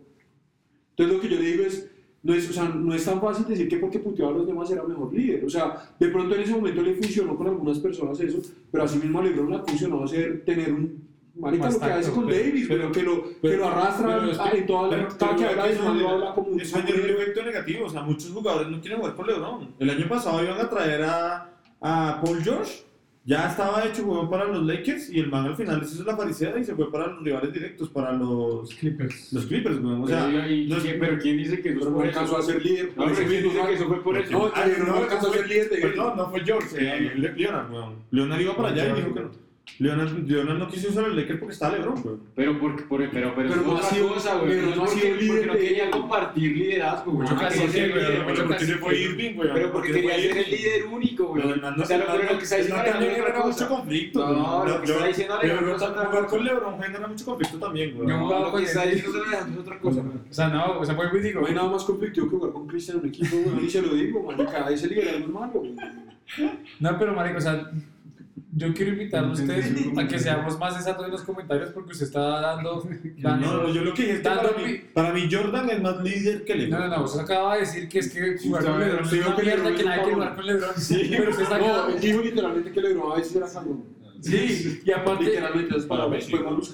Entonces 0.91 1.15
lo 1.15 1.19
que 1.19 1.27
yo 1.27 1.41
le 1.41 1.51
digo 1.51 1.63
es, 1.63 1.89
no 2.21 2.35
es, 2.35 2.47
o 2.47 2.53
sea, 2.53 2.69
no 2.69 2.93
es 2.93 3.03
tan 3.03 3.19
fácil 3.19 3.47
decir 3.47 3.67
que 3.67 3.79
porque 3.79 3.97
puteaba 3.97 4.31
a 4.31 4.37
los 4.37 4.45
demás 4.45 4.69
era 4.69 4.83
mejor 4.83 5.11
líder. 5.11 5.43
O 5.43 5.49
sea, 5.49 5.95
de 5.99 6.09
pronto 6.09 6.35
en 6.35 6.41
ese 6.41 6.51
momento 6.53 6.83
le 6.83 6.93
funcionó 6.93 7.35
con 7.35 7.47
algunas 7.47 7.79
personas 7.79 8.19
eso, 8.19 8.43
pero 8.69 8.83
así 8.83 8.99
mismo 8.99 9.17
a 9.17 9.23
LeBron 9.23 9.49
le 9.49 9.59
funcionó 9.63 10.03
hacer 10.03 10.45
tener 10.45 10.71
un 10.71 11.06
marica 11.39 11.69
lo 11.69 11.79
que 11.79 11.85
hace 11.85 12.11
con 12.11 12.25
pero- 12.27 12.37
Davis, 12.37 12.65
pero, 12.67 12.91
que 12.91 13.03
lo, 13.03 13.23
que 13.41 13.57
lo 13.57 13.67
arrastra 13.67 14.07
pero 14.19 14.31
es 14.31 14.39
a- 14.39 14.51
que- 14.51 14.57
en 14.57 14.65
toda 14.67 14.89
pero- 14.89 15.01
la 15.03 15.07
cada 15.09 15.17
pero 15.35 15.37
que 15.37 15.45
habla 15.47 15.63
de 15.67 15.73
eso 15.73 15.83
man 15.83 15.87
lo 15.87 15.93
genera- 15.99 16.13
habla 16.15 16.33
como 16.35 16.47
un 16.47 16.61
Eso 16.61 16.77
un 16.77 16.83
efecto 16.87 17.43
negativo, 17.43 17.85
o 17.85 17.89
sea, 17.89 18.01
muchos 18.01 18.31
jugadores 18.31 18.67
no 18.69 18.79
quieren 18.81 18.99
jugar 18.99 19.15
con 19.15 19.27
LeBron. 19.27 19.75
El 19.79 19.89
año 19.89 20.07
pasado 20.07 20.43
iban 20.43 20.59
a 20.59 20.69
traer 20.69 21.03
a, 21.03 21.49
a 21.81 22.21
Paul 22.23 22.41
George, 22.43 22.83
ya 23.25 23.49
estaba 23.49 23.83
hecho 23.85 24.03
juego 24.03 24.29
para 24.29 24.45
los 24.45 24.63
Lakers 24.65 25.09
y 25.09 25.19
el 25.19 25.29
man 25.29 25.47
al 25.47 25.55
final 25.57 25.81
les 25.81 25.93
hizo 25.93 26.05
la 26.05 26.15
farisea 26.15 26.57
y 26.57 26.63
se 26.63 26.73
fue 26.73 26.89
para 26.89 27.07
los 27.07 27.21
rivales 27.25 27.51
directos, 27.51 27.89
para 27.89 28.13
los, 28.13 28.73
Clippers. 28.73 29.33
los 29.33 29.45
Clippers, 29.45 29.81
güey. 29.81 30.01
O 30.01 30.07
sea, 30.07 30.27
Pero, 30.31 30.47
y- 30.49 30.67
no 30.67 30.77
es- 30.77 30.83
¿quién- 30.83 30.97
pero 30.97 31.17
¿quién 31.19 31.37
dice 31.37 31.59
que 31.59 31.69
eso 31.73 31.89
no 31.89 31.95
por 31.97 32.05
alcanzó 32.05 32.37
a 32.37 32.41
ser 32.41 32.63
líder. 32.65 32.93
No, 32.95 33.03
pero 33.03 33.15
¿quién 33.27 33.43
dice 33.43 33.61
que 33.67 33.73
eso 33.73 33.87
fue 33.89 34.01
por 34.01 34.17
eso? 34.17 34.31
No, 34.31 34.47
no 34.49 34.93
alcanzó 34.95 35.29
a 35.29 35.33
ser 35.33 35.47
líder 35.49 35.69
de 35.69 35.95
no, 35.97 36.15
no 36.15 36.29
fue 36.29 36.39
George, 36.45 36.69
eh, 36.79 37.13
Leonard. 37.17 37.67
Leonard 38.11 38.39
iba 38.39 38.55
para 38.55 38.69
allá 38.69 38.87
y 38.87 38.93
dijo 39.01 39.13
que 39.13 39.19
no. 39.19 39.46
Leonard, 39.79 40.11
Leonard 40.25 40.57
no 40.57 40.67
quiso 40.69 40.89
usar 40.89 41.05
el 41.05 41.15
Lakers 41.15 41.39
porque 41.39 41.53
estaba 41.53 41.77
LeBron, 41.77 42.01
weón. 42.03 42.21
Pero, 42.35 42.59
por, 42.59 42.87
por, 42.87 42.99
pero, 43.11 43.11
pero, 43.11 43.33
Pero 43.35 43.49
es 43.49 43.67
no 43.67 43.73
otra 43.73 43.89
sido- 43.89 44.13
cosa, 44.13 44.35
güey. 44.35 44.49
pero 44.49 44.61
No 44.61 44.75
no 44.75 44.81
ha 44.81 44.85
porque, 44.85 45.01
sido 45.01 45.15
líder 45.15 45.29
porque 45.29 45.45
no 45.45 45.53
quería 45.53 45.91
compartir 45.91 46.57
liderazgo, 46.57 47.11
güey. 47.11 47.29
Mucho 47.29 47.35
güey, 47.35 47.67
líder, 47.67 48.25
mucho 48.25 48.45
güey. 48.47 48.59
fue 48.79 48.97
Irving, 48.97 49.37
weón. 49.37 49.53
Pero 49.53 49.71
porque 49.71 49.91
quería 49.91 50.15
ser 50.15 50.37
el 50.37 50.49
líder 50.51 50.85
único, 50.87 51.25
güey. 51.27 51.43
O 51.43 51.85
sea, 51.85 51.97
lo, 51.97 52.37
que 52.37 52.43
está 52.43 52.55
diciendo 52.57 52.83
es 52.83 52.93
genera 52.95 53.45
mucho 53.45 53.69
conflicto. 53.69 54.19
No, 54.27 54.61
güey. 54.61 54.69
lo 54.73 54.81
que 54.81 54.91
está 54.91 55.05
diciendo 55.05 55.35
otra 55.35 56.05
Jugar 56.07 56.25
con 56.27 56.43
LeBron 56.43 56.81
genera 56.81 57.07
mucho 57.07 57.25
conflicto 57.25 57.57
también, 57.59 57.95
güey. 57.95 58.07
No, 58.07 58.39
lo 58.39 58.55
que 58.55 58.63
está 58.63 58.85
diciendo 58.85 59.23
Alejandro 59.23 59.53
es 59.61 59.67
otra 59.67 59.79
cosa, 59.79 60.01
güey. 60.01 60.17
O 60.29 60.33
sea, 60.33 60.47
no, 60.49 60.79
o 60.79 60.85
sea, 60.85 60.95
y 60.95 61.19
digo. 61.19 61.41
No 61.41 61.47
hay 61.47 61.53
nada 61.53 61.69
más 61.69 61.83
conflictivo 61.83 62.29
que 62.29 62.35
jugar 62.35 62.51
con 62.51 62.67
Cristian 62.67 62.97
en 62.97 63.03
un 63.03 63.09
equipo, 63.09 63.35
güey, 63.37 63.65
y 63.65 63.69
se 63.69 63.81
lo 63.81 63.93
digo, 63.93 64.23
marica, 64.23 64.69
ese 64.69 64.87
liderazgo 64.87 65.19
es 65.19 65.27
malo, 65.27 65.51
güey. 65.53 65.75
No, 66.79 66.99
pero 66.99 67.13
marico, 67.13 67.37
o 67.37 67.41
sea, 67.41 67.71
yo 68.57 68.73
quiero 68.73 68.91
invitarlo 68.93 69.29
a 69.29 69.33
usted 69.33 69.97
a 69.97 70.07
que 70.07 70.17
seamos 70.19 70.57
más 70.57 70.75
exactos 70.75 71.05
en 71.05 71.11
los 71.11 71.21
comentarios 71.23 71.69
porque 71.71 71.91
usted 71.91 72.07
está 72.07 72.41
dando... 72.41 72.81
dando 73.19 73.45
No, 73.47 73.63
no, 73.63 73.73
yo 73.73 73.81
lo 73.83 73.93
que 73.93 74.01
dije 74.03 74.13
es 74.15 74.19
que 74.21 74.29
para 74.29 74.51
mí, 74.57 74.63
mi- 74.65 74.77
para 74.93 75.13
mí 75.13 75.29
Jordan 75.31 75.69
es 75.69 75.81
más 75.81 76.01
líder 76.03 76.43
que 76.43 76.55
No, 76.55 76.61
LeBron. 76.61 76.89
no, 76.89 76.97
no, 76.97 77.03
usted 77.03 77.19
acaba 77.19 77.53
de 77.53 77.59
decir 77.61 77.87
que 77.87 77.99
es 77.99 78.09
que 78.11 78.37
jugar 78.39 78.65
con 78.65 78.79
LeBron 78.79 79.05
es 79.05 79.13
una 79.13 79.35
que 79.35 79.41
mierda, 79.43 79.75
que 79.75 79.83
nadie 79.83 80.01
quiere 80.01 80.13
jugar 80.15 80.35
con 80.35 80.45
LeBron. 80.47 80.69
Pero 80.89 81.29
usted 81.31 81.43
está 81.43 81.57
No, 81.59 81.87
dijo 81.91 82.21
literalmente 82.21 82.71
que 82.71 82.81
LeBron 82.81 83.11
a 83.11 83.15
veces 83.15 83.35
era 83.35 83.47
cabrón. 83.51 83.83
Sí, 84.21 84.81
y 84.85 84.91
aparte... 84.93 85.25
Literalmente, 85.25 85.77
es 85.77 85.85
para 85.85 86.07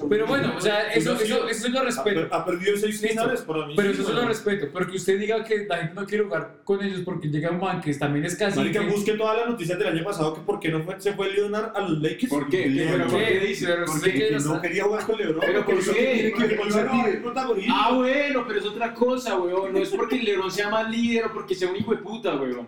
Pero 0.10 0.28
bueno, 0.28 0.54
o 0.58 0.62
sea, 0.62 0.92
eso, 0.94 1.14
eso, 1.20 1.48
eso 1.48 1.70
lo 1.70 1.84
respeto. 1.84 2.28
ha 2.32 2.46
perdido 2.46 2.78
seis 2.78 3.00
finales 3.02 3.42
para 3.42 3.68
mí. 3.68 3.74
Pero 3.76 3.90
eso 3.90 3.98
se 4.04 4.04
bueno. 4.04 4.22
lo 4.22 4.28
respeto. 4.28 4.68
Pero 4.74 4.88
que 4.88 4.96
usted 4.98 5.20
diga 5.20 5.44
que 5.44 5.66
la 5.68 5.78
gente 5.78 5.94
no 5.94 6.06
quiere 6.06 6.24
jugar 6.24 6.58
con 6.64 6.84
ellos 6.84 7.02
porque 7.04 7.28
llega 7.30 7.52
un 7.52 7.60
man 7.60 7.82
que 7.82 7.94
también 7.94 8.26
es 8.26 8.36
casi. 8.36 8.58
Marica, 8.58 8.80
que- 8.82 8.88
busque 8.88 9.14
todas 9.14 9.38
las 9.38 9.50
noticias 9.50 9.78
del 9.78 9.88
año 9.88 10.04
pasado 10.04 10.34
que 10.34 10.42
por 10.42 10.60
qué 10.60 10.70
no 10.70 10.84
fue, 10.84 11.00
se 11.00 11.14
fue 11.14 11.32
Leonard 11.32 11.76
a 11.76 11.82
los 11.82 12.02
Lakers. 12.02 12.30
¿Por 12.30 12.50
qué? 12.50 12.72
¿Pero 12.76 13.08
por 13.08 13.20
qué 13.20 13.40
dice? 13.40 13.66
Pero 13.68 13.86
¿Por 13.86 13.96
usted 13.96 14.12
qué? 14.14 14.20
que 14.20 14.28
que 14.28 14.40
no 14.40 14.62
quería 14.62 14.84
jugar 14.84 15.06
con 15.06 15.18
LeBron. 15.18 15.40
¿Pero 15.46 15.66
por 15.66 15.80
qué? 15.94 16.34
Porque. 16.38 17.68
Ah, 17.70 17.92
bueno, 17.94 18.46
pero 18.48 18.60
es 18.60 18.66
otra 18.66 18.94
cosa, 18.94 19.38
weón. 19.40 19.74
No 19.74 19.80
es 19.80 19.90
porque 19.90 20.16
el 20.18 20.26
LeBron 20.26 20.52
sea 20.52 20.70
más 20.70 20.90
líder 20.90 21.26
o 21.26 21.34
porque 21.34 21.56
sea 21.56 21.70
un 21.70 21.76
hijo 21.76 21.92
de 21.92 21.98
puta, 21.98 22.36
weón. 22.36 22.68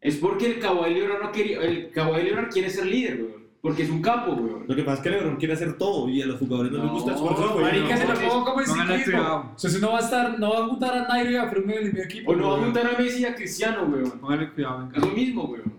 Es 0.00 0.16
porque 0.16 0.46
el 0.46 0.58
Kawhi 0.58 0.94
Leonard 0.94 1.22
no 1.22 1.32
quería. 1.32 1.60
El 1.60 1.90
Kawhi 1.90 2.22
Leonard 2.22 2.50
quiere 2.50 2.70
ser 2.70 2.86
líder, 2.86 3.16
weón. 3.22 3.39
Porque 3.62 3.82
es 3.82 3.90
un 3.90 4.00
capo, 4.00 4.32
weón. 4.32 4.64
Lo 4.66 4.74
que 4.74 4.82
pasa 4.82 4.96
es 4.96 5.02
que 5.02 5.10
LeBron 5.10 5.36
quiere 5.36 5.52
hacer 5.52 5.74
todo 5.76 6.08
y 6.08 6.22
a 6.22 6.26
los 6.26 6.38
jugadores 6.38 6.72
no, 6.72 6.82
les 6.82 6.92
gusta 6.92 7.12
esfuerzo. 7.14 7.52
güey. 7.52 7.64
Marica, 7.64 7.96
se 7.96 8.06
lo 8.08 8.14
pongo 8.30 8.44
como 8.46 8.60
en 8.60 8.66
ciclismo. 8.66 9.04
cuidado. 9.04 9.52
O 9.54 9.58
sea, 9.58 9.68
usted 9.68 9.82
no 9.82 9.92
va 9.92 9.98
a 9.98 10.00
estar, 10.00 10.38
no 10.40 10.50
va 10.50 10.58
a 10.58 10.66
juntar 10.68 10.96
a 10.96 11.08
Nairo 11.08 11.30
y 11.30 11.36
a 11.36 11.48
Froome 11.50 11.72
en 11.74 11.78
el 11.78 11.84
mismo 11.84 12.00
equipo. 12.02 12.30
O 12.32 12.36
no 12.36 12.48
va 12.48 12.56
a 12.56 12.64
juntar 12.64 12.86
a 12.94 12.98
Messi 12.98 13.20
y 13.20 13.24
a 13.26 13.34
Cristiano, 13.34 13.82
weón. 13.84 14.10
Póngale 14.18 14.50
cuidado, 14.50 14.88
Es 14.94 15.00
lo 15.04 15.10
mismo, 15.10 15.44
weón. 15.44 15.72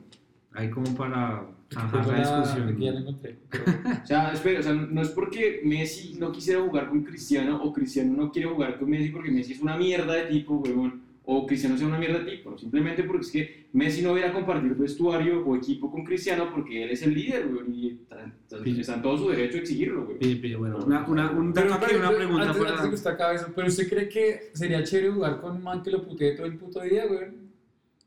Ahí 0.53 0.69
como 0.69 0.93
para 0.95 1.43
zanjar 1.73 2.05
la 2.05 2.17
discusión. 2.19 2.77
ya 2.79 2.91
lo 2.91 2.99
encontré. 2.99 3.37
pero- 3.49 3.63
O 4.03 4.05
sea, 4.05 4.31
espera, 4.33 4.59
o 4.59 4.63
sea, 4.63 4.73
no 4.73 5.01
es 5.01 5.09
porque 5.09 5.61
Messi 5.63 6.15
no 6.19 6.31
quisiera 6.31 6.61
jugar 6.61 6.87
con 6.89 7.01
Cristiano 7.03 7.61
o 7.63 7.73
Cristiano 7.73 8.13
no 8.15 8.31
quiere 8.31 8.47
jugar 8.49 8.77
con 8.77 8.89
Messi 8.91 9.09
porque 9.09 9.31
Messi 9.31 9.53
es 9.53 9.59
una 9.61 9.75
mierda 9.77 10.13
de 10.13 10.25
tipo, 10.25 10.53
weón. 10.57 11.01
O 11.23 11.45
Cristiano 11.45 11.77
sea 11.77 11.87
una 11.87 11.99
mierda 11.99 12.19
de 12.19 12.31
tipo. 12.31 12.57
Simplemente 12.57 13.03
porque 13.03 13.21
es 13.21 13.31
que 13.31 13.65
Messi 13.73 14.01
no 14.01 14.13
viene 14.13 14.29
a 14.29 14.33
compartir 14.33 14.73
vestuario 14.73 15.45
o 15.45 15.55
equipo 15.55 15.91
con 15.91 16.03
Cristiano 16.03 16.49
porque 16.51 16.83
él 16.83 16.89
es 16.89 17.03
el 17.03 17.13
líder, 17.13 17.45
weón. 17.47 17.73
Y 17.73 17.99
está, 18.01 18.93
en 18.95 19.01
todo 19.01 19.17
su 19.17 19.29
derecho 19.29 19.57
a 19.57 19.61
exigirlo, 19.61 20.03
weón. 20.03 20.17
Pide, 20.17 20.35
pide, 20.37 20.55
bueno, 20.55 20.79
una, 20.83 21.05
una, 21.07 21.31
un 21.31 21.53
Pero, 21.53 21.77
pero, 21.79 21.99
una 21.99 22.09
pregunta 22.11 22.49
antes, 22.49 22.57
antes 22.57 22.61
de 22.61 22.75
que 22.75 22.81
para... 22.81 22.93
usted 22.95 23.09
acabe 23.11 23.35
eso, 23.35 23.47
pero 23.55 23.67
usted 23.67 23.89
cree 23.89 24.09
que 24.09 24.49
sería 24.53 24.83
chévere 24.83 25.11
jugar 25.11 25.39
con 25.39 25.57
un 25.57 25.63
man 25.63 25.83
que 25.83 25.91
lo 25.91 26.03
putee 26.03 26.35
todo 26.35 26.47
el 26.47 26.57
puto 26.57 26.81
día, 26.81 27.05
güey? 27.05 27.27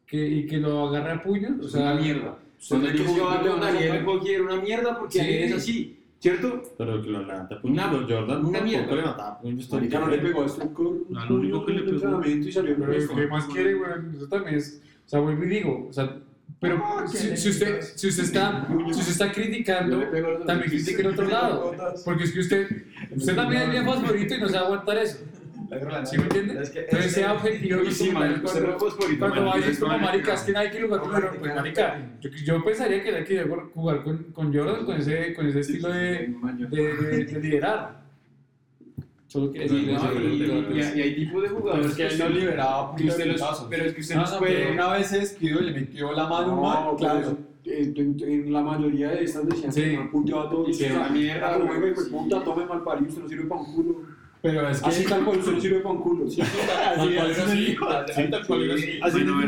Que, 0.07 0.27
y 0.29 0.47
que 0.47 0.59
lo 0.59 0.89
agarre 0.89 1.13
a 1.13 1.23
puños. 1.23 1.53
O 1.63 1.67
Es 1.67 1.73
sea, 1.73 1.93
una 1.93 2.01
mierda. 2.01 2.39
¿Usted 2.59 2.77
Cuando 2.81 2.91
yo 2.99 3.05
jugaba 3.05 3.41
con 3.43 3.61
Daniel 3.61 4.07
era 4.27 4.43
una 4.43 4.57
mierda 4.57 4.99
porque 4.99 5.13
Sí. 5.13 5.19
Daniel 5.19 5.43
es 5.45 5.53
así, 5.55 6.04
¿cierto? 6.25 6.63
Pero 6.79 7.03
que 7.03 7.11
lo 7.11 7.19
levanta 7.21 7.59
Una- 7.63 7.91
puños. 7.91 8.03
Jordan 8.09 8.45
una 8.47 8.59
tampoco 8.59 8.65
mierda. 8.65 8.95
le 8.95 9.03
mataba 9.03 9.39
puños 9.41 9.71
Marica 9.73 9.99
no 10.01 10.09
le 10.09 10.19
pegó 10.19 10.43
a 10.43 10.47
con 10.73 11.05
No, 11.11 11.27
lo 11.27 11.35
único 11.35 11.67
que 11.67 11.73
le 11.75 11.81
un 11.83 11.87
pegó- 12.01 12.01
y 12.49 12.53
salió 12.53 12.77
Pero. 12.77 13.15
¿qué 13.15 13.27
más 13.27 13.45
quiere, 13.45 13.75
güey? 13.75 13.91
Eso 14.17 14.27
también 14.29 14.55
es. 14.57 14.81
O 15.05 15.09
sea, 15.09 15.21
vuelvo 15.21 15.45
y 15.45 15.49
digo. 15.49 15.87
O 15.91 15.93
sea, 15.93 16.17
pero 16.61 16.83
si, 17.09 17.37
si 17.37 17.49
usted, 17.51 17.83
si, 17.83 18.09
usted 18.09 18.25
está, 18.25 18.67
si 18.69 19.01
usted 19.01 19.13
está 19.13 19.33
criticando, 19.33 20.01
también 20.47 20.71
critique 20.71 21.03
el 21.03 21.09
otro 21.09 21.27
lado. 21.29 21.75
Porque 22.07 22.25
es 22.25 22.33
que 22.33 22.41
usted, 22.41 22.69
usted 23.15 23.37
también 23.37 23.63
es 23.65 23.71
bien 23.71 23.85
fosforito 23.85 24.35
y 24.35 24.41
no 24.41 24.49
se 24.49 24.55
va 24.55 24.61
a 24.61 24.65
aguantar 24.65 24.97
eso. 24.97 25.19
¿Sí 26.05 26.17
me 26.19 26.23
entiende? 26.25 26.63
Es 26.63 26.71
que- 26.71 26.81
Entonces 26.81 27.13
sea 27.13 27.33
objetivo 27.33 27.83
y 27.83 27.91
Sí, 27.93 28.11
man, 28.11 28.23
cuando, 28.43 28.47
usted 28.47 28.63
no 28.69 28.79
fosforito, 28.79 29.19
cuando 29.21 29.41
man. 29.43 29.51
va 29.51 29.55
a 29.55 29.59
decir 29.59 29.79
como 29.81 29.99
marica. 29.99 30.35
es 30.35 30.41
que 30.43 30.53
nadie 30.53 30.71
quiere 30.71 30.87
jugar 30.87 31.01
con 31.01 31.13
LeBron, 31.13 31.37
pues 31.39 31.55
marica, 31.55 32.11
yo, 32.21 32.31
yo 32.31 32.65
pensaría 32.65 33.03
que 33.03 33.09
era 33.09 33.25
que 33.25 33.45
jugar 33.75 34.03
con, 34.03 34.19
con 34.33 34.55
Jordan 34.55 34.85
con 34.85 34.97
ese, 34.97 35.35
con 35.35 35.47
ese 35.49 35.61
estilo 35.61 35.89
de, 35.89 36.35
de, 36.71 36.95
de, 36.97 37.25
de 37.25 37.41
liderar. 37.43 38.05
Solo 39.27 39.49
decir 39.49 39.89
no, 39.91 39.97
eso. 39.97 40.97
y, 40.97 41.01
hay- 41.01 41.17
tipos 41.17 41.43
de 41.43 41.49
jugadores 41.49 41.87
es 41.87 41.95
que 41.97 42.07
él 42.07 42.19
no 42.21 42.29
liberaba 42.29 42.95
que 42.95 43.05
usted 43.09 43.27
los, 43.27 43.67
pero 43.69 43.85
es 43.85 43.95
que 43.95 44.01
usted 44.01 44.15
No, 44.15 44.31
no, 44.31 44.39
puede 44.39 44.71
una 44.73 44.93
vez 44.93 45.07
se 45.09 45.19
despidió 45.21 45.61
y 45.61 45.65
le 45.65 45.73
metió 45.73 46.13
la 46.13 46.29
mano 46.29 46.47
No, 46.55 46.63
man, 46.63 46.97
claro. 46.97 47.21
claro. 47.21 47.39
En, 47.65 47.97
en- 47.97 48.17
en 48.23 48.53
la 48.53 48.61
mayoría 48.63 49.09
de 49.11 49.25
estas 49.25 49.45
decían 49.49 49.73
Sí. 49.73 49.81
que 49.83 49.99
me 49.99 50.05
puteaba 50.05 50.49
todo. 50.51 50.69
Y 50.69 50.77
que 50.77 50.87
era 50.87 50.97
una 51.01 51.09
mierda, 51.09 51.59
pues 51.95 52.09
puta, 52.09 52.45
tome 52.45 52.65
mal 52.67 52.85
parido, 52.85 53.09
usted 53.09 53.23
no 53.23 53.29
sirve 53.29 53.45
para 53.47 53.61
un 53.63 53.75
culo. 53.75 53.97
Pero 54.45 54.69
es 54.69 54.81
que... 54.83 54.89
Así 54.91 55.05
tal 55.07 55.25
cual, 55.25 55.39
no 55.45 55.61
sirve 55.61 55.83
un 55.83 55.99
culo. 56.03 56.27
Así, 56.27 56.43
así, 56.43 57.77
así, 58.11 58.31
tal 58.31 58.47
cual 58.47 58.63
era 58.65 58.75
así. 58.75 58.99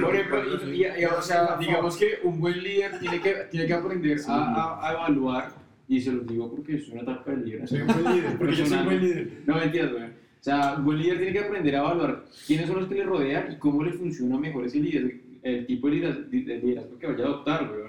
Por 0.00 0.14
ejemplo, 0.16 0.42
y, 0.72 0.74
y- 0.74 1.02
y, 1.02 1.04
o 1.04 1.20
sea, 1.22 1.56
digamos 1.60 1.96
que 1.98 2.18
un 2.24 2.40
buen 2.40 2.62
líder 2.62 2.98
tiene 2.98 3.20
que, 3.20 3.32
tiene 3.50 3.66
que 3.66 3.74
aprender 3.74 4.18
a, 4.26 4.54
a- 4.54 4.88
a 4.88 4.92
evaluar, 4.94 5.52
y 5.86 6.00
se 6.00 6.12
los 6.12 6.26
digo 6.26 6.50
porque 6.50 6.76
es 6.76 6.88
una 6.88 7.02
etapa 7.02 7.30
de 7.30 7.44
líder. 7.44 7.68
Soy 7.68 7.82
un 7.82 7.86
buen 7.88 8.16
líder, 8.16 8.38
porque 8.38 8.56
yo 8.56 8.66
soy 8.66 8.78
un 8.78 8.84
buen 8.86 9.00
líder. 9.02 9.30
No 9.46 9.54
mentiras, 9.56 9.92
güey. 9.92 10.04
O 10.04 10.44
sea, 10.46 10.74
un 10.78 10.84
buen 10.86 10.98
líder 10.98 11.16
tiene 11.18 11.32
que 11.34 11.38
aprender 11.40 11.76
a 11.76 11.78
evaluar 11.80 12.24
quiénes 12.46 12.66
son 12.66 12.76
los 12.80 12.88
que 12.88 12.94
le 12.94 13.04
rodean 13.04 13.52
y 13.52 13.56
cómo 13.56 13.84
le 13.84 13.92
funciona 13.92 14.38
mejor 14.38 14.64
ese 14.64 14.78
líder, 14.80 15.20
el 15.42 15.66
tipo 15.66 15.88
de 15.88 15.94
liderazgo, 15.94 16.22
de 16.30 16.38
liderazgo 16.58 16.98
que 16.98 17.06
vaya 17.06 17.22
a 17.24 17.26
adoptar, 17.26 17.68
güey. 17.68 17.80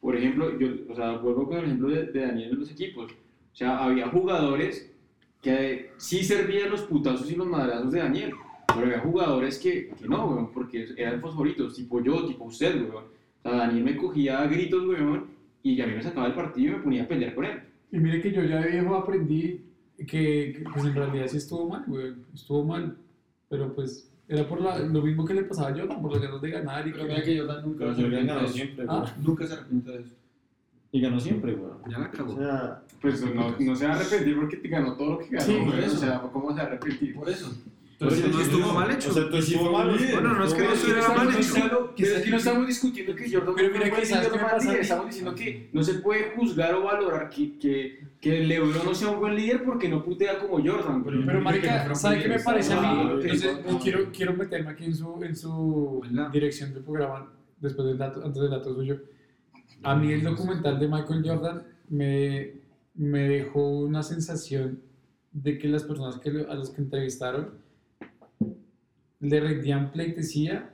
Por 0.00 0.16
ejemplo, 0.16 0.58
yo, 0.58 0.68
o 0.90 0.96
sea, 0.96 1.12
vuelvo 1.18 1.46
con 1.48 1.58
el 1.58 1.64
ejemplo 1.66 1.88
de, 1.90 2.06
de 2.06 2.20
Daniel 2.26 2.50
en 2.52 2.58
los 2.60 2.70
equipos. 2.72 3.12
O 3.12 3.56
sea, 3.56 3.78
había 3.84 4.08
jugadores 4.08 4.92
que 5.40 5.92
sí 5.96 6.24
servían 6.24 6.70
los 6.70 6.82
putazos 6.82 7.30
y 7.30 7.36
los 7.36 7.46
madrazos 7.46 7.92
de 7.92 8.00
Daniel, 8.00 8.32
pero 8.66 8.86
había 8.86 9.00
jugadores 9.00 9.58
que, 9.58 9.90
que 9.90 10.08
no, 10.08 10.28
güey, 10.28 10.46
porque 10.52 10.88
eran 10.96 11.20
fosforitos, 11.20 11.74
tipo 11.74 12.02
yo, 12.02 12.26
tipo 12.26 12.44
usted, 12.44 12.76
güey. 12.76 12.90
O 12.90 13.02
sea, 13.42 13.52
Daniel 13.52 13.84
me 13.84 13.96
cogía 13.96 14.40
a 14.40 14.46
gritos, 14.46 14.84
güey, 14.84 14.98
y 15.62 15.80
a 15.80 15.86
mí 15.86 15.94
me 15.94 16.02
sacaba 16.02 16.26
el 16.26 16.34
partido 16.34 16.72
y 16.72 16.76
me 16.76 16.82
ponía 16.82 17.02
a 17.04 17.08
pelear 17.08 17.34
con 17.34 17.44
él. 17.44 17.60
Y 17.92 17.98
mire 17.98 18.20
que 18.20 18.32
yo 18.32 18.42
ya 18.42 18.60
de 18.60 18.70
viejo 18.70 18.94
aprendí 18.94 19.60
que, 19.98 20.04
que, 20.06 20.64
pues 20.72 20.84
en 20.84 20.94
realidad 20.94 21.26
sí 21.28 21.38
estuvo 21.38 21.68
mal, 21.68 21.84
güey. 21.86 22.14
Estuvo 22.34 22.64
mal. 22.64 22.96
Pero 23.48 23.72
pues 23.74 24.10
era 24.28 24.46
por 24.48 24.60
la, 24.60 24.78
lo 24.78 25.02
mismo 25.02 25.24
que 25.24 25.34
le 25.34 25.44
pasaba 25.44 25.68
a 25.68 25.74
Jordan, 25.74 26.02
por 26.02 26.12
las 26.12 26.22
ganas 26.22 26.42
de 26.42 26.50
ganar 26.50 26.86
y 26.86 26.92
Pero 26.92 27.06
que... 27.06 27.22
que 27.22 27.38
Jordan 27.38 27.62
nunca 27.64 27.78
Pero 27.78 27.94
se 27.94 28.52
siempre, 28.52 28.84
Ah. 28.88 29.14
Nunca 29.22 29.46
se 29.46 29.54
arrepiente 29.54 29.90
de 29.90 30.00
eso. 30.00 30.14
Y 30.96 31.00
ganó 31.02 31.20
siempre, 31.20 31.52
güey. 31.54 31.70
Ya 31.90 31.98
la 31.98 32.06
O 32.06 32.10
cagó. 32.10 32.36
sea, 32.36 32.82
Pues 33.02 33.20
no, 33.34 33.54
no 33.58 33.76
se 33.76 33.86
va 33.86 33.92
a 33.92 33.96
arrepentir 33.96 34.36
porque 34.36 34.56
te 34.56 34.68
ganó 34.68 34.96
todo 34.96 35.10
lo 35.12 35.18
que 35.18 35.28
ganó, 35.36 35.44
Sí, 35.44 35.58
por 35.66 35.78
eso. 35.78 35.94
O 35.96 35.98
sea, 35.98 36.20
¿cómo 36.32 36.48
se 36.50 36.56
va 36.56 36.62
a 36.62 36.66
arrepentir? 36.66 37.14
Por 37.14 37.28
eso. 37.28 37.52
Entonces 37.98 38.20
Pero 38.20 38.32
no 38.32 38.38
sí, 38.38 38.44
estuvo 38.50 38.68
sí, 38.68 38.74
mal 38.74 38.90
hecho. 38.90 39.10
O 39.10 39.12
sea, 39.12 39.22
entonces 39.22 39.50
estuvo 39.52 39.72
mal. 39.72 39.88
Bueno, 39.88 40.34
no 40.34 40.44
es 40.44 40.54
que 40.54 40.62
no 40.62 40.72
estuviera 40.72 41.08
mal. 41.08 41.16
mal 41.26 41.28
hecho. 41.36 41.54
Pero 41.54 41.92
es 41.96 42.22
que 42.22 42.30
no 42.30 42.36
estamos 42.36 42.66
discutiendo 42.66 43.14
que 43.14 43.30
Jordan 43.30 43.54
Pero 43.56 43.68
no 43.68 43.74
mira 43.74 43.86
fue 43.88 43.96
que, 43.96 44.02
un 44.02 44.06
¿sabes 44.06 44.28
buen 44.30 44.40
qué 44.40 44.46
me 44.46 44.52
líder, 44.52 44.56
pasa? 44.58 44.80
Estamos 44.80 45.06
diciendo 45.06 45.34
que 45.34 45.70
no 45.72 45.82
se 45.82 45.94
puede 45.94 46.30
juzgar 46.36 46.74
o 46.74 46.82
valorar 46.82 47.28
que, 47.30 47.58
que, 47.58 48.00
que 48.20 48.40
LeBron 48.44 48.84
no 48.84 48.94
sea 48.94 49.08
un 49.08 49.20
buen 49.20 49.34
líder 49.36 49.64
porque 49.64 49.88
no 49.88 50.02
putea 50.04 50.38
como 50.38 50.54
Jordan. 50.64 51.02
güey. 51.02 51.24
Pero 51.26 51.40
marica, 51.42 51.94
¿sabe 51.94 52.22
qué 52.22 52.28
me 52.28 52.38
parece 52.40 52.72
a 52.74 52.80
Ah, 52.90 52.94
mí? 52.94 53.10
ok. 53.12 53.24
Entonces, 53.24 53.58
quiero, 53.82 54.00
quiero 54.14 54.32
meterme 54.34 54.70
aquí 54.70 54.84
en 54.84 54.94
su, 54.94 55.22
en 55.22 55.36
su 55.36 56.02
dirección 56.32 56.72
del 56.74 56.82
programa, 56.84 57.30
después 57.60 57.86
del 57.88 57.98
dato, 57.98 58.22
antes 58.24 58.40
del 58.42 58.50
dato 58.50 58.74
suyo. 58.74 58.98
A 59.86 59.94
mí 59.96 60.12
el 60.12 60.22
documental 60.24 60.78
de 60.78 60.88
Michael 60.88 61.22
Jordan 61.24 61.62
me, 61.88 62.52
me 62.94 63.20
dejó 63.28 63.78
una 63.80 64.02
sensación 64.02 64.80
de 65.32 65.58
que 65.58 65.68
las 65.68 65.84
personas 65.84 66.18
que, 66.18 66.30
a 66.48 66.54
las 66.54 66.70
que 66.70 66.80
entrevistaron 66.80 67.50
le 69.20 69.40
rendían 69.40 69.90
pleitesía, 69.92 70.70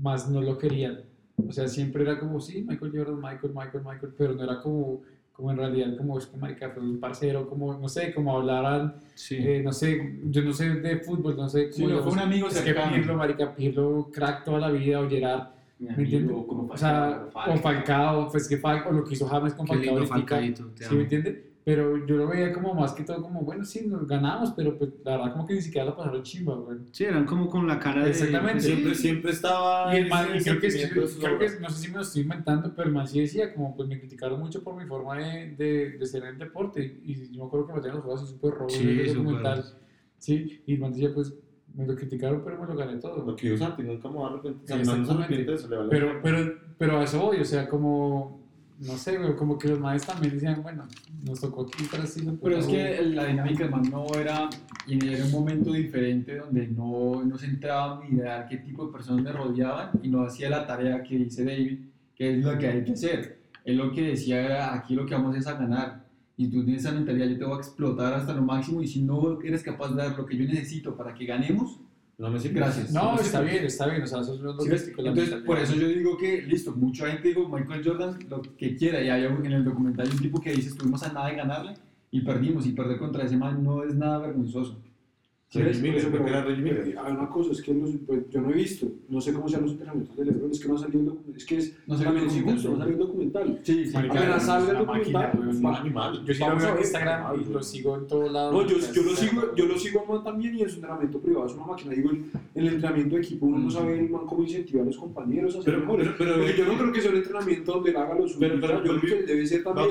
más 0.00 0.28
no 0.28 0.40
lo 0.40 0.58
querían. 0.58 1.00
O 1.48 1.52
sea, 1.52 1.68
siempre 1.68 2.02
era 2.02 2.18
como, 2.18 2.40
sí, 2.40 2.64
Michael 2.66 2.92
Jordan, 2.94 3.16
Michael, 3.20 3.52
Michael, 3.54 3.84
Michael, 3.84 4.14
pero 4.16 4.34
no 4.34 4.44
era 4.44 4.60
como, 4.60 5.02
como 5.32 5.50
en 5.50 5.56
realidad, 5.56 5.96
como 5.96 6.18
es 6.18 6.26
que 6.26 6.36
marica 6.36 6.70
fue 6.70 6.82
un 6.82 7.00
parcero, 7.00 7.48
como, 7.48 7.74
no 7.78 7.88
sé, 7.88 8.12
como 8.14 8.36
hablaran, 8.36 8.94
Sí. 9.14 9.36
eh, 9.38 9.62
no 9.64 9.72
sé, 9.72 10.18
yo 10.24 10.42
no 10.42 10.52
sé 10.52 10.68
de 10.76 10.98
fútbol, 10.98 11.36
no 11.36 11.48
sé 11.48 11.72
Sí, 11.72 11.82
cómo 11.82 11.94
no, 11.94 12.02
fue 12.02 12.12
un 12.12 12.18
amigo 12.20 12.48
es 12.48 12.60
que. 12.60 12.74
Pirlo, 12.74 13.16
marica, 13.16 13.54
Pirlo, 13.54 14.10
crack 14.12 14.44
toda 14.44 14.58
la 14.60 14.70
vida, 14.70 15.00
o 15.00 15.08
Gerard, 15.08 15.48
Mi 15.80 15.86
¿me 15.88 15.94
amigo, 15.94 16.02
entiendes? 16.16 16.46
como 16.46 16.72
O 16.72 16.76
sea, 16.76 17.26
Falcao, 17.32 17.54
o 17.54 17.56
Falcao, 17.58 18.30
pues 18.30 18.48
que 18.48 18.58
Falcao, 18.58 18.90
o 18.90 18.94
lo 18.94 19.04
que 19.04 19.14
hizo 19.14 19.26
James 19.26 19.54
con 19.54 19.66
Qué 19.66 19.72
Falcao 20.06 20.40
lindo 20.40 20.70
¿sí 20.76 20.94
me 20.94 21.02
entiende? 21.02 21.50
Pero 21.62 22.06
yo 22.06 22.16
lo 22.16 22.26
veía 22.26 22.52
como 22.52 22.74
más 22.74 22.92
que 22.92 23.04
todo 23.04 23.22
como, 23.22 23.42
bueno, 23.42 23.64
sí, 23.64 23.86
nos 23.86 24.06
ganamos, 24.06 24.52
pero 24.56 24.78
pues 24.78 24.90
la 25.04 25.18
verdad 25.18 25.32
como 25.32 25.46
que 25.46 25.54
ni 25.54 25.60
siquiera 25.60 25.84
la 25.86 25.96
pasaron 25.96 26.22
chimba, 26.22 26.54
güey. 26.54 26.78
Sí, 26.90 27.04
eran 27.04 27.26
como 27.26 27.48
con 27.48 27.66
la 27.66 27.78
cara 27.78 28.02
de... 28.02 28.10
Exactamente. 28.10 28.60
Siempre, 28.62 28.94
siempre 28.94 29.30
estaba. 29.30 29.94
Y 29.94 29.98
el 30.00 30.08
man, 30.08 30.26
creo 30.42 30.58
que, 30.58 30.68
creo 30.68 31.38
que, 31.38 31.60
no 31.60 31.68
sé 31.68 31.82
si 31.82 31.88
me 31.88 31.96
lo 31.96 32.02
estoy 32.02 32.22
inventando, 32.22 32.72
pero 32.74 32.88
el 32.88 32.94
man 32.94 33.06
sí 33.06 33.20
decía, 33.20 33.52
como, 33.54 33.76
pues 33.76 33.88
me 33.88 33.98
criticaron 33.98 34.40
mucho 34.40 34.64
por 34.64 34.74
mi 34.74 34.86
forma 34.86 35.18
de, 35.18 35.54
de, 35.54 35.90
de 35.98 36.06
ser 36.06 36.22
en 36.22 36.30
el 36.30 36.38
deporte. 36.38 37.00
Y 37.04 37.30
yo 37.30 37.42
me 37.42 37.46
acuerdo 37.46 37.66
que 37.66 37.72
me 37.74 37.80
tenían 37.80 37.96
los 37.96 38.04
juegos 38.04 38.22
así 38.22 38.32
súper 38.32 38.50
rojos 38.52 38.72
Sí, 38.72 39.02
documental. 39.14 39.64
Sí, 40.16 40.62
y 40.66 40.74
el 40.74 40.80
man 40.80 40.92
decía, 40.92 41.10
pues 41.14 41.34
me 41.74 41.86
lo 41.86 41.94
criticaron, 41.94 42.42
pero 42.44 42.60
me 42.60 42.66
lo 42.66 42.76
gané 42.76 42.98
todo. 42.98 43.24
Lo 43.24 43.36
que 43.36 43.56
Santi, 43.56 43.82
nunca 43.82 44.08
me 44.08 44.14
voy 44.14 44.24
a 44.24 44.32
arrepentir. 44.32 44.62
Sí, 44.66 44.72
O 44.80 44.84
sea, 44.84 44.96
no 44.96 45.04
se 45.04 45.12
arrepiente 45.12 45.50
de 45.50 45.56
eso, 45.56 45.68
le 45.68 45.76
vale. 45.76 45.88
Pero, 45.90 46.20
pero, 46.22 46.54
pero 46.78 46.98
a 46.98 47.04
eso 47.04 47.20
voy, 47.20 47.40
o 47.40 47.44
sea, 47.44 47.68
como, 47.68 48.40
no 48.80 48.96
sé, 48.96 49.18
güey, 49.18 49.36
como 49.36 49.58
que 49.58 49.68
los 49.68 49.78
maestros 49.78 50.14
también 50.14 50.34
decían, 50.34 50.62
bueno, 50.62 50.86
nos 51.24 51.40
tocó 51.40 51.62
aquí 51.62 51.84
para 51.84 52.04
así. 52.04 52.26
Pero 52.42 52.56
es 52.56 52.66
que 52.66 53.02
la 53.02 53.26
dinámica 53.26 53.64
del 53.64 53.70
man 53.70 53.82
no 53.90 54.06
era, 54.18 54.48
y 54.86 55.06
era 55.06 55.24
un 55.24 55.30
momento 55.30 55.72
diferente 55.72 56.38
donde 56.38 56.66
no, 56.68 57.22
no 57.24 57.36
se 57.36 57.46
entraba 57.46 57.96
a 57.96 58.00
mirar 58.00 58.48
qué 58.48 58.56
tipo 58.58 58.86
de 58.86 58.92
personas 58.92 59.22
me 59.22 59.32
rodeaban 59.32 59.90
y 60.02 60.08
no 60.08 60.22
hacía 60.22 60.48
la 60.50 60.66
tarea 60.66 61.02
que 61.02 61.16
dice 61.18 61.44
David, 61.44 61.78
que 62.14 62.36
es 62.36 62.44
lo 62.44 62.56
que 62.58 62.66
hay 62.66 62.84
que 62.84 62.92
hacer. 62.92 63.40
Él 63.64 63.76
lo 63.76 63.92
que 63.92 64.02
decía 64.02 64.40
era, 64.42 64.74
aquí 64.74 64.94
lo 64.94 65.04
que 65.04 65.14
vamos 65.14 65.36
es 65.36 65.46
a 65.46 65.54
ganar. 65.54 65.99
Y 66.40 66.48
tú 66.48 66.64
tienes 66.64 66.86
esa 66.86 66.94
mentalidad, 66.94 67.26
yo 67.26 67.36
te 67.36 67.44
voy 67.44 67.52
a 67.52 67.58
explotar 67.58 68.14
hasta 68.14 68.32
lo 68.32 68.40
máximo 68.40 68.82
y 68.82 68.86
si 68.86 69.02
no 69.02 69.38
eres 69.42 69.62
capaz 69.62 69.90
de 69.90 69.96
dar 69.96 70.16
lo 70.16 70.24
que 70.24 70.38
yo 70.38 70.46
necesito 70.46 70.96
para 70.96 71.12
que 71.12 71.26
ganemos, 71.26 71.78
No 72.16 72.30
me 72.30 72.40
sirve. 72.40 72.60
gracias. 72.60 72.90
No, 72.92 73.14
me 73.14 73.20
está 73.20 73.42
bien, 73.42 73.62
está 73.62 73.86
bien. 73.88 74.02
O 74.02 74.06
sea, 74.06 74.20
eso 74.20 74.32
es 74.36 74.40
lo 74.40 74.58
Sí, 74.58 74.90
Entonces, 74.96 75.34
por 75.44 75.58
eso 75.58 75.74
yo 75.74 75.86
digo 75.88 76.16
que, 76.16 76.40
listo, 76.40 76.74
mucha 76.74 77.08
gente 77.10 77.28
digo, 77.28 77.46
Michael 77.46 77.82
Jordan, 77.84 78.18
lo 78.30 78.40
que 78.40 78.74
quiera, 78.74 79.02
y 79.02 79.10
hay 79.10 79.24
en 79.24 79.52
el 79.52 79.64
documental 79.64 80.08
un 80.10 80.18
tipo 80.18 80.40
que 80.40 80.52
dice, 80.52 80.70
estuvimos 80.70 81.02
a 81.02 81.12
nada 81.12 81.28
de 81.28 81.36
ganarle 81.36 81.74
y 82.10 82.22
perdimos, 82.22 82.64
y 82.64 82.72
perder 82.72 82.96
contra 82.98 83.24
ese 83.24 83.36
man 83.36 83.62
no 83.62 83.84
es 83.84 83.94
nada 83.94 84.16
vergonzoso. 84.20 84.80
¿Sí 85.52 85.58
Reggie 85.58 85.72
ves? 85.72 85.82
Miller, 85.82 85.96
Eso, 85.98 86.08
pero- 86.12 86.28
era 86.28 86.44
Reggie 86.44 86.62
Miller. 86.62 86.82
pero 86.84 87.02
Hay 87.04 87.12
una 87.12 87.28
cosa, 87.28 87.50
es 87.50 87.60
que 87.60 87.74
los- 87.74 87.90
pues, 88.06 88.20
yo 88.30 88.40
no 88.40 88.50
he 88.50 88.52
visto, 88.52 88.86
no 89.08 89.20
sé 89.20 89.32
cómo 89.32 89.48
sean 89.48 89.62
los 89.62 89.72
entrenamientos 89.72 90.16
de 90.16 90.24
LeBron, 90.26 90.50
es 90.52 90.60
que 90.60 90.68
no 90.68 90.74
ha 90.76 90.78
salido 90.78 91.16
es 91.36 91.44
que 91.44 91.56
es 91.56 91.76
No 91.88 91.94
el 91.96 92.04
también 92.04 92.24
documental, 92.26 92.50
injusto, 92.54 92.68
no 92.68 92.74
¿no? 92.74 92.78
salió 92.80 92.92
el 92.94 92.98
documental. 93.00 93.60
Sí, 93.64 93.84
sí. 93.86 93.96
Apenas 93.96 94.46
salga 94.46 94.78
el 94.80 94.86
máquina, 94.86 95.26
documental, 95.26 95.66
va- 95.66 95.78
animal. 95.80 96.24
Yo 96.24 96.34
sí 96.34 96.40
lo 96.40 96.56
veo 96.56 96.68
en 96.74 96.78
Instagram 96.78 97.40
y 97.40 97.52
lo 97.52 97.62
sigo 97.64 97.96
en 97.96 98.06
todos 98.06 98.32
lados. 98.32 98.52
No, 98.52 98.62
yo, 98.62 98.76
Pues, 98.76 98.92
yo, 98.92 99.02
lo 99.02 99.10
sigo, 99.16 99.54
yo 99.56 99.66
lo 99.66 99.76
sigo 99.76 100.00
a 100.08 100.12
Man 100.12 100.22
también 100.24 100.54
y 100.54 100.62
en 100.62 100.68
su 100.68 100.74
entrenamiento 100.76 101.18
privado 101.18 101.46
es 101.46 101.54
una 101.54 101.66
máquina. 101.66 101.94
Digo, 101.94 102.10
en 102.12 102.30
el 102.54 102.68
entrenamiento 102.68 103.16
de 103.16 103.22
equipo 103.22 103.46
uno 103.46 103.58
no 103.58 103.70
sabe 103.72 104.02
man 104.08 104.26
cómo 104.26 104.44
incentivar 104.44 104.82
a 104.84 104.86
los 104.86 104.96
compañeros 104.98 105.56
a 105.56 105.62
ser 105.62 105.74
Pero- 105.74 105.80
mejores. 105.80 106.08
pero- 106.16 106.16
pero- 106.34 106.44
Porque 106.44 106.56
yo 106.58 106.66
no 106.66 106.78
creo 106.78 106.92
que 106.92 107.00
sea 107.00 107.10
un 107.10 107.16
entrenamiento 107.16 107.72
donde 107.72 107.90
él 107.90 107.96
haga 107.96 108.14
lo 108.14 108.28
suyo. 108.28 108.38
Pero- 108.38 108.60
pero- 108.60 108.84
yo 108.84 109.00
creo 109.00 109.18
que 109.18 109.22
debe 109.24 109.44
ser 109.48 109.64
también, 109.64 109.88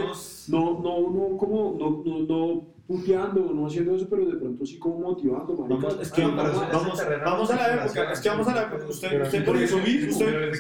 no, 0.48 0.80
no, 0.82 1.02
no, 1.12 1.38
como, 1.38 1.76
no, 1.78 2.26
no, 2.26 2.79
no 2.90 2.96
puteando, 2.96 3.54
no 3.54 3.68
haciendo 3.68 3.96
eso, 3.96 4.08
pero 4.10 4.26
de 4.26 4.38
pronto 4.38 4.66
sí 4.66 4.80
como 4.80 5.00
motivando, 5.00 5.56
marica. 5.56 5.88
Vamos, 5.88 6.02
es 6.02 6.12
que 6.12 6.24
Ah, 6.24 6.28
vamos, 6.28 6.56
ese 6.56 6.72
vamos, 6.72 6.98
terreno 6.98 7.24
vamos 7.26 7.52
a 7.52 7.56
la 7.56 7.76
época, 7.76 8.12
es 8.12 8.20
que 8.20 8.30
vamos 8.30 8.48
a 8.48 8.56
la 8.56 8.62
época, 8.64 8.86
usted, 8.90 9.22
usted 9.22 9.46
por 9.46 9.58
eso 9.58 9.78
mismo, 9.78 10.12
usted, 10.12 10.52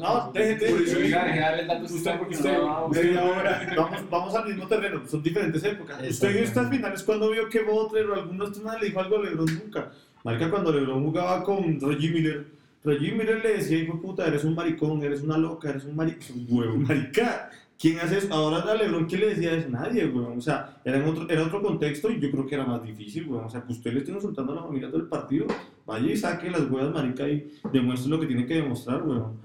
no, 0.00 0.30
déjete, 0.32 0.70
Por 0.70 0.82
eso 0.82 1.94
usted, 1.94 2.18
porque 2.18 2.34
usted, 2.34 2.58
no, 2.58 2.88
media 2.88 3.24
hora, 3.24 3.74
vamos, 3.76 4.10
vamos 4.10 4.34
al 4.34 4.48
mismo 4.48 4.66
terreno, 4.66 5.02
son 5.06 5.22
diferentes 5.22 5.62
épocas. 5.62 6.02
Usted 6.08 6.32
vio 6.32 6.42
estas 6.42 6.68
finales 6.68 7.02
cuando 7.02 7.30
vio 7.30 7.48
que 7.48 7.62
Butler 7.62 8.10
o 8.10 8.14
alguno 8.14 8.44
le 8.80 8.86
dijo 8.86 9.00
algo 9.00 9.16
a 9.16 9.22
LeBron 9.22 9.46
nunca. 9.54 9.90
Marica, 10.24 10.50
cuando 10.50 10.72
LeBron 10.72 11.04
jugaba 11.04 11.42
con 11.42 11.80
Reggie 11.80 12.10
Miller, 12.10 12.46
Reggie 12.84 13.12
Miller 13.12 13.40
le 13.42 13.58
decía, 13.58 13.78
hijo 13.78 14.00
puta, 14.00 14.26
eres 14.26 14.44
un 14.44 14.54
maricón, 14.54 15.02
eres 15.02 15.22
una 15.22 15.38
loca, 15.38 15.70
eres 15.70 15.84
un 15.84 15.94
marica, 15.94 16.26
un 16.34 16.46
huevo, 16.48 16.76
marica. 16.76 17.50
¿Quién 17.82 17.98
hace 17.98 18.18
eso? 18.18 18.32
Ahora 18.32 18.58
a 18.58 18.76
LeBron, 18.76 19.06
¿quién 19.06 19.22
le 19.22 19.30
decía 19.30 19.54
eso? 19.54 19.68
Nadie, 19.68 20.06
weón. 20.06 20.38
O 20.38 20.40
sea, 20.40 20.80
era, 20.84 20.98
en 20.98 21.04
otro, 21.04 21.28
era 21.28 21.42
otro 21.42 21.60
contexto 21.60 22.12
y 22.12 22.20
yo 22.20 22.30
creo 22.30 22.46
que 22.46 22.54
era 22.54 22.64
más 22.64 22.80
difícil, 22.84 23.28
weón. 23.28 23.46
O 23.46 23.50
sea, 23.50 23.60
que 23.62 23.72
usted 23.72 23.92
le 23.92 23.98
esté 23.98 24.12
insultando 24.12 24.52
a 24.52 24.54
la 24.54 24.62
familia 24.62 24.88
del 24.88 25.08
partido, 25.08 25.46
vaya 25.84 26.12
y 26.12 26.16
saque 26.16 26.48
las 26.48 26.70
huevas, 26.70 26.94
marica, 26.94 27.28
y 27.28 27.50
demuestre 27.72 28.08
lo 28.08 28.20
que 28.20 28.28
tiene 28.28 28.46
que 28.46 28.54
demostrar, 28.54 29.02
weón. 29.02 29.36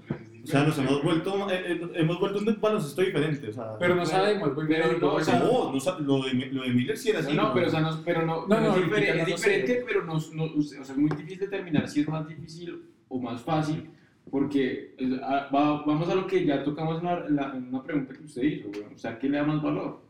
O 0.44 0.46
sea, 0.46 0.62
nos 0.62 0.78
hemos 0.78 1.02
vuelto, 1.02 1.50
eh, 1.50 1.62
eh, 1.66 1.90
hemos 1.94 2.20
vuelto 2.20 2.38
un 2.38 2.60
baloncesto 2.60 3.02
diferente, 3.02 3.48
o 3.48 3.52
sea. 3.52 3.76
Pero 3.76 3.96
no 3.96 4.06
sabemos. 4.06 4.50
Pero 4.56 4.98
no, 5.00 5.14
o 5.14 5.20
sea, 5.20 5.40
no, 5.40 5.72
no 5.72 6.18
lo, 6.18 6.22
de, 6.22 6.46
lo 6.52 6.62
de 6.62 6.68
Miller 6.68 6.96
sí 6.96 7.10
era 7.10 7.18
así. 7.18 7.34
No, 7.34 7.52
pero, 7.52 7.66
o 7.66 7.70
sea, 7.70 7.80
no, 7.80 7.90
pero 8.04 8.24
no, 8.24 8.46
No, 8.46 8.56
es, 8.56 8.84
diferente, 8.84 9.14
no 9.14 9.20
es 9.20 9.26
diferente, 9.26 9.84
pero 9.84 10.04
no, 10.04 10.12
no, 10.34 10.44
o 10.44 10.62
sea, 10.62 10.82
es 10.82 10.96
muy 10.96 11.10
difícil 11.10 11.40
determinar 11.40 11.88
si 11.88 12.02
es 12.02 12.08
más 12.08 12.28
difícil 12.28 12.84
o 13.08 13.20
más 13.20 13.42
fácil, 13.42 13.90
porque 14.30 14.94
eh, 14.98 15.20
a- 15.22 15.48
va- 15.54 15.82
vamos 15.84 16.08
a 16.08 16.14
lo 16.14 16.26
que 16.26 16.44
ya 16.44 16.62
tocamos 16.64 17.00
en 17.00 17.06
una, 17.06 17.28
la- 17.28 17.82
pregunta 17.82 18.14
que 18.14 18.24
usted 18.24 18.42
hizo, 18.42 18.68
weón, 18.70 18.94
o 18.94 18.98
sea, 18.98 19.18
¿qué 19.18 19.28
le 19.28 19.38
da 19.38 19.44
más 19.44 19.62
valor? 19.62 20.00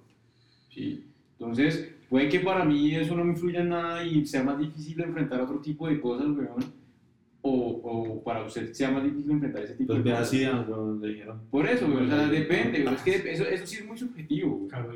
¿Sí? 0.72 1.04
Entonces, 1.38 1.92
puede 2.08 2.28
que 2.28 2.40
para 2.40 2.64
mí 2.64 2.94
eso 2.94 3.14
no 3.16 3.24
me 3.24 3.32
influya 3.32 3.60
en 3.60 3.68
nada 3.70 4.04
y 4.04 4.26
sea 4.26 4.42
más 4.42 4.58
difícil 4.58 5.00
enfrentar 5.00 5.40
otro 5.40 5.58
tipo 5.60 5.88
de 5.88 6.00
cosas, 6.00 6.26
weón, 6.28 6.78
o, 7.42 7.52
o 7.82 8.22
para 8.24 8.44
usted 8.44 8.72
sea 8.72 8.90
más 8.90 9.04
difícil 9.04 9.30
enfrentar 9.30 9.62
ese 9.62 9.74
tipo 9.74 9.92
Pues 9.92 10.04
de 10.04 10.10
cosas. 10.10 10.26
así, 10.28 10.44
weón, 10.44 11.00
le 11.00 11.08
dijeron. 11.08 11.40
Por 11.50 11.66
eso, 11.66 11.86
weón, 11.86 12.06
o 12.06 12.08
sea, 12.16 12.26
depende, 12.28 12.82
weón, 12.82 12.94
es 12.94 13.02
que 13.02 13.32
eso, 13.32 13.44
eso 13.44 13.66
sí 13.66 13.76
es 13.76 13.86
muy 13.86 13.96
subjetivo. 13.96 14.66
Claro. 14.68 14.92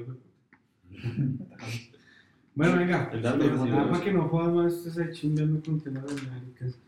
Bueno, 2.55 2.77
venga. 2.77 3.11
Para 3.11 4.01
que 4.05 4.13
no 4.13 4.29
jodas 4.29 4.53
más, 4.53 4.99
ahí 4.99 5.13
chingando 5.13 5.61
con 5.65 5.81
temas 5.81 6.05
de 6.07 6.23
maricas. 6.31 6.79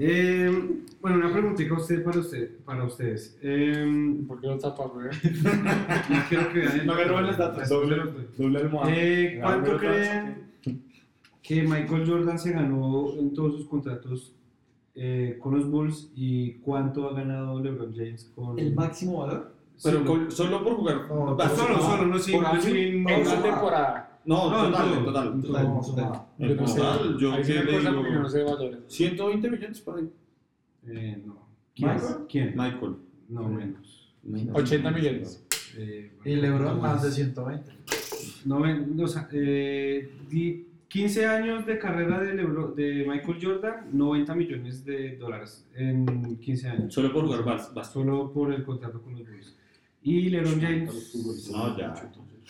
Eh, 0.00 0.80
bueno, 1.00 1.16
una 1.16 1.32
preguntita 1.32 1.74
a 1.74 1.78
usted 1.78 2.04
para, 2.04 2.20
usted, 2.20 2.50
para 2.64 2.84
ustedes. 2.84 3.36
Eh, 3.42 4.16
¿Por 4.28 4.40
qué 4.40 4.46
lo 4.46 4.58
tapa, 4.58 4.84
güey? 4.86 5.06
no 5.08 6.22
quiero 6.28 6.52
que 6.52 6.58
vean 6.60 6.86
No 6.86 6.94
me 6.94 7.04
roben 7.04 7.26
los 7.26 7.36
datos, 7.38 7.68
doble, 7.68 7.96
doy. 7.96 8.28
doble 8.36 8.58
almohada. 8.60 8.92
Eh, 8.94 9.38
¿Cuánto 9.42 9.76
creen 9.76 10.48
que 11.42 11.62
Michael 11.62 12.04
Jordan 12.08 12.38
se 12.38 12.52
ganó 12.52 13.12
en 13.18 13.32
todos 13.34 13.56
sus 13.56 13.66
contratos 13.68 14.34
eh, 14.94 15.38
con 15.40 15.56
los 15.56 15.68
Bulls 15.70 16.10
y 16.14 16.54
cuánto 16.54 17.08
ha 17.08 17.14
ganado 17.14 17.60
LeBron 17.62 17.92
James 17.94 18.30
con 18.34 18.58
¿El 18.58 18.74
máximo 18.74 19.20
valor? 19.26 19.52
Pero 19.82 19.98
Sí, 20.00 20.04
con- 20.04 20.30
solo 20.30 20.62
por 20.64 20.74
jugar. 20.74 21.06
No, 21.08 21.36
Ah, 21.38 21.48
solo, 21.48 21.80
solo, 21.80 22.06
no 22.06 22.18
sin, 22.18 22.34
por 22.42 22.54
no 22.54 22.60
sin 22.60 22.76
En 22.76 23.02
una 23.26 23.42
temporada. 23.42 24.07
No, 24.28 24.50
No, 24.50 24.66
total, 24.70 25.04
total, 25.06 25.40
total. 25.40 25.64
No, 25.68 25.82
sumado. 25.82 26.26
En 26.38 26.56
no 26.56 26.66
sé. 26.68 26.76
total, 26.76 27.18
yo 27.18 27.30
le 27.38 27.44
digo, 27.44 27.80
yo 27.80 28.20
no 28.20 28.28
sé 28.28 28.38
de 28.38 28.44
valores. 28.44 28.78
120 28.88 29.50
millones 29.50 29.80
por 29.80 29.98
ahí. 29.98 30.10
Eh, 30.86 31.22
no. 31.24 31.48
¿Quién? 31.74 31.90
¿Michael? 31.94 32.14
¿Quién? 32.28 32.48
Michael. 32.54 32.96
No, 33.30 33.48
menos. 33.48 34.14
80 34.52 34.90
millones. 34.90 35.46
Eh, 35.78 36.12
Y 36.26 36.36
LeBron 36.36 36.78
más 36.80 37.02
de 37.02 37.10
120. 37.10 37.72
No, 38.44 38.60
ven- 38.60 39.00
o 39.00 39.08
sea, 39.08 39.28
eh, 39.32 40.10
di- 40.28 40.66
15 40.88 41.24
años 41.26 41.64
de 41.66 41.78
carrera 41.78 42.20
de, 42.20 42.34
Lebron- 42.34 42.74
de 42.74 43.06
Michael 43.08 43.38
Jordan, 43.42 43.88
90 43.92 44.34
millones 44.34 44.84
de 44.84 45.16
dólares 45.16 45.66
en 45.74 46.36
15 46.38 46.68
años. 46.68 46.92
Solo 46.92 47.12
por 47.14 47.24
jugar 47.26 47.60
Solo 47.84 48.30
por 48.32 48.52
el 48.52 48.62
contrato 48.62 49.00
con 49.00 49.12
los 49.12 49.22
Bulls. 49.26 49.56
Y 50.02 50.28
LeBron 50.28 50.60
James, 50.60 51.48
No, 51.50 51.76
ya. 51.78 51.94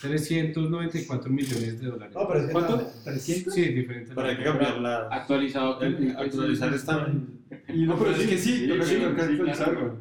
394 0.01 1.31
millones 1.31 1.81
de 1.81 1.87
dólares. 1.87 2.17
¿Cuánto? 2.53 2.91
300. 3.05 3.55
Sí, 3.55 3.65
diferente. 3.69 4.15
Para 4.15 4.37
que 4.37 4.45
cambiarla. 4.45 5.09
El, 5.81 6.17
actualizar 6.17 6.75
está. 6.75 7.09
No, 7.09 7.99
pero 7.99 8.11
es 8.11 8.27
que 8.27 8.39
sí, 8.39 8.67
que. 8.67 9.53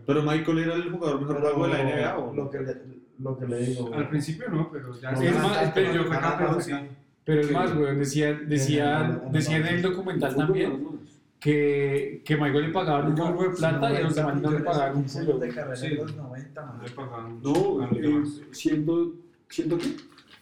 Pero 0.05 0.23
Michael 0.23 0.59
era 0.59 0.75
el 0.75 0.91
jugador 0.91 1.21
mejor 1.21 1.41
pago 1.41 1.67
de 1.67 1.73
la 1.73 1.83
NBA 1.83 2.87
lo 3.19 3.37
que 3.37 3.47
le, 3.47 3.57
digo. 3.57 3.93
Al 3.93 4.09
principio 4.09 4.47
no, 4.49 4.69
pero 4.71 4.93
es 4.93 5.01
más, 5.01 5.19
yo 5.19 5.29
es 5.29 5.39
más, 7.51 7.79
decía, 8.47 9.57
en 9.57 9.65
el 9.65 9.81
documental 9.81 10.35
también 10.35 10.87
que, 11.39 12.21
que 12.25 12.37
Michael 12.37 12.67
le 12.67 12.69
pagaban 12.69 13.07
un 13.07 13.15
gorro 13.15 13.49
de 13.49 13.57
plata 13.57 13.91
y 13.91 13.95
a 13.97 14.01
los 14.01 14.15
demás 14.15 14.41
no 14.41 14.51
le 14.51 14.59
pagaban 14.59 14.97
un 14.97 15.09
No, 17.41 17.89
100 18.51 18.85
ciento, 19.49 19.77
¿ciento 19.77 19.77
qué? 19.79 19.95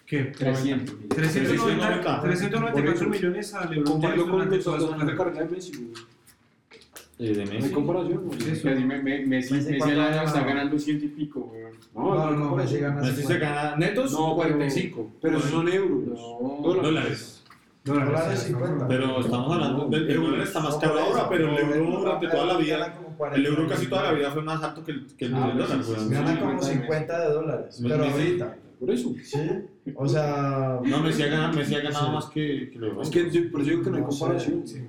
¿Qué? 0.05 0.23
300. 0.37 0.95
390, 1.09 2.21
394 2.21 3.09
millones 3.09 3.53
a 3.53 3.65
LeBron 3.69 4.01
James 4.01 4.25
durante 4.27 4.57
toda 4.59 4.79
su 4.79 4.91
carrera. 4.91 5.17
carrera 5.17 5.43
de 5.45 5.49
Messi. 5.55 5.71
güey. 5.77 5.93
Eh, 7.17 7.33
de 7.33 7.59
No 7.59 7.71
comparación. 7.73 8.27
¿no? 8.27 8.33
Eso. 8.33 8.67
Me, 8.67 8.75
me, 8.75 9.01
Messi, 9.01 9.25
Messi 9.27 9.53
Messi 9.53 9.77
cuánto 9.77 10.01
al 10.01 10.13
año 10.13 10.23
está 10.27 10.43
ganando 10.43 10.77
ciento 10.77 11.05
y 11.05 11.07
pico, 11.09 11.39
weón. 11.51 11.71
No, 11.95 12.31
no, 12.31 12.55
Messi 12.55 12.77
gana 12.79 13.01
Messi 13.01 13.15
se 13.15 13.21
50. 13.21 13.45
gana 13.45 13.75
netos 13.77 14.11
No, 14.11 14.17
pero- 14.37 14.49
45. 14.49 15.11
Pero 15.21 15.39
son 15.39 15.67
euros. 15.69 16.03
No, 16.07 16.59
Dólares. 16.81 17.43
Dólares 17.85 18.39
50. 18.47 18.87
Pero 18.87 19.19
estamos 19.21 19.53
hablando 19.53 19.87
del 19.87 20.09
el 20.09 20.17
dólar 20.21 20.41
está 20.41 20.59
más 20.59 20.73
No, 20.73 20.79
caro 20.81 20.99
ahora, 20.99 21.29
pero 21.29 21.57
el 21.57 21.67
no, 21.69 21.73
euro 21.75 21.89
no, 21.91 21.99
durante 21.99 22.25
no, 22.25 22.31
toda 22.31 22.45
la 22.47 22.53
no, 22.53 22.59
vida, 22.59 22.77
gana 22.79 22.95
como 22.95 23.09
40. 23.17 23.39
el 23.39 23.45
euro 23.45 23.67
casi 23.69 23.87
toda 23.87 24.03
la 24.03 24.11
vida 24.11 24.31
fue 24.31 24.41
más 24.41 24.61
alto 24.63 24.83
que 24.83 24.91
el, 24.91 25.07
que 25.15 25.25
el 25.25 25.35
Ah, 25.35 25.51
dólar, 25.53 25.69
weón. 25.69 25.83
sí. 26.09 26.13
Gana 26.13 26.39
como 26.39 26.53
Messi. 26.55 26.71
50 26.73 27.19
de 27.27 27.33
dólares. 27.33 27.65
Messi. 27.79 27.83
Pero 27.87 28.03
ahorita. 28.05 28.57
Por 28.79 28.91
eso. 28.91 29.13
Sí. 29.23 29.39
O 29.95 30.07
sea. 30.07 30.79
No, 30.85 31.01
Messi 31.01 31.23
ha 31.23 31.27
ganado, 31.27 31.53
Messi 31.57 31.75
ha 31.75 31.81
ganado 31.81 32.11
más 32.11 32.25
que, 32.27 32.69
que 32.71 32.79
LeBron. 32.79 33.01
Es 33.01 33.09
que 33.09 33.29
yo- 33.31 33.51
por 33.51 33.61
eso 33.61 33.69
digo 33.71 33.83
que 33.83 33.89
no 33.89 33.95
hay 33.97 34.01
No 34.03 34.07
comparación. 34.09 34.67
Sí. 34.67 34.83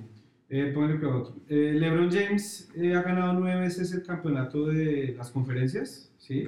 Eh, 0.49 0.71
póngale 0.73 0.99
que 0.99 1.05
otro. 1.05 1.35
Eh, 1.49 1.73
LeBron 1.77 2.09
James 2.09 2.69
eh, 2.75 2.95
ha 2.95 3.01
ganado 3.01 3.33
nueve 3.33 3.61
veces 3.61 3.91
el 3.93 4.03
campeonato 4.03 4.65
de 4.67 5.13
las 5.17 5.29
conferencias, 5.29 6.09
¿sí? 6.17 6.47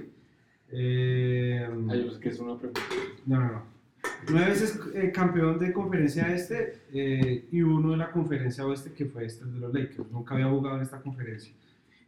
Eh, 0.72 1.68
Ay, 1.90 2.10
sé 2.14 2.20
que 2.20 2.30
es 2.30 2.40
una 2.40 2.58
pregunta. 2.58 2.82
no, 3.26 3.40
no, 3.40 3.52
no. 3.52 3.64
Nueve 4.30 4.50
veces 4.52 4.80
eh, 4.96 5.12
campeón 5.14 5.60
de 5.60 5.74
conferencia 5.74 6.34
este 6.34 6.78
eh, 6.94 7.46
y 7.52 7.62
uno 7.62 7.92
de 7.92 7.98
la 7.98 8.12
conferencia 8.12 8.66
oeste 8.66 8.94
que 8.94 9.06
fue 9.06 9.26
este 9.26 9.44
de 9.46 9.60
los 9.60 9.74
Lakers. 9.74 10.10
Nunca 10.12 10.36
había 10.36 10.48
jugado 10.48 10.78
en 10.78 10.84
esta 10.84 11.02
conferencia. 11.02 11.54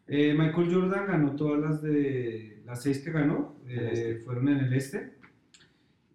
Eh, 0.07 0.33
Michael 0.37 0.73
Jordan 0.73 1.05
ganó 1.07 1.35
todas 1.35 1.59
las 1.59 1.81
de 1.81 2.61
las 2.65 2.81
seis 2.83 2.99
que 2.99 3.11
ganó, 3.11 3.55
eh, 3.67 4.21
fueron 4.23 4.47
en 4.49 4.59
el 4.59 4.73
este. 4.73 5.13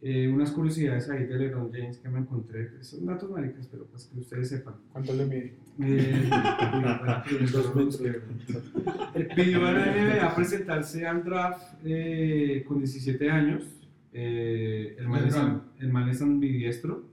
Eh, 0.03 0.29
unas 0.29 0.51
curiosidades 0.51 1.09
ahí 1.09 1.25
de 1.25 1.39
LeBron 1.39 1.73
James 1.73 1.97
que 1.99 2.09
me 2.11 2.19
encontré, 2.19 2.71
son 2.83 3.07
datos 3.07 3.31
maricas, 3.31 3.67
pero 3.67 3.87
pues 3.87 4.05
que 4.05 4.21
ustedes 4.21 4.51
sepan. 4.51 4.75
¿Cuánto 4.93 5.15
le 5.15 5.25
mide? 5.25 5.55
Eh, 5.81 6.31
eh, 9.15 9.29
pidió 9.35 9.67
a 9.67 9.73
la 9.73 9.87
NBA 9.87 10.35
presentarse 10.35 11.07
al 11.07 11.25
draft 11.25 11.79
eh, 11.85 12.63
con 12.69 12.79
17 12.79 13.31
años. 13.31 13.65
Eh, 14.13 14.97
el, 14.99 15.09
man 15.09 15.27
es, 15.27 15.37
el 15.79 15.93
man 15.93 16.09
es 16.09 16.21
ambidiestro, 16.21 17.05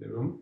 LeBron. 0.00 0.38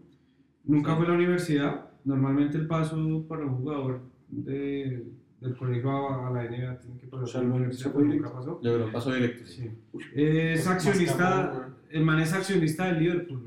Nunca 0.65 0.97
fue 0.97 1.05
a 1.05 1.09
la 1.11 1.15
universidad. 1.15 1.91
Normalmente 2.05 2.57
el 2.57 2.67
paso 2.67 3.27
para 3.29 3.45
un 3.45 3.59
jugador 3.59 4.01
de 4.29 5.05
del 5.41 5.57
colegio 5.57 5.91
a, 5.91 6.29
a 6.29 6.31
la 6.31 6.45
NBA 6.45 6.79
tiene 6.79 6.99
que 6.99 7.07
pasar 7.07 7.25
O 7.25 7.27
sea, 7.27 7.41
por 7.41 7.51
la 7.51 7.57
universidad, 7.57 7.95
nunca 7.95 8.33
pasó. 8.33 8.59
LeBron 8.63 8.93
pasó 8.93 9.13
directo. 9.13 9.47
Sí. 9.47 9.71
Es 10.15 10.67
accionista, 10.67 11.66
el 11.97 12.05
man 12.05 12.21
es 12.21 12.33
accionista 12.33 12.87
del 12.87 12.99
Liverpool. 13.03 13.43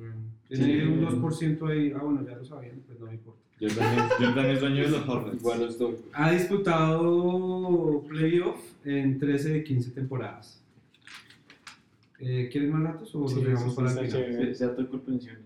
Tiene 0.48 0.82
Sí. 0.82 0.88
un 0.88 1.02
2% 1.02 1.68
ahí. 1.68 1.94
Ah, 1.96 2.00
bueno, 2.04 2.26
ya 2.28 2.36
lo 2.36 2.44
sabían, 2.44 2.82
pues 2.88 3.00
no 3.00 3.06
me 3.06 3.14
importa. 3.14 3.40
Jordan 3.60 3.94
es, 4.00 4.14
Jordan 4.26 4.46
es 4.48 4.60
dueño 4.62 4.84
de 4.84 4.90
los 4.90 5.08
Hornets. 5.10 5.44
Los 5.60 5.78
doy. 5.78 5.96
Ha 6.14 6.32
disputado 6.32 8.04
playoff 8.08 8.60
en 8.86 9.20
13 9.20 9.50
de 9.50 9.64
15 9.64 9.92
temporadas. 9.92 10.64
Eh, 12.20 12.50
¿Quieren 12.52 12.72
más 12.72 12.84
datos 12.84 13.14
o 13.16 13.28
Sí, 13.28 13.36
sí, 13.36 13.76
para 13.76 13.90
está 13.90 14.02
final? 14.02 14.56
Se 14.56 14.68
pensiones. 15.00 15.42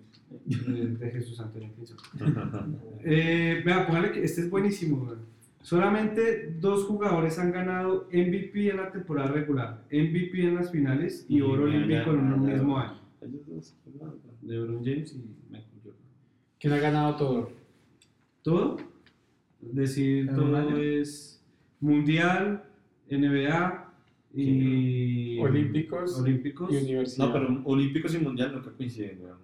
Eh, 0.50 0.96
de 1.00 1.12
Jesús 1.12 1.40
Antonio 1.40 1.70
Pinzón. 1.76 1.98
Eh, 3.06 3.62
vea, 3.66 3.86
póngale 3.86 4.12
que 4.12 4.24
este 4.24 4.42
es 4.42 4.50
buenísimo. 4.50 5.04
weón. 5.04 5.32
Solamente 5.64 6.56
dos 6.60 6.84
jugadores 6.84 7.40
han 7.40 7.53
ganado 7.53 8.10
MVP 8.11 8.69
en 8.69 8.77
la 8.77 8.91
temporada 8.91 9.31
regular, 9.31 9.85
MVP 9.90 10.44
en 10.44 10.56
las 10.56 10.69
finales 10.69 11.26
y 11.30 11.40
oro 11.40 11.64
olímpico 11.64 12.11
en 12.11 12.34
un 12.34 12.45
mismo 12.45 12.77
año. 12.77 12.99
Ellos 13.22 13.48
dos, 13.48 13.76
¿verdad? 13.85 14.14
LeBron 14.41 14.84
James 14.84 15.14
y 15.14 15.23
Michael 15.49 15.80
Jordan. 15.81 16.02
¿Quién 16.60 16.73
ha 16.73 16.77
ganado 16.80 17.15
todo? 17.15 17.52
Todo, 18.41 18.77
decir 19.61 20.27
¿En 20.27 20.30
un 20.31 20.35
todo 20.35 20.77
es 20.77 21.41
mundial, 21.80 22.65
NBA 23.10 23.94
y 24.34 25.40
Olímpicos 25.40 26.19
olímpicos. 26.19 26.73
y 26.73 26.76
universidad. 26.76 27.27
No, 27.27 27.34
pero 27.34 27.61
Olímpicos 27.64 28.14
y 28.15 28.18
Mundial 28.18 28.52
nunca 28.53 28.72
coinciden, 28.72 29.19
weón. 29.22 29.38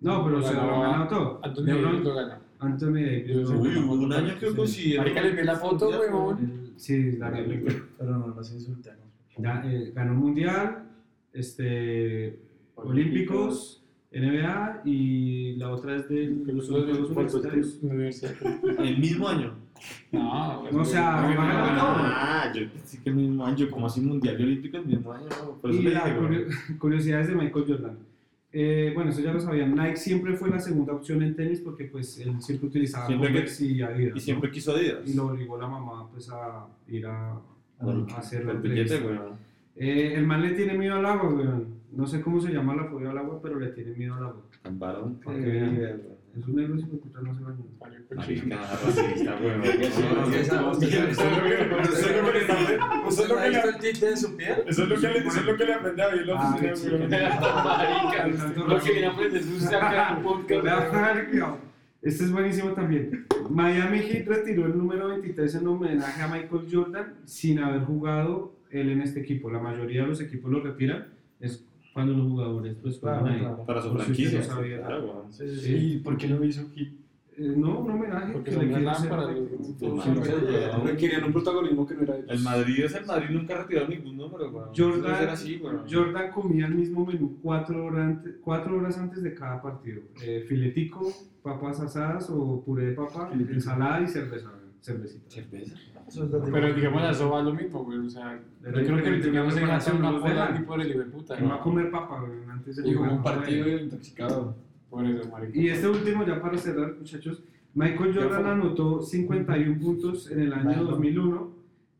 No, 0.00 0.24
pero 0.24 0.42
se 0.42 0.54
lo 0.54 0.60
han 0.60 0.80
ganado 0.80 1.08
todo. 1.08 1.40
Anthony 1.42 1.64
LeBron, 1.64 2.04
lo 2.04 2.14
ganó. 2.14 2.45
Anthony 2.58 2.94
Davis. 2.94 3.48
Uy, 3.50 3.76
hubo 3.78 3.92
un 3.94 4.12
año 4.12 4.38
que 4.38 4.54
coincidieron. 4.54 5.04
Marica, 5.04 5.22
le 5.22 5.30
vi 5.32 5.42
la 5.44 5.56
foto, 5.56 5.88
huevón. 5.90 6.38
El- 6.38 6.66
Sí, 6.76 7.12
la 7.12 7.30
Pero 7.30 8.18
no 8.18 8.26
nos 8.34 8.52
insultemos. 8.52 9.00
Ya, 9.38 9.62
eh, 9.64 9.92
ganó 9.94 10.12
mundial, 10.14 10.84
este, 11.32 12.38
olímpicos, 12.74 13.82
NBA 14.12 14.82
y 14.84 15.56
la 15.56 15.70
otra 15.70 15.96
es 15.96 16.08
de 16.08 16.26
los 16.52 16.68
Juegos 16.68 17.10
Universitarios. 17.10 17.78
Universidad. 17.82 18.32
El 18.78 18.98
mismo 18.98 19.28
año. 19.28 19.54
No, 20.12 20.62
O 20.62 20.84
sea, 20.84 21.20
no, 21.22 21.30
no, 21.30 21.36
van 21.36 21.50
a 21.50 21.54
ganar 21.54 21.76
no. 21.76 21.82
Ah, 22.06 22.52
yo 22.54 22.70
pensé 22.72 23.02
que 23.02 23.10
el 23.10 23.16
mismo 23.16 23.44
año, 23.44 23.68
como 23.70 23.86
así 23.86 24.00
Mundial 24.00 24.40
y 24.40 24.44
Olímpico 24.44 24.78
el 24.78 24.86
mismo 24.86 25.12
año. 25.12 25.26
Por 25.60 25.70
eso 25.70 25.80
Y 25.80 25.84
la 25.84 26.16
curio- 26.18 26.46
curiosidades 26.78 27.28
de 27.28 27.34
Michael 27.34 27.64
Jordan. 27.68 27.98
Eh, 28.52 28.92
bueno, 28.94 29.10
eso 29.10 29.20
ya 29.20 29.32
lo 29.32 29.40
sabían. 29.40 29.74
Nike 29.74 29.96
siempre 29.96 30.34
fue 30.34 30.48
la 30.48 30.58
segunda 30.60 30.92
opción 30.94 31.22
en 31.22 31.34
tenis 31.36 31.60
porque 31.60 31.84
pues 31.84 32.18
él 32.18 32.40
siempre 32.40 32.68
utilizaba 32.68 33.06
Converse 33.06 33.64
y 33.66 33.82
Adidas. 33.82 34.12
Y 34.12 34.14
¿no? 34.14 34.20
siempre 34.20 34.50
quiso 34.50 34.72
Adidas. 34.74 35.00
Y 35.06 35.14
lo 35.14 35.26
obligó 35.26 35.58
la 35.58 35.66
mamá 35.68 36.08
pues 36.10 36.30
a 36.30 36.66
ir 36.88 37.06
a, 37.06 37.32
a 37.32 37.40
Por- 37.80 38.06
hacer 38.16 38.44
por 38.44 38.54
la 38.54 38.60
el 38.60 38.68
billete. 38.68 39.00
Eh, 39.78 40.14
el 40.14 40.26
man 40.26 40.40
le 40.42 40.52
tiene 40.52 40.78
miedo 40.78 40.94
al 40.94 41.04
agua, 41.06 41.28
weón. 41.28 41.76
No 41.92 42.06
sé 42.06 42.20
cómo 42.22 42.40
se 42.40 42.50
llama 42.52 42.74
la 42.74 42.84
fobia 42.84 43.10
al 43.10 43.18
agua, 43.18 43.40
pero 43.42 43.58
le 43.58 43.68
tiene 43.68 43.92
miedo 43.92 44.14
al 44.14 44.24
agua. 44.24 44.42
Varón. 44.70 45.20
Eh, 46.36 46.42
qué 46.44 46.52
bien, 46.52 46.70
weón. 46.70 46.76
Es 46.76 46.76
un 46.76 46.76
negro 46.76 46.78
sin 46.78 46.98
puta 46.98 47.20
no 47.22 47.34
se 47.34 47.42
baña. 47.42 47.64
Marica, 48.14 48.56
racista, 48.84 49.38
weón. 49.42 49.60
¿Usted 53.06 53.28
no 53.28 53.38
ha 53.38 53.46
visto 53.46 53.68
el 53.68 53.78
tinte 53.78 54.06
de 54.06 54.16
su 54.16 54.36
piel? 54.36 54.56
Eso 54.66 54.82
es 54.82 54.88
lo 54.88 54.96
que 54.96 55.08
le, 55.08 55.18
eso 55.18 55.40
es 55.40 55.44
lo 55.46 55.56
que 55.56 55.64
le 55.64 55.74
aprende 55.74 56.02
a 56.02 56.06
David 56.08 56.30
Ah. 56.36 56.56
Marica, 57.64 58.26
lo 58.66 58.80
que 58.80 58.90
viene 58.92 59.06
a 59.06 59.10
aprender 59.12 59.40
es 59.40 59.46
usted 59.48 59.76
acá 59.76 60.10
en 60.10 60.16
el 60.18 60.22
podcast. 60.22 61.58
Este 62.02 62.24
es 62.24 62.30
buenísimo 62.32 62.72
también. 62.72 63.26
Miami 63.50 63.98
Heat 63.98 64.26
retiró 64.28 64.66
el 64.66 64.76
número 64.78 65.08
23 65.08 65.54
en 65.56 65.66
homenaje 65.66 66.22
a 66.22 66.28
Michael 66.28 66.68
Jordan 66.70 67.14
sin 67.24 67.58
haber 67.58 67.84
jugado 67.84 68.54
él 68.70 68.90
en 68.90 69.00
este 69.00 69.20
equipo. 69.20 69.50
La 69.50 69.58
mayoría 69.58 70.02
de 70.02 70.08
los 70.08 70.20
equipos 70.20 70.50
lo 70.52 70.60
retiran 70.60 71.06
es 71.40 71.65
cuando 71.96 72.12
los 72.12 72.26
jugadores 72.28 72.76
pues 72.82 72.98
Claro, 72.98 73.24
ahí. 73.26 73.38
claro. 73.38 73.64
Para 73.64 73.80
su 73.80 73.90
franquicia. 73.94 74.38
no 74.40 74.44
sabía. 74.44 74.82
claro. 74.82 75.24
Sí, 75.30 75.48
sí, 75.48 75.54
Sí. 75.56 75.60
sí. 75.66 75.74
¿Y 75.94 75.98
por 76.00 76.18
qué 76.18 76.28
no 76.28 76.44
hizo 76.44 76.68
hit? 76.74 76.92
Eh, 77.38 77.54
no, 77.56 77.80
un 77.80 77.90
homenaje 77.90 78.32
Porque 78.34 78.50
que 78.50 78.56
le 78.58 78.66
quieren 78.66 78.84
las 78.84 78.98
hacer. 78.98 79.12
a 79.12 79.16
lámparas, 79.16 79.40
Michael. 79.42 79.64
Sí, 79.78 79.86
mano, 79.88 80.20
pero 80.22 80.38
weón. 80.76 80.86
Requerían 80.86 81.24
un 81.24 81.32
protagonismo 81.32 81.86
que 81.86 81.94
no 81.94 82.02
era 82.02 82.14
de 82.14 82.20
El 82.20 82.30
ellos. 82.30 82.42
Madrid 82.42 82.84
es 82.84 82.94
el 82.94 83.06
Madrid, 83.06 83.26
nunca 83.30 83.54
ha 83.54 83.58
retirado 83.62 83.88
ningún 83.88 84.16
número, 84.18 84.50
weón. 84.50 84.68
Jordan- 84.76 85.18
ser 85.18 85.28
así, 85.30 85.56
weón. 85.62 85.80
Jordan 85.90 86.30
comía 86.32 86.66
el 86.66 86.74
mismo 86.74 87.04
menú 87.06 87.38
cuatro 87.42 87.84
horas 87.86 88.00
antes, 88.06 88.34
cuatro 88.42 88.76
horas 88.78 88.98
antes 88.98 89.22
de 89.22 89.34
cada 89.34 89.60
partido. 89.62 90.02
Eh, 90.22 90.44
filetico, 90.46 91.10
papas 91.42 91.80
asadas 91.80 92.28
o 92.30 92.62
puré 92.62 92.86
de 92.86 92.92
papa, 92.92 93.30
ensalada 93.32 94.02
y 94.02 94.06
cerveza. 94.08 94.50
Cervecita. 94.82 95.30
Cerveza. 95.30 95.74
Pero 96.52 96.74
digamos, 96.74 97.02
eso 97.10 97.30
va 97.30 97.42
lo 97.42 97.52
mismo, 97.52 97.84
güey. 97.84 97.98
O 97.98 98.10
sea, 98.10 98.40
yo 98.62 98.72
creo 98.72 99.02
que 99.02 99.22
se 99.22 99.30
preparación, 99.30 99.66
gasta 99.66 99.94
una 99.94 100.10
no 100.12 100.20
dejan. 100.20 100.54
aquí 100.54 100.62
por 100.62 100.80
el 100.80 100.90
hijo 100.90 100.98
de 101.00 101.04
puta. 101.06 101.36
Él 101.36 101.50
va 101.50 101.56
a 101.56 101.60
comer 101.60 101.90
papa 101.90 102.20
güey, 102.20 102.44
antes 102.48 102.76
de 102.76 102.88
Y 102.88 102.94
un 102.94 103.22
partido 103.22 103.68
intoxicado. 103.68 104.56
Por 104.88 105.04
eso, 105.04 105.28
marica. 105.30 105.58
Y 105.58 105.68
este 105.68 105.88
último, 105.88 106.24
ya 106.24 106.40
para 106.40 106.56
cerrar, 106.56 106.94
muchachos, 106.96 107.42
Michael 107.74 108.14
Jordan 108.14 108.46
anotó 108.46 109.02
51 109.02 109.78
puntos 109.80 110.30
en 110.30 110.40
el 110.40 110.52
año 110.52 110.64
Bueno. 110.64 110.90
2001 110.92 111.56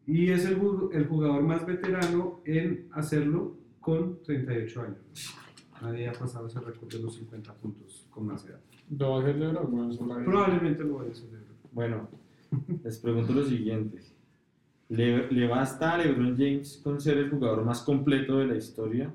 y 0.07 0.31
es 0.31 0.47
el, 0.47 0.59
el 0.93 1.07
jugador 1.07 1.43
más 1.43 1.67
veterano 1.67 2.41
en 2.45 2.89
hacerlo 2.93 3.57
con 3.81 4.23
38 4.23 4.83
años. 4.83 5.35
Nadie 5.83 6.09
ha 6.09 6.13
pasado 6.13 6.47
ese 6.47 6.61
récord 6.61 6.91
de 6.91 7.01
los 7.01 7.17
50 7.17 7.53
puntos 7.55 8.07
con 8.11 8.27
más 8.27 8.47
edad. 8.47 8.61
Lo 8.97 9.11
va 9.11 9.17
a 9.17 9.21
hacer 9.21 9.37
LeBron, 9.37 10.25
Probablemente 10.25 10.85
lo 10.85 10.99
vaya 10.99 11.09
a 11.09 11.13
hacer. 11.13 11.29
Bueno, 11.73 12.09
les 12.85 12.99
pregunto 12.99 13.33
lo 13.33 13.45
siguiente. 13.45 13.99
¿Le, 14.89 15.31
le 15.33 15.49
basta 15.49 15.95
a 15.95 15.99
LeBron 15.99 16.37
James 16.37 16.81
con 16.83 17.01
ser 17.01 17.19
el 17.19 17.31
jugador 17.31 17.65
más 17.65 17.83
completo 17.83 18.39
de 18.39 18.47
la 18.47 18.57
historia 18.57 19.13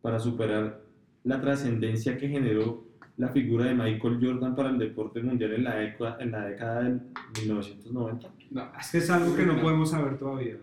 para 0.00 0.18
superar 0.18 0.80
la 1.24 1.40
trascendencia 1.40 2.16
que 2.16 2.28
generó 2.28 2.84
la 3.18 3.28
figura 3.28 3.64
de 3.66 3.74
Michael 3.74 4.18
Jordan 4.22 4.54
para 4.54 4.70
el 4.70 4.78
deporte 4.78 5.20
mundial 5.22 5.52
en 5.54 5.64
la, 5.64 5.76
década- 5.76 6.16
en 6.20 6.30
la 6.32 6.46
década 6.46 6.82
del 6.82 7.00
1990? 7.38 8.28
Es 8.80 8.90
que 8.90 8.98
es 8.98 9.10
algo 9.10 9.34
que 9.34 9.44
no 9.46 9.60
podemos 9.60 9.90
saber 9.90 10.18
todavía, 10.18 10.56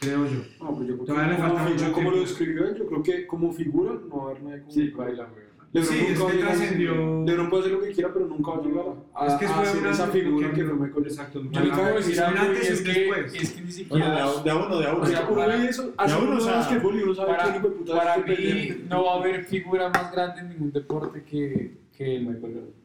creo 0.00 0.26
yo. 0.26 0.40
No, 0.60 0.74
pero 0.78 0.88
yo 0.88 0.94
creo 0.94 1.04
Todavía 1.06 1.28
le 1.30 1.36
que 1.36 1.42
falta 1.42 1.58
como, 1.62 1.70
mucho 1.70 1.92
como 1.92 2.10
lo 2.10 2.20
describió 2.20 2.68
él, 2.68 2.76
yo 2.76 2.86
creo 2.86 3.02
que 3.02 3.26
como 3.26 3.52
figura 3.52 3.92
no 4.08 4.16
va 4.16 4.22
a 4.22 4.30
haber 4.30 4.42
nadie 4.42 4.60
como 4.60 4.72
Sí, 4.72 4.88
baila, 4.90 5.24
güey. 5.26 5.44
LeBron 5.72 5.94
Sí, 5.94 5.98
es 6.06 6.18
nunca 6.18 6.30
a 6.30 6.36
que 6.36 6.38
trascendió- 6.42 7.24
LeBron 7.26 7.48
puede 7.50 7.62
hacer 7.62 7.72
lo 7.72 7.80
que 7.80 7.92
quiera, 7.92 8.12
pero 8.12 8.26
nunca 8.26 8.50
va 8.50 8.56
a 8.58 8.62
llegar 8.62 8.84
a, 9.14 9.26
Es 9.26 9.34
que 9.34 9.46
a 9.46 9.48
fue 9.48 9.66
ser 9.66 9.80
una- 9.80 9.90
esa 9.90 10.06
figura 10.08 10.52
que- 10.52 10.64
fue 10.64 10.72
Michael 10.74 10.92
Jordan. 10.92 11.08
Exacto. 11.10 11.42
Yo 11.50 11.60
le 11.60 11.72
acabo 11.72 11.86
de 11.88 11.92
decir 11.94 12.20
antes 12.20 12.64
y 12.68 12.72
es 12.72 12.84
después. 12.84 13.34
es 13.34 13.50
que 13.52 13.60
ni 13.62 13.72
siquiera... 13.72 14.10
de 14.14 14.20
a, 14.20 14.42
de 14.42 14.50
a 14.50 14.56
uno, 14.56 14.78
de 14.78 14.86
a 14.86 14.94
uno. 14.94 15.04
Uno 15.30 15.46
ve 15.48 15.64
eso, 15.68 15.92
hace 15.96 16.14
uno 16.18 16.30
unos 16.32 16.46
años 16.46 16.66
que 16.66 16.74
y 16.74 17.02
uno 17.02 17.14
sabe 17.14 17.32
hijo 17.56 17.68
de 17.68 17.74
puta 17.74 17.96
para 17.96 18.14
es 18.16 18.38
mí 18.38 18.84
no 18.88 19.04
va 19.04 19.12
a 19.14 19.16
haber 19.18 19.44
figura 19.44 19.88
más 19.88 20.12
grande 20.12 20.40
en 20.42 20.48
ningún 20.50 20.72
deporte 20.72 21.22
que, 21.22 21.72
que. 21.96 22.26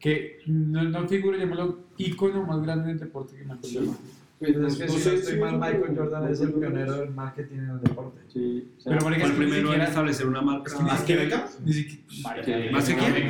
Que 0.00 0.38
no, 0.46 0.82
no 0.84 1.06
figura, 1.08 1.36
llamémoslo, 1.36 1.78
ícono 1.98 2.42
más 2.44 2.62
grande 2.62 2.84
en 2.84 2.90
el 2.92 2.98
deporte 3.00 3.36
que 3.36 3.44
Michael 3.44 3.74
Jordan. 3.74 3.96
Pues, 4.38 4.52
Pero 4.52 4.68
es 4.68 4.76
que 4.76 4.86
no 4.86 4.92
si 4.92 4.98
sé 5.00 5.08
no 5.10 5.16
estoy 5.18 5.34
si 5.34 5.40
mal, 5.40 5.48
eso, 5.48 5.58
Michael 5.58 5.96
Jordan 5.98 6.30
es 6.32 6.40
el 6.40 6.52
pionero 6.52 6.92
del 6.92 7.10
marketing 7.10 7.56
en 7.56 7.70
el 7.70 7.80
deporte. 7.80 8.20
Sí, 8.32 8.68
o 8.76 8.80
sea, 8.80 8.92
Pero 8.92 9.04
marica, 9.04 9.26
es 9.26 9.32
que 9.32 9.38
ni 9.46 9.52
siquiera... 9.52 9.84
establecer 9.84 10.26
una 10.28 10.42
marca. 10.42 10.78
¿Más 10.80 11.02
que 11.02 11.16
Beca? 11.16 11.46
Ni 11.64 11.72
siquiera... 11.72 12.02
Marica, 12.22 12.70
¿Más 12.72 12.84
que 12.88 12.94
quién? 12.94 13.28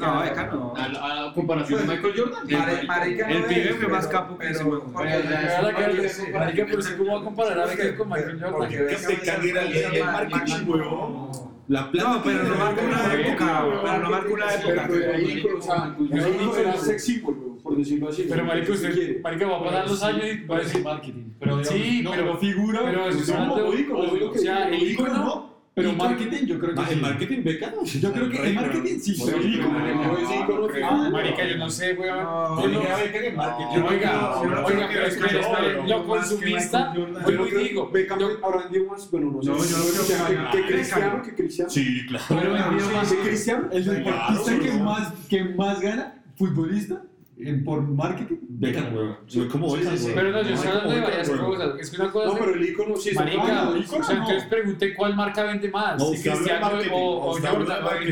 No, 0.00 0.20
Beca 0.22 0.46
no. 0.46 0.74
a, 0.74 1.28
a 1.28 1.34
comparación 1.34 1.80
de 1.86 1.86
Michael 1.94 2.14
Jordan. 2.16 2.46
Mare- 2.50 2.86
marica 2.86 3.28
el 3.30 3.40
no 3.42 3.46
pibe 3.46 3.70
es, 3.70 3.76
fue 3.76 3.88
más 3.88 4.06
capo 4.06 4.38
que 4.38 4.46
pero- 4.46 4.58
ese 4.58 4.64
Marica, 4.64 6.38
marica, 6.38 6.66
pero 6.70 6.82
sí, 6.82 6.92
¿cómo 6.96 7.12
va 7.14 7.20
a 7.20 7.24
comparar 7.24 7.58
a 7.60 7.66
Beckham 7.66 7.96
con 7.96 8.08
Michael 8.08 8.40
Jordan? 8.42 8.70
Beckham 8.70 9.44
era 9.44 9.62
el- 9.62 9.76
el 9.96 10.04
marketing, 10.04 10.66
huevón. 10.68 11.50
La 11.68 11.90
plata 11.90 12.08
No, 12.14 12.22
pero 12.24 12.42
no 12.42 12.54
marca 12.56 12.82
una 12.82 13.14
época, 13.14 13.64
pero 13.82 13.98
no 14.02 14.10
marca 14.10 14.32
una 14.32 14.54
época. 14.54 14.88
pero 14.90 15.12
ahí, 15.14 15.46
o 15.56 15.60
sea, 15.62 15.94
Pero- 16.10 16.24
ahí 16.24 16.50
fue 16.52 16.78
sex 16.78 17.04
symbol, 17.04 17.34
güey, 17.36 17.49
por 17.70 17.78
decirlo 17.78 18.08
así. 18.08 18.26
Pero 18.28 18.44
marica, 18.44 18.72
usted, 18.72 19.22
marica, 19.22 19.46
va 19.46 19.58
a 19.58 19.64
pasar 19.64 19.88
los 19.88 20.02
años 20.02 20.24
y 20.26 20.44
va 20.46 20.56
a 20.56 20.60
decir 20.60 20.82
marketing. 20.82 21.24
Pero 21.38 21.64
Sí, 21.64 21.74
digamos, 21.78 22.16
no, 22.18 22.24
pero- 22.24 22.38
figura. 22.38 22.80
Pero 22.84 23.08
es 23.08 23.28
no, 23.28 23.34
algo- 23.36 23.54
o 23.68 23.74
ícono, 23.78 24.30
o 24.30 24.34
sea, 24.38 24.68
el 24.68 24.82
ícono, 24.90 25.14
¿no? 25.14 25.50
Pero 25.72 25.92
marketing, 25.92 26.46
yo 26.46 26.58
creo 26.58 26.74
que 26.74 26.80
sí. 26.84 26.92
¿El 26.94 27.00
marketing 27.00 27.42
Beca? 27.44 27.72
Yo 27.84 28.12
creo 28.12 28.28
que 28.28 28.42
el 28.48 28.54
marketing 28.54 28.98
sí, 28.98 29.16
Pero 29.24 29.38
pero 29.38 29.48
ícono. 29.48 29.70
marica, 29.78 30.06
no 30.08 30.18
es 30.18 30.30
ícono, 30.40 31.10
marica, 31.10 31.48
yo 31.48 31.56
no 31.58 31.70
sé, 31.70 31.92
weón. 31.94 32.16
No, 32.24 32.62
Yo 32.62 32.68
no- 32.68 32.80
Beca 32.80 33.36
marketing. 33.36 33.76
Yo, 33.76 33.86
oiga, 33.86 34.12
yo 34.42 34.66
oiga, 34.66 34.88
que 34.88 34.94
pero 34.94 35.06
espere, 35.06 35.40
pero 35.40 35.86
lo 35.86 36.02
que 36.02 36.08
consumista, 36.08 36.78
Michael 36.90 37.06
Jordan. 37.06 37.22
vuelvo 37.24 37.46
y 37.46 37.64
digo, 37.68 37.92
yo- 38.18 38.38
ahora 38.42 38.58
vendió 38.64 38.84
más, 38.90 39.10
bueno, 39.12 39.30
no 39.30 39.42
sé. 39.42 39.48
Yo 39.48 40.06
que 40.08 40.56
que, 40.58 40.66
que 40.66 40.72
Cristiano, 40.72 41.22
que 41.22 41.34
Cristiano. 41.36 41.70
Sí, 41.70 42.06
claro. 42.08 42.24
pero 42.28 42.52
vendió 42.52 42.90
más. 42.90 43.08
¿Sí, 43.08 43.16
Cristiano? 43.22 43.68
El 43.72 43.84
deportista 43.84 44.58
que 44.58 45.36
que 45.38 45.44
más 45.54 45.80
gana, 45.80 46.14
futbolista, 46.36 47.02
en, 47.46 47.64
por 47.64 47.82
marketing. 47.82 48.36
Beckham, 48.48 48.94
weón. 48.94 49.16
Soy 49.26 49.48
como 49.48 49.74
Sí, 49.76 49.84
sí, 49.84 49.96
sí. 49.98 50.12
Pero 50.14 50.30
no, 50.32 50.42
yo 50.42 50.54
estoy 50.54 50.68
hablando 50.68 50.94
de 50.94 51.00
varias 51.00 51.28
weón. 51.30 51.44
cosas. 51.46 51.80
Es 51.80 51.90
que 51.90 51.96
una 52.02 52.10
cosa 52.12 52.26
No, 52.26 52.32
es- 52.34 52.38
pero 52.40 52.54
el 52.54 52.68
icono 52.68 52.96
sí 52.96 53.08
está 53.10 53.20
Marica, 53.24 53.42
claro, 53.44 53.70
el 53.74 53.78
o 53.80 53.82
icono 53.82 54.04
sea, 54.04 54.14
no. 54.16 54.22
entonces 54.22 54.48
pregunté 54.50 54.94
cuál 54.94 55.16
marca 55.16 55.42
vende 55.44 55.70
más, 55.70 55.98
No, 55.98 56.04
si 56.12 56.22
Cristiano 56.30 56.68
o, 56.92 57.30
o 57.30 57.32
Jordan, 57.32 57.54
o. 57.56 57.58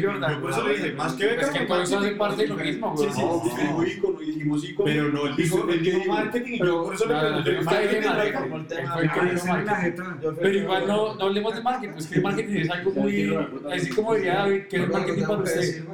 Jordan. 0.02 0.40
Por 0.40 0.50
eso 0.50 0.66
le 0.68 0.74
dije, 0.74 0.92
más 0.92 1.12
que 1.14 1.26
Beckham, 1.26 1.44
Es 1.44 1.50
que 1.58 1.66
todo 1.66 1.82
eso 1.82 1.98
hace 1.98 2.10
parte 2.12 2.42
de 2.42 2.48
lo 2.48 2.56
mismo, 2.56 2.96
Sí, 2.96 3.04
güey. 3.04 3.12
sí, 3.14 3.22
dijo 3.60 3.84
ícono 3.84 4.22
y 4.22 4.26
dijimos 4.26 4.64
ícono. 4.64 4.84
Pero 4.86 5.08
no, 5.12 5.26
él 5.26 5.36
dijo, 5.36 5.64
marketing 6.08 6.52
y 6.54 6.58
yo 6.58 6.84
por 6.84 6.94
eso 6.94 7.06
le 7.06 7.14
No, 7.14 7.22
no, 7.30 7.44
pregunté. 7.44 7.50
que 7.52 7.76
Ah, 8.88 9.86
es. 9.86 9.94
Pero 10.40 10.54
igual 10.58 10.86
no, 10.86 11.14
no 11.14 11.24
hablemos 11.24 11.54
de 11.54 11.62
marketing, 11.62 11.92
pues 11.92 12.06
que 12.06 12.14
el 12.16 12.22
marketing 12.22 12.56
es 12.56 12.70
algo 12.70 12.90
muy, 12.92 13.36
así 13.72 13.90
como 13.90 14.14
diría 14.14 14.34
David, 14.36 14.62
que 14.68 14.76
es 14.76 14.82
el 14.82 14.88
marketing 14.90 15.22
para 15.26 15.38
usted. 15.42 15.84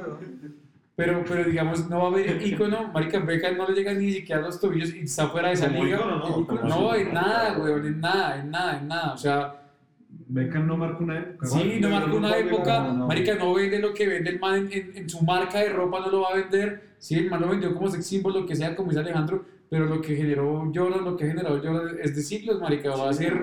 Pero, 0.95 1.23
pero 1.27 1.43
digamos, 1.43 1.89
no 1.89 1.97
va 1.99 2.03
a 2.05 2.07
haber 2.07 2.41
ícono, 2.47 2.89
Marica 2.93 3.19
Beckham 3.19 3.57
no 3.57 3.67
le 3.67 3.75
llega 3.75 3.93
ni 3.93 4.11
siquiera 4.11 4.41
a 4.41 4.45
los 4.45 4.59
tobillos 4.59 4.93
y 4.95 4.99
está 5.01 5.27
fuera 5.27 5.49
de 5.49 5.55
esa 5.55 5.67
Como 5.67 5.83
liga. 5.83 5.97
ícono, 5.97 6.17
no, 6.19 6.45
como 6.47 6.61
No, 6.63 6.95
en 6.95 7.13
nada, 7.13 7.57
weón, 7.57 7.85
en 7.85 7.99
nada, 7.99 8.39
en 8.39 8.49
nada, 8.51 8.77
en 8.79 8.87
nada. 8.87 9.13
O 9.13 9.17
sea, 9.17 9.61
Beckham 10.27 10.65
no 10.67 10.77
marcó 10.77 11.03
una 11.03 11.19
época. 11.19 11.47
sí, 11.47 11.77
no 11.81 11.89
marcó 11.89 12.15
una 12.15 12.29
no, 12.29 12.35
época. 12.35 12.79
no, 12.83 12.93
no. 12.93 13.07
Marica 13.07 13.35
no 13.35 13.53
vende 13.53 13.79
lo 13.79 13.93
que 13.93 14.07
vende 14.07 14.29
el 14.29 14.39
man 14.39 14.55
en, 14.55 14.71
en- 14.71 14.97
en 14.97 15.09
su 15.09 15.21
marca 15.23 15.59
de 15.59 15.69
ropa, 15.69 15.99
no 15.99 16.09
lo 16.09 16.21
va 16.21 16.29
a 16.29 16.35
vender. 16.37 16.95
Sí, 16.97 17.15
el 17.15 17.29
man 17.29 17.41
lo 17.41 17.49
vendió 17.49 17.75
como 17.75 17.89
sex 17.89 18.05
symbol, 18.05 18.33
lo 18.33 18.45
que 18.45 18.55
sea, 18.55 18.73
como 18.75 18.89
dice 18.89 19.01
Alejandro. 19.01 19.43
Pero 19.69 19.85
lo 19.85 19.99
que 19.99 20.15
generó 20.15 20.71
Jordan, 20.73 21.03
lo 21.03 21.17
que 21.17 21.25
ha 21.25 21.27
generado 21.27 21.57
Jordan 21.61 21.97
es 22.01 22.15
de 22.15 22.21
siglos, 22.21 22.61
Marica. 22.61 22.91
Va 22.95 23.09
a 23.09 23.13
ser 23.13 23.33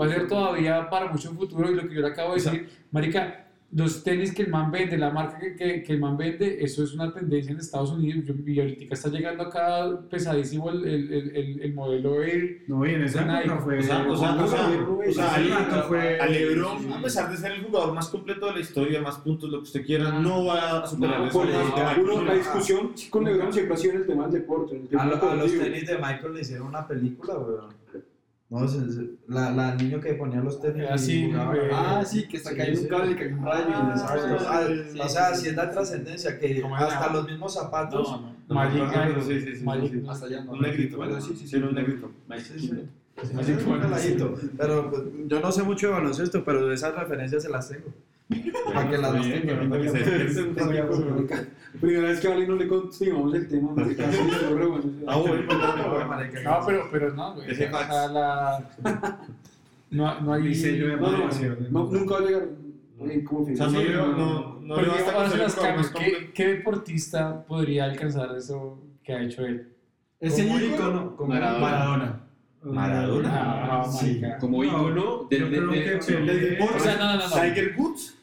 va 0.00 0.06
a 0.06 0.08
ser 0.08 0.28
todavía 0.28 0.88
para 0.88 1.06
mucho 1.10 1.32
futuro 1.32 1.70
y 1.70 1.74
lo 1.74 1.88
que 1.88 1.94
yo 1.96 2.00
le 2.02 2.08
acabo 2.08 2.34
de 2.34 2.40
decir, 2.40 2.68
marica, 2.92 3.46
los 3.72 4.02
tenis 4.02 4.34
que 4.34 4.42
el 4.42 4.48
man 4.50 4.72
vende, 4.72 4.98
la 4.98 5.10
marca 5.10 5.38
que, 5.38 5.54
que, 5.54 5.82
que 5.84 5.92
el 5.92 6.00
man 6.00 6.16
vende, 6.16 6.58
eso 6.64 6.82
es 6.82 6.92
una 6.92 7.12
tendencia 7.14 7.52
en 7.52 7.58
Estados 7.60 7.92
Unidos 7.92 8.24
Yo- 8.26 8.34
y 8.44 8.58
ahorita 8.58 8.94
está 8.94 9.08
llegando 9.10 9.44
acá 9.44 10.00
pesadísimo 10.10 10.70
el, 10.70 10.84
el, 10.84 11.12
el, 11.12 11.36
el, 11.36 11.62
el 11.62 11.74
modelo 11.74 12.20
Air. 12.22 12.62
No, 12.66 12.84
y 12.84 12.94
en 12.94 13.02
esa 13.04 13.24
Nike. 13.24 13.44
época 13.46 13.60
fue. 13.62 13.78
O 13.78 13.82
sea, 13.82 14.06
o 14.10 14.16
sea, 14.16 14.34
o 14.44 14.48
sea, 14.48 14.68
o 15.08 15.12
sea, 15.12 15.34
a- 15.36 15.38
rato 15.68 15.88
fue- 15.88 16.18
a 16.18 16.26
LeBron, 16.26 16.92
a 16.94 17.00
pesar 17.02 17.30
de 17.30 17.36
ser 17.36 17.52
el 17.52 17.62
jugador 17.62 17.94
más 17.94 18.08
completo 18.08 18.46
de 18.46 18.52
la 18.54 18.60
historia, 18.60 19.00
más 19.00 19.18
puntos, 19.18 19.48
lo 19.48 19.58
que 19.58 19.64
usted 19.64 19.84
quiera, 19.86 20.18
no 20.18 20.46
va 20.46 20.82
a 20.82 20.86
superar 20.88 21.20
No, 21.20 21.26
eso. 21.28 21.44
La 22.24 22.34
discusión 22.34 22.92
con 23.08 23.24
LeBron 23.24 23.52
siempre 23.52 23.74
ha 23.74 23.76
sido 23.78 23.94
en 23.94 24.00
el 24.00 24.06
tema 24.06 24.24
del 24.24 24.32
deporte. 24.40 24.74
en 24.76 24.82
el 24.82 24.88
tema 24.88 25.02
A, 25.02 25.06
lo- 25.06 25.30
a 25.30 25.34
los 25.36 25.52
tenis 25.56 25.86
de 25.86 25.94
Michael 25.96 26.34
le 26.34 26.40
hicieron 26.40 26.66
una 26.66 26.86
película, 26.88 27.34
weón. 27.38 27.80
No, 28.50 28.66
se- 28.66 29.10
la, 29.28 29.52
la 29.52 29.74
niño 29.76 30.00
que 30.00 30.14
ponía 30.14 30.40
los 30.40 30.60
tenis. 30.60 31.08
Y 31.08 31.30
jugaba. 31.30 31.54
güey. 31.54 31.68
Ah, 31.72 32.02
sí, 32.04 32.26
que 32.26 32.36
está 32.38 32.50
Sí, 32.50 32.56
cayendo 32.56 32.80
sí. 32.80 32.84
un 32.86 32.90
cable, 32.90 33.16
que 33.16 33.22
hay 33.24 33.32
un 33.32 33.44
rayo 33.46 33.68
y 33.68 33.72
Ah, 33.72 34.06
ah, 34.48 35.04
o 35.04 35.08
sea, 35.08 35.34
si 35.36 35.48
es 35.48 35.54
la 35.54 35.70
trascendencia 35.70 36.36
que 36.38 36.60
¿Cómo 36.60 36.76
era? 36.76 36.86
hasta 36.88 37.12
los 37.12 37.26
mismos 37.26 37.54
zapatos. 37.54 38.10
No, 38.10 38.20
no. 38.20 38.34
No, 38.48 38.54
Magic, 38.56 38.82
sí, 39.22 39.40
sí, 39.40 39.56
sí, 39.56 39.56
sí. 39.58 40.04
Hasta 40.08 40.26
allá 40.26 40.42
no. 40.44 40.52
Un 40.52 40.60
negrito, 40.62 40.96
Bueno, 40.96 41.12
¿verdad? 41.14 41.26
sí, 41.28 41.36
sí, 41.36 41.46
Sí, 41.46 41.56
era 41.56 41.68
un 41.68 41.74
negrito. 41.76 42.10
Sí, 42.38 42.58
sí. 42.58 42.72
Así 43.38 43.52
fue. 43.54 43.78
un. 43.78 44.34
Pero 44.58 44.90
pues, 44.90 45.02
yo 45.28 45.40
no 45.40 45.52
sé 45.52 45.62
mucho 45.62 45.86
de 45.86 45.92
baloncesto, 45.92 46.44
pero 46.44 46.72
esas 46.72 46.94
referencias 46.96 47.42
se 47.44 47.50
las 47.50 47.68
tengo. 47.68 47.86
Para 48.72 48.90
que 48.90 48.98
las 48.98 49.26
que 49.26 49.88
se. 49.90 50.44
Primera 51.80 52.08
vez 52.08 52.20
que 52.20 52.28
a 52.28 52.34
no 52.34 52.56
le 52.56 52.68
continuamos 52.68 53.34
el 53.34 53.48
tema. 53.48 53.72
pero 53.76 54.70
bueno, 54.70 54.84
Ah, 55.06 55.16
bueno, 55.18 55.42
no, 56.44 56.66
pero, 56.66 56.88
pero 56.90 57.14
no, 57.14 57.34
güey. 57.34 57.46
No, 59.90 60.20
no 60.20 60.32
hay... 60.34 60.42
Diseño 60.44 60.86
de 60.86 60.96
No, 61.70 61.86
nunca 61.90 62.14
va 62.14 62.20
a 62.20 62.22
llegar 62.22 62.48
no, 63.00 63.16
el. 63.16 63.26
¿Qué, 63.26 63.32
completo. 65.90 66.32
¿Qué 66.34 66.46
deportista 66.46 67.44
podría 67.44 67.86
alcanzar 67.86 68.36
eso 68.36 68.78
que 69.02 69.12
ha 69.12 69.22
hecho 69.22 69.44
él? 69.44 69.72
Ese 70.20 70.46
Como 70.46 70.60
ícono, 70.60 71.16
como 71.16 71.32
Maradona. 71.32 71.60
Maradona. 71.66 72.20
Maradona. 72.62 73.30
Ah, 73.32 73.90
Sí. 73.90 74.22
Como 74.38 74.62
No, 74.62 74.64
ícono 74.64 75.26
del, 75.30 75.50
deporte. 75.50 76.76
O 76.76 76.80
sea, 76.80 76.96
no, 76.96 77.16
no, 77.16 77.28
no. 77.28 77.34
Tiger 77.34 77.74
Woods. 77.78 78.19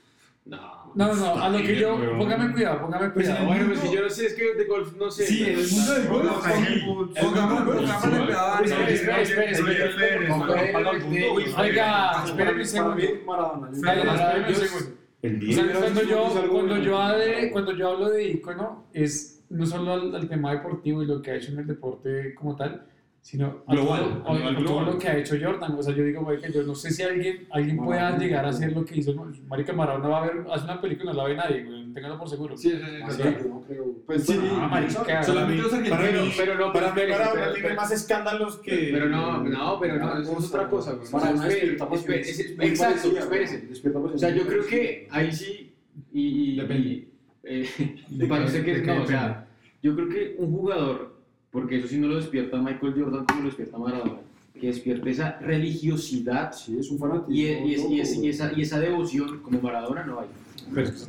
No. 0.48 0.78
No, 0.96 1.14
no, 1.14 1.16
no, 1.16 1.44
a 1.44 1.50
lo 1.50 1.58
que 1.60 1.76
yo, 1.76 1.96
póngame 2.18 2.52
cuidado, 2.54 2.82
póngame 2.82 3.10
Pues 3.10 3.28
en 3.28 3.36
cuidado. 3.36 3.48
Bueno, 3.50 3.66
pues 3.68 3.80
si 3.82 3.94
yo 3.96 4.02
no 4.02 4.10
sé, 4.10 4.26
es 4.28 4.34
que 4.34 4.56
de 4.56 4.66
golf 4.66 4.96
no 4.98 5.12
sé. 5.12 5.28
Sí, 5.28 5.44
en 5.44 5.60
el 5.60 5.68
mundo 5.70 5.94
del 5.94 6.08
golf. 6.08 6.46
Sí. 6.48 6.86
cuidado 6.86 8.64
Espera, 8.64 9.22
espera, 9.22 9.52
espera. 9.52 11.62
Oiga, 11.62 12.24
espérenme 12.26 12.62
un 12.62 12.66
segundo. 12.66 13.04
Maradona. 13.26 13.70
Oiga, 13.70 14.16
espérenme 14.16 14.48
un 14.50 14.56
segundo. 14.56 14.98
El 15.22 15.36
O 15.36 15.40
10. 15.40 15.56
sea, 15.56 15.64
Primera 15.64 15.80
cuando 15.82 16.04
yo, 16.04 16.50
cuando, 16.52 16.78
yo 16.78 16.98
hable- 17.02 17.52
cuando 17.52 17.72
yo 17.74 17.90
hablo 17.92 18.10
de 18.10 18.28
ícono, 18.30 18.88
es 18.94 19.44
no 19.50 19.66
solo 19.66 19.94
al, 19.94 20.16
al 20.16 20.30
tema 20.30 20.52
deportivo 20.54 21.04
y 21.04 21.08
lo 21.08 21.22
que 21.22 21.32
ha 21.32 21.36
hecho 21.36 21.52
en 21.52 21.60
el 21.60 21.68
deporte 21.68 22.34
como 22.36 22.56
tal, 22.56 22.86
sino 23.22 23.64
a 23.68 23.74
Global, 23.74 24.24
todo, 24.24 24.34
a 24.34 24.38
todo 24.54 24.56
global. 24.62 24.86
lo 24.86 24.98
que 24.98 25.08
ha 25.10 25.18
hecho 25.18 25.36
Jordan. 25.42 25.74
O 25.74 25.84
sea, 25.84 25.94
yo 25.94 26.04
digo, 26.04 26.22
marica, 26.22 26.48
yo 26.48 26.64
no 26.64 26.74
sé 26.74 26.92
si 26.92 27.04
alguien, 27.04 27.46
alguien 27.52 27.76
pueda 27.78 28.18
llegar 28.18 28.46
a 28.46 28.50
hacer 28.50 28.72
lo 28.72 28.86
que 28.86 29.00
hizo 29.00 29.14
Marica 29.50 29.74
Maradona. 29.74 30.08
va 30.08 30.24
a 30.24 30.28
ver, 30.28 30.46
hace 30.50 30.64
una 30.64 30.80
película 30.80 31.12
y 31.12 31.16
no 31.16 31.22
la 31.24 31.28
ve 31.28 31.36
nadie, 31.36 31.64
güey, 31.66 31.94
ténganlo 31.94 32.18
por 32.20 32.30
seguro. 32.30 32.56
Sí, 32.56 32.72
sí, 32.72 32.78
sí. 33.10 33.22
Yo 33.24 33.50
no 33.50 33.62
creo. 33.68 33.86
Pues 34.06 34.26
sí, 34.26 34.40
Ah, 34.54 34.68
marica. 34.72 35.24
solamente 35.24 35.62
los 35.62 35.72
Para 35.72 35.98
argentinos. 35.98 36.36
pero 36.38 36.56
no, 36.56 36.72
para 36.72 36.88
mí 36.88 36.94
pero- 36.96 37.14
Maradona 37.18 37.54
tiene 37.54 37.74
más 37.74 37.92
escándalos 37.92 38.56
que. 38.60 38.90
Pero 38.94 39.10
no, 39.10 39.44
no, 39.44 39.78
pero 39.80 39.98
no, 39.98 40.22
eso 40.22 40.38
es 40.40 40.46
otra 40.48 40.70
cosa, 40.70 40.94
güey. 40.94 41.12
Maradona 41.12 41.40
O 41.40 41.42
sea, 41.42 41.48
espere, 41.50 41.72
despierta 41.72 41.96
espere, 41.96 42.20
pasiones 42.20 42.40
es- 42.40 42.58
muy 42.58 42.66
Exacto, 42.68 43.18
espérese. 43.18 43.70
O 44.14 44.18
sea, 44.18 44.30
yo 44.30 44.46
creo 44.48 44.66
que 44.68 45.08
ahí 45.12 45.32
sí, 45.34 45.74
y, 46.14 46.54
y, 46.54 46.56
Depende. 46.56 46.88
y, 46.90 47.10
eh, 47.44 47.68
¿De 48.10 48.26
para 48.28 48.42
qué- 48.42 48.48
usted 48.48 48.64
que 48.66 48.78
no, 48.84 49.04
o 49.04 49.06
sea, 49.08 49.48
yo 49.84 49.96
creo 49.96 50.08
que 50.08 50.36
un 50.38 50.52
jugador, 50.54 51.17
porque 51.52 51.78
eso 51.78 51.88
sí 51.88 51.98
no 51.98 52.08
lo 52.08 52.16
despierta 52.18 52.58
Michael 52.62 52.94
Jordan 52.98 53.26
como 53.26 53.40
lo 53.42 53.46
despierta 53.48 53.78
Maradona, 53.78 54.20
que 54.60 54.68
despierte 54.68 55.10
esa 55.12 55.38
religiosidad 55.40 56.52
Sí, 56.54 56.78
es 56.80 56.90
un 56.92 57.00
fanático. 57.00 57.32
y, 57.32 57.46
es- 57.46 57.66
y, 57.66 57.74
es- 57.74 57.82
loco, 58.12 58.26
y 58.26 58.30
esa, 58.30 58.52
y 58.56 58.62
esa 58.62 58.80
devoción 58.80 59.40
como 59.42 59.62
Maradona 59.62 60.04
no 60.06 60.20
hay. 60.20 60.28
Pero 60.74 60.88
es 60.88 61.08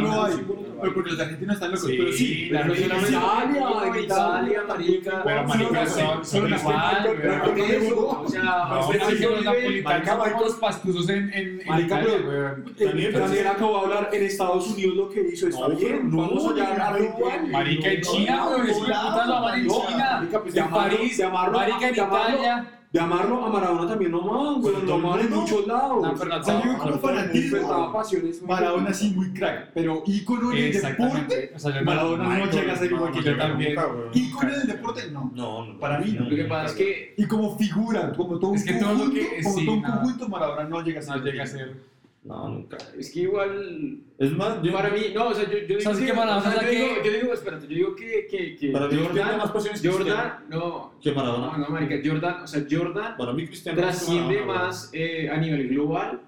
no 0.00 0.24
hay. 0.24 0.34
Pero 0.80 0.92
porque 0.94 1.10
los 1.10 1.20
argentinos 1.20 1.54
están 1.54 1.70
locos. 1.70 1.90
Pero 1.96 2.12
sí, 2.12 2.48
solamente- 2.50 3.10
Italia, 3.10 4.00
Italia, 4.02 4.64
marica. 4.68 5.22
Pero 5.24 5.44
marica, 5.44 5.86
son, 5.86 6.48
igual, 6.48 7.16
pero- 7.22 7.56
Eso, 7.56 8.08
o 8.22 8.28
sea, 8.28 8.68
pastusos 10.56 11.08
en, 11.08 11.32
en, 11.32 11.62
Marica, 11.66 12.00
pero- 12.04 12.16
de 13.70 13.76
hablar 13.78 14.10
en 14.12 14.22
Estados 14.24 14.68
Unidos 14.68 14.96
lo 14.96 15.08
que 15.08 15.20
hizo. 15.32 15.48
Está 15.48 15.68
bien, 15.68 16.10
no, 16.10 16.16
vamos 16.18 16.52
allá 16.52 16.86
a. 16.86 16.90
Marica, 17.50 17.88
en 17.90 18.00
China, 18.02 18.46
es 18.68 18.76
puta 18.76 19.16
en 20.54 20.70
París, 20.70 21.20
marica, 21.52 21.88
en 21.88 21.94
Italia. 21.94 22.72
Llamarlo 22.96 23.44
a 23.44 23.50
Maradona 23.50 23.86
también 23.86 24.10
no 24.10 24.22
man, 24.22 24.62
güey, 24.62 24.74
lo 24.86 24.94
aman 24.94 25.20
en 25.20 25.30
muchos 25.30 25.66
lados. 25.66 26.02
No, 26.02 26.14
pero 26.14 26.30
no 26.30 26.64
No, 26.64 26.78
como 26.78 26.90
no, 26.92 26.98
fanatismo, 26.98 27.92
pasiones 27.92 28.42
Maradona 28.42 28.94
sí 28.94 29.12
muy 29.14 29.34
crack, 29.34 29.72
pero 29.74 30.02
ícono 30.06 30.52
en 30.52 30.64
el 30.64 30.80
deporte. 30.80 31.52
O 31.54 31.58
sea, 31.58 31.82
Maradona 31.82 32.38
no 32.38 32.50
llega 32.50 32.72
a 32.72 32.76
ser 32.76 32.90
igual 32.90 33.12
que 33.12 33.18
no, 33.18 33.24
yo 33.24 33.32
no, 33.32 33.38
también. 33.38 33.78
Ícono 34.14 34.48
en 34.48 34.60
el 34.62 34.66
deporte, 34.66 35.10
no. 35.10 35.30
No, 35.34 35.66
no. 35.66 35.78
Para 35.78 35.98
mí 35.98 36.16
no. 36.18 36.28
Lo 36.28 36.36
que 36.36 36.44
pasa 36.44 36.66
es 36.66 36.72
que 36.72 37.14
Y 37.18 37.26
como 37.26 37.58
figura, 37.58 38.12
como 38.16 38.38
todo 38.38 38.52
un 38.52 38.56
Es 38.56 38.64
que 38.64 38.74
todo 38.74 38.94
lo 38.94 39.04
conjunto, 39.04 39.26
como 39.42 39.64
todo 39.64 39.74
un 39.74 39.82
no. 39.82 39.88
conjunto, 39.88 40.28
Maradona 40.28 40.64
no 40.64 40.80
llega 40.82 41.00
a 41.00 41.46
ser. 41.46 41.76
No. 42.26 42.48
No, 42.48 42.48
nunca. 42.50 42.76
es 42.98 43.10
que 43.12 43.20
igual 43.20 44.00
Es 44.18 44.32
más, 44.32 44.62
yo. 44.62 44.72
para 44.72 44.90
mí 44.90 45.00
no, 45.14 45.28
o 45.28 45.34
sea, 45.34 45.44
yo, 45.44 45.58
yo 45.66 45.78
digo 45.78 45.94
sí 45.94 46.00
que, 46.00 46.06
que 46.06 46.12
Maradona 46.12 46.38
o 46.38 46.42
sea, 46.42 46.52
yo 46.54 46.58
saque- 46.60 46.70
digo, 46.76 46.86
yo 47.04 47.12
digo, 47.12 47.32
espérate, 47.34 47.66
yo 47.68 47.74
digo 47.74 47.94
que 47.96 48.26
que, 48.30 48.56
que 48.56 48.68
Para 48.70 48.88
mí 48.88 48.94
Jordan 48.96 49.12
tiene 49.12 49.22
Jordan 49.22 49.38
más 49.38 49.50
pasiones 49.52 49.80
que 49.82 49.88
Jordan 49.88 50.44
no 50.50 50.92
Que 51.00 51.10
no, 51.10 51.16
Maradona. 51.16 51.58
no, 51.58 51.68
marica, 51.68 51.96
Jordan, 52.04 52.42
o 52.42 52.46
sea, 52.46 52.66
Jordan 52.70 53.16
Para 53.16 53.32
mí, 53.32 53.46
Cristiano. 53.46 53.78
trasciende 53.80 54.40
Maradona, 54.40 54.62
más 54.68 54.90
eh, 54.92 55.30
a 55.30 55.36
nivel 55.36 55.68
global 55.68 56.20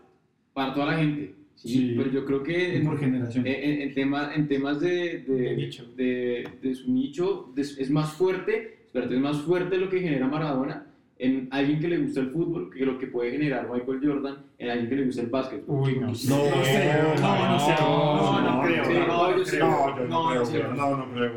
para 0.53 0.73
toda 0.75 0.87
la 0.87 0.99
gente. 0.99 1.35
Sí, 1.57 1.69
Sí. 1.69 1.95
pero 1.97 2.11
yo 2.13 2.25
creo 2.25 2.43
que 2.45 2.77
en, 2.77 2.85
Por 2.87 3.01
generación. 3.01 3.45
en, 3.47 3.55
en- 3.55 3.83
en 3.83 3.95
temas, 3.95 4.37
en 4.37 4.47
temas 4.47 4.79
de, 4.81 5.25
de, 5.27 5.35
De 5.43 5.57
nicho. 5.57 5.85
de, 5.97 6.49
de 6.63 6.75
su 6.77 6.93
nicho, 6.93 7.51
de- 7.55 7.63
es 7.63 7.91
más 7.91 8.13
fuerte, 8.13 8.79
espérate, 8.87 9.15
es 9.17 9.21
más 9.21 9.39
fuerte 9.39 9.77
lo 9.77 9.89
que 9.91 10.01
genera 10.01 10.29
Maradona 10.29 10.87
en 11.21 11.49
alguien 11.51 11.81
que 11.81 11.89
le 11.89 11.99
gusta 11.99 12.21
el 12.21 12.31
fútbol 12.31 12.71
que 12.73 12.85
lo 12.87 12.99
que 12.99 13.09
puede 13.09 13.33
generar 13.33 13.69
Michael 13.69 14.01
Jordan 14.03 14.45
en 14.59 14.71
alguien 14.71 14.89
que 14.89 14.97
le 14.97 15.05
gusta 15.07 15.23
el 15.23 15.29
básquet. 15.29 15.63
Uy, 15.67 15.95
no. 15.99 16.07
No, 16.07 16.13
No 16.13 16.15
sé, 16.15 16.93
no, 17.21 17.49
no 17.49 17.59
sé, 17.61 17.75
no, 17.81 18.41
no 18.41 18.63
creo. 18.63 19.07
No, 19.07 19.35
no, 19.37 19.43
creo. 19.45 20.73
No, 20.75 20.97
no 20.97 21.13
creo, 21.13 21.33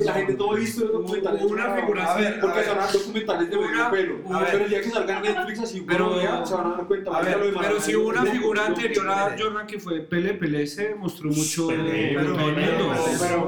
la 0.00 0.12
gente 0.12 0.34
todo 0.34 0.52
ha 0.52 0.56
visto 0.56 0.84
los 0.84 0.92
documentales. 0.92 1.42
Una 1.42 1.74
figura 1.74 2.12
A 2.12 2.16
ver, 2.16 2.34
a 2.38 2.40
Porque 2.40 2.62
son 2.64 2.78
documentales 2.92 3.50
de 3.50 3.56
pelo. 3.56 3.74
a 3.76 3.90
ver. 3.90 4.48
Pero 4.52 4.64
el 4.64 4.70
día 4.70 4.80
que 4.80 4.90
salga 4.90 5.20
Netflix 5.20 5.60
así, 5.60 5.80
Pero- 5.86 6.20
se 6.46 6.54
van 6.54 6.66
a 6.66 6.70
dar 6.76 6.86
cuenta. 6.86 7.10
Pero 7.20 7.80
si 7.80 7.96
hubo 7.96 8.08
una 8.08 8.24
figura 8.24 8.66
anterior 8.66 9.08
a. 9.08 9.36
Jordan 9.38 9.66
que 9.66 9.78
fue 9.78 10.00
Pele, 10.00 10.34
Pele 10.34 10.66
se 10.66 10.94
mostró 10.94 11.30
mucho 11.30 11.68
pero 11.68 12.36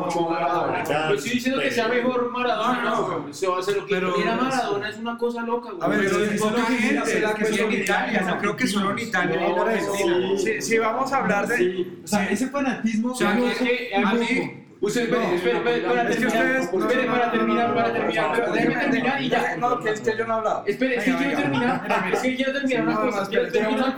como 0.08 0.30
Maradona. 0.30 0.84
No 1.08 1.14
estoy 1.14 1.30
diciendo 1.30 1.60
que 1.60 1.70
sea 1.70 1.88
mejor 1.88 2.30
Maradona, 2.30 2.82
No, 2.84 2.90
no, 2.90 3.08
no, 3.08 3.20
güey. 3.22 3.34
Se 3.34 3.46
va 3.46 3.56
a 3.56 3.60
hacer 3.60 3.77
lo 3.80 3.86
que 3.86 3.94
pero- 3.94 4.16
era 4.20 4.36
Maradona, 4.36 4.88
es 4.88 4.96
una 4.98 5.18
cosa 5.18 5.42
loca, 5.42 5.70
güey. 5.70 5.82
A 5.82 5.88
ver, 5.88 6.00
Pero 6.00 6.24
es 6.24 6.32
es 6.32 6.40
poca 6.40 6.62
gente, 6.64 6.98
hace 6.98 7.20
la 7.20 7.34
que 7.34 7.44
solo 7.46 7.64
en 7.64 7.82
Italia, 7.82 8.20
no 8.22 8.38
creo 8.38 8.56
que 8.56 8.66
solo 8.66 8.90
en 8.92 8.98
Italia 8.98 9.36
ni 9.36 9.46
en 9.46 9.58
Argentina. 9.58 10.60
si, 10.60 10.78
vamos 10.78 11.12
a 11.12 11.16
hablar 11.18 11.46
de... 11.46 11.86
O 12.04 12.06
sea, 12.06 12.30
ese 12.30 12.48
fanatismo. 12.48 13.12
O 13.12 13.14
sea, 13.14 13.36
que 13.36 13.50
es 13.50 13.58
que 13.58 13.94
a 13.94 14.14
mí. 14.14 14.64
Usted, 14.80 15.02
espere, 15.02 15.34
espere, 15.34 15.56
espere, 15.56 15.80
para 15.80 16.08
terminar, 16.08 16.46
espere, 16.46 17.06
para 17.06 17.32
terminar, 17.32 17.74
para 17.74 17.92
terminar, 17.92 18.52
déjeme 18.52 18.74
terminar 18.76 19.22
y 19.22 19.28
ya. 19.28 19.56
No, 19.56 19.80
que 19.80 19.90
es 19.90 20.00
que 20.00 20.16
yo 20.16 20.24
no 20.26 20.34
he 20.34 20.36
hablado. 20.36 20.64
Espere, 20.66 20.96
es 20.96 21.04
que 21.04 21.16
quiero 21.16 21.36
terminar, 21.36 22.10
es 22.12 22.18
que 22.20 22.36
quiero 22.36 22.52
terminar 22.52 22.82
una 22.84 22.96
cosa, 23.00 23.28
quiero 23.28 23.52
terminar, 23.52 23.96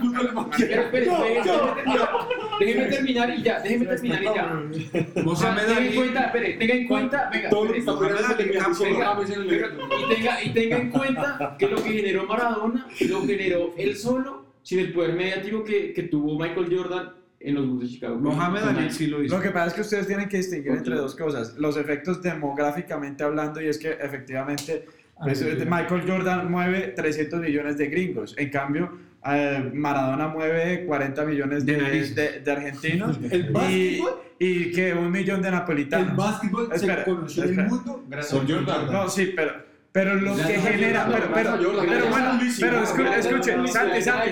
Espere, 0.58 1.06
espere, 1.06 1.42
déjeme 2.60 2.86
terminar, 2.86 3.30
y 3.30 3.42
ya, 3.42 3.60
déjeme 3.60 3.86
terminar 3.86 4.22
y 4.22 4.24
ya. 4.24 5.22
O 5.26 5.36
sea, 5.36 5.54
tenga 5.54 5.80
en 5.80 5.94
cuenta, 5.94 6.24
espere, 6.24 6.52
tenga 6.54 6.74
en 6.74 6.88
cuenta, 6.88 7.30
venga, 7.30 7.50
Todo 7.50 7.64
lo 7.66 7.72
que 7.72 7.78
espere, 7.78 8.14
está 8.14 8.36
pegando 8.36 8.74
se 8.74 8.84
le 8.86 8.96
queda 8.96 9.14
diciendo, 9.14 9.14
venga, 9.14 9.14
"James 9.14 9.30
en 9.30 9.40
el 9.42 9.48
venga, 9.48 9.70
y 9.98 10.14
tenga, 10.14 10.42
y 10.44 10.50
tenga 10.54 10.76
en 10.78 10.90
cuenta 10.90 11.56
que 11.58 11.68
lo 11.68 11.82
que 11.82 11.90
generó 11.90 12.24
Maradona 12.26 12.86
lo 13.06 13.26
generó 13.26 13.74
él 13.76 13.96
solo 13.96 14.46
sin 14.62 14.78
el 14.78 14.92
poder 14.94 15.12
mediático 15.12 15.62
que, 15.62 15.92
que 15.92 16.04
tuvo 16.04 16.38
Michael 16.38 16.74
Jordan 16.74 17.19
en 17.40 17.54
los 17.54 17.66
Bulls 17.66 17.82
de 17.82 17.88
Chicago. 17.94 18.16
Mohamed 18.16 18.62
Ali 18.62 18.90
sí 18.90 19.06
lo 19.06 19.22
hizo. 19.22 19.34
Lo 19.36 19.42
que 19.42 19.50
pasa 19.50 19.68
es 19.68 19.72
que 19.74 19.80
ustedes 19.80 20.06
tienen 20.06 20.28
que 20.28 20.36
distinguir 20.38 20.72
entre 20.72 20.94
dos 20.94 21.14
cosas. 21.16 21.56
Los 21.58 21.76
efectos 21.76 22.20
demográficamente 22.22 23.24
hablando, 23.24 23.60
y 23.60 23.66
es 23.68 23.78
que 23.78 23.90
efectivamente 23.92 24.84
pues, 25.22 25.40
eh, 25.42 25.66
Michael 25.68 26.02
Jordan 26.06 26.50
mueve 26.50 26.88
300 26.96 27.40
millones 27.40 27.76
de 27.78 27.86
gringos. 27.88 28.34
En 28.38 28.50
cambio, 28.50 28.90
eh, 29.26 29.70
Maradona 29.74 30.28
mueve 30.28 30.84
40 30.86 31.24
millones 31.24 31.64
de, 31.66 31.76
De 31.76 32.08
de- 32.14 32.40
de 32.40 32.52
argentinos 32.52 33.18
El 33.30 33.46
y, 33.50 33.52
básquetbol, 33.52 34.10
y 34.38 34.70
que 34.72 34.94
un 34.94 35.10
millón 35.10 35.42
de 35.42 35.48
el 35.48 35.54
napolitanos. 35.54 36.16
básquetbol 36.16 36.68
Espera, 36.72 36.98
se 36.98 37.04
conoció 37.10 37.42
en 37.44 37.48
el 37.48 37.54
espera. 37.54 37.68
mundo 37.74 38.04
gracias 38.08 38.40
Por 38.40 38.50
a 38.50 38.54
Jordan. 38.56 38.92
No, 38.92 39.08
sí, 39.10 39.32
pero, 39.36 39.52
pero 39.92 40.14
lo 40.14 40.36
Ya 40.36 40.46
que 40.46 40.56
no, 40.56 40.62
genera, 40.62 41.04
no, 41.06 41.12
pero, 41.12 41.26
no, 41.28 41.34
pero, 41.34 41.50
Jordan, 41.50 41.86
pero 41.88 42.04
ya 42.04 42.10
bueno, 42.10 42.30
pero 42.60 42.72
ya, 42.72 42.82
escu- 42.82 43.04
ya, 43.04 43.16
escuchen, 43.18 43.64
ya, 43.66 44.24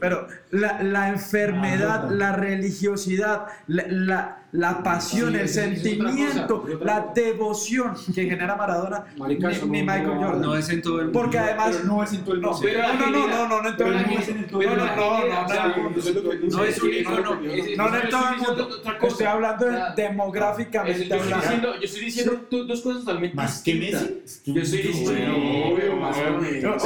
Pero 0.00 0.26
la, 0.50 0.82
la 0.82 1.08
enfermedad, 1.08 2.10
la 2.10 2.32
religiosidad, 2.32 3.46
la, 3.66 3.84
la, 3.88 4.39
la 4.52 4.82
pasión, 4.82 5.32
Sí, 5.34 5.38
el 5.40 5.48
sentimiento, 5.48 6.62
cosa, 6.62 6.74
la 6.84 7.02
cosa. 7.02 7.12
devoción 7.14 7.94
que 8.14 8.24
genera 8.24 8.56
Maradona, 8.56 9.04
Marica, 9.16 9.48
ni, 9.48 9.54
ni 9.54 9.60
no- 9.60 9.92
Michael 9.92 10.06
no- 10.06 10.22
Jordan. 10.22 10.42
No 10.42 10.56
es 10.56 10.68
en 10.70 10.82
todo 10.82 10.98
el 10.98 11.04
mundo. 11.06 11.20
Porque 11.20 11.38
además, 11.38 11.76
Pero 11.76 11.84
no 11.84 12.02
es 12.02 12.12
en 12.12 12.24
todo 12.24 12.34
el 12.34 12.40
no, 12.40 12.48
mundo. 12.50 12.62
Pero 12.66 12.78
la 12.80 12.92
no, 12.94 13.10
no, 13.10 13.28
no, 13.28 13.48
no, 13.48 13.62
no 13.62 13.68
en 13.68 13.76
todo 13.76 13.86
pero 13.88 13.98
el 14.00 14.06
mundo. 14.06 14.20
No, 14.50 14.58
pero 14.58 14.76
no, 14.76 14.86
no, 14.86 14.86
no, 14.86 15.26
no, 15.26 15.90
no, 15.90 16.64
es. 16.64 16.82
No 16.82 16.86
un 16.86 16.94
icono, 16.94 17.34
no, 17.40 17.50
es- 17.50 17.76
no, 17.76 17.88
no 17.88 17.96
en 18.00 18.08
todo 18.10 18.28
el 18.30 18.36
mundo. 18.38 18.68
Estoy 19.02 19.26
hablando 19.26 19.66
demográficamente 19.96 21.06
yo, 21.08 21.14
estoy 21.14 21.18
hablando. 21.20 21.42
diciendo, 21.42 21.74
yo 21.76 21.84
estoy 21.84 22.04
diciendo 22.04 22.46
do- 22.50 22.64
dos 22.64 22.80
cosas 22.80 23.00
totalmente 23.04 23.36
Más 23.36 23.62
que. 23.62 23.74
Messi. 23.74 24.22
Yo 24.46 24.62
estoy 24.62 24.82
diciendo. 24.82 25.36
Obvio, 25.36 25.96
más 25.96 26.16
que. 26.16 26.60
No, 26.60 26.76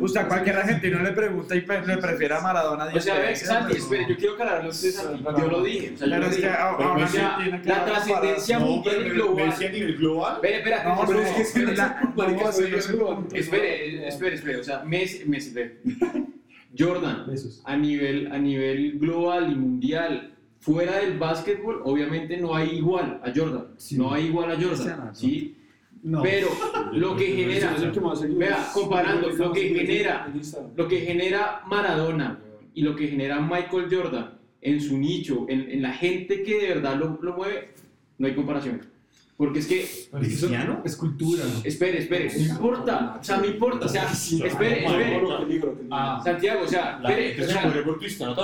usted, 0.00 0.20
a 0.20 0.28
cualquier 0.28 0.56
argentino 0.56 1.00
le 1.02 1.12
pregunta 1.12 1.54
y 1.56 1.60
le 1.62 1.96
prefiere 1.98 2.34
a 2.34 2.40
Maradona 2.40 2.84
O 2.84 2.88
10 2.90 3.04
sea, 3.04 3.36
Santi, 3.36 3.76
espere, 3.76 4.06
yo 4.08 4.16
quiero 4.16 4.34
aclararle 4.34 4.66
a 4.68 4.70
usted, 4.70 4.90
Santi. 4.92 5.24
Yo 5.24 5.46
lo 5.48 5.62
dije. 5.62 5.94
Pero 5.98 6.26
es 6.26 6.36
que 6.36 6.48
la 7.64 7.84
trascendencia 7.84 8.58
No, 8.58 8.66
mundial 8.66 9.06
y 9.06 9.10
global. 9.10 9.50
A 9.52 9.58
nivel 9.70 9.96
global. 9.96 10.34
Espere, 10.36 10.56
espera, 10.58 10.84
No, 10.84 11.06
Pero 11.06 11.20
no, 11.20 11.26
es 11.26 11.30
que 11.34 11.42
es 11.42 11.52
que 11.52 11.60
la- 11.60 11.72
la- 11.74 12.12
marica, 12.16 12.44
no, 12.44 12.52
soy 12.52 12.64
sí, 12.66 12.70
yo, 12.72 12.80
sí, 12.82 12.92
lo- 12.96 13.26
Espere, 13.32 14.08
espere, 14.08 14.34
espere. 14.36 14.56
O 14.58 14.64
sea, 14.64 14.84
Messi, 14.84 15.24
Messi, 15.26 15.50
ve. 15.52 15.78
Jordan, 16.78 17.26
a 17.64 17.76
nivel, 17.76 18.30
a 18.32 18.38
nivel 18.38 18.98
global 18.98 19.50
y 19.50 19.54
mundial, 19.56 20.34
fuera 20.60 20.98
del 20.98 21.18
básquetbol, 21.18 21.80
obviamente 21.84 22.36
no 22.36 22.54
hay 22.54 22.70
igual 22.76 23.20
a 23.24 23.32
Jordan. 23.34 23.68
No 23.92 24.12
hay 24.12 24.26
igual 24.26 24.50
a 24.52 24.54
Jordan. 24.60 25.14
¿sí? 25.14 25.56
No. 26.02 26.22
Pero 26.22 26.48
lo 26.92 27.16
que 27.16 27.26
genera, 27.26 27.74
vea, 28.36 28.68
comparando 28.72 29.30
lo 29.30 29.52
que 29.52 29.68
genera, 29.74 30.32
lo 30.76 30.86
que 30.88 31.00
genera 31.00 31.62
Maradona 31.66 32.38
y 32.74 32.82
lo 32.82 32.94
que 32.94 33.08
genera 33.08 33.40
Michael 33.40 33.88
Jordan 33.90 34.37
en 34.60 34.80
su 34.80 34.98
nicho, 34.98 35.46
en, 35.48 35.70
en 35.70 35.82
la 35.82 35.92
gente 35.92 36.42
que 36.42 36.60
de 36.60 36.68
verdad 36.68 36.96
lo, 36.96 37.18
lo 37.22 37.34
mueve, 37.34 37.70
no 38.18 38.26
hay 38.26 38.34
comparación. 38.34 38.80
Porque 39.38 39.60
es 39.60 39.66
que 39.68 39.88
¿Cristiano? 40.18 40.82
Es 40.84 40.96
cultura. 40.96 41.44
Espere, 41.62 41.98
espere, 42.00 42.28
no 42.36 42.44
importa, 42.44 43.18
o 43.20 43.22
sea, 43.24 43.36
no 43.36 43.46
importa, 43.46 43.86
o 43.86 43.88
sea, 43.88 44.10
espere, 44.10 44.84
espere. 44.84 45.22
Ah, 45.92 46.20
Santiago, 46.24 46.64
o 46.64 46.66
sea, 46.66 46.98
La 47.00 47.10
espere, 47.10 47.44
o 47.44 47.46
se 47.46 47.52
sea, 47.52 47.62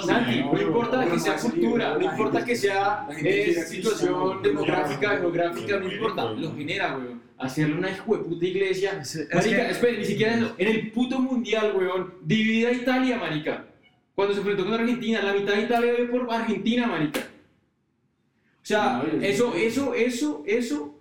Santi, 0.07 0.41
no 0.41 0.63
importa 0.63 1.05
que 1.11 1.19
sea 1.19 1.37
cultura, 1.37 1.95
no 1.95 1.99
La 1.99 2.05
importa 2.05 2.45
que 2.45 2.55
sea 2.55 3.09
eh, 3.25 3.57
a 3.61 3.67
situación 3.67 4.41
demográfica, 4.41 5.19
geográfica, 5.19 5.81
no 5.81 5.93
importa, 5.93 6.31
lo 6.31 6.55
genera, 6.55 6.97
weón. 6.97 7.25
Hacerle 7.39 7.75
una 7.75 7.91
hijo 7.91 8.17
de 8.17 8.23
puta 8.23 8.47
iglesia. 8.47 9.01
Es 9.01 9.29
Marica, 9.35 9.71
espere, 9.71 9.99
ni 9.99 10.05
siquiera. 10.05 10.55
En 10.57 10.69
el 10.69 10.93
puto 10.93 11.19
mundial, 11.19 11.73
weón, 11.77 12.15
divide 12.23 12.69
a 12.69 12.73
Italia, 12.73 13.19
marica. 13.19 13.67
Cuando 14.15 14.33
se 14.35 14.41
enfrentó 14.41 14.65
con 14.65 14.75
Argentina, 14.75 15.23
la 15.23 15.33
mitad 15.33 15.55
de 15.55 15.63
Italia 15.63 15.93
ve 15.93 16.05
por 16.07 16.31
Argentina, 16.33 16.87
marica. 16.87 17.21
O 17.21 18.67
sea, 18.67 19.03
No, 19.03 19.19
es- 19.21 19.35
eso, 19.35 19.55
eso, 19.55 19.95
eso, 19.95 20.43
eso, 20.47 20.95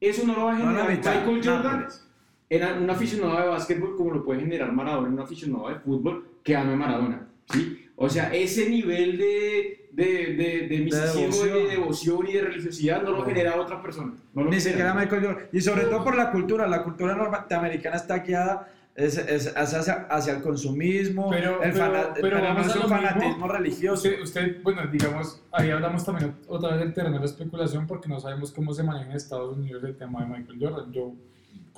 eso 0.00 0.26
no 0.26 0.34
lo 0.34 0.44
va 0.44 0.52
a 0.52 0.58
No, 0.58 0.66
generar 0.66 0.84
la 0.88 0.90
mitad, 0.94 1.14
Michael 1.26 1.40
Jordan 1.44 1.86
era 2.48 2.74
un 2.74 2.90
aficionado 2.90 3.40
de 3.40 3.48
básquetbol 3.48 3.96
como 3.96 4.10
lo 4.12 4.24
puede 4.24 4.40
generar 4.40 4.72
Maradona, 4.72 5.08
un 5.08 5.20
aficionado 5.20 5.68
de 5.68 5.76
fútbol 5.76 6.26
que 6.42 6.54
ame 6.56 6.76
Maradona, 6.76 7.26
¿sí? 7.52 7.86
O 7.96 8.08
sea, 8.08 8.32
ese 8.34 8.68
nivel 8.70 9.18
de, 9.18 9.88
de, 9.92 10.04
de, 10.34 10.66
de 10.68 10.78
misticismo, 10.78 11.20
devoción. 11.44 11.52
de 11.54 11.68
devoción 11.68 12.26
y 12.28 12.32
de 12.32 12.40
religiosidad 12.42 13.02
no 13.02 13.10
lo 13.10 13.24
genera 13.26 13.60
otra 13.60 13.82
persona. 13.82 14.14
No 14.32 14.44
lo 14.44 14.50
Ni 14.50 14.58
siquiera 14.60 14.94
Michael 14.94 15.22
Jordan. 15.26 15.46
Y 15.52 15.60
sobre 15.60 15.82
todo 15.84 16.02
por 16.02 16.16
la 16.16 16.30
cultura. 16.30 16.66
La 16.66 16.82
cultura 16.82 17.14
norteamericana 17.14 17.96
está 17.96 18.18
guiada 18.20 18.72
es, 19.00 19.16
es, 19.18 19.56
hacia, 19.56 19.92
hacia 20.10 20.34
el 20.36 20.42
consumismo, 20.42 21.30
Pero- 21.30 21.62
el 21.62 21.72
pero- 21.72 22.12
pero 22.20 22.54
no 22.54 22.60
es 22.60 22.76
un 22.76 22.88
fanatismo 22.88 23.48
religioso. 23.48 24.08
Usted, 24.08 24.22
usted, 24.22 24.62
bueno, 24.62 24.82
digamos, 24.90 25.42
ahí 25.52 25.70
hablamos 25.70 26.04
también 26.04 26.34
otra 26.48 26.70
vez 26.70 26.80
del 26.80 26.94
terreno 26.94 27.14
de 27.14 27.20
la 27.20 27.26
especulación 27.26 27.86
porque 27.86 28.08
no 28.08 28.20
sabemos 28.20 28.52
cómo 28.52 28.72
se 28.72 28.82
maneja 28.82 29.10
en 29.10 29.16
Estados 29.16 29.56
Unidos 29.56 29.82
el 29.84 29.96
tema 29.96 30.20
de 30.20 30.26
Michael 30.26 30.58
Jordan. 30.60 30.92
Yo, 30.92 31.12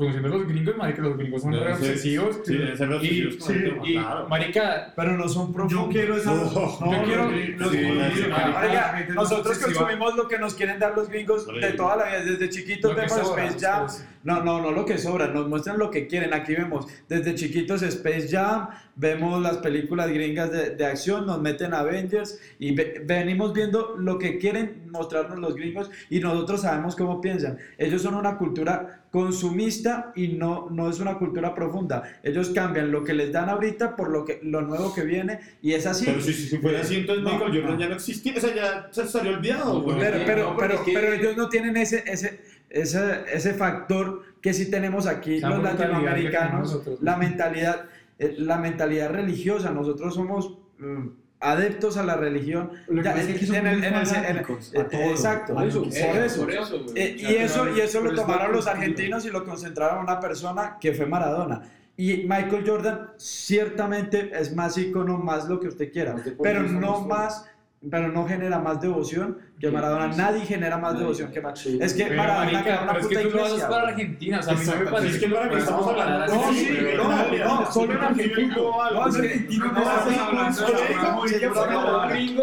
conociendo 0.02 0.28
a 0.28 0.38
los 0.38 0.48
gringos, 0.48 0.76
marica, 0.76 1.02
los 1.02 1.16
gringos 1.16 1.42
son 1.42 1.52
re 1.52 1.72
obsesivos. 1.72 2.40
Sí, 2.44 2.56
deben 2.56 2.76
ser 2.76 2.92
obsesivos 2.92 3.48
y, 3.84 3.92
claro. 3.94 4.28
marica, 4.28 4.92
Pero 4.94 5.16
no 5.16 5.28
son 5.28 5.52
profundos. 5.52 5.84
Yo 5.86 5.90
quiero 5.90 6.16
esa. 6.16 6.34
No, 6.34 6.52
yo 6.92 7.04
quiero- 7.04 7.30
sí, 7.30 7.54
sí, 7.70 7.78
es 7.78 9.14
nosotros 9.14 9.58
consumimos 9.58 10.16
lo 10.16 10.28
que 10.28 10.38
nos 10.38 10.54
quieren 10.54 10.78
dar 10.78 10.94
los 10.96 11.08
gringos 11.08 11.44
Sí. 11.44 11.60
de 11.60 11.72
toda 11.72 11.96
la 11.96 12.04
vida. 12.06 12.24
Desde 12.24 12.48
chiquitos 12.48 12.94
vemos 12.94 13.12
sobra, 13.12 13.44
Space 13.46 13.66
Jam. 13.66 13.80
pues. 13.86 14.06
No, 14.24 14.44
no, 14.44 14.60
no 14.62 14.70
lo 14.70 14.84
que 14.84 14.98
sobra. 14.98 15.26
Nos 15.28 15.48
muestran 15.48 15.78
lo 15.78 15.90
que 15.90 16.06
quieren. 16.06 16.32
Aquí 16.32 16.54
vemos 16.54 16.86
desde 17.08 17.34
chiquitos 17.34 17.82
Space 17.82 18.28
Jam. 18.30 18.68
Vemos 18.94 19.42
las 19.42 19.56
películas 19.58 20.08
gringas 20.10 20.52
de, 20.52 20.70
de 20.76 20.86
acción. 20.86 21.26
Nos 21.26 21.40
meten 21.40 21.74
Avengers. 21.74 22.38
Y 22.58 22.72
ve- 22.74 23.02
venimos 23.04 23.52
viendo 23.52 23.96
lo 23.98 24.18
que 24.18 24.38
quieren 24.38 24.84
mostrarnos 24.90 25.38
los 25.38 25.54
gringos. 25.56 25.90
Y 26.08 26.20
nosotros 26.20 26.62
sabemos 26.62 26.94
cómo 26.94 27.20
piensan. 27.20 27.58
Ellos 27.78 28.02
son 28.02 28.14
una 28.14 28.38
cultura 28.38 29.01
consumista 29.12 30.10
y 30.16 30.28
no, 30.28 30.68
no 30.70 30.88
es 30.88 30.98
una 30.98 31.18
cultura 31.18 31.54
profunda. 31.54 32.02
Ellos 32.22 32.48
cambian 32.48 32.90
lo 32.90 33.04
que 33.04 33.12
les 33.12 33.30
dan 33.30 33.50
ahorita 33.50 33.94
por 33.94 34.08
lo, 34.10 34.24
que, 34.24 34.40
lo 34.42 34.62
nuevo 34.62 34.94
que 34.94 35.02
viene. 35.04 35.38
Y 35.60 35.74
es 35.74 35.86
así. 35.86 36.06
Pero 36.06 36.20
si, 36.22 36.32
si 36.32 36.56
fuera 36.56 36.80
así, 36.80 36.96
entonces 36.96 37.22
No, 37.22 37.32
Michael 37.32 37.52
Jordan 37.52 37.74
no. 37.74 37.78
ya 37.78 37.88
no 37.90 37.94
existía, 37.94 38.32
o 38.34 38.40
sea, 38.40 38.54
ya 38.54 38.88
se 38.90 39.02
estaría 39.02 39.36
olvidado. 39.36 39.82
güey. 39.82 39.98
Pero, 39.98 40.18
pero, 40.24 40.56
pero, 40.58 40.82
pero 40.86 41.12
ellos 41.12 41.36
no 41.36 41.50
tienen 41.50 41.76
ese, 41.76 42.02
ese, 42.06 42.40
ese, 42.70 43.24
ese 43.30 43.52
factor 43.52 44.22
que 44.40 44.54
sí 44.54 44.70
tenemos 44.70 45.06
aquí 45.06 45.40
los 45.40 45.62
latinoamericanos, 45.62 46.72
nosotros. 46.72 46.98
la 47.02 47.16
mentalidad, 47.16 47.84
eh, 48.18 48.34
la 48.38 48.56
mentalidad 48.56 49.10
religiosa. 49.10 49.72
Nosotros 49.72 50.14
somos 50.14 50.56
mm, 50.78 51.08
adeptos 51.42 51.96
a 51.96 52.04
la 52.04 52.16
religión. 52.16 52.70
Lo 52.88 53.02
que 53.02 53.08
Ya, 53.08 53.14
pasa 53.14 53.24
es 53.28 53.34
que 53.34 53.40
en 53.40 53.46
son 53.46 53.56
el- 53.56 53.62
muy 53.78 53.86
en 53.86 53.94
el- 53.94 54.06
fanáticos 54.06 54.72
en- 54.74 54.80
a 54.80 54.88
todo, 54.88 55.00
exacto, 55.02 55.52
eso, 55.62 55.82
por 55.82 55.88
eso. 55.92 56.40
Por 56.40 56.50
eso. 56.52 56.86
Eh, 56.94 57.16
y 57.18 57.26
eso, 57.34 57.68
y 57.76 57.80
eso 57.80 58.00
lo 58.00 58.14
tomaron 58.14 58.52
los 58.52 58.66
argentinos 58.66 59.24
y 59.26 59.30
lo 59.30 59.44
concentraron 59.44 59.98
en 59.98 60.02
una 60.04 60.20
persona 60.20 60.76
que 60.80 60.92
fue 60.94 61.06
Maradona. 61.06 61.62
Y 61.96 62.18
Michael 62.26 62.64
Jordan 62.66 63.10
ciertamente 63.18 64.30
es 64.32 64.54
más 64.56 64.78
ícono, 64.78 65.18
más 65.18 65.46
lo 65.48 65.60
que 65.60 65.68
usted 65.68 65.92
quiera, 65.92 66.16
pero 66.42 66.62
no 66.62 67.00
más 67.02 67.06
más, 67.06 67.44
pero 67.90 68.08
no 68.08 68.26
genera 68.26 68.58
más 68.58 68.80
devoción 68.80 69.38
que 69.58 69.70
Maradona. 69.70 70.08
Nadie 70.08 70.42
genera 70.46 70.78
más 70.78 70.98
devoción 70.98 71.30
que 71.32 71.40
Maradona. 71.40 71.84
Es 71.84 71.94
que 71.94 72.04
Pero, 72.04 72.16
Maradona 72.16 72.44
marica, 72.52 72.72
era 72.74 72.82
una 72.82 72.92
pero 72.92 73.00
es 73.02 73.08
que 73.08 73.14
puta 73.16 73.28
tú 73.28 73.34
lo 73.36 73.42
haces 73.42 73.52
iglesia. 73.52 73.68
para. 73.68 73.88
Argentina, 73.88 74.38
o 74.38 74.42
sea, 74.42 74.52
a 74.52 74.56
mí 74.56 74.64
no 74.66 74.76
me 74.76 74.86
parece 74.90 75.16
es 75.16 75.22
que 75.22 75.28
para 75.34 75.48
que 75.50 75.56
estamos 75.58 75.86
hablando- 75.88 76.34
No, 76.34 76.52
sí, 76.52 76.78
no, 76.96 77.60
no, 77.60 77.72
solo 77.72 77.92
en 77.92 77.98
Argentina. 77.98 78.56
No, 78.56 79.06
es 79.08 79.16
que- 79.16 79.20
Argentino 79.20 79.66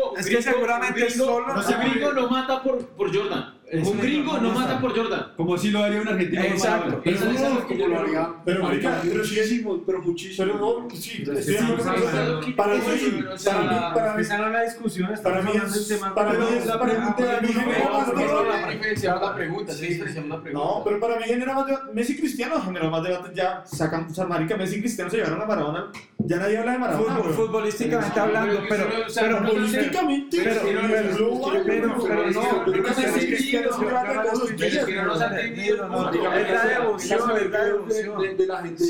no, 0.02 0.18
Es 0.18 0.30
que 0.30 0.42
seguramente 0.42 1.10
solo- 1.10 1.48
no, 1.48 1.62
gringo 1.80 2.14
no 2.14 2.30
mata 2.30 2.62
por, 2.62 2.86
por 2.90 3.16
Jordan. 3.16 3.59
Es 3.72 3.88
Un 3.88 4.00
gringo 4.00 4.38
no 4.40 4.52
mata 4.52 4.80
por 4.82 4.96
Jordan. 4.98 5.34
Como 5.38 5.56
si 5.58 5.70
lo 5.70 5.84
haría 5.84 6.02
un 6.02 6.08
argentino. 6.08 6.42
Exacto. 6.42 7.02
Es 7.06 7.20
que 7.20 7.78
yo 7.78 7.86
Como 7.86 7.88
lo 7.88 8.00
haría- 8.00 8.30
Pero, 8.44 8.64
marica, 8.64 8.90
marica, 8.90 9.10
pero 9.12 9.24
sí- 9.24 9.36
muchísimo, 9.36 9.84
pero 9.86 10.02
muchísimo. 10.02 10.48
Pero 10.48 10.60
no, 10.60 10.96
sí, 10.96 11.22
Pero 11.24 11.38
es 11.38 11.48
estoy 11.48 11.68
sí, 11.68 11.72
Para 12.56 13.62
mí, 13.62 13.70
para 13.94 14.16
mí, 14.16 14.24
para 14.26 14.50
la 14.50 14.62
discusión, 14.64 15.10
para 15.22 15.42
mí 15.42 15.50
hablando 15.50 15.76
es- 15.78 15.94
para 16.16 16.30
mí 16.32 16.38
pero- 16.40 16.50
es 16.60 16.66
la 16.66 16.80
pregunta 16.82 17.40
genera 17.48 17.90
más 17.92 18.08
No, 18.08 18.14
no, 18.14 18.20
pregunta. 19.36 19.74
No, 20.54 20.82
pero 20.84 21.00
para 21.00 21.16
mí 21.18 21.24
genera 21.26 21.54
más 21.54 21.66
debate. 21.68 21.94
Messi 21.94 22.18
Cristiano 22.18 22.62
generó 22.62 22.90
más 22.90 23.04
debate. 23.04 23.30
Ya 23.36 23.64
sacan, 23.66 24.08
o 24.10 24.14
sea, 24.14 24.26
marica, 24.26 24.58
Messi 24.58 24.78
y 24.78 24.80
Cristiano 24.80 25.12
se 25.12 25.18
llevaron 25.18 25.42
a 25.42 25.46
Maradona. 25.46 25.92
Ya 26.18 26.38
nadie 26.38 26.58
habla 26.58 26.72
de 26.74 26.78
Maradona. 26.80 27.16
Futbolísticamente 27.36 28.20
hablando, 28.20 28.62
pero, 28.68 28.86
pero, 29.16 29.46
Políticamente, 29.46 30.42
pero, 30.44 30.62
pero, 30.64 30.82
pero, 30.82 31.64
pero, 31.66 31.96
pero 32.08 32.32
no, 32.32 32.64
Pero 32.66 32.84
que- 33.60 34.86
que 34.86 34.96
no 34.96 35.06
nos 35.06 35.22
han 35.22 35.34
entendido, 35.40 35.76
es 35.76 36.52
la 36.52 36.66
devoción, 36.66 37.20
es 37.20 37.50
la 37.52 37.60
de, 37.60 37.66
devoción. 37.72 38.22
de- 38.22 38.36
de 38.36 38.48
la 38.48 38.58
gente, 38.64 38.84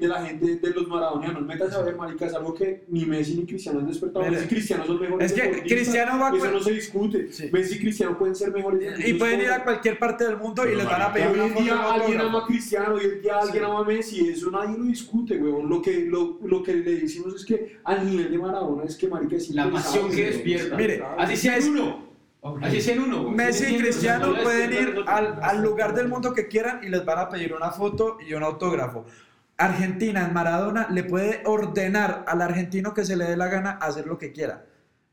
de, 0.00 0.08
la 0.08 0.26
gente 0.26 0.56
de 0.56 0.70
los 0.70 0.88
maradonianos. 0.88 1.42
Métase 1.42 1.76
a 1.76 1.82
ver, 1.82 1.96
marica, 1.96 2.26
es 2.26 2.34
algo 2.34 2.54
que 2.54 2.84
ni 2.88 3.04
Messi 3.04 3.34
ni 3.36 3.46
Cristiano 3.46 3.80
han 3.80 3.86
despertado. 3.86 4.24
Messi 4.30 4.44
y 4.44 4.48
Cristiano 4.48 4.86
son 4.86 5.00
mejores 5.00 5.32
es 5.32 5.40
que. 5.40 5.62
Cristiano 5.62 6.18
va 6.18 6.28
a- 6.28 6.36
Eso 6.36 6.50
no 6.50 6.60
se 6.60 6.72
discute. 6.72 7.28
Messi 7.52 7.74
y 7.76 7.78
Cristiano 7.78 8.18
pueden 8.18 8.34
ser 8.34 8.52
mejores. 8.52 9.06
Y 9.06 9.14
pueden 9.14 9.40
ir 9.40 9.50
a 9.50 9.62
cualquier 9.64 9.98
parte 9.98 10.24
del 10.24 10.36
mundo 10.36 10.66
y 10.68 10.74
les 10.74 10.84
van 10.86 11.02
a 11.02 11.12
pedir 11.12 11.26
Hoy 11.28 11.40
en 11.40 11.54
día 11.54 11.92
alguien 11.92 12.20
ama 12.20 12.38
a 12.40 12.46
Cristiano, 12.46 12.94
hoy 12.94 13.04
en 13.04 13.22
día 13.22 13.38
alguien 13.38 13.64
ama 13.64 13.80
a 13.80 13.84
Messi, 13.84 14.28
eso 14.28 14.50
nadie 14.50 14.76
lo 14.78 14.84
discute, 14.84 15.36
weón. 15.36 15.68
Lo 15.68 15.82
que, 15.82 16.06
lo, 16.06 16.38
lo 16.44 16.62
que 16.62 16.74
le 16.74 16.96
decimos 17.00 17.34
es 17.34 17.44
que 17.44 17.78
al 17.84 18.06
nivel 18.06 18.30
de 18.30 18.38
Maradona 18.38 18.84
es 18.84 18.96
que 18.96 19.08
marica 19.08 19.36
es 19.36 19.50
La 19.50 19.70
pasión 19.70 20.10
que 20.10 20.26
despierta. 20.26 20.76
Mire, 20.76 21.02
Así 21.18 21.36
sea 21.36 21.58
uno. 21.68 22.06
Así 22.62 22.80
sea 22.80 22.94
en 22.94 23.00
uno. 23.02 23.22
güey. 23.24 23.34
Messi 23.34 23.74
y 23.74 23.78
Cristiano 23.78 24.34
pueden 24.42 24.72
ir 24.72 24.94
no- 24.94 25.10
al, 25.10 25.38
al 25.42 25.62
lugar 25.62 25.94
del 25.94 26.08
mundo 26.08 26.32
que 26.32 26.48
quieran 26.48 26.80
y 26.84 26.88
les 26.88 27.04
van 27.04 27.18
a 27.18 27.28
pedir 27.28 27.52
una 27.54 27.70
foto 27.70 28.18
y 28.26 28.34
un 28.34 28.42
autógrafo. 28.42 29.04
Argentina 29.58 30.24
en 30.26 30.34
Maradona 30.34 30.86
le 30.90 31.02
puede 31.04 31.42
ordenar 31.46 32.24
al 32.26 32.42
argentino 32.42 32.92
que 32.92 33.04
se 33.04 33.16
le 33.16 33.24
dé 33.24 33.36
la 33.36 33.48
gana 33.48 33.70
hacer 33.80 34.06
lo 34.06 34.18
que 34.18 34.32
quiera. 34.32 34.64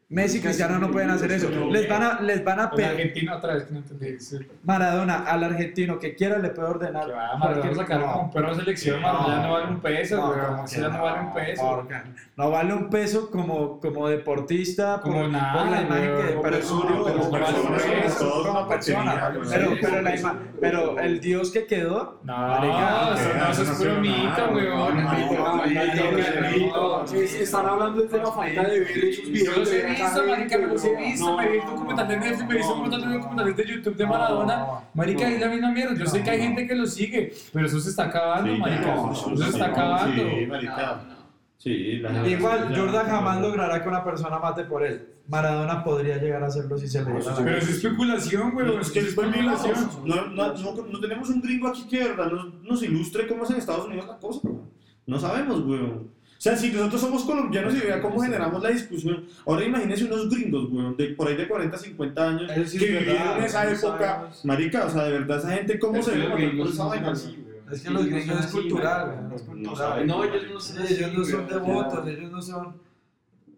Messi 0.09 0.37
y 0.37 0.41
Cristiano 0.41 0.77
no 0.77 0.91
pueden 0.91 1.09
hacer 1.09 1.31
eso. 1.31 1.49
Les 1.71 1.89
van 1.89 2.03
a, 2.03 2.21
les 2.21 2.43
van 2.43 2.59
a 2.59 2.69
pedir 2.69 2.89
Argentina 2.89 3.37
otra 3.37 3.55
vez 3.55 3.63
que 3.63 3.73
no 3.73 3.79
entendí. 3.79 4.17
Maradona 4.63 5.23
al 5.23 5.43
argentino 5.43 5.97
que 5.97 6.13
quiera 6.15 6.37
le 6.37 6.49
puede 6.49 6.67
ordenar. 6.69 7.07
Que 7.07 7.13
va, 7.13 7.35
Maradona 7.37 7.73
sacaron 7.75 8.19
un 8.25 8.31
perro 8.31 8.49
de 8.49 8.55
selección, 8.59 9.01
Maradona 9.01 9.41
no 9.47 9.53
vale 9.53 9.67
un 9.67 9.79
peso, 9.81 10.17
No, 10.17 10.27
no 10.27 11.01
vale 11.01 11.19
un 11.21 11.33
peso. 11.33 11.87
No 12.35 12.49
vale 12.51 12.73
un 12.73 12.89
peso 12.89 13.29
como, 13.31 13.79
como 13.79 14.07
deportista, 14.07 14.99
Como 15.01 15.21
por, 15.21 15.29
nada, 15.29 15.53
por 15.63 15.71
la 15.71 15.81
imagen 15.81 16.03
que 16.17 16.23
pero, 16.23 16.41
persona, 16.41 16.81
pero- 16.89 17.03
como 17.03 17.13
pero- 17.31 17.31
persona, 17.45 19.31
pero- 19.31 19.49
Pero, 19.49 19.77
pero, 19.81 20.01
la 20.01 20.15
ima- 20.15 20.39
pero 20.59 20.99
el 20.99 21.19
dios 21.19 21.51
que 21.51 21.65
quedó, 21.65 22.19
No, 22.23 23.13
eso 23.15 23.63
no, 23.63 23.71
es 23.71 23.77
puro 23.77 23.99
mito, 23.99 24.49
güey. 24.51 24.67
Están 27.41 27.65
hablando 27.65 28.01
de 28.03 28.17
la 28.17 28.31
falta 28.31 28.63
de 28.63 28.79
ver 28.79 29.05
esos 29.05 29.29
videos. 29.31 29.69
Esa 29.93 30.23
marica, 30.23 30.57
me 30.57 30.67
los 30.67 30.83
he 30.85 30.95
visto, 30.95 31.37
me 31.37 31.49
vi 31.49 31.57
no, 31.59 31.71
documental 31.71 32.07
de 32.07 32.17
Netflix, 32.17 32.47
me 32.47 32.55
vi 32.55 32.61
un 32.63 32.79
montón 32.79 33.01
de 33.01 33.17
documentales 33.17 33.57
de 33.57 33.65
YouTube 33.65 33.95
de 33.95 34.05
Maradona. 34.05 34.65
Marica, 34.93 35.29
es 35.29 35.39
la 35.41 35.47
misma 35.47 35.71
mierda. 35.71 35.95
Yo 35.95 36.05
sé 36.05 36.23
que 36.23 36.29
hay 36.29 36.41
gente 36.41 36.67
que 36.67 36.75
lo 36.75 36.85
sigue, 36.85 37.33
pero 37.51 37.67
eso 37.67 37.79
se 37.79 37.89
está 37.89 38.05
acabando, 38.05 38.55
marica. 38.57 38.95
Eso 39.11 39.37
se 39.37 39.49
está 39.49 39.65
acabando. 39.67 40.23
Sí, 41.57 41.99
la 41.99 42.27
igual 42.27 42.75
Jordan 42.75 43.05
jamás 43.05 43.39
logrará 43.39 43.81
que 43.81 43.87
una 43.87 44.03
persona 44.03 44.37
mate 44.37 44.65
por 44.65 44.83
él. 44.83 45.07
Maradona 45.29 45.81
podría 45.81 46.17
llegar 46.17 46.43
a 46.43 46.47
hacerlo 46.47 46.77
si 46.77 46.89
se 46.89 47.01
le 47.01 47.13
diera 47.13 47.35
Pero 47.37 47.57
es 47.57 47.69
especulación, 47.69 48.51
güey. 48.51 48.67
No, 48.67 48.81
Es 48.81 48.91
que 48.91 48.99
es 48.99 49.05
especulación. 49.07 49.89
no, 50.03 50.25
no, 50.27 50.53
no, 50.53 50.73
no 50.91 50.99
tenemos 50.99 51.29
un 51.29 51.41
gringo 51.41 51.69
aquí 51.69 51.87
que 51.87 51.99
de 51.99 52.09
verdad 52.09 52.29
nos, 52.29 52.53
nos 52.63 52.83
ilustre 52.83 53.27
cómo 53.27 53.45
es 53.45 53.51
en 53.51 53.57
Estados 53.57 53.85
Unidos 53.85 54.07
la 54.07 54.17
cosa. 54.17 54.41
güey. 54.43 54.55
No 55.05 55.17
sabemos, 55.19 55.63
güey. 55.63 55.79
O 56.43 56.45
sea, 56.45 56.57
si 56.57 56.73
nosotros 56.73 56.99
somos 56.99 57.23
colombianos 57.23 57.73
y 57.73 57.79
vea 57.79 58.01
cómo 58.01 58.19
generamos 58.19 58.61
la 58.61 58.67
discusión. 58.67 59.23
Ahora 59.45 59.63
imagínense 59.63 60.03
unos 60.03 60.29
gringos, 60.29 60.69
güey, 60.69 60.93
de 60.97 61.15
por 61.15 61.29
ahí 61.29 61.37
de 61.37 61.47
40, 61.47 61.77
50 61.77 62.27
años, 62.29 62.51
sí 62.69 62.77
que 62.79 62.83
es 62.83 62.91
vivieron 62.91 63.05
verdad, 63.17 63.37
en 63.37 63.43
esa 63.45 63.63
no 63.63 63.69
época. 63.69 63.97
sabemos. 64.15 64.45
Marica, 64.45 64.85
o 64.85 64.89
sea, 64.89 65.03
de 65.05 65.11
verdad, 65.11 65.37
esa 65.37 65.51
gente, 65.51 65.79
¿cómo 65.79 65.95
Es 65.99 66.05
se 66.05 66.17
ve 66.17 66.27
por 66.57 66.67
esa 66.67 66.83
vaina? 66.83 67.13
Es 67.71 67.81
que 67.81 67.89
los 67.91 68.05
gringos 68.07 68.39
es 68.41 68.45
cultural, 68.47 69.05
güey, 69.29 69.35
es 69.37 69.41
No 69.47 69.53
cultural. 69.53 69.77
saben. 69.77 70.07
No, 70.07 70.23
ellos 70.25 70.43
no 70.51 70.59
son 70.59 70.85
ellos 70.85 71.13
no 71.13 71.23
son 71.23 71.47
devotos, 71.47 72.07
ellos 72.09 72.31
no 72.33 72.41
son. 72.41 72.75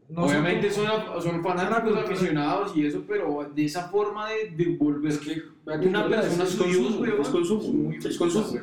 no 0.09 0.21
Obviamente 0.21 0.69
son, 0.69 0.85
son 1.23 1.43
fanáticos, 1.43 1.97
aficionados 1.97 2.77
y 2.77 2.85
eso, 2.85 3.03
pero 3.07 3.51
de 3.55 3.65
esa 3.65 3.89
forma 3.89 4.29
de, 4.29 4.51
de 4.51 4.75
volver 4.77 5.11
Es 5.11 5.17
que, 5.17 5.41
una 5.87 6.07
persona 6.07 6.43
es 6.43 6.53
consumo, 6.55 6.97
güey. 6.97 7.13
es 7.19 7.29
consumo, 7.29 7.91
es 7.97 8.15
consumo. 8.19 8.59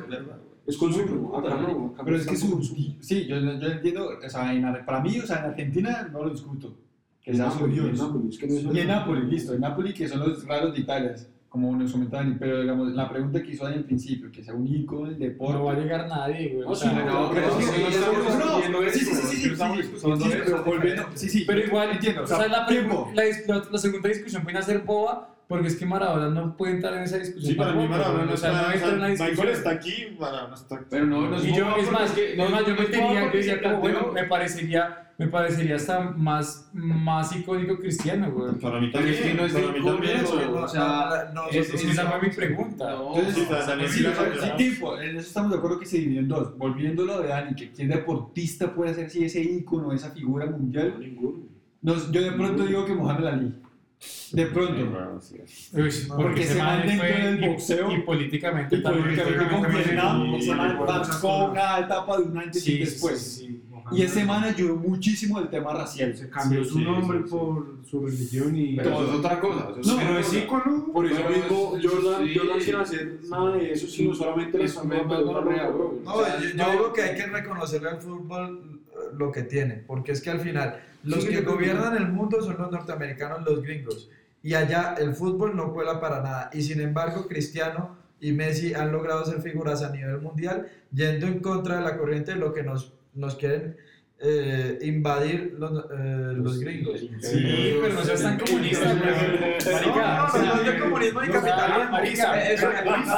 Es 0.65 0.77
consumo. 0.77 1.37
Acá 1.37 1.55
no, 1.57 1.87
acá 1.93 2.03
Pero 2.05 2.17
es 2.17 2.25
que 2.25 2.35
su, 2.37 2.49
consumo. 2.51 2.79
sí, 3.01 3.25
yo, 3.27 3.37
yo 3.37 3.67
entiendo, 3.67 4.09
o 4.25 4.29
sea, 4.29 4.53
en 4.53 4.63
para 4.85 5.01
mí, 5.01 5.19
o 5.19 5.27
sea, 5.27 5.39
en 5.39 5.45
Argentina 5.45 6.09
no 6.11 6.23
lo 6.23 6.29
discuto, 6.29 6.73
que 7.21 7.31
En 7.31 7.37
sea 7.37 7.51
su 7.51 7.55
Nápoles, 7.67 7.77
en 7.79 7.83
Dios. 7.95 7.99
Nápoles, 7.99 8.33
es 8.35 8.39
que 8.39 8.47
no 8.47 8.53
es- 8.71 8.75
Y 8.75 8.79
en 8.79 8.87
Nápoles, 8.87 9.23
listo, 9.25 9.53
en 9.53 9.61
Nápoles 9.61 9.93
que 9.93 10.07
son 10.07 10.19
los 10.19 10.47
raros 10.47 10.73
de 10.73 10.79
Italia, 10.79 11.15
como 11.49 11.75
nos 11.75 11.91
comentaban, 11.91 12.37
pero 12.39 12.61
digamos, 12.61 12.93
la 12.93 13.09
pregunta 13.09 13.43
que 13.43 13.51
hizo 13.51 13.67
en 13.67 13.73
el 13.75 13.83
principio, 13.83 14.31
que 14.31 14.41
sea 14.43 14.53
un 14.55 14.65
ícono 14.65 15.07
del 15.07 15.19
deporte. 15.19 15.53
No 15.53 15.65
va 15.65 15.73
a 15.73 15.75
llegar 15.79 16.07
nadie, 16.07 16.49
güey. 16.53 16.61
No, 16.65 16.71
O 16.71 16.75
sea, 16.75 16.89
sí, 16.91 16.95
no, 17.05 17.29
pero 17.31 17.31
pero 17.33 17.47
es 17.47 17.53
sí, 17.53 17.59
que- 17.59 17.91
sí, 17.91 17.93
estamos 17.93 18.15
sí, 18.15 18.31
discutiendo 18.31 18.79
sí, 18.79 18.87
eso, 18.87 18.97
sí, 18.97 19.05
sí, 19.05 19.27
sí, 19.27 19.35
sí, 19.43 19.49
estamos 19.51 19.77
sí, 19.77 19.83
discutiendo 19.83 20.25
sí, 20.25 20.31
eso. 20.31 20.41
pero 20.45 20.63
volviendo, 20.63 21.03
sí, 21.13 21.29
sí, 21.29 21.43
Pero 21.45 21.59
igual, 21.59 21.89
entiendo, 21.91 22.23
o 22.23 22.27
sea, 22.27 22.47
la, 22.47 22.65
tiempo. 22.65 23.07
pregu- 23.11 23.15
la, 23.15 23.23
dis- 23.25 23.45
la- 23.47 23.67
la 23.69 23.77
segunda 23.77 24.09
discusión 24.09 24.43
viene 24.45 24.59
a 24.59 24.63
ser 24.63 24.79
boba 24.79 25.32
porque 25.53 25.67
es 25.67 25.75
que 25.75 25.85
Maradona 25.85 26.29
no 26.29 26.57
puede 26.57 26.73
entrar 26.73 26.95
en 26.95 27.03
esa 27.03 27.19
discusión. 27.19 27.51
Sí, 27.51 27.53
para 27.53 27.73
mí 27.73 27.87
Maradona 27.87 28.25
no 28.25 28.33
o 28.33 28.37
sea, 28.37 28.49
está, 28.49 28.67
no 28.69 28.73
entra 28.73 28.89
en 28.89 28.99
la 29.01 29.07
discusión. 29.09 29.35
Michael 29.37 29.55
está 29.55 29.69
aquí, 29.69 30.17
Maradona 30.19 30.55
está 30.55 30.75
aquí. 30.77 30.85
Pero 30.89 31.05
no, 31.05 31.29
no 31.29 31.43
Y 31.45 31.55
yo, 31.55 31.75
es 31.77 31.91
más, 31.91 32.09
que 32.09 32.35
no, 32.35 32.49
yo 32.67 32.75
metería, 32.75 33.13
yo 33.13 33.19
porque 33.21 33.37
decía 33.37 33.53
se 33.57 33.61
como, 33.61 33.77
bueno, 33.77 34.11
me 34.11 34.23
parecería, 34.23 35.11
me 35.19 35.27
parecería 35.27 35.75
hasta 35.75 35.99
más, 36.09 36.71
más 36.73 37.35
icónico 37.35 37.77
cristiano, 37.77 38.31
güey. 38.31 38.55
Para 38.55 38.79
mí 38.79 38.89
Pero 38.91 39.05
es 39.05 39.15
que 39.17 39.27
también, 39.27 39.37
no 39.37 39.45
es 39.45 39.53
para 39.53 39.67
mí 39.67 39.77
icónico, 39.77 39.91
también. 39.93 40.17
Es 40.17 40.31
que 40.31 40.45
no- 40.47 40.53
o 40.63 40.67
sea, 40.67 41.31
no- 41.35 41.43
no- 41.43 41.49
Es, 41.49 41.71
es 41.71 41.81
que 41.83 41.91
esa 41.91 42.09
fue 42.09 42.21
mi 42.27 42.35
pregunta. 42.35 42.89
No, 42.89 43.15
Entonces, 43.15 43.47
Sí, 43.91 44.03
sí, 44.03 44.39
sí, 44.41 44.51
tiempo, 44.57 44.97
en 44.99 45.09
eso 45.17 45.27
estamos 45.27 45.51
de 45.51 45.57
acuerdo 45.57 45.79
que 45.79 45.85
se 45.85 45.97
dividió 45.99 46.21
en 46.21 46.27
dos. 46.29 46.57
Volviéndolo 46.57 47.21
de 47.21 47.27
Dani, 47.27 47.53
que 47.55 47.71
qué 47.71 47.85
deportista 47.85 48.73
puede 48.73 48.89
hacer 48.89 49.07
si 49.11 49.23
ese 49.23 49.39
ícono, 49.39 49.93
esa 49.93 50.09
figura 50.09 50.47
mundial. 50.47 50.95
Nos- 51.83 52.11
yo 52.11 52.23
de 52.23 52.31
pronto 52.31 52.65
digo 52.65 52.85
que 52.87 52.95
Mohamed 52.95 53.25
Ali. 53.27 53.53
De 54.31 54.45
pronto. 54.47 54.73
Uy, 54.73 54.83
No, 54.89 55.19
porque 56.15 56.23
porque 56.23 56.41
ese 56.41 56.53
se 56.53 56.59
man 56.59 56.77
man 56.79 56.87
dentro 56.87 57.07
fue 57.07 57.17
del 57.21 57.43
y- 57.43 57.47
boxeo 57.47 57.91
y, 57.91 58.01
políticamente 58.01 58.75
Y 58.77 58.81
también 58.83 59.03
políticamente 59.03 59.83
Sí, 59.83 59.89
ese 60.39 60.55
man 60.55 60.69
sí, 60.71 60.77
marcó 60.79 61.45
una 61.51 61.79
etapa 61.79 62.17
de 62.17 62.23
un 62.23 62.37
antes 62.37 62.61
y 62.61 62.65
sí, 62.65 62.73
un 62.73 62.79
después. 62.79 63.19
sí, 63.21 63.45
sí. 63.47 63.59
Y 63.91 64.01
ese 64.01 64.23
man 64.25 64.43
ayudó 64.45 64.75
muchísimo 64.77 65.39
el 65.39 65.49
tema 65.49 65.73
racial. 65.73 66.15
Se 66.15 66.29
cambió 66.29 66.63
Sí, 66.63 66.69
su 66.69 66.77
sí, 66.77 66.83
nombre 66.85 67.17
sí, 67.19 67.23
sí. 67.25 67.29
por 67.29 67.67
su 67.85 68.05
religión 68.05 68.55
y. 68.55 68.75
Pero 68.77 68.89
eso 68.93 69.03
es 69.11 69.19
otra 69.19 69.39
cosa. 69.39 69.67
eso 69.71 69.79
es 69.81 69.87
No, 69.87 69.97
pero 69.97 70.17
es 70.19 70.33
ícono. 70.33 70.85
Por 70.93 71.05
eso 71.05 71.29
mismo, 71.29 71.69
Jordan, 71.83 72.25
sí. 72.25 72.35
Jordan 72.37 72.61
sin 72.61 72.75
hacer 72.75 73.19
nada 73.29 73.55
de 73.57 73.71
eso, 73.73 73.87
sino 73.87 74.15
solamente 74.15 74.57
la 74.57 74.63
güey. 75.69 75.99
No, 76.03 76.21
yo, 76.39 76.71
digo 76.71 76.93
que 76.93 77.01
hay 77.01 77.15
que 77.17 77.25
reconocerle 77.27 77.89
al 77.89 78.01
fútbol 78.01 78.72
lo 79.17 79.31
que 79.31 79.43
tiene, 79.43 79.75
porque 79.87 80.11
es 80.11 80.21
que 80.21 80.29
al 80.31 80.39
final 80.39 80.79
los 81.03 81.23
Sí, 81.23 81.29
que- 81.29 81.41
gobiernan 81.41 81.95
el 81.97 82.07
mundo 82.09 82.41
son 82.41 82.57
los 82.57 82.71
norteamericanos, 82.71 83.43
los 83.43 83.61
gringos, 83.63 84.09
y 84.41 84.53
allá 84.53 84.95
el 84.99 85.15
fútbol 85.15 85.55
no 85.55 85.73
cuela 85.73 85.99
para 85.99 86.21
nada, 86.21 86.49
y 86.53 86.61
sin 86.61 86.81
embargo 86.81 87.27
Cristiano 87.27 87.97
y 88.19 88.31
Messi 88.31 88.73
han 88.73 88.91
logrado 88.91 89.25
ser 89.25 89.41
figuras 89.41 89.83
a 89.83 89.89
nivel 89.91 90.21
mundial, 90.21 90.67
yendo 90.93 91.27
en 91.27 91.39
contra 91.39 91.77
de 91.77 91.81
la 91.83 91.97
corriente 91.97 92.33
de 92.33 92.37
lo 92.39 92.53
que 92.53 92.63
nos, 92.63 92.93
nos 93.13 93.35
quieren 93.35 93.75
eh, 94.25 94.79
invadir 94.83 95.55
los, 95.57 95.71
eh, 95.91 96.33
los 96.35 96.59
gringos. 96.59 96.99
Sí, 96.99 97.77
pero 97.81 97.93
no 97.93 98.03
seas 98.03 98.21
tan 98.21 98.39
comunista. 98.39 98.85
Marica, 98.93 100.27
No, 100.33 100.37
no, 100.39 100.55
no 100.55 100.61
es 100.61 100.65
de 100.73 100.79
comunismo 100.79 101.21
ni 101.21 101.27
capitalismo. 101.29 101.91
marica, 101.91 102.49
Eso, 102.51 102.67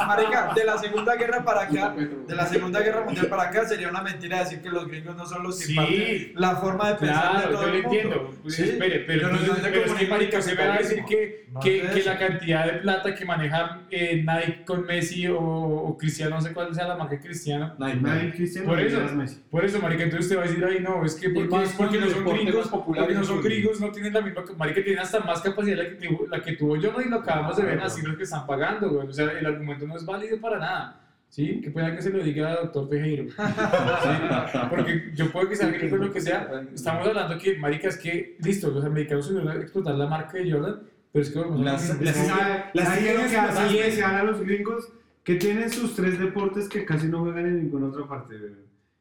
marica, 0.06 0.52
de 0.54 0.64
la 0.64 0.78
Segunda 0.78 1.14
Guerra 1.16 1.44
para 1.44 1.62
acá, 1.62 1.94
de 2.26 2.34
la 2.34 2.46
Segunda 2.46 2.80
Guerra 2.80 3.04
Mundial 3.04 3.26
para 3.28 3.42
acá 3.44 3.64
sería 3.66 3.88
una 3.88 4.02
mentira 4.02 4.40
decir 4.40 4.60
que 4.60 4.68
los 4.70 4.88
gringos 4.88 5.16
no 5.16 5.26
son 5.26 5.42
los 5.44 5.58
que 5.58 5.64
Sí. 5.66 6.32
la 6.34 6.56
forma 6.56 6.88
de 6.90 6.94
pensar 6.96 7.32
de 7.36 7.38
Claro, 7.42 7.50
todo 7.52 7.62
yo 7.62 7.68
lo 7.68 7.74
el 7.76 7.82
mundo. 7.82 7.98
entiendo. 7.98 8.34
Pues, 8.42 8.54
Sí, 8.56 8.62
espere, 8.64 8.98
pero, 9.06 9.28
no 9.28 9.38
de 9.38 9.60
pero 9.70 9.84
es 9.84 9.92
que, 9.92 10.06
marica, 10.06 10.42
se 10.42 10.54
me 10.54 10.66
va 10.66 10.74
a 10.74 10.78
decir 10.78 11.04
que, 11.04 11.46
No 11.52 11.60
que, 11.60 11.82
que 11.94 12.02
la 12.02 12.18
cantidad 12.18 12.66
de 12.66 12.78
plata 12.80 13.14
que 13.14 13.24
maneja 13.24 13.82
eh, 13.90 14.24
Nike 14.26 14.64
con 14.64 14.84
Messi 14.84 15.26
o, 15.28 15.38
o 15.38 15.96
Cristiano, 15.98 16.36
no 16.36 16.42
sé 16.42 16.52
cuál 16.52 16.74
sea 16.74 16.88
la 16.88 16.96
marca 16.96 17.14
de 17.16 17.20
Cristiano. 17.20 17.74
Nadie 17.78 18.32
cristiano 18.32 18.68
Por 18.68 18.80
eso. 18.80 19.00
Por 19.50 19.64
eso, 19.64 19.78
marica, 19.80 20.02
entonces 20.04 20.26
usted 20.26 20.38
va 20.38 20.44
a 20.44 20.48
decir, 20.48 20.64
ay, 20.64 20.80
no, 20.80 20.95
es 21.04 21.14
que 21.16 21.30
porque, 21.30 21.48
más 21.48 21.72
porque 21.74 21.98
no 22.00 22.08
son 22.08 22.24
gringos, 22.24 22.68
porque 22.68 23.14
no 23.14 23.24
son 23.24 23.42
gringos, 23.42 23.80
no 23.80 23.90
tienen 23.90 24.12
la 24.14 24.20
misma, 24.20 24.42
marica, 24.56 24.82
tienen 24.82 25.00
hasta 25.00 25.20
más 25.20 25.40
capacidad 25.42 25.76
la 25.76 25.88
que, 25.90 25.96
tuvo, 26.06 26.26
la 26.28 26.40
que 26.40 26.52
tuvo 26.52 26.76
Jordan 26.76 27.06
y 27.06 27.10
lo 27.10 27.16
acabamos 27.16 27.56
de 27.56 27.62
ver 27.64 27.80
así 27.80 28.02
los 28.02 28.16
que 28.16 28.22
están 28.24 28.46
pagando, 28.46 28.88
güey. 28.90 29.08
O 29.08 29.12
sea, 29.12 29.30
el 29.38 29.44
argumento 29.46 29.86
no 29.86 29.96
es 29.96 30.04
válido 30.06 30.40
para 30.40 30.58
nada. 30.58 31.00
¿Sí? 31.28 31.60
Que 31.60 31.70
pueda 31.72 31.94
que 31.94 32.00
se 32.00 32.10
lo 32.10 32.22
diga 32.22 32.50
al 32.52 32.56
doctor 32.72 32.88
Tejero. 32.88 33.24
¿Sí? 33.36 34.08
Porque 34.70 35.10
yo 35.14 35.30
puedo 35.32 35.48
que 35.48 35.56
sea 35.56 35.68
gringo 35.68 35.96
lo 35.96 36.12
que 36.12 36.20
sea. 36.20 36.48
Estamos 36.72 37.06
hablando 37.08 37.36
que, 37.36 37.58
marica, 37.58 37.88
es 37.88 37.96
que, 37.98 38.36
listo, 38.40 38.70
los 38.70 38.84
americanos 38.84 39.26
subieron 39.26 39.48
a 39.48 39.54
explotar 39.56 39.96
la 39.96 40.06
marca 40.06 40.38
de 40.38 40.50
Jordan, 40.50 40.80
Pero 41.12 41.22
es 41.24 41.30
que 41.30 41.38
vamos 41.40 41.60
a 41.60 41.64
Las- 41.64 42.00
las- 42.00 42.16
¿Sabe, 42.16 42.64
las 42.74 42.88
que 42.90 42.96
siguen 43.00 43.16
hace 43.40 43.74
y- 43.74 43.78
especial 43.78 44.14
a 44.16 44.22
los 44.22 44.40
gringos? 44.40 44.88
Que 45.24 45.34
tienen 45.34 45.68
sus 45.68 45.96
tres 45.96 46.18
deportes 46.20 46.68
que 46.68 46.84
casi 46.84 47.08
no 47.08 47.18
juegan 47.20 47.46
en 47.46 47.58
ninguna 47.64 47.86
otra 47.88 48.06
parte. 48.06 48.36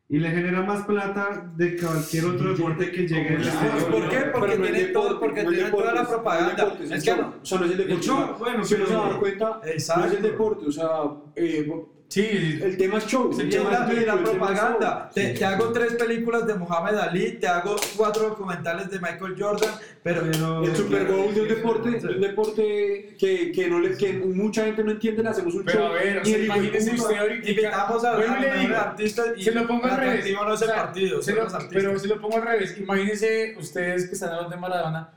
Y 0.07 0.19
le 0.19 0.30
genera 0.30 0.61
más 0.61 0.86
plata 0.86 1.52
de 1.56 1.77
cualquier 1.77 2.26
otro 2.26 2.53
deporte 2.53 2.91
que 2.91 3.07
llegue 3.07 3.27
en 3.27 3.34
el 3.38 3.41
Claro, 3.41 3.60
exterior. 3.68 3.91
¿Por 3.91 4.10
qué? 4.10 4.18
pero 4.18 4.32
Porque 4.40 4.57
no 4.57 4.65
es 4.65 4.72
tienen 4.72 4.94
todo- 4.94 5.19
porque 5.19 5.44
no 5.44 5.49
es 5.49 5.56
tienen 5.56 5.72
toda 5.72 5.86
la 5.86 5.91
deporte, 5.91 5.95
no 5.95 6.02
es 6.03 6.07
propaganda. 6.56 6.95
Es 6.95 7.03
que 7.03 7.15
no- 7.15 7.34
O 7.41 7.45
sea, 7.45 7.57
no 7.60 7.65
es 7.65 7.72
el 7.72 7.77
deporte. 7.77 8.03
show, 8.06 8.36
bueno, 8.38 8.64
si 8.65 8.73
uno 8.76 8.86
se 8.86 8.91
pero- 8.94 9.03
da 9.10 9.19
cuenta, 9.19 9.49
no 9.49 9.64
es 9.64 9.72
Exacto. 9.72 10.15
el 10.18 10.22
deporte. 10.22 10.65
O 10.68 10.72
sea, 10.72 10.90
eh, 11.36 11.68
Sí, 12.07 12.60
el 12.61 12.77
tema 12.77 12.99
es 12.99 13.07
show. 13.07 13.30
El 13.38 13.49
tema 13.49 13.72
la, 13.72 13.91
es 13.91 14.06
la 14.07 14.14
es 14.14 14.19
propaganda. 14.22 15.10
Te, 15.14 15.34
te 15.34 15.44
hago 15.44 15.72
tres 15.73 15.95
películas 15.95 16.45
de 16.48 16.53
Muhammad 16.53 16.98
Ali, 16.99 17.34
te 17.40 17.48
hago 17.48 17.76
cuatro 17.98 18.30
documentales 18.30 18.90
de 18.90 18.99
Michael 18.99 19.36
Jordan, 19.38 19.72
pero, 20.03 20.22
Pero- 20.32 20.64
El 20.64 20.76
Super 20.76 21.06
Bowl 21.06 21.34
de 21.34 21.41
un 21.41 21.48
deporte, 21.48 21.99
Sí. 21.99 22.07
un 22.07 22.22
deporte 22.22 23.15
que, 23.19 23.52
que, 23.52 23.69
no 23.69 23.80
le, 23.80 23.98
que 23.98 24.14
mucha 24.14 24.64
gente 24.65 24.84
no 24.84 24.91
entiende, 24.91 25.23
le 25.23 25.30
hacemos 25.30 25.56
un 25.56 25.65
Pero 25.65 25.80
show. 25.80 25.88
a 25.88 25.94
ver, 25.94 26.22
y 26.26 26.34
el 26.34 26.45
imagínese 26.45 26.94
usted 26.94 27.18
ahorita. 27.18 27.49
invitamos 27.49 28.06
a, 28.06 28.14
a 28.14 28.18
mejores 28.18 28.60
digo, 28.61 28.76
artistas 28.77 29.27
y 29.36 29.44
se 29.44 29.52
lo 29.52 29.68
pongo 29.68 29.86
al 29.86 29.98
revés. 29.98 30.26
no 30.32 30.53
es 30.53 30.61
O 30.61 30.65
sea, 30.65 30.76
partido, 30.76 31.22
se 31.22 31.34
lo- 31.34 31.48
pero 31.72 31.99
si 31.99 32.07
lo 32.07 32.22
pongo 32.22 32.38
al 32.38 32.44
revés, 32.44 32.77
imagínense 32.77 33.56
ustedes 33.60 34.06
que 34.07 34.14
están 34.14 34.30
hablando 34.30 34.52
de 34.52 34.61
Maradona, 34.61 35.10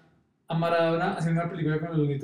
a 0.49 0.55
Maradona 0.59 1.13
haciendo 1.15 1.43
una 1.43 1.51
película 1.51 1.79
con 1.79 1.91
los 1.91 1.99
Looney. 1.99 2.19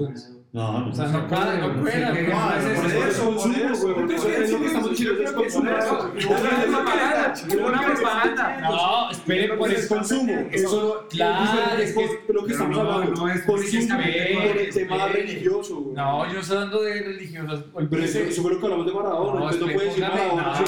No, 0.54 0.78
no. 0.80 0.90
O 0.90 0.94
sea, 0.94 1.08
no 1.08 1.26
cuadra, 1.28 1.56
no 1.56 1.82
cuadra. 1.82 2.10
Por 2.12 3.08
eso, 3.08 3.24
consumo, 3.24 3.54
por 3.54 3.72
eso. 3.72 3.94
güey, 3.94 4.14
eso 4.14 4.28
es 4.28 4.50
lo 4.52 4.58
que 4.60 4.66
estamos 4.66 4.90
diciendo, 4.90 5.22
es 5.24 5.32
consumo. 5.32 5.70
Una 7.66 7.80
propaganda. 7.82 8.60
No, 8.60 9.10
espere, 9.10 9.54
por 9.54 9.70
Es 9.72 9.88
consumo. 9.88 10.32
Eso 10.52 11.06
Claro, 11.10 11.78
es 11.82 11.94
lo 12.28 12.44
que 12.46 12.52
estamos 12.52 12.78
hablando. 12.78 13.12
no 13.20 13.28
es 13.32 13.42
Consumo 13.42 13.58
precisamente 13.58 14.34
por 14.34 14.56
el 14.56 14.72
tema 14.74 14.96
espere. 15.06 15.22
religioso. 15.22 15.76
güey. 15.80 15.96
No, 15.96 16.26
yo 16.28 16.32
no 16.34 16.40
estoy 16.40 16.56
hablando 16.56 16.82
de 16.82 17.02
religiosos. 17.02 17.64
Pero 17.64 17.78
eso, 17.78 17.78
Olvídese. 17.78 18.28
eso 18.28 18.42
fue 18.42 18.52
lo 18.52 18.58
que 18.60 18.64
hablamos 18.66 18.86
de 18.86 18.92
Maradona. 18.92 19.40
No, 19.40 19.50
entonces 19.50 19.60
no 19.60 19.72
puedes 19.72 19.88
decir 19.96 20.04
Maradona. 20.04 20.64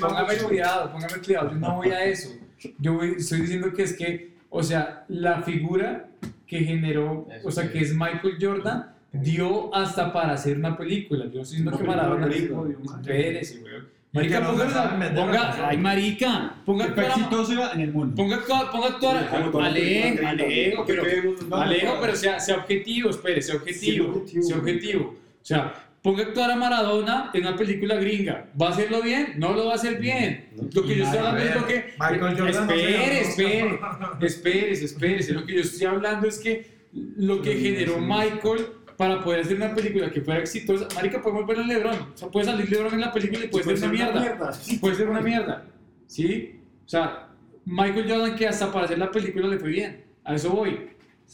Póngame 0.00 0.36
cuidado, 0.38 0.92
póngame 0.92 1.14
cuidado. 1.22 1.50
Yo 1.50 1.56
no 1.56 1.76
voy 1.76 1.90
a 1.90 2.04
eso. 2.04 2.30
Yo 2.78 3.02
estoy 3.02 3.40
diciendo 3.42 3.72
que 3.74 3.82
es 3.82 3.92
que, 3.96 4.34
o 4.48 4.62
sea, 4.62 5.04
la 5.08 5.42
figura 5.42 6.08
que 6.52 6.64
generó, 6.64 7.26
o 7.44 7.50
sea, 7.50 7.72
que 7.72 7.78
es 7.78 7.94
Michael 7.94 8.36
Jordan, 8.38 8.90
dio 9.10 9.74
hasta 9.74 10.12
para 10.12 10.34
hacer 10.34 10.58
una 10.58 10.76
película. 10.76 11.24
Yo 11.24 11.36
no 11.36 11.40
estoy 11.42 11.58
diciendo 11.60 11.70
Una 11.70 11.78
que 11.78 11.84
Maradona. 11.84 12.26
Y 12.28 12.40
que 13.02 13.40
Marica, 14.12 14.40
no 14.40 14.50
ponga, 14.50 14.66
ponga- 15.14 15.32
la 15.56 15.68
ay, 15.68 15.78
marica, 15.78 16.54
ponga 16.66 16.84
El 16.84 16.98
exitoso 16.98 17.72
en 17.72 17.80
el 17.80 17.92
mundo. 17.94 18.14
ponga, 18.14 18.40
ponga 18.70 18.98
la- 19.00 19.66
Alejo, 19.66 20.26
Alejo, 20.26 20.84
pero, 20.86 21.02
Alejo, 21.56 21.94
pero 21.98 22.14
sea, 22.14 22.38
sea 22.38 22.56
objetivo, 22.56 23.08
espere, 23.08 23.40
sea 23.40 23.54
objetivo, 23.56 24.04
Sí, 24.04 24.10
objetivo. 24.10 24.42
sea 24.42 24.56
objetivo. 24.58 25.04
O 25.14 25.44
sea, 25.44 25.74
ponga 26.02 26.24
a 26.24 26.26
actuar 26.26 26.50
a 26.50 26.56
Maradona 26.56 27.30
en 27.32 27.46
una 27.46 27.56
película 27.56 27.94
gringa. 27.94 28.50
¿Va 28.60 28.68
a 28.68 28.70
hacerlo 28.70 29.02
bien? 29.02 29.34
No 29.36 29.52
lo 29.52 29.66
va 29.66 29.72
a 29.72 29.74
hacer 29.76 30.00
bien. 30.00 30.50
Lo 30.74 30.84
que 30.84 30.96
yo 30.96 31.04
estoy 31.04 31.18
hablando 31.18 31.42
es 31.42 31.54
lo 31.54 31.66
que... 31.66 31.84
Michael 31.98 32.38
Jordan 32.38 32.70
Espere, 32.70 33.20
espere, 33.20 33.78
espérese, 34.20 34.84
espérese. 34.84 35.32
Lo 35.32 35.46
que 35.46 35.54
yo 35.54 35.60
estoy 35.60 35.86
hablando 35.86 36.26
es 36.26 36.38
que 36.38 36.82
lo 36.92 37.40
que 37.40 37.56
generó 37.56 37.98
Michael 37.98 38.66
para 38.96 39.22
poder 39.22 39.40
hacer 39.40 39.56
una 39.56 39.74
película 39.74 40.10
que 40.10 40.20
fuera 40.20 40.40
exitosa... 40.40 40.88
Marica, 40.94 41.22
podemos 41.22 41.46
ver 41.46 41.60
a 41.60 41.66
LeBron. 41.66 41.94
O 41.94 42.16
sea, 42.16 42.28
puede 42.28 42.46
salir 42.46 42.70
LeBron 42.70 42.94
en 42.94 43.00
la 43.00 43.12
película 43.12 43.44
y 43.44 43.48
puede 43.48 43.76
ser 43.76 43.88
una 43.88 43.92
mierda. 43.92 44.52
Puede 44.80 44.94
ser 44.96 45.08
una 45.08 45.20
mierda. 45.20 45.64
¿Sí? 46.08 46.60
O 46.84 46.88
sea, 46.88 47.28
Michael 47.64 48.10
Jordan 48.10 48.34
que 48.36 48.48
hasta 48.48 48.72
para 48.72 48.86
hacer 48.86 48.98
la 48.98 49.10
película 49.10 49.46
le 49.46 49.58
fue 49.58 49.70
bien. 49.70 50.04
A 50.24 50.34
eso 50.34 50.50
voy. 50.50 50.90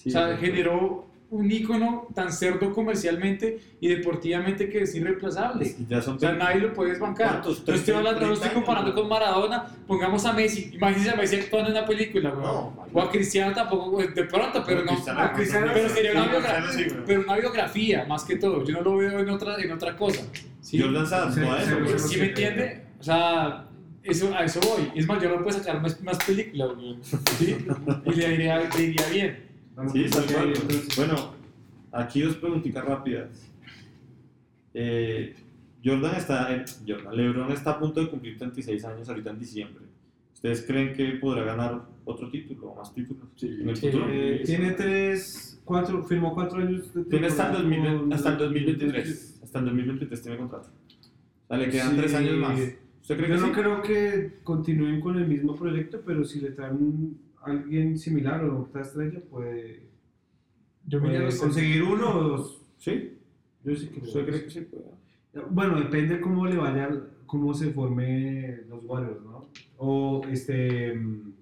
o 0.07 0.11
sea, 0.11 0.37
generó 0.37 1.08
un 1.31 1.51
ícono 1.51 2.09
tan 2.15 2.33
cerdo 2.33 2.73
comercialmente 2.73 3.61
y 3.81 3.89
deportivamente 3.89 4.71
que 4.71 4.83
es 4.83 4.95
irreemplazable. 4.95 5.75
Ya 5.89 6.01
son 6.01 6.17
O 6.17 6.19
sea, 6.19 6.33
nadie 6.33 6.63
lo 6.63 6.73
puede 6.73 6.91
desbancar. 6.91 7.43
No 7.45 7.53
estoy, 7.53 7.95
hablando, 7.95 8.21
no 8.21 8.27
30 8.29 8.33
estoy 8.33 8.51
comparando 8.51 8.95
con 8.95 9.09
Maradona. 9.09 9.67
Pongamos 9.87 10.25
a 10.25 10.33
Messi. 10.33 10.71
Imagínense 10.73 11.11
a 11.11 11.17
Messi 11.17 11.37
actuando 11.37 11.71
en 11.71 11.77
una 11.77 11.87
película. 11.87 12.31
No, 12.31 12.87
o 12.93 13.01
a 13.01 13.11
Cristiano 13.11 13.55
tampoco, 13.55 13.99
de 13.99 14.25
pronto, 14.25 14.63
pero 14.67 14.85
no. 14.85 14.93
Cristiano, 14.93 15.21
a 15.21 15.33
Cristiano, 15.33 15.67
no, 15.67 15.73
pero 15.75 15.89
sería 15.91 16.13
una 16.13 16.27
biografía. 16.29 16.73
sí, 16.73 16.87
pero 17.07 17.21
una 17.21 17.37
biografía, 17.37 18.05
más 18.07 18.25
que 18.25 18.37
todo. 18.37 18.65
Yo 18.65 18.77
no 18.77 18.81
lo 18.81 18.97
veo 18.97 19.19
en 19.19 19.29
otra, 19.29 19.57
en 19.57 19.71
otra 19.71 19.97
cosa. 19.97 20.23
¿sí? 20.63 20.81
Jordan 20.81 21.07
se 21.07 21.15
adaptó 21.15 21.53
a 21.53 21.63
eso. 21.63 21.79
güey. 21.79 21.99
¿Sí 21.99 22.19
me 22.19 22.27
entiende? 22.27 22.87
O 22.99 23.03
sea, 23.03 23.69
eso, 24.03 24.35
a 24.35 24.45
eso 24.45 24.61
voy. 24.61 24.91
Es 24.95 25.07
más, 25.07 25.23
yo 25.23 25.29
no 25.29 25.43
puedo 25.43 25.59
sacar 25.59 25.83
más, 25.83 26.01
más 26.03 26.17
películas. 26.25 26.71
¿Sí? 27.39 27.55
Y 28.07 28.11
le 28.13 28.29
diría, 28.31 28.61
le 28.61 28.79
diría 28.79 29.07
bien. 29.13 29.48
Sí, 29.93 30.05
otros- 30.07 30.97
Bueno, 30.97 31.35
aquí 31.93 32.23
dos 32.23 32.37
preguntitas 32.37 32.85
rápidas. 32.85 33.51
Eh, 34.75 35.35
Jordan 35.85 36.17
está, 36.17 36.55
en- 36.55 36.65
Jordan, 36.87 37.17
LeBron 37.17 37.53
está 37.53 37.73
a 37.73 37.79
punto 37.79 38.01
de 38.01 38.09
cumplir 38.11 38.37
36 38.37 38.85
años 38.85 39.09
ahorita 39.09 39.31
en 39.31 39.39
diciembre. 39.39 39.85
¿Ustedes 40.35 40.63
creen 40.67 40.95
que 40.95 41.13
podrá 41.21 41.43
ganar 41.45 41.83
otro 42.05 42.31
título 42.31 42.69
o 42.71 42.77
más 42.77 42.93
títulos 42.95 43.25
en 43.43 43.69
el 43.69 43.77
Sí. 43.77 43.87
futuro? 43.87 44.07
Eh, 44.09 44.43
tiene 44.45 44.73
tres, 44.73 45.61
cuatro, 45.65 46.03
firmó 46.05 46.35
cuatro 46.35 46.59
años 46.61 46.93
de 46.95 47.05
Tiene 47.05 47.27
hasta 47.29 47.51
el, 47.51 47.57
temporada 47.57 47.93
2020 47.93 47.99
con- 48.03 48.13
hasta 48.13 48.29
el 48.31 48.39
2023. 48.39 49.41
Hasta 49.43 49.59
el 49.61 49.65
2023 49.65 50.23
tiene 50.23 50.39
contrato. 50.39 50.69
O 50.69 51.47
sea, 51.49 51.57
le 51.57 51.71
quedan 51.71 51.91
Sí. 51.93 51.97
tres 51.97 52.15
años 52.15 52.37
más. 52.37 52.61
¿Usted 53.03 53.17
cree 53.17 53.29
Yo 53.31 53.35
que 53.37 53.41
no 53.41 53.47
sí? 53.47 53.53
creo 53.53 53.83
que 53.83 54.39
continúen 54.45 55.01
con 55.01 55.17
el 55.17 55.27
mismo 55.27 55.55
proyecto, 55.57 56.03
pero 56.05 56.25
si 56.25 56.41
le 56.41 56.51
traen 56.51 57.17
alguien 57.43 57.99
similar 57.99 58.45
o 58.45 58.63
otra 58.63 58.83
estrella, 58.83 59.21
puede, 59.31 59.89
Yo 60.87 61.01
puede 61.01 61.19
los- 61.21 61.37
conseguir 61.39 61.83
uno 61.83 62.11
o 62.19 62.23
dos. 62.29 62.63
¿Sí? 62.79 63.19
Yo 63.65 63.75
sí 63.77 63.89
que 63.89 64.01
¿Usted 64.01 64.25
creo. 64.27 64.45
que 64.45 64.51
sí? 64.51 64.61
puede? 64.63 64.85
Bueno, 65.51 65.79
depende 65.79 66.21
cómo 66.21 66.47
le 66.47 66.57
vaya, 66.57 66.89
cómo 67.27 67.53
se 67.55 67.71
forme 67.73 68.63
los 68.69 68.85
Warriors, 68.85 69.23
¿no? 69.23 69.49
O 69.77 70.23
este 70.31 70.95
mm, 70.95 71.33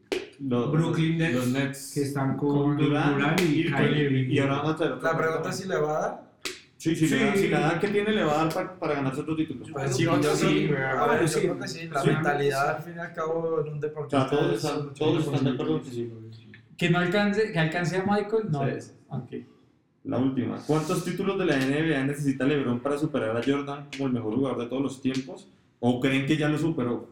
Los- 0.48 0.70
Brooklyn 0.72 1.18
Nets, 1.18 1.34
los 1.34 1.48
Nets. 1.48 1.92
que 1.94 2.02
están 2.02 2.36
con, 2.36 2.56
con 2.74 2.76
Durant, 2.76 3.14
Durant 3.14 3.40
y, 3.40 3.60
y, 3.60 3.64
Kyrie 3.72 4.04
Irving. 4.04 4.30
y 4.30 4.38
ahora 4.38 4.76
La 5.02 5.16
pregunta 5.16 5.50
es 5.50 5.56
si 5.56 5.68
le 5.68 5.76
va 5.78 5.96
a 5.98 6.00
dar. 6.00 6.25
Sí, 6.78 6.94
sí, 6.94 7.08
Sí. 7.08 7.18
Si 7.36 7.48
la 7.48 7.58
edad 7.60 7.80
que 7.80 7.88
tiene 7.88 8.12
le 8.12 8.22
va 8.24 8.34
a 8.34 8.44
dar 8.44 8.54
para, 8.54 8.78
para 8.78 8.94
ganarse 8.96 9.22
otro 9.22 9.34
título. 9.34 9.64
Pues 9.72 9.96
Sí, 9.96 10.04
yo 10.04 10.14
yo 10.14 10.20
creo- 10.20 10.36
sí, 10.36 10.70
ah, 10.76 11.04
bueno, 11.06 11.22
yo 11.22 11.28
sí. 11.28 11.40
creo 11.40 11.58
que 11.58 11.68
sí. 11.68 11.88
La 11.88 12.02
Sí. 12.02 12.08
mentalidad, 12.10 12.76
al 12.76 12.82
fin 12.82 12.94
y 12.96 12.98
al 13.00 13.12
cabo, 13.14 13.60
en 13.64 13.72
un 13.72 13.78
O 13.78 13.80
deportista. 13.80 14.28
sea, 14.28 14.38
todos 14.38 14.52
es 14.52 14.64
están, 14.64 14.94
todos 14.94 15.24
están 15.26 15.44
de 15.44 15.50
acuerdo 15.52 15.82
que 15.82 15.90
sí. 15.90 16.12
Que 16.76 16.90
no 16.90 16.98
alcance, 16.98 17.50
que 17.52 17.58
alcance 17.58 17.96
a 17.96 18.04
Michael, 18.04 18.50
no 18.50 18.64
Sí. 18.64 18.70
es. 18.76 18.94
La 20.04 20.18
última. 20.18 20.58
¿Cuántos 20.66 21.04
títulos 21.04 21.38
de 21.38 21.46
la 21.46 21.56
NBA 21.56 22.04
necesita 22.04 22.44
LeBron 22.44 22.78
para 22.80 22.96
superar 22.98 23.36
a 23.36 23.42
Jordan 23.42 23.88
como 23.96 24.06
el 24.06 24.12
mejor 24.12 24.34
jugador 24.36 24.60
de 24.60 24.66
todos 24.66 24.82
los 24.82 25.00
tiempos? 25.02 25.48
¿O 25.80 25.98
creen 25.98 26.26
que 26.26 26.36
ya 26.36 26.48
lo 26.48 26.58
superó? 26.58 27.08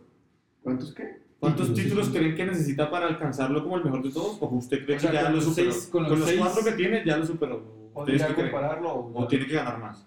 ¿Cuántos 0.63 0.95
qué? 0.95 1.19
¿Cuántos 1.41 1.75
títulos 1.75 2.09
creen 2.11 2.35
que 2.37 2.45
necesita 2.45 2.91
para 2.91 3.07
alcanzarlo 3.07 3.63
como 3.65 3.77
el 3.79 3.85
mejor 3.85 4.03
de 4.03 4.11
todos? 4.11 4.37
¿O 4.41 4.47
usted 4.55 4.85
cree 4.85 4.97
O 4.97 5.01
sea, 5.01 5.11
que 5.11 5.17
ya 5.17 5.29
lo 5.31 5.41
superó? 5.41 5.73
seis- 5.73 5.89
con 5.91 6.03
con 6.05 6.11
los 6.13 6.21
los, 6.21 6.29
seis- 6.29 6.41
cuatro 6.41 6.65
que 6.65 6.73
tiene 6.73 7.03
ya 7.05 7.17
lo 7.17 7.27
superó. 7.27 7.84
¿Ustedes 7.95 8.21
¿Podría 8.23 8.35
creen? 8.35 8.51
compararlo? 8.51 9.11
¿O 9.15 9.27
tiene 9.29 9.47
que 9.47 9.55
ganar 9.55 9.79
más? 9.81 10.07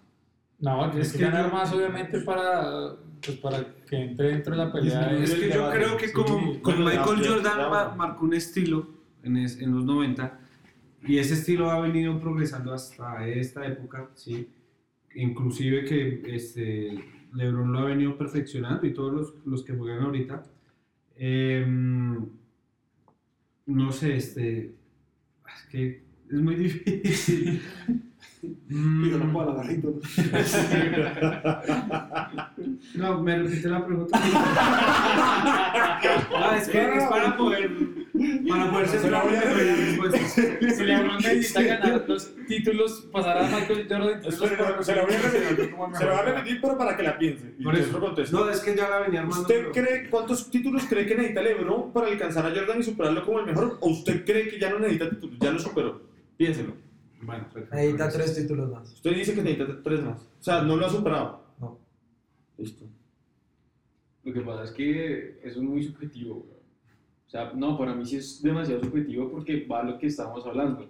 No, 0.59 0.89
tienes 0.89 1.07
Es 1.07 1.13
que 1.13 1.19
que 1.19 1.25
ganar 1.25 1.45
yo- 1.47 1.53
más, 1.53 1.71
obviamente, 1.73 2.19
para, 2.21 2.95
pues, 3.23 3.37
para 3.37 3.63
que 3.87 3.95
entre 3.95 4.27
dentro 4.29 4.55
de 4.55 4.65
la 4.65 4.71
pelea. 4.71 5.11
Es 5.17 5.33
que 5.35 5.49
yo 5.49 5.55
debate. 5.55 5.77
creo 5.77 5.97
que 5.97 6.07
Sí. 6.07 6.13
como, 6.13 6.53
Bueno, 6.59 6.85
Michael 6.85 7.21
ya, 7.21 7.29
Jordan 7.29 7.57
ya, 7.57 7.69
ma- 7.69 7.83
bueno. 7.83 7.95
marcó 7.95 8.25
un 8.25 8.33
estilo 8.33 8.87
en, 9.23 9.37
es- 9.37 9.59
en 9.61 9.73
los 9.75 9.85
90 9.85 10.39
y 11.03 11.17
ese 11.19 11.35
estilo 11.35 11.69
ha 11.69 11.79
venido 11.79 12.19
progresando 12.19 12.73
hasta 12.73 13.25
esta 13.27 13.65
época, 13.65 14.09
¿sí? 14.15 14.49
inclusive 15.15 15.85
que 15.85 16.35
este, 16.35 17.03
LeBron 17.33 17.71
lo 17.71 17.79
ha 17.79 17.85
venido 17.85 18.17
perfeccionando 18.17 18.85
y 18.85 18.93
todos 18.93 19.13
los, 19.13 19.33
los 19.45 19.63
que 19.63 19.73
juegan 19.73 20.03
ahorita. 20.03 20.43
Em, 21.15 22.25
no 23.65 23.91
sé, 23.91 24.15
este, 24.17 24.75
es 25.55 25.65
que 25.71 26.03
es 26.31 26.41
muy 26.41 26.55
difícil. 26.55 27.61
Mm, 28.69 29.03
Digo, 29.03 29.17
no 29.17 29.33
puedo 29.33 29.49
hablar, 29.51 29.65
¿no? 32.95 33.21
Me 33.23 33.37
repite 33.37 33.67
la 33.67 33.85
pregunta. 33.85 34.19
no, 36.31 36.51
es 36.57 36.69
que 36.69 36.97
es 36.97 37.03
para 37.05 37.35
poder, 37.35 37.71
para 38.47 38.71
poder 38.71 38.87
ser 38.87 39.11
las 39.11 39.25
respuestas. 39.25 40.31
Si 40.75 40.83
LeBron 40.83 41.17
necesita 41.17 41.61
ganar 41.63 42.05
los 42.07 42.35
títulos, 42.47 43.07
pasar 43.11 43.39
a 43.39 43.47
Michael 43.47 43.87
Jordan. 43.89 44.21
se 44.83 44.95
la 44.95 45.01
voy 45.03 45.13
a 45.15 45.19
repetir, 45.21 45.75
se 45.97 46.05
la 46.05 46.11
voy 46.11 46.19
a 46.19 46.21
repetir, 46.23 46.61
pero 46.61 46.77
para 46.77 46.95
que 46.95 47.03
la 47.03 47.17
piense. 47.17 47.45
Por 47.63 47.75
eso. 47.75 47.99
contesto. 47.99 48.37
No, 48.37 48.49
es 48.49 48.59
que 48.59 48.75
ya 48.75 48.89
la 48.89 48.99
venía 48.99 49.21
armando. 49.21 49.41
¿Usted 49.41 49.71
cree 49.71 50.09
cuántos 50.09 50.51
títulos 50.51 50.83
cree 50.87 51.05
que 51.05 51.15
necesita 51.15 51.41
LeBron 51.41 51.91
para 51.91 52.07
alcanzar 52.07 52.45
a 52.45 52.49
Jordan 52.49 52.79
y 52.79 52.83
superarlo 52.83 53.25
como 53.25 53.39
el 53.39 53.47
mejor? 53.47 53.77
¿O 53.81 53.89
usted 53.89 54.23
cree 54.25 54.47
que 54.47 54.59
ya 54.59 54.69
no 54.69 54.79
necesita 54.79 55.09
títulos? 55.09 55.37
Ya 55.39 55.51
lo 55.51 55.59
superó. 55.59 56.06
Piénselo. 56.37 56.73
Bueno. 57.21 57.47
Necesita 57.71 58.09
tres 58.09 58.35
títulos 58.35 58.71
más. 58.71 58.93
Usted 58.93 59.15
dice 59.15 59.33
que 59.33 59.41
necesita 59.41 59.81
tres 59.83 60.01
más. 60.03 60.21
O 60.21 60.43
sea, 60.43 60.61
no 60.61 60.75
lo 60.77 60.85
ha 60.85 60.89
superado. 60.89 61.43
No. 61.59 61.79
Listo. 62.57 62.85
Lo 64.23 64.33
que 64.33 64.41
pasa 64.41 64.63
es 64.65 64.71
que 64.71 65.39
eso 65.43 65.59
es 65.59 65.63
muy 65.63 65.83
subjetivo, 65.83 66.35
güey. 66.35 66.57
O 67.27 67.29
sea, 67.29 67.51
no, 67.53 67.77
para 67.77 67.93
mí 67.93 68.05
sí 68.05 68.17
es 68.17 68.41
demasiado 68.41 68.83
subjetivo 68.83 69.29
porque 69.31 69.65
va 69.65 69.81
a 69.81 69.83
lo 69.83 69.97
que 69.97 70.07
estamos 70.07 70.45
hablando. 70.45 70.83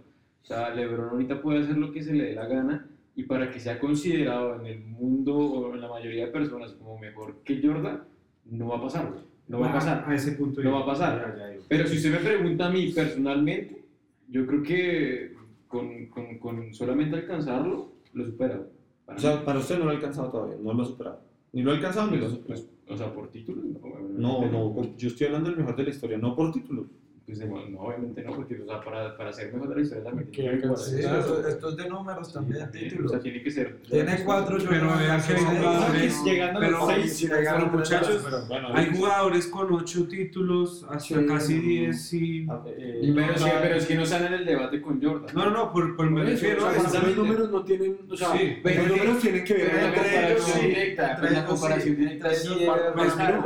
O 0.44 0.45
sea, 0.45 0.69
LeBron 0.74 1.10
ahorita 1.10 1.41
puede 1.41 1.60
hacer 1.64 1.78
lo 1.78 1.91
que 1.91 2.03
se 2.03 2.14
le 2.14 2.26
dé 2.26 2.36
la 2.36 2.45
gana 2.48 2.88
y 3.15 3.24
para 3.24 3.49
que 3.52 3.60
sea 3.60 3.80
considerado 3.80 4.60
en 4.60 4.65
el 4.68 4.80
mundo 4.86 5.36
o 5.36 5.74
en 5.74 5.82
la 5.82 5.88
mayoría 5.90 6.28
de 6.28 6.32
personas 6.32 6.74
como 6.74 6.99
mejor 6.99 7.38
que 7.44 7.60
Jordan, 7.61 8.03
no 8.45 8.68
va 8.68 8.78
a 8.78 8.82
pasar. 8.82 9.11
No 9.48 9.60
va 9.60 9.69
a 9.69 9.74
pasar. 9.74 10.03
A 10.07 10.14
ese 10.15 10.34
punto. 10.34 10.61
No 10.61 10.74
va 10.74 10.82
a 10.82 10.86
pasar. 10.86 11.34
ya- 11.36 11.38
ya 11.38 11.48
digo. 11.49 11.64
Pero 11.68 11.88
si 11.88 11.98
usted 11.98 12.11
me 12.11 12.18
pregunta 12.19 12.68
a 12.68 12.69
mí 12.69 12.91
personalmente, 12.91 13.84
yo 14.30 14.45
creo 14.45 14.61
que 14.64 15.34
con, 15.68 16.07
con, 16.07 16.38
con 16.39 16.73
solamente 16.73 17.15
alcanzarlo, 17.18 17.91
lo 18.14 18.26
supera. 18.26 18.61
Para 19.06 19.18
O 19.18 19.22
sea, 19.22 19.35
mí. 19.38 19.41
para 19.45 19.60
usted 19.60 19.77
no 19.80 19.85
lo 19.85 19.91
ha 19.91 19.94
alcanzado 19.94 20.30
todavía, 20.31 20.57
no 20.61 20.73
lo 20.73 20.84
ha 20.84 20.85
superado. 20.85 21.22
Ni 21.53 21.61
lo 21.61 21.72
ha 21.72 21.76
alcanzado 21.76 22.11
ni 22.11 22.18
lo 22.18 22.26
ha 22.27 22.30
superado. 22.30 22.64
Pues, 22.64 22.69
o 22.89 22.98
sea, 22.98 23.14
por 23.14 23.27
títulos, 23.30 23.64
no. 23.65 24.45
No, 24.45 24.73
no, 24.73 24.95
yo 24.98 25.07
estoy 25.10 25.27
hablando 25.27 25.49
del 25.49 25.60
mejor 25.60 25.76
de 25.76 25.84
la 25.84 25.89
historia, 25.89 26.18
no 26.18 26.35
por 26.35 26.52
títulos. 26.52 26.88
Pues, 27.28 27.40
de- 27.40 27.45
no, 27.45 27.80
obviamente 27.82 28.24
no, 28.24 28.32
porque 28.38 28.58
o 28.62 28.66
sea, 28.66 28.80
para, 28.80 29.18
para 29.18 29.34
ser 29.34 29.52
mejor 29.52 29.68
de 29.68 29.76
la 29.76 29.82
historia 29.82 30.04
también 30.06 30.32
tiene 30.32 30.52
que 30.62 30.62
Sí, 30.78 31.04
jugar. 31.04 31.20
esto, 31.20 31.48
esto 31.49 31.70
es 31.72 31.76
de 31.76 31.90
números 31.90 32.32
también, 32.32 32.60
También, 32.64 32.88
títulos. 32.88 33.12
O 33.12 33.14
sea, 33.16 33.20
tiene 33.22 33.44
que 33.44 33.52
ser. 33.52 33.78
Tiene 33.82 34.24
cuatro 34.24 34.58
Pero 34.58 34.88
Jordan, 34.90 34.99
vean 34.99 35.22
que 35.22 35.34
hay 35.34 35.44
jugadores 35.44 36.24
llegando 36.24 36.58
a 36.58 36.62
pero, 36.62 36.78
los 36.78 36.88
seis, 36.88 37.18
sí, 37.18 37.26
pero 37.28 37.40
llegaron 37.41 37.72
muchachos, 37.74 38.24
tres, 38.26 38.48
Bueno, 38.48 38.68
hay 38.74 38.95
jugadores 38.98 39.48
con 39.48 39.74
8 39.74 40.08
títulos, 40.08 40.86
hasta 40.90 40.99
Sí. 41.20 41.26
casi 41.28 41.60
10 41.60 42.14
y... 42.14 42.48
Ah, 42.49 42.64
eh, 42.66 42.99
Y 43.04 43.12
pero, 43.12 43.34
es 43.34 43.44
que, 43.44 43.52
pero 43.62 43.76
es 43.76 43.86
que 43.88 43.95
no 43.95 44.04
están 44.04 44.26
en 44.28 44.34
el 44.34 44.45
debate 44.45 44.82
con 44.82 45.02
Jordan. 45.04 45.36
No, 45.36 45.45
no, 45.45 45.52
no, 45.52 45.74
por, 45.74 45.98
por 45.98 46.10
me 46.10 46.24
refiero 46.24 46.66
o 46.66 46.90
sea, 46.90 47.02
los 47.04 47.18
números 47.18 47.52
no 47.52 47.62
tienen, 47.66 47.98
o 48.10 48.16
sea, 48.16 48.32
Sí, 48.38 48.56
pero 48.64 48.84
los 48.84 48.91
números 48.98 49.20
tienen 49.20 49.44
que 49.44 49.54
ver 49.54 49.70
Pero 49.70 49.82
la 49.82 49.88
entre 49.90 50.28
ellos, 50.30 50.41
comparación 50.45 50.62
sí. 50.62 50.68
directa, 50.70 51.10
entre 51.10 51.20
pues 51.28 51.32
la 51.34 51.45
comparación 51.45 51.95
sí. 51.95 52.02
directa 52.02 52.34
sí. 52.34 52.68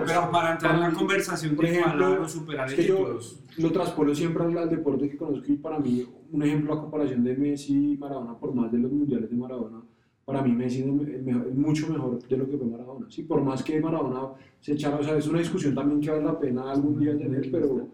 Pero 0.06 0.32
para 0.32 0.52
entrar 0.52 0.76
en 0.76 0.82
la 0.82 0.92
conversación 0.92 1.56
por 1.56 1.66
ejemplo, 1.66 2.30
superar 2.30 2.70
el 2.72 2.76
yo 2.86 2.96
títulos. 2.98 3.38
Lo 3.62 3.72
transpolo 3.72 4.14
siempre 4.16 4.44
al, 4.44 4.70
deporte 4.70 5.10
que 5.10 5.18
conozco 5.18 5.52
y 5.52 5.56
para 5.58 5.80
mí, 5.80 6.04
un 6.32 6.44
ejemplo 6.44 6.74
a 6.74 6.82
comparación 6.82 7.24
de 7.24 7.36
Messi 7.36 7.94
y 7.94 7.98
Maradona, 7.98 8.38
por 8.38 8.54
más 8.54 8.72
de 8.72 8.80
los 8.80 8.92
mundiales 8.92 9.30
de 9.30 9.36
Maradona, 9.36 9.82
para 10.26 10.42
mí 10.42 10.52
Messi 10.52 10.80
es, 10.82 10.86
el 10.86 10.92
me- 10.94 11.16
el 11.16 11.24
mejor- 11.24 11.48
es 11.50 11.56
mucho 11.56 11.88
mejor 11.92 12.22
de 12.28 12.38
lo 12.38 12.48
que 12.50 12.58
fue 12.58 12.68
Maradona. 12.68 13.06
Sí, 13.10 13.24
por 13.24 13.42
más 13.44 13.64
que 13.64 13.80
Maradona 13.82 14.30
se 14.60 14.74
echara, 14.74 14.98
o 14.98 15.04
sea, 15.04 15.18
es 15.18 15.28
una 15.28 15.40
discusión 15.40 15.74
también 15.76 16.00
que 16.02 16.10
vale 16.12 16.24
la 16.24 16.40
pena 16.40 16.72
algún 16.72 16.98
día 17.00 17.18
tener, 17.18 17.50
pero, 17.52 17.88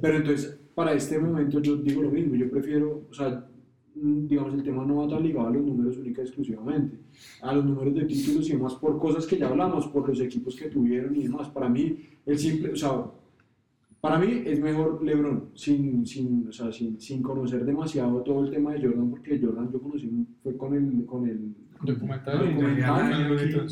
pero 0.00 0.16
entonces, 0.18 0.58
para 0.74 0.92
este 0.94 1.18
momento 1.18 1.60
yo 1.60 1.76
digo 1.76 2.02
lo 2.02 2.10
mismo, 2.10 2.34
yo 2.34 2.50
prefiero, 2.50 3.02
o 3.10 3.14
sea, 3.14 3.46
mm, 3.94 4.26
digamos, 4.26 4.54
el 4.54 4.62
tema 4.62 4.84
no 4.84 4.96
va 4.96 5.08
tan 5.08 5.22
ligado 5.22 5.48
a 5.48 5.50
los 5.50 5.64
números 5.64 5.96
única 5.98 6.22
exclusivamente, 6.22 6.98
a 7.42 7.54
los 7.54 7.64
números 7.64 7.94
de 7.94 8.04
títulos 8.04 8.48
y 8.48 8.52
demás, 8.52 8.74
por 8.74 8.98
cosas 8.98 9.26
que 9.26 9.38
ya 9.38 9.48
hablamos, 9.48 9.86
por 9.88 10.08
los 10.08 10.20
equipos 10.20 10.56
que 10.56 10.68
tuvieron 10.68 11.14
y 11.16 11.22
demás. 11.24 11.48
Para 11.50 11.68
mí, 11.68 11.96
el 12.26 12.38
simple, 12.38 12.72
o 12.72 12.76
sea, 12.76 13.04
para 14.00 14.18
mí 14.18 14.42
es 14.44 14.60
mejor 14.60 15.02
LeBron, 15.04 15.50
sin, 15.54 16.06
sin, 16.06 16.46
o 16.48 16.52
sea, 16.52 16.70
sin, 16.70 17.00
sin 17.00 17.22
conocer 17.22 17.64
demasiado 17.64 18.20
todo 18.22 18.44
el 18.44 18.50
tema 18.50 18.72
de 18.72 18.80
Jordan, 18.86 19.10
porque 19.10 19.40
Jordan 19.42 19.70
yo 19.72 19.80
conocí 19.80 20.10
fue 20.42 20.56
con 20.56 20.74
el, 20.74 21.04
con 21.06 21.26
el 21.28 21.54
Documental. 21.82 22.38
Documental. 22.38 23.28
documental. 23.28 23.68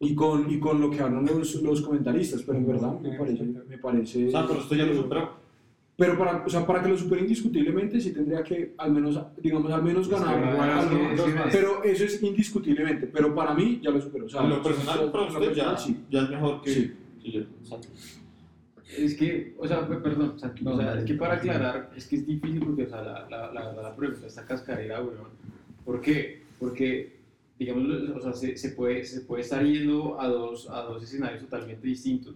y 0.00 0.14
con, 0.14 0.50
y 0.50 0.58
con 0.60 0.80
lo 0.80 0.90
que 0.90 1.00
hablan 1.00 1.24
los, 1.24 1.54
los 1.62 1.80
comentaristas, 1.80 2.42
pero 2.42 2.58
en 2.58 2.66
verdad 2.66 3.00
me 3.00 3.16
parece, 3.16 3.44
me 3.44 3.78
parece 3.78 4.26
O 4.28 4.30
sea, 4.30 4.46
pero 4.46 4.58
usted 4.60 4.76
ya 4.76 4.84
lo 4.86 4.94
superó. 4.94 5.30
pero 5.96 6.18
para, 6.18 6.44
o 6.44 6.48
sea, 6.50 6.66
para 6.66 6.82
que 6.82 6.88
lo 6.90 6.98
supere 6.98 7.22
indiscutiblemente 7.22 7.98
sí 8.00 8.12
tendría 8.12 8.42
que 8.42 8.74
al 8.76 8.92
menos, 8.92 9.18
digamos, 9.42 9.72
al 9.72 9.82
menos 9.82 10.08
ganar 10.08 10.38
es 10.74 10.86
que- 10.90 11.22
sí, 11.22 11.30
pero 11.52 11.82
eso 11.84 12.04
es 12.04 12.22
indiscutiblemente, 12.22 13.06
pero 13.06 13.34
para 13.34 13.54
mí 13.54 13.80
ya 13.82 13.90
lo 13.90 14.00
superó. 14.00 14.26
O 14.26 14.28
sea, 14.28 14.42
lo 14.42 14.60
personal, 14.62 15.10
para 15.10 15.24
lo 15.24 15.30
usted 15.30 15.54
ya, 15.54 15.68
personal, 15.70 15.78
sí. 15.78 16.04
ya 16.10 16.22
es 16.24 16.30
mejor 16.30 16.60
que. 16.62 16.70
Sí. 16.70 16.92
sí, 17.22 17.32
ya, 17.32 17.40
exacto. 17.40 17.88
Es 18.98 19.14
que, 19.16 19.54
o 19.58 19.66
sea, 19.66 19.86
pe- 19.88 19.96
perdón, 19.96 20.34
o 20.36 20.38
sea, 20.38 20.54
o 20.64 20.76
sea, 20.76 20.98
es 20.98 21.04
que 21.04 21.14
para 21.14 21.34
aclarar, 21.34 21.90
es 21.96 22.06
que 22.06 22.16
es 22.16 22.26
difícil 22.26 22.60
porque, 22.60 22.84
o 22.84 22.88
sea, 22.88 23.02
la, 23.02 23.26
la, 23.28 23.52
la, 23.52 23.72
la 23.82 23.96
pregunta 23.96 24.26
está 24.26 24.44
cascarera, 24.44 25.00
weón. 25.02 25.28
¿Por 25.84 26.00
qué? 26.00 26.42
Porque, 26.60 27.16
digamos, 27.58 27.84
o 28.16 28.20
sea, 28.20 28.32
se, 28.32 28.56
se, 28.56 28.70
puede, 28.70 29.04
se 29.04 29.22
puede 29.22 29.42
estar 29.42 29.64
yendo 29.64 30.20
a 30.20 30.28
dos, 30.28 30.68
a 30.70 30.82
dos 30.82 31.02
escenarios 31.02 31.42
totalmente 31.42 31.86
distintos. 31.86 32.34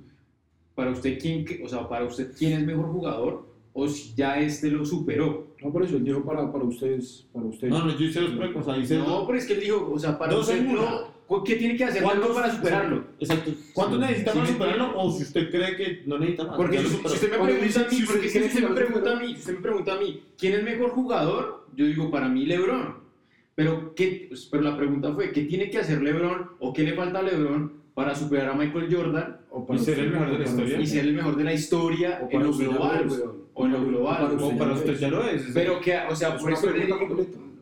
Para 0.75 0.91
usted, 0.91 1.19
¿quién, 1.21 1.45
que- 1.45 1.63
o 1.65 1.69
sea, 1.69 1.89
para 1.89 2.05
usted, 2.05 2.33
¿quién 2.37 2.53
es 2.55 2.67
mejor 2.67 2.87
jugador? 2.87 3.47
O 3.73 3.87
si 3.89 4.13
ya 4.17 4.41
este 4.41 4.69
lo 4.71 4.85
superó. 4.85 5.55
No, 5.63 5.71
por 5.73 5.85
eso 5.85 5.97
él 5.97 6.05
dijo 6.05 6.25
para, 6.25 6.51
para 6.51 6.65
ustedes, 6.65 7.27
para 7.33 7.47
ustedes. 7.47 7.73
No, 7.73 7.85
no, 7.85 7.97
yo 7.97 8.07
hice 8.07 8.21
los 8.23 8.33
pruebas, 8.33 8.67
o 8.67 8.73
sea, 8.73 8.83
hice 8.83 8.99
No, 8.99 9.25
pero 9.27 9.39
es 9.39 9.47
que 9.47 9.53
él 9.53 9.61
dijo, 9.61 9.89
o 9.93 9.99
sea, 9.99 10.19
para 10.19 10.33
Dos 10.35 10.49
usted 10.49 10.65
no. 10.65 11.20
¿Qué 11.45 11.55
tiene 11.55 11.77
que 11.77 11.85
hacer 11.85 12.03
¿Cuántos- 12.03 12.29
Marco 12.29 12.41
para 12.41 12.55
superarlo? 12.55 13.05
Exacto. 13.21 13.53
¿Cuánto 13.73 13.99
necesita 13.99 14.33
para 14.33 14.47
superarlo? 14.47 14.99
O 14.99 15.13
si 15.13 15.23
usted 15.23 15.51
cree 15.51 15.77
que 15.77 16.03
no 16.07 16.19
necesita 16.19 16.45
más. 16.45 16.57
Porque 16.57 16.79
si, 16.79 16.85
usted 16.87 17.31
me 17.31 17.39
pregunta 17.39 17.81
a 17.81 17.89
mí, 17.89 17.97
si 17.97 18.07
porque 18.07 18.27
usted 18.27 18.51
si 18.51 18.61
me 18.61 18.69
pregunta 18.69 19.13
a 19.13 19.21
mí, 19.21 19.27
si 19.29 19.35
usted 19.35 19.55
me 19.55 19.61
pregunta 19.61 19.93
a 19.95 19.99
mí, 19.99 20.23
¿quién 20.37 20.55
es 20.55 20.63
mejor 20.65 20.91
jugador? 20.91 21.67
Yo 21.77 21.87
digo, 21.87 22.11
para 22.11 22.29
mí 22.29 22.47
LeBron. 22.47 22.95
Pero, 23.55 23.95
¿qué, 23.95 24.27
pues, 24.29 24.49
pero 24.51 24.63
la 24.65 24.77
pregunta 24.77 25.13
fue, 25.13 25.31
¿qué 25.33 25.43
tiene 25.43 25.71
que 25.71 25.79
hacer 25.79 26.03
LeBron 26.03 26.51
o 26.59 26.73
qué 26.73 26.83
le 26.83 26.95
falta 26.95 27.21
a 27.21 27.23
LeBron 27.23 27.73
para 27.95 28.15
superar 28.15 28.49
a 28.51 28.55
Michael 28.55 28.89
Jordan 28.95 29.37
O 29.51 29.67
para 29.67 29.79
Y 29.79 29.85
ser 29.85 29.99
el 29.99 30.11
mejor 30.11 30.31
de 30.33 30.39
la 30.39 30.45
historia. 30.45 30.81
y 30.81 30.87
ser 30.87 31.05
el 31.05 31.15
mejor 31.15 31.37
de 31.37 31.45
la 31.45 31.53
historia 31.53 32.19
O 32.23 32.25
en 32.25 32.31
para 32.31 32.45
lo 32.45 32.53
global? 32.53 33.09
O 33.55 33.67
en 33.67 33.73
lo 33.73 33.85
global. 33.85 34.39
O 34.41 34.59
para 34.59 34.73
usted 34.73 34.99
ya 34.99 35.09
lo 35.09 35.23
es. 35.29 35.43
Pero 35.55 35.81
que, 35.81 35.97
o 36.09 36.17
sea, 36.17 36.37
por 36.39 36.53
eso 36.53 36.69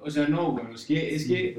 o 0.01 0.11
sea, 0.11 0.27
no, 0.27 0.53
bueno, 0.53 0.71
es 0.75 0.87
que, 0.87 1.15
es 1.15 1.27
que, 1.27 1.59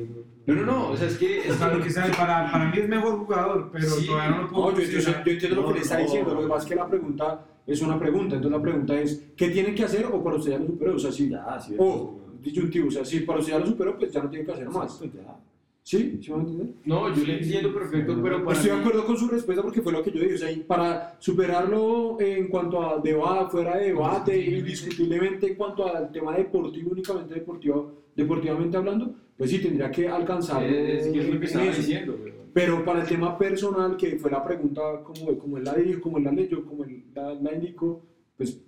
no, 0.55 0.65
no, 0.65 0.65
no, 0.65 0.89
o 0.91 0.97
sea, 0.97 1.07
es 1.07 1.17
que, 1.17 1.39
es 1.39 1.51
O 1.51 1.55
sea, 1.55 1.67
lo 1.69 1.77
que 1.77 1.83
que 1.85 1.89
sabe, 1.91 2.11
para, 2.13 2.51
para 2.51 2.65
mí 2.71 2.77
es 2.77 2.89
mejor 2.89 3.17
jugador, 3.19 3.69
pero 3.71 3.89
Sí. 3.89 4.05
todavía 4.07 4.35
no 4.35 4.41
lo 4.43 4.49
puedo 4.49 4.71
No, 4.71 4.77
yo, 4.79 4.83
yo- 4.85 4.99
yo 4.99 5.11
entiendo 5.31 5.61
lo 5.61 5.67
que 5.67 5.73
le 5.73 5.79
está 5.81 5.95
No, 5.97 6.03
diciendo, 6.03 6.29
no. 6.29 6.35
lo 6.35 6.41
que 6.43 6.47
pasa 6.49 6.63
es 6.63 6.69
que 6.69 6.75
la 6.75 6.87
pregunta 6.87 7.45
es 7.67 7.81
una 7.81 7.99
pregunta, 7.99 8.35
entonces 8.35 8.57
la 8.57 8.63
pregunta 8.63 8.99
es, 8.99 9.23
¿qué 9.35 9.49
tiene 9.49 9.75
que 9.75 9.83
hacer 9.83 10.05
o 10.11 10.23
para 10.23 10.35
usted 10.37 10.51
ya 10.51 10.59
lo 10.59 10.65
superó? 10.67 10.95
O 10.95 10.99
sea, 10.99 11.11
sí, 11.11 11.29
Ya, 11.29 11.59
sí. 11.59 11.75
o 11.77 12.19
disyuntivo, 12.41 12.87
o 12.87 12.91
sea, 12.91 13.03
si 13.05 13.19
para 13.21 13.39
usted 13.39 13.53
ya 13.53 13.59
lo 13.59 13.65
superó, 13.67 13.97
pues 13.97 14.11
ya 14.11 14.23
no 14.23 14.29
tiene 14.29 14.45
que 14.45 14.51
hacer 14.51 14.69
más. 14.69 14.93
Exacto, 15.01 15.17
ya. 15.17 15.35
¿Sí? 15.81 16.19
¿Sí 16.21 16.29
me 16.29 16.35
va 16.35 16.41
a 16.41 16.45
entender? 16.45 16.67
no, 16.85 17.15
yo 17.15 17.23
le 17.25 17.39
entiendo 17.41 17.73
perfecto, 17.73 18.19
pero 18.21 18.43
para 18.43 18.55
Estoy 18.57 18.69
de 18.71 18.75
mí- 18.75 18.81
acuerdo 18.83 19.05
con 19.07 19.17
su 19.17 19.27
respuesta 19.27 19.63
porque 19.63 19.81
fue 19.81 19.91
lo 19.91 20.03
que 20.03 20.11
yo 20.11 20.19
dije, 20.21 20.35
o 20.35 20.37
sea, 20.37 20.49
para 20.67 21.15
superarlo 21.19 22.17
en 22.19 22.47
cuanto 22.47 22.81
a 22.81 22.99
debate, 22.99 23.49
fuera 23.49 23.77
de 23.77 23.85
debate, 23.85 24.39
indiscutiblemente 24.39 25.47
en 25.47 25.55
cuanto 25.55 25.87
al 25.87 26.11
tema 26.11 26.35
deportivo, 26.35 26.91
únicamente 26.91 27.33
deportivo, 27.33 27.91
deportivamente 28.15 28.77
hablando, 28.77 29.15
pues 29.37 29.49
sí 29.51 29.59
tendría 29.59 29.89
que 29.91 30.07
alcanzarlo. 30.07 30.67
es, 30.67 31.05
es 31.05 31.13
que 31.13 31.19
es 31.19 31.25
lo 31.25 31.31
que 31.31 31.37
en 31.37 31.43
estaba 31.43 31.65
eso. 31.65 31.77
diciendo, 31.77 32.17
weón. 32.21 32.39
Pero 32.53 32.83
para 32.83 33.01
el 33.01 33.07
tema 33.07 33.37
personal, 33.37 33.95
que 33.95 34.17
fue 34.17 34.31
la 34.31 34.43
pregunta, 34.43 34.81
como, 35.03 35.37
como 35.37 35.57
él 35.57 35.63
la 35.63 35.75
dijo, 35.75 36.01
como 36.01 36.17
él 36.17 36.23
la 36.23 36.31
leyó, 36.31 36.65
como 36.65 36.83
él 36.83 37.03
la, 37.13 37.33
la 37.35 37.53
indicó, 37.53 38.03
pues 38.35 38.59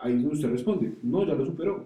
ahí 0.00 0.14
es 0.14 0.22
donde 0.22 0.34
usted 0.36 0.50
responde, 0.50 0.94
no, 1.02 1.26
ya 1.26 1.34
lo 1.34 1.44
superó. 1.44 1.84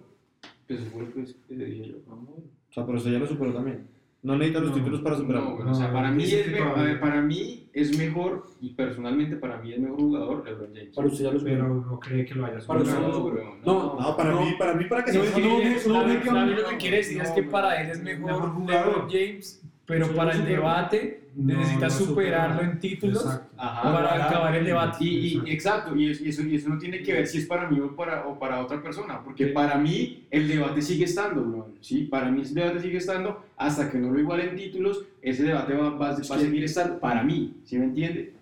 Pues 0.66 0.80
fue 0.92 1.02
lo 1.02 1.12
que 1.12 1.64
dije 1.64 1.88
yo. 1.88 1.96
O 2.08 2.72
sea, 2.72 2.86
pero 2.86 2.96
usted 2.98 3.12
ya 3.12 3.18
lo 3.18 3.26
superó 3.26 3.52
también. 3.52 3.86
No 4.22 4.36
necesita 4.36 4.60
los 4.60 4.70
No, 4.70 4.76
títulos 4.76 5.00
para 5.00 5.16
No, 5.16 5.22
superarlo. 5.22 5.56
bueno, 5.56 5.72
o 5.72 5.74
sea, 5.74 5.88
No, 5.88 5.94
para 5.94 6.10
mí, 6.12 6.22
es 6.22 6.30
que 6.44 6.50
mejor, 6.52 6.68
todavía- 6.74 6.82
a 6.82 6.86
ver, 6.92 7.00
para 7.00 7.22
mí 7.22 7.68
es 7.72 7.98
mejor, 7.98 8.46
y 8.60 8.70
personalmente 8.70 9.34
para 9.36 9.56
mí 9.60 9.72
es 9.72 9.80
mejor 9.80 9.98
jugador 9.98 10.44
LeBron 10.44 10.70
James. 10.72 10.94
Para 10.94 11.08
usted 11.08 11.24
ya 11.24 11.32
lo 11.32 11.38
superó. 11.40 11.56
Pero 11.64 11.74
no 11.74 11.98
cree 11.98 12.24
que 12.24 12.34
lo 12.36 12.46
haya 12.46 12.58
Para 12.64 12.80
usted 12.80 12.92
ya 12.92 12.98
superado. 12.98 13.08
lo 13.08 13.14
superó. 13.26 13.42
weón, 13.48 13.60
No, 13.64 14.00
No, 14.00 14.16
para 14.16 14.30
no. 14.30 14.40
mí, 14.44 14.54
para 14.56 14.74
mí, 14.74 14.84
para 14.84 15.04
que 15.04 15.12
No, 15.12 15.22
sea 15.24 15.38
no, 15.38 15.38
no, 15.38 15.48
no, 15.48 16.24
no, 16.34 16.46
no, 16.46 16.56
lo 16.62 16.68
que 16.68 16.76
quiere 16.76 16.96
decir 16.98 17.20
es 17.20 17.28
no, 17.30 17.34
que 17.34 17.42
no. 17.42 17.50
para 17.50 17.82
él 17.82 17.90
es 17.90 18.00
mejor 18.02 18.26
Mejor 18.32 18.50
jugador. 18.52 18.86
LeBron 18.92 19.10
James, 19.10 19.61
pero 19.92 20.06
Sí, 20.06 20.12
para 20.14 20.32
el 20.32 20.44
debate 20.46 21.22
No, 21.36 21.54
necesita 21.58 21.86
no 21.86 21.90
superarlo 21.90 22.54
superó. 22.56 22.72
en 22.72 22.80
títulos. 22.80 23.26
Ajá. 23.56 23.92
para 23.92 24.26
acabar 24.26 24.54
el 24.56 24.64
debate. 24.64 25.04
Y, 25.04 25.08
y- 25.44 25.50
exacto, 25.52 25.94
y 25.94 26.10
eso, 26.10 26.42
y 26.42 26.56
eso, 26.56 26.68
no 26.68 26.78
tiene 26.78 27.02
que 27.02 27.12
ver 27.12 27.26
si 27.26 27.38
es 27.38 27.46
para 27.46 27.68
mí 27.70 27.78
o 27.80 27.94
para, 27.94 28.26
o 28.26 28.38
para 28.38 28.60
otra 28.60 28.82
persona, 28.82 29.22
porque 29.22 29.46
para 29.48 29.76
mí 29.76 30.24
el 30.30 30.48
debate 30.48 30.80
sigue 30.82 31.04
estando, 31.04 31.42
bro, 31.42 31.68
¿sí? 31.80 32.04
Para 32.04 32.30
mí 32.30 32.40
el 32.42 32.54
debate 32.54 32.80
sigue 32.80 32.96
estando 32.98 33.44
hasta 33.56 33.90
que 33.90 33.98
no 33.98 34.10
lo 34.10 34.18
igualen 34.18 34.56
títulos, 34.56 35.04
ese 35.20 35.44
debate 35.44 35.74
va, 35.74 35.90
va- 35.90 36.10
va 36.10 36.10
a 36.10 36.22
seguir 36.38 36.64
estando 36.64 36.98
para 36.98 37.22
mí, 37.22 37.54
¿sí 37.64 37.78
me 37.78 37.84
entiende? 37.86 38.32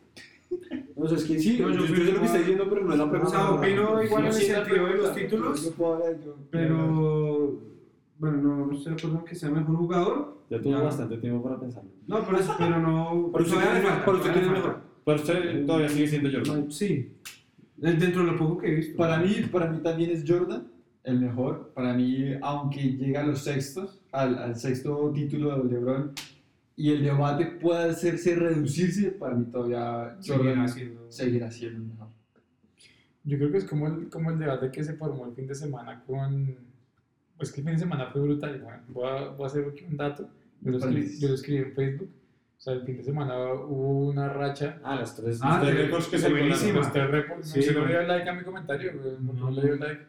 O 0.96 1.06
sea, 1.08 1.16
es 1.18 1.24
que 1.24 1.38
sí, 1.38 1.58
No, 1.60 1.70
yo, 1.70 1.84
yo 1.86 1.94
yo 1.94 2.12
lo 2.14 2.20
que 2.20 2.26
está 2.26 2.38
diciendo, 2.38 2.66
pero 2.68 2.84
no 2.84 2.92
es 2.92 2.98
la 2.98 3.04
O 3.04 3.10
pregunta. 3.10 3.36
sea, 3.38 3.50
opino 3.50 4.02
igual 4.02 4.26
en 4.26 4.32
Sí, 4.32 4.46
el 4.46 4.54
sentido 4.56 4.86
de 4.86 4.94
los 4.94 5.14
títulos, 5.14 5.64
Yo 5.64 5.70
puedo 5.72 5.94
hablar, 5.94 6.16
yo- 6.24 6.36
pero 6.50 7.60
bueno, 8.20 8.36
no, 8.36 8.66
no 8.66 8.72
estoy 8.76 8.92
de 8.94 8.98
acuerdo 8.98 9.18
en 9.18 9.24
que 9.24 9.34
sea 9.34 9.50
mejor 9.50 9.76
jugador. 9.76 10.38
Ya 10.50 10.60
tuvo 10.60 10.72
Ya. 10.72 10.82
bastante 10.82 11.16
tiempo 11.18 11.42
para 11.42 11.58
pensarlo. 11.58 11.90
No, 12.06 12.22
por 12.24 12.34
eso, 12.36 12.54
pero 12.58 12.78
no. 12.78 13.30
Para 13.32 13.44
usted, 13.44 13.56
todavía 13.56 13.72
¿quién 13.72 13.72
le 13.72 13.78
es- 13.80 13.84
falta, 13.88 14.04
para 14.04 14.16
usted 14.18 14.32
quién 14.32 14.44
es 14.44 14.46
todavía 14.46 14.62
le 14.62 14.68
mejor? 14.68 14.90
Pero 15.04 15.16
usted 15.16 15.66
todavía 15.66 15.88
sigue 15.88 16.06
siendo 16.08 16.30
Jordan. 16.32 16.70
Sí. 16.70 17.12
Es 17.82 17.98
Dentro 18.00 18.24
de 18.24 18.32
lo 18.32 18.36
poco 18.38 18.58
que 18.58 18.68
he 18.70 18.74
visto. 18.76 18.96
Para 18.96 19.18
mí, 19.18 19.34
para 19.50 19.70
mí 19.70 19.78
también 19.82 20.10
es 20.10 20.24
Jordan 20.26 20.66
el 21.02 21.18
mejor. 21.20 21.72
Para 21.74 21.94
mí, 21.94 22.34
aunque 22.42 22.80
llega 22.82 23.22
a 23.22 23.26
los 23.26 23.40
sextos, 23.40 24.02
al, 24.12 24.36
al 24.38 24.54
sexto 24.56 25.10
título 25.14 25.56
de 25.64 25.72
LeBron, 25.72 26.12
y 26.76 26.90
el 26.92 27.02
debate 27.02 27.46
puede 27.46 27.90
hacerse 27.90 28.34
reducirse, 28.36 29.10
para 29.12 29.34
mí 29.34 29.46
todavía 29.46 30.16
Jordan 30.26 30.66
seguirá 31.08 31.50
siendo 31.50 31.78
el 31.78 31.84
mejor. 31.88 32.08
Yo 33.24 33.36
creo 33.38 33.50
que 33.50 33.58
es 33.58 33.64
como 33.64 33.86
el, 33.86 34.08
como 34.08 34.30
el 34.30 34.38
debate 34.38 34.70
que 34.70 34.82
se 34.84 34.94
formó 34.94 35.26
el 35.26 35.32
fin 35.32 35.46
de 35.46 35.54
semana 35.54 36.02
con... 36.06 36.54
Pues 37.40 37.52
que 37.52 37.62
el 37.62 37.64
fin 37.66 37.72
de 37.74 37.80
semana 37.80 38.04
fue 38.12 38.20
brutal. 38.20 38.60
Bueno, 38.60 38.78
voy, 38.88 39.08
a, 39.08 39.28
voy 39.30 39.44
a 39.44 39.46
hacer 39.46 39.64
un 39.88 39.96
dato. 39.96 40.28
Yo 40.60 40.72
lo, 40.72 40.76
escribí, 40.76 41.18
yo 41.18 41.28
lo 41.28 41.34
escribí 41.34 41.58
en 41.62 41.72
Facebook. 41.74 42.10
O 42.58 42.60
sea, 42.60 42.74
el 42.74 42.82
fin 42.82 42.98
de 42.98 43.02
semana 43.02 43.34
hubo 43.54 44.08
una 44.10 44.28
racha. 44.28 44.78
Ah, 44.84 44.96
las 44.96 45.16
tres, 45.16 45.38
Ah, 45.42 45.56
los 45.58 45.66
tres 45.70 45.78
récords 45.86 46.06
que 46.08 46.18
se 46.18 46.28
buenísima. 46.28 46.58
colaron. 46.58 46.76
Los 46.82 46.92
tres 46.92 47.10
récords. 47.10 47.48
Sí, 47.50 47.60
no 47.74 47.80
le 47.86 47.88
dio 47.88 48.02
like 48.02 48.28
a 48.28 48.32
mi 48.34 48.42
comentario, 48.44 48.92
no, 49.22 49.32
No. 49.32 49.50
le 49.52 49.62
dio 49.62 49.76
like. 49.76 50.00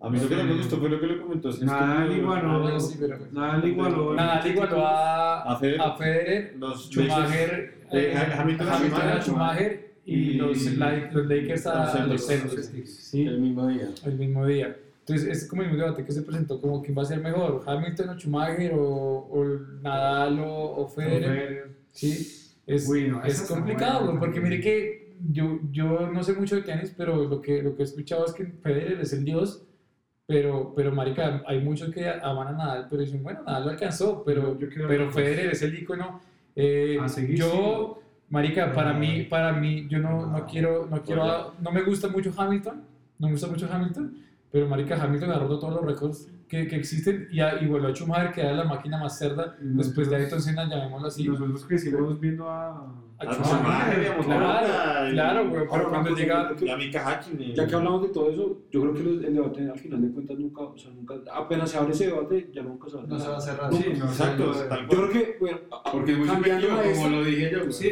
A 0.00 0.10
mí 0.10 0.18
lo 0.20 0.28
que 0.28 0.34
no 0.36 0.44
me 0.44 0.54
gustó 0.56 0.78
fue 0.78 0.88
lo 0.90 1.00
que 1.00 1.06
le 1.06 1.20
comentó. 1.20 1.48
es 1.50 1.58
que 1.60 1.64
Nadal 1.64 2.10
igualó, 2.16 2.50
Ah, 2.50 2.58
bueno, 2.58 2.80
sí, 2.80 2.96
pero- 3.00 3.18
Nadal 3.30 3.68
igualó. 3.68 4.14
Nada, 4.14 4.48
igualó 4.48 4.84
a, 4.84 5.42
A 5.42 5.56
Federer. 5.60 5.80
a 5.80 5.96
Federer, 5.96 6.54
Los 6.58 6.90
Schumacher, 6.90 7.74
Eh, 7.92 8.12
eh, 8.12 8.32
Hamilton 8.36 8.66
Schumacher. 8.66 9.08
a 9.12 9.20
Schumacher 9.22 9.90
y, 10.04 10.14
Y- 10.14 10.34
los, 10.34 10.64
la- 10.76 11.10
los 11.12 11.26
Lakers 11.26 11.66
a, 11.68 11.96
los 11.96 12.08
los 12.08 12.26
Celtics. 12.26 12.64
Celtics. 12.66 12.90
Sí, 12.96 13.22
El 13.26 13.38
mismo 13.40 13.68
día. 13.68 13.88
el 14.04 14.14
mismo 14.18 14.44
día. 14.46 14.76
Entonces, 15.00 15.28
es 15.28 15.48
como 15.48 15.62
el 15.62 15.68
mismo 15.68 15.82
debate 15.84 16.04
que 16.04 16.12
se 16.12 16.22
presentó, 16.22 16.60
como 16.60 16.82
quién 16.82 16.96
va 16.96 17.02
a 17.02 17.06
ser 17.06 17.20
mejor, 17.20 17.62
Hamilton 17.66 18.10
o 18.10 18.14
Schumacher 18.18 18.72
o, 18.74 18.82
o 19.32 19.44
Nadal 19.82 20.38
o, 20.40 20.76
o 20.76 20.86
Federer. 20.88 21.70
Sí, 21.92 22.52
es, 22.66 22.88
Uy, 22.88 23.08
no, 23.08 23.22
esa 23.24 23.42
es 23.42 23.48
complicado, 23.48 24.04
buena. 24.04 24.20
porque 24.20 24.40
mire 24.40 24.60
que 24.60 25.16
yo, 25.32 25.58
yo 25.72 26.08
no 26.12 26.22
sé 26.22 26.34
mucho 26.34 26.54
de 26.56 26.62
tenis, 26.62 26.94
pero 26.96 27.24
lo 27.24 27.40
que, 27.42 27.62
lo 27.62 27.74
que 27.74 27.82
he 27.82 27.84
escuchado 27.84 28.24
es 28.26 28.32
que 28.32 28.44
Federer 28.46 29.00
es 29.00 29.12
el 29.12 29.24
dios, 29.24 29.62
pero, 30.26 30.72
pero 30.76 30.92
marica, 30.92 31.42
hay 31.46 31.60
muchos 31.60 31.90
que 31.90 32.08
aman 32.08 32.48
a 32.48 32.52
Nadal, 32.52 32.86
pero 32.88 33.02
dicen, 33.02 33.22
bueno, 33.22 33.40
Nadal 33.44 33.64
lo 33.64 33.70
alcanzó, 33.70 34.22
pero, 34.24 34.56
Yo 34.58 34.68
pero 34.86 34.86
ver- 35.06 35.10
Federer 35.12 35.50
es 35.50 35.62
el 35.62 35.76
ícono. 35.76 36.20
Eh, 36.54 36.98
yo, 37.34 38.00
marica, 38.28 38.72
para 38.72 38.92
mí, 38.92 39.22
para 39.24 39.52
mí, 39.54 39.86
yo 39.88 39.98
no, 39.98 40.26
no 40.26 40.38
No. 40.38 40.46
quiero, 40.46 40.86
no 40.88 41.02
quiero, 41.02 41.54
no 41.60 41.72
me 41.72 41.82
gusta 41.82 42.06
mucho 42.08 42.32
Hamilton, 42.36 42.82
no 43.18 43.26
me 43.26 43.32
gusta 43.32 43.48
mucho 43.48 43.68
Hamilton, 43.70 44.16
pero 44.50 44.68
marica, 44.68 45.00
Hamilton 45.00 45.30
ha 45.30 45.38
roto 45.38 45.58
todos 45.58 45.74
los 45.74 45.84
récords 45.84 46.28
que, 46.48 46.66
que 46.66 46.76
existen 46.76 47.28
y, 47.30 47.40
a, 47.40 47.62
y 47.62 47.66
vuelve 47.66 47.88
a 47.88 47.94
Schumacher, 47.94 48.32
que 48.32 48.40
era 48.40 48.52
la 48.52 48.64
máquina 48.64 48.98
más 48.98 49.16
cerda, 49.18 49.56
después 49.60 50.10
de 50.10 50.16
Ayrton 50.16 50.42
Senna, 50.42 50.68
llamémoslo 50.68 51.08
así. 51.08 51.28
Nosotros 51.28 51.64
crecimos 51.64 52.18
viendo 52.18 52.48
a. 52.48 52.92
A 53.20 53.24
Ah, 53.24 54.22
claro, 54.24 55.10
claro, 55.12 55.42
y- 55.44 55.48
güey, 55.48 55.66
pero 55.70 55.88
cuando 55.90 56.10
llega, 56.16 56.52
La 56.60 56.76
Mika. 56.76 57.20
Ya 57.54 57.66
que 57.66 57.74
hablamos 57.74 58.02
de 58.02 58.08
todo 58.08 58.30
eso, 58.30 58.58
yo 58.70 58.80
creo 58.80 58.94
que 58.94 59.00
el 59.00 59.34
debate 59.34 59.68
al 59.70 59.78
final 59.78 60.00
de 60.02 60.10
cuentas 60.10 60.38
nunca, 60.38 60.62
o 60.62 60.78
sea, 60.78 60.90
nunca, 60.90 61.14
apenas 61.34 61.70
se 61.70 61.76
abre 61.76 61.92
ese 61.92 62.06
debate, 62.06 62.48
ya 62.52 62.62
nunca 62.62 62.88
se 62.88 62.96
va 62.96 63.02
a 63.02 63.06
No 63.06 63.18
se 63.20 63.28
va 63.28 63.36
a 63.36 63.40
cerrar. 63.40 63.74
Sí, 63.74 63.84
no, 63.98 64.04
Exacto, 64.06 64.52
Yo 64.54 64.88
creo 64.88 65.10
que, 65.10 65.36
bueno, 65.38 65.58
Porque 65.92 66.12
es 66.12 66.18
muy 66.18 66.28
subjetivo, 66.28 66.68
como 66.70 66.82
eso, 66.82 67.08
lo 67.10 67.24
dije 67.24 67.50
yo. 67.52 67.72
Sí, 67.72 67.88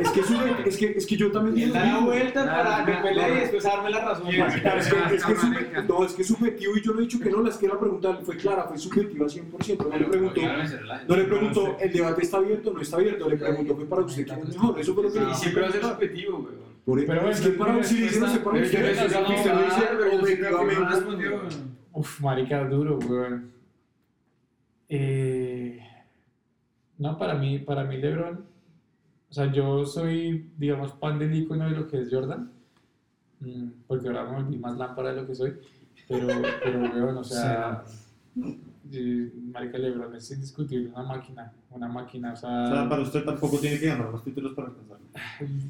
es 0.00 0.10
que, 0.10 0.20
es, 0.66 0.76
que, 0.76 0.86
es 0.98 1.06
que 1.06 1.16
yo 1.16 1.30
también 1.30 1.72
Da 1.72 1.84
la 1.84 1.98
vuelta 2.00 2.44
Nada, 2.44 2.84
para 2.84 2.84
que 2.86 3.02
pelee 3.08 3.32
y 3.32 3.40
después 3.40 3.62
darme 3.64 3.90
la 3.90 4.04
razón. 4.04 4.26
es 4.28 4.34
que, 4.34 5.14
es, 5.14 5.24
que 5.24 5.32
es 5.32 5.38
sube- 5.38 5.50
marica. 5.54 5.82
no, 5.82 6.04
es 6.04 6.12
que 6.14 6.22
es 6.22 6.28
subjetivo 6.28 6.76
y 6.76 6.82
yo 6.82 6.92
no 6.92 6.98
he 6.98 7.02
dicho 7.02 7.20
que 7.20 7.30
no, 7.30 7.40
la- 7.42 7.50
es 7.50 7.56
que 7.58 7.68
la 7.68 7.78
pregunta 7.78 8.18
fue 8.24 8.36
clara, 8.36 8.64
fue 8.64 8.76
subjetiva 8.78 9.26
100%, 9.28 9.88
no 9.88 9.96
le 9.98 10.04
preguntó, 10.06 10.40
no 11.08 11.16
le 11.16 11.24
preguntó, 11.24 11.76
el 11.80 11.92
debate 11.92 12.22
está 12.22 12.38
abierto 12.38 12.70
o 12.70 12.74
no 12.74 12.80
está 12.80 12.96
abierto, 12.96 13.28
le 13.28 13.36
preguntó, 13.36 13.76
fue 13.76 13.84
para 13.86 14.02
usted 14.02 14.26
quién 14.26 14.40
mejor, 14.66 14.80
eso 14.80 14.94
fue 14.94 15.02
lo 15.04 15.12
que 15.12 15.18
Y 15.18 15.34
siempre 15.34 15.62
va 15.62 15.68
a 15.68 15.72
ser 15.72 15.82
subjetivo, 15.82 16.38
güey. 16.38 16.54
Por 16.84 17.06
Pero 17.06 17.20
bueno, 17.22 17.30
es 17.30 17.40
que 17.40 17.50
para 17.50 17.72
no 17.72 17.82
sé 17.82 18.40
para 18.40 18.62
pero 18.62 18.66
usted, 18.66 20.40
respondió. 20.90 21.40
Uf, 21.92 22.20
marica, 22.20 22.64
duro, 22.68 22.98
weón. 22.98 23.52
Eh, 24.88 25.80
no, 26.98 27.18
para 27.18 27.34
mí, 27.34 27.58
para 27.58 27.84
mí 27.84 27.96
LeBron, 27.96 28.44
o 29.30 29.32
sea, 29.32 29.50
yo 29.50 29.86
soy, 29.86 30.50
digamos, 30.58 30.92
pan 30.92 31.18
del 31.18 31.34
icono 31.34 31.64
de 31.64 31.70
lo 31.70 31.88
que 31.88 32.02
es 32.02 32.08
Jordan, 32.10 32.52
mm, 33.40 33.68
porque 33.86 34.08
ahora 34.08 34.24
me 34.24 34.42
volví 34.42 34.58
más 34.58 34.76
lámpara 34.76 35.14
de 35.14 35.22
lo 35.22 35.26
que 35.26 35.34
soy, 35.34 35.54
pero, 36.06 36.28
pero 36.62 36.80
weón, 36.80 37.16
o 37.16 37.24
sea, 37.24 37.82
eh, 38.92 39.32
marica, 39.52 39.78
LeBron 39.78 40.14
es 40.14 40.30
indiscutible, 40.30 40.88
una 40.88 41.02
máquina, 41.02 41.52
una 41.70 41.88
máquina, 41.88 42.30
o 42.30 42.34
O 42.34 42.36
sea, 42.36 42.88
para 42.88 43.02
usted 43.02 43.24
tampoco 43.24 43.58
tiene 43.58 43.78
que 43.78 43.86
ganar 43.86 44.12
más 44.12 44.22
títulos 44.22 44.52
para 44.54 44.68
alcanzarlo. 44.68 45.06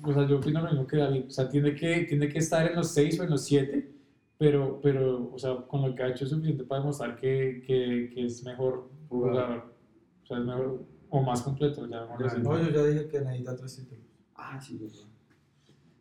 o 0.02 0.12
sea, 0.12 0.26
yo 0.26 0.38
opino 0.38 0.60
lo 0.60 0.68
mismo 0.68 0.86
que 0.86 0.96
David. 0.96 1.24
O 1.28 1.30
sea, 1.30 1.48
tiene 1.48 1.74
que, 1.74 2.04
tiene 2.04 2.28
que 2.28 2.38
estar 2.38 2.66
en 2.66 2.76
los 2.76 2.88
6 2.90 3.20
o 3.20 3.24
en 3.24 3.30
los 3.30 3.44
7, 3.44 3.90
pero, 4.38 4.80
pero, 4.82 5.30
o 5.32 5.38
sea, 5.38 5.56
con 5.56 5.82
lo 5.82 5.94
que 5.94 6.02
ha 6.02 6.08
hecho 6.08 6.24
es 6.24 6.30
suficiente 6.30 6.64
para 6.64 6.80
demostrar 6.80 7.16
que, 7.16 7.62
que, 7.66 8.10
que 8.12 8.26
es 8.26 8.44
mejor 8.44 8.88
jugador. 9.08 9.74
O 10.22 10.26
sea, 10.26 10.38
es 10.38 10.44
mejor 10.44 10.84
o 11.10 11.22
más 11.22 11.42
completo, 11.42 11.86
ya 11.88 12.00
vamos 12.00 12.20
a 12.20 12.24
decir. 12.24 12.42
No, 12.42 12.58
yo 12.58 12.70
ya 12.70 12.84
dije 12.84 13.08
que 13.08 13.20
necesita 13.20 13.56
tres 13.56 13.76
títulos. 13.76 14.04
Ah, 14.34 14.60
sí, 14.60 14.78
verdad. 14.78 15.06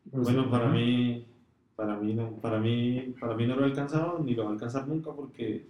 Bueno, 0.05 0.49
para 0.49 0.69
mí, 0.69 1.25
para 1.75 1.97
mí 1.97 2.13
no, 2.13 2.31
para 2.37 2.59
mí, 2.59 3.13
para 3.19 3.35
mí 3.35 3.45
no 3.45 3.55
lo 3.55 3.63
ha 3.63 3.67
alcanzado 3.67 4.19
ni 4.19 4.33
lo 4.33 4.45
va 4.45 4.49
a 4.49 4.53
alcanzar 4.53 4.87
nunca 4.87 5.11
porque, 5.11 5.65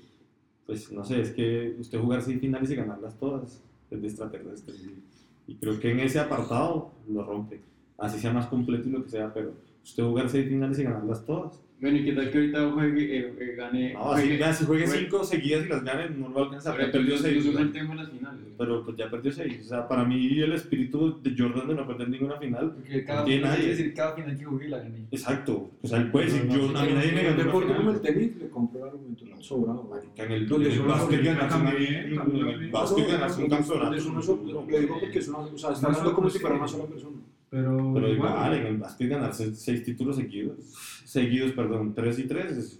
pues, 0.65 0.91
no 0.91 1.03
sé, 1.03 1.21
es 1.21 1.31
que 1.31 1.75
usted 1.79 1.99
jugar 1.99 2.21
seis 2.21 2.39
finales 2.39 2.69
y 2.71 2.75
ganarlas 2.75 3.17
todas 3.17 3.61
es 3.91 4.01
de 4.01 4.07
extraterrestre 4.07 4.75
y, 4.75 5.51
y 5.51 5.55
creo 5.55 5.79
que 5.79 5.91
en 5.91 5.99
ese 5.99 6.19
apartado 6.19 6.91
lo 7.07 7.23
rompe, 7.23 7.61
así 7.97 8.19
sea 8.19 8.33
más 8.33 8.47
completo 8.47 8.87
y 8.87 8.91
lo 8.91 9.03
que 9.03 9.09
sea, 9.09 9.33
pero 9.33 9.53
usted 9.83 10.03
jugar 10.03 10.29
seis 10.29 10.47
finales 10.47 10.79
y 10.79 10.83
ganarlas 10.83 11.25
todas. 11.25 11.59
Bueno, 11.81 11.97
¿y 11.97 12.05
qué 12.05 12.13
tal 12.13 12.31
que 12.31 12.37
ahorita 12.37 12.71
juegue, 12.71 13.17
eh, 13.19 13.33
eh, 13.41 13.55
gane? 13.57 13.93
No, 13.93 13.99
juegue- 14.13 14.37
ya, 14.37 14.53
si 14.53 14.63
juegue 14.63 14.85
juegue- 14.87 14.99
cinco 15.01 15.21
seguidas 15.25 15.65
y 15.65 15.67
las 15.69 15.83
gane, 15.83 16.09
no 16.11 16.29
lo 16.29 16.35
va 16.35 16.41
a 16.41 16.43
alcanzar, 16.45 16.71
Ahora 16.71 16.85
ya 16.85 16.91
perdió 16.93 17.17
seis. 17.17 17.45
en 17.45 17.53
las 17.97 18.09
finales. 18.09 18.45
Pero 18.57 18.85
pues 18.85 18.95
ya 18.95 19.09
perdió 19.09 19.31
seis. 19.33 19.59
O 19.59 19.63
sea, 19.67 19.85
para 19.89 20.05
mí 20.05 20.39
el 20.39 20.53
espíritu 20.53 21.21
de 21.21 21.35
Jordan 21.37 21.67
de 21.67 21.75
no 21.75 21.85
perder 21.85 22.07
ninguna 22.07 22.37
final. 22.37 22.71
Porque 22.75 23.03
cada, 23.03 23.19
No 23.19 23.25
tiene 23.25 23.41
nadie. 23.41 23.67
decir 23.67 23.93
cada 23.93 24.15
final 24.15 24.37
que 24.37 24.45
jugué 24.45 24.69
la 24.69 24.77
gané. 24.79 25.07
Exacto. 25.11 25.71
O 25.81 25.87
sea, 25.87 25.97
él 25.97 26.09
puede 26.09 26.27
decir, 26.27 26.45
No, 26.45 26.55
yo, 26.55 26.71
no, 26.71 26.79
a 26.79 26.85
mí 26.85 26.93
nadie 26.93 27.11
me 27.11 27.19
un 27.19 27.25
ganó 27.27 27.43
deporte 27.43 27.75
como 27.75 27.91
el 27.91 27.99
tenis, 28.01 28.35
le 28.37 28.49
compro 28.49 28.79
el 28.79 28.85
argumento, 28.87 29.25
la 29.25 29.41
sobrado. 29.41 29.89
Que 30.15 30.21
en 30.23 30.31
el, 30.31 30.45
básquet 30.47 31.23
también. 31.49 31.95
el 32.13 32.71
básquet 32.71 33.07
ganarse 33.09 33.43
un 33.43 33.49
campeonato. 33.49 33.91
No 34.09 34.21
Lo 34.53 34.79
digo 34.79 34.99
porque 35.01 35.19
es 35.19 35.27
una, 35.27 35.39
o 35.39 35.57
sea, 35.57 35.71
está 35.73 35.81
No, 35.89 35.97
hablando 35.97 36.13
como 36.13 36.29
si 36.29 36.39
fuera 36.39 36.55
una 36.55 36.67
sola 36.69 36.85
persona. 36.85 37.17
Pero. 37.53 37.93
Pero 37.93 38.07
igual, 38.09 38.53
en 38.55 38.65
el 38.65 38.77
básquet 38.77 39.09
ganarse 39.09 39.53
seis 39.53 39.83
títulos 39.83 40.15
seguidos, 40.15 40.57
seguidos, 41.05 41.51
perdón, 41.51 41.93
tres 41.93 42.17
y 42.19 42.23
tres, 42.23 42.57
es, 42.57 42.79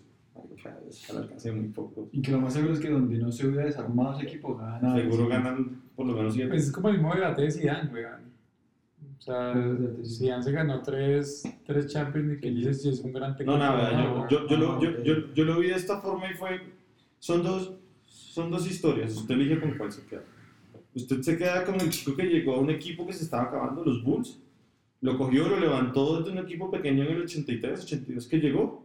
es 0.89 1.09
al 1.11 1.17
alcance 1.17 1.49
de 1.49 1.55
muy 1.55 1.69
poco. 1.69 2.09
Y 2.11 2.21
que 2.21 2.31
lo 2.31 2.41
más 2.41 2.53
seguro 2.53 2.73
es 2.73 2.79
que 2.79 2.89
donde 2.89 3.17
no 3.19 3.31
se 3.31 3.45
hubiera 3.47 3.65
desarmado 3.65 4.17
ese 4.17 4.23
equipo, 4.27 4.55
gana. 4.55 4.95
Seguro 4.95 5.27
ganan 5.27 5.81
por 5.95 6.07
lo 6.07 6.13
menos 6.13 6.33
siete. 6.33 6.49
Pues 6.49 6.63
es 6.65 6.71
como 6.71 6.89
el 6.89 6.95
mismo 6.95 7.13
debate 7.13 7.43
de 7.43 7.51
Zidane, 7.51 7.91
weón. 7.93 8.33
O 9.19 9.21
sea, 9.21 9.53
Zidane 10.03 10.43
se 10.43 10.51
ganó 10.51 10.81
tres, 10.81 11.43
tres 11.65 11.87
Champions 11.87 12.33
y 12.33 12.41
que 12.41 12.49
dices 12.51 12.81
si 12.81 12.89
es 12.89 12.99
un 13.01 13.13
gran 13.13 13.31
No, 13.31 13.37
técnico. 13.37 13.57
nada, 13.57 13.91
no, 13.93 14.27
yo, 14.29 14.41
yo, 14.41 14.47
yo, 14.49 14.57
lo, 14.57 14.71
Ah, 14.73 14.79
yo, 14.81 15.03
yo, 15.03 15.33
yo 15.33 15.45
lo 15.45 15.59
vi 15.59 15.67
de 15.69 15.75
esta 15.75 16.01
forma 16.01 16.29
y 16.29 16.33
fue, 16.33 16.59
son 17.19 17.41
dos, 17.43 17.73
son 18.05 18.51
dos 18.51 18.69
historias, 18.69 19.15
usted 19.15 19.35
elige 19.35 19.61
con 19.61 19.77
cuál 19.77 19.91
se 19.91 20.03
queda. 20.05 20.23
Usted 20.95 21.21
se 21.21 21.37
queda 21.37 21.63
con 21.63 21.79
el 21.79 21.89
chico 21.89 22.15
que 22.17 22.23
llegó 22.23 22.55
a 22.55 22.59
un 22.59 22.69
equipo 22.69 23.07
que 23.07 23.13
se 23.13 23.23
estaba 23.23 23.43
acabando, 23.43 23.83
los 23.85 24.03
Bulls, 24.03 24.39
lo 25.03 25.17
cogió, 25.17 25.49
lo 25.49 25.59
levantó 25.59 26.17
desde 26.17 26.31
un 26.31 26.37
equipo 26.45 26.71
pequeño 26.71 27.03
en 27.03 27.11
el 27.11 27.21
83, 27.23 27.83
82 27.83 28.25
que 28.25 28.37
llegó, 28.37 28.82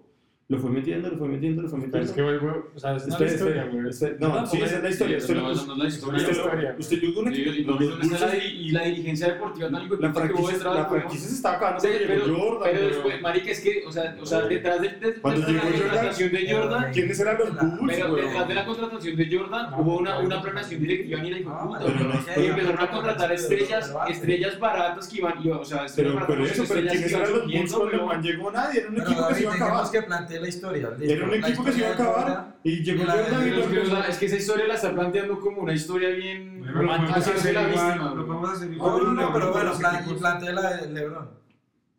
lo 0.51 0.59
fue 0.59 0.71
metiendo, 0.71 1.11
lo 1.11 1.19
fue 1.19 1.29
metiendo, 1.29 1.61
lo 1.61 1.69
fue 1.69 1.79
Pero 1.79 1.87
metiendo. 1.89 2.09
es 2.11 2.17
que 2.17 2.23
vuelvo, 2.23 2.71
o 2.75 2.79
sea, 2.79 2.97
es 2.97 3.05
una 3.05 3.27
historia, 3.27 3.65
güey. 3.71 3.83
no, 3.83 4.47
sí, 4.47 4.63
esa 4.63 4.77
es 4.77 4.83
la 4.83 4.89
historia. 4.89 5.19
Pero 5.19 5.19
Usted, 5.19 5.35
no, 5.37 5.51
esa 5.53 5.67
no 5.67 5.73
es 5.75 5.79
la 5.79 5.89
historia. 5.89 6.17
usted- 6.21 6.33
historia, 6.33 6.77
usted 6.79 7.01
llegó 7.03 7.21
a 7.21 7.23
un 7.25 7.35
Sí, 7.35 7.43
equipo, 7.43 7.55
y 7.59 7.65
los 7.65 7.79
¿dónde 7.99 8.15
está 8.15 8.27
la, 8.29 8.37
y 8.39 8.71
la 8.71 8.85
dirigencia 8.85 9.27
deportiva 9.29 9.67
de 9.67 9.73
la 9.73 9.79
puta 9.81 9.99
que 9.99 10.07
hubo 10.07 10.15
franquicia, 10.15 10.53
detrás, 10.55 10.75
la 10.75 10.83
güey. 10.85 11.01
franquicia 11.03 11.29
se 11.29 11.35
estaba 11.35 11.57
acabando 11.57 11.83
pero, 11.83 12.25
pero 12.25 12.59
güey. 12.61 12.87
después, 12.89 13.21
marica, 13.21 13.51
es 13.51 13.61
que, 13.61 13.85
o 13.87 13.93
sea, 13.93 14.17
o 14.23 14.25
sea 14.25 14.41
detrás 14.41 14.81
de, 14.81 14.89
la 14.89 15.21
contratación 15.21 16.33
de 16.33 16.53
Jordan, 16.55 16.93
¿Quiénes 16.95 17.21
eran 17.21 17.39
los 17.39 17.51
Bulls, 17.51 17.93
pero 17.95 18.09
güey? 18.11 18.25
detrás 18.25 18.49
de 18.49 18.55
la 18.55 18.65
contratación 18.65 19.17
de 19.17 19.37
Jordan 19.37 19.71
No, 19.71 19.79
hubo 19.81 19.99
una, 19.99 20.15
no, 20.15 20.21
una 20.27 20.37
no. 20.37 20.43
planeación 20.43 20.81
directiva 20.81 21.21
ni 21.21 21.31
la 21.31 21.37
de 21.37 21.43
puta. 21.43 21.79
pero 21.79 21.93
no- 22.09 22.43
Y 22.43 22.47
empezaron 22.47 22.81
a 22.81 22.91
contratar 22.91 23.33
estrellas, 23.33 23.95
estrellas 24.09 24.59
baratas 24.59 25.09
que 25.09 25.19
iban, 25.19 25.35
o 25.47 25.65
sea, 25.65 25.85
estrellas 25.85 25.95
Pero, 25.95 26.15
baratas, 26.15 26.27
pero 26.37 26.45
eso, 26.47 26.65
pero 26.67 26.81
estrellas 26.81 26.93
¿quiénes 26.93 27.05
que 27.05 27.11
iban 27.11 27.23
eran 27.23 27.33
los 27.35 27.43
Bulls 27.53 28.01
cuando 28.07 28.29
llegó? 28.29 28.51
Nadie, 28.51 28.81
era 28.81 28.89
un 28.89 28.95
Pero 28.95 29.07
equipo 29.11 29.29
que 29.29 29.35
se 29.35 29.43
iba 29.43 29.53
a 29.53 29.55
acabar. 29.55 30.38
Plantee 30.39 30.43
la 30.43 30.49
historia. 30.49 30.91
Era 31.01 31.25
un 31.27 31.35
equipo 31.35 31.65
que 31.65 31.73
se 31.73 31.79
iba 31.79 31.87
a 31.89 31.91
de 31.91 31.95
acabar 32.03 32.57
y 32.65 32.83
llegó 32.83 33.05
la 33.05 33.17
de- 33.17 33.23
Jordan 33.25 33.41
y 33.41 33.51
Pero 33.51 33.57
lo 33.57 33.63
es 33.63 33.69
que, 33.71 33.79
o 33.79 33.85
sea, 33.85 33.95
empezó. 33.97 34.11
es 34.13 34.19
que 34.19 34.27
esa 34.27 34.37
historia 34.37 34.67
la 34.69 34.75
está 34.75 34.95
planteando 34.95 35.41
como 35.41 35.63
una 35.63 35.73
historia 35.75 36.09
bien 36.11 36.61
Bueno, 36.61 36.73
lo 36.73 36.81
romántica, 36.83 37.15
podemos 37.21 37.41
hacer 37.41 37.53
igual, 37.53 37.67
víctima. 37.71 38.05
lo 38.09 38.15
güey. 38.15 38.27
podemos 38.27 38.51
hacer 38.51 38.69
No, 38.69 38.75
igual. 38.75 39.05
no, 39.05 39.13
no, 39.15 39.33
pero 39.33 39.53
bueno, 39.53 39.73
plantea 40.19 40.53
la 40.53 40.77
de 40.77 40.91
LeBron. 40.93 41.31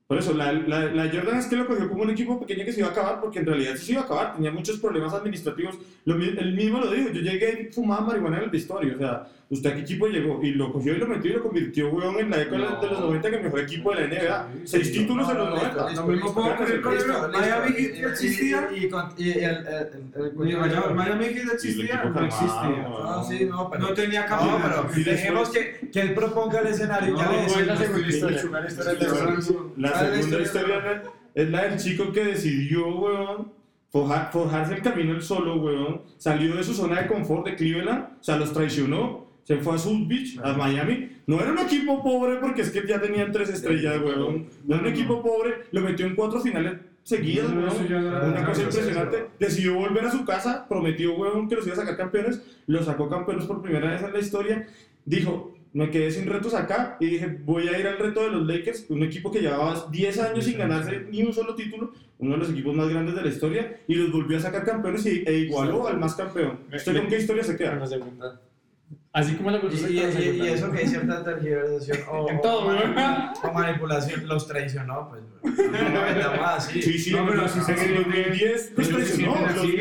Por 0.09 0.17
eso, 0.17 0.33
la, 0.33 0.51
la, 0.51 0.85
la 0.85 1.03
Jordan 1.07 1.37
es 1.37 1.45
que 1.45 1.55
lo 1.55 1.67
cogió 1.67 1.87
como 1.87 2.01
un 2.01 2.09
equipo 2.09 2.39
pequeño 2.39 2.65
que 2.65 2.73
se 2.73 2.79
iba 2.79 2.89
a 2.89 2.93
acabar, 2.93 3.21
porque 3.21 3.37
en 3.37 3.45
realidad 3.45 3.73
sí 3.77 3.85
se 3.85 3.91
iba 3.91 4.01
a 4.01 4.05
acabar, 4.05 4.33
tenía 4.35 4.49
muchos 4.49 4.79
problemas 4.79 5.13
administrativos. 5.13 5.77
Lo, 6.05 6.15
él 6.15 6.55
mismo 6.55 6.79
lo 6.79 6.89
dijo, 6.91 7.09
yo 7.09 7.21
llegué 7.21 7.67
y 7.69 7.71
fumaba 7.71 8.01
marihuana 8.07 8.37
en 8.37 8.43
el 8.45 8.49
vestuario. 8.49 8.95
O 8.95 8.97
sea, 8.97 9.27
¿usted 9.51 9.69
a 9.69 9.75
qué 9.75 9.81
equipo 9.81 10.07
llegó? 10.07 10.39
Y 10.41 10.53
lo 10.53 10.73
cogió 10.73 10.95
y 10.95 10.97
lo 10.97 11.05
metió 11.05 11.29
y 11.29 11.33
lo 11.35 11.43
convirtió, 11.43 11.89
weón, 11.91 12.17
en 12.21 12.31
la 12.31 12.37
década 12.37 12.57
No. 12.71 12.81
de 12.81 12.87
los 12.87 12.99
90 13.01 13.27
en 13.27 13.33
el 13.35 13.43
mejor 13.43 13.59
equipo 13.59 13.93
de 13.93 14.01
la 14.01 14.07
NBA. 14.07 14.47
Sí, 14.53 14.59
Seis 14.65 14.87
sí, 14.87 14.93
títulos 14.93 15.27
no, 15.27 15.31
en 15.31 15.37
los 15.37 15.47
no, 15.49 15.53
listo, 15.53 15.67
90. 15.77 15.89
listo, 15.91 16.01
Lo 16.07 16.11
mismo 16.11 16.33
puedo 16.33 16.47
ocurrir 16.55 16.81
con 16.81 16.95
listo. 16.95 17.29
Miami 17.31 17.69
Y- 17.69 17.73
Heat 17.83 18.11
existía. 18.11 18.69
Y, 18.75 18.85
y 18.85 18.89
con- 18.89 19.13
y 19.15 19.29
el, 19.29 19.37
el, 19.37 19.67
el, 20.15 20.17
el- 20.17 20.33
Miami 20.95 21.25
Heat 21.25 21.37
el 21.37 21.51
existía, 21.51 22.03
no 22.03 22.25
existía. 22.25 22.87
No, 22.89 23.23
sí, 23.23 23.45
no, 23.45 23.69
pero. 23.69 23.83
No 23.83 23.93
tenía 23.93 24.21
No, 24.23 24.27
campeonato. 24.27 24.87
pero 24.91 25.05
dejemos 25.11 25.49
que, 25.51 25.87
que 25.93 26.01
él 26.01 26.15
proponga 26.15 26.61
el 26.61 26.67
escenario. 26.67 27.15
ya 27.15 27.25
No, 27.25 27.31
le 27.31 27.37
no, 27.37 27.43
decimos. 27.43 27.67
La 30.03 30.15
segunda 30.15 30.41
historia. 30.41 30.43
sí, 30.43 30.43
La 30.43 30.43
historia 30.43 30.75
de 30.75 30.81
sí, 30.81 30.89
LeBron. 30.89 30.93
sí. 30.93 30.93
La 30.95 31.01
¿Cuál 31.01 31.13
es 31.35 31.49
la 31.51 31.63
del 31.63 31.79
chico 31.79 32.11
que 32.11 32.23
decidió, 32.25 32.87
weón, 32.97 33.51
forja- 33.91 34.29
forjarse 34.31 34.73
el 34.75 34.81
camino 34.81 35.13
él 35.13 35.21
solo, 35.21 35.55
weón. 35.57 36.01
Salió 36.17 36.55
de 36.55 36.63
su 36.63 36.73
zona 36.73 37.01
de 37.01 37.07
confort 37.07 37.45
de 37.45 37.55
Cleveland, 37.55 38.03
o 38.19 38.23
sea, 38.23 38.37
los 38.37 38.51
traicionó. 38.53 39.27
Se 39.43 39.57
fue 39.57 39.75
a 39.75 39.77
South 39.79 40.07
Beach, 40.07 40.37
a 40.43 40.53
Miami. 40.53 41.09
No 41.25 41.39
era 41.41 41.51
un 41.51 41.57
equipo 41.59 42.03
pobre 42.03 42.35
porque 42.35 42.61
es 42.61 42.69
que 42.69 42.85
ya 42.87 43.01
tenían 43.01 43.31
tres 43.31 43.49
estrellas, 43.49 43.99
weón. 44.03 44.47
No 44.65 44.75
era 44.75 44.83
un 44.83 44.89
equipo 44.91 45.23
pobre, 45.23 45.63
lo 45.71 45.81
metió 45.81 46.05
en 46.05 46.15
cuatro 46.15 46.39
finales 46.39 46.73
seguidas, 47.03 47.49
No, 47.51 47.61
weón. 47.61 47.89
no 47.89 48.27
Una 48.27 48.45
cosa 48.45 48.61
impresionante. 48.63 49.25
Decidió 49.39 49.73
volver 49.75 50.05
a 50.05 50.11
su 50.11 50.23
casa, 50.23 50.67
prometió, 50.69 51.15
weón, 51.15 51.47
que 51.49 51.55
los 51.55 51.65
iba 51.65 51.73
a 51.73 51.79
sacar 51.79 51.97
campeones, 51.97 52.41
los 52.67 52.85
sacó 52.85 53.09
campeones 53.09 53.45
por 53.45 53.61
primera 53.63 53.89
vez 53.89 54.03
en 54.03 54.13
la 54.13 54.19
historia. 54.19 54.67
Dijo, 55.05 55.55
me 55.73 55.89
quedé 55.91 56.11
sin 56.11 56.27
retos 56.27 56.53
acá 56.53 56.97
y 56.99 57.07
dije, 57.07 57.37
voy 57.45 57.67
a 57.67 57.79
ir 57.79 57.87
al 57.87 57.97
reto 57.97 58.23
de 58.23 58.31
los 58.31 58.47
Lakers, 58.47 58.85
un 58.89 59.03
equipo 59.03 59.31
que 59.31 59.41
llevaba 59.41 59.87
10 59.91 60.19
años 60.19 60.45
sin 60.45 60.57
ganarse 60.57 61.05
ni 61.11 61.23
un 61.23 61.33
solo 61.33 61.55
título, 61.55 61.93
uno 62.17 62.31
de 62.33 62.37
los 62.37 62.49
equipos 62.49 62.75
más 62.75 62.89
grandes 62.89 63.15
de 63.15 63.21
la 63.21 63.29
historia, 63.29 63.81
y 63.87 63.95
los 63.95 64.11
volvió 64.11 64.37
a 64.37 64.41
sacar 64.41 64.65
campeones 64.65 65.05
y, 65.05 65.23
e 65.25 65.39
igualó 65.39 65.87
al 65.87 65.99
más 65.99 66.15
campeón. 66.15 66.59
¿Usted 66.73 66.97
con 66.97 67.07
qué 67.07 67.17
historia 67.17 67.43
se 67.43 67.55
queda? 67.55 67.79
Así 69.11 69.33
como 69.35 69.49
la 69.49 69.57
Y, 69.57 69.61
cosa 69.61 69.89
y- 69.89 69.97
y- 69.97 70.41
y 70.43 70.47
eso 70.49 70.71
que 70.71 70.77
hay 70.77 70.87
cierta 70.87 71.23
tergiversación 71.23 71.97
o, 72.11 72.29
En 72.29 72.41
todo, 72.41 72.67
o 72.67 72.73
¿no? 72.73 73.33
o 73.43 73.53
manipulación 73.53 74.27
los 74.27 74.47
traicionó, 74.47 75.09
pues. 75.09 75.23
No 75.71 75.89
lo 75.89 76.01
vendamos 76.03 76.39
así. 76.45 76.79
Sí, 76.81 76.97
sí, 76.99 77.15
No, 77.15 77.25
pero 77.27 77.47
sí 77.47 77.59
se 77.59 77.71
en 77.71 77.79
el 77.79 77.85
siente- 77.85 78.03
2010 78.03 78.71
los 78.77 78.87
ellos 78.87 78.87
se 78.87 78.93
traicionó. 78.93 79.33
sienten 79.33 79.55
Los 79.55 79.57
así, 79.57 79.67
en 79.67 79.75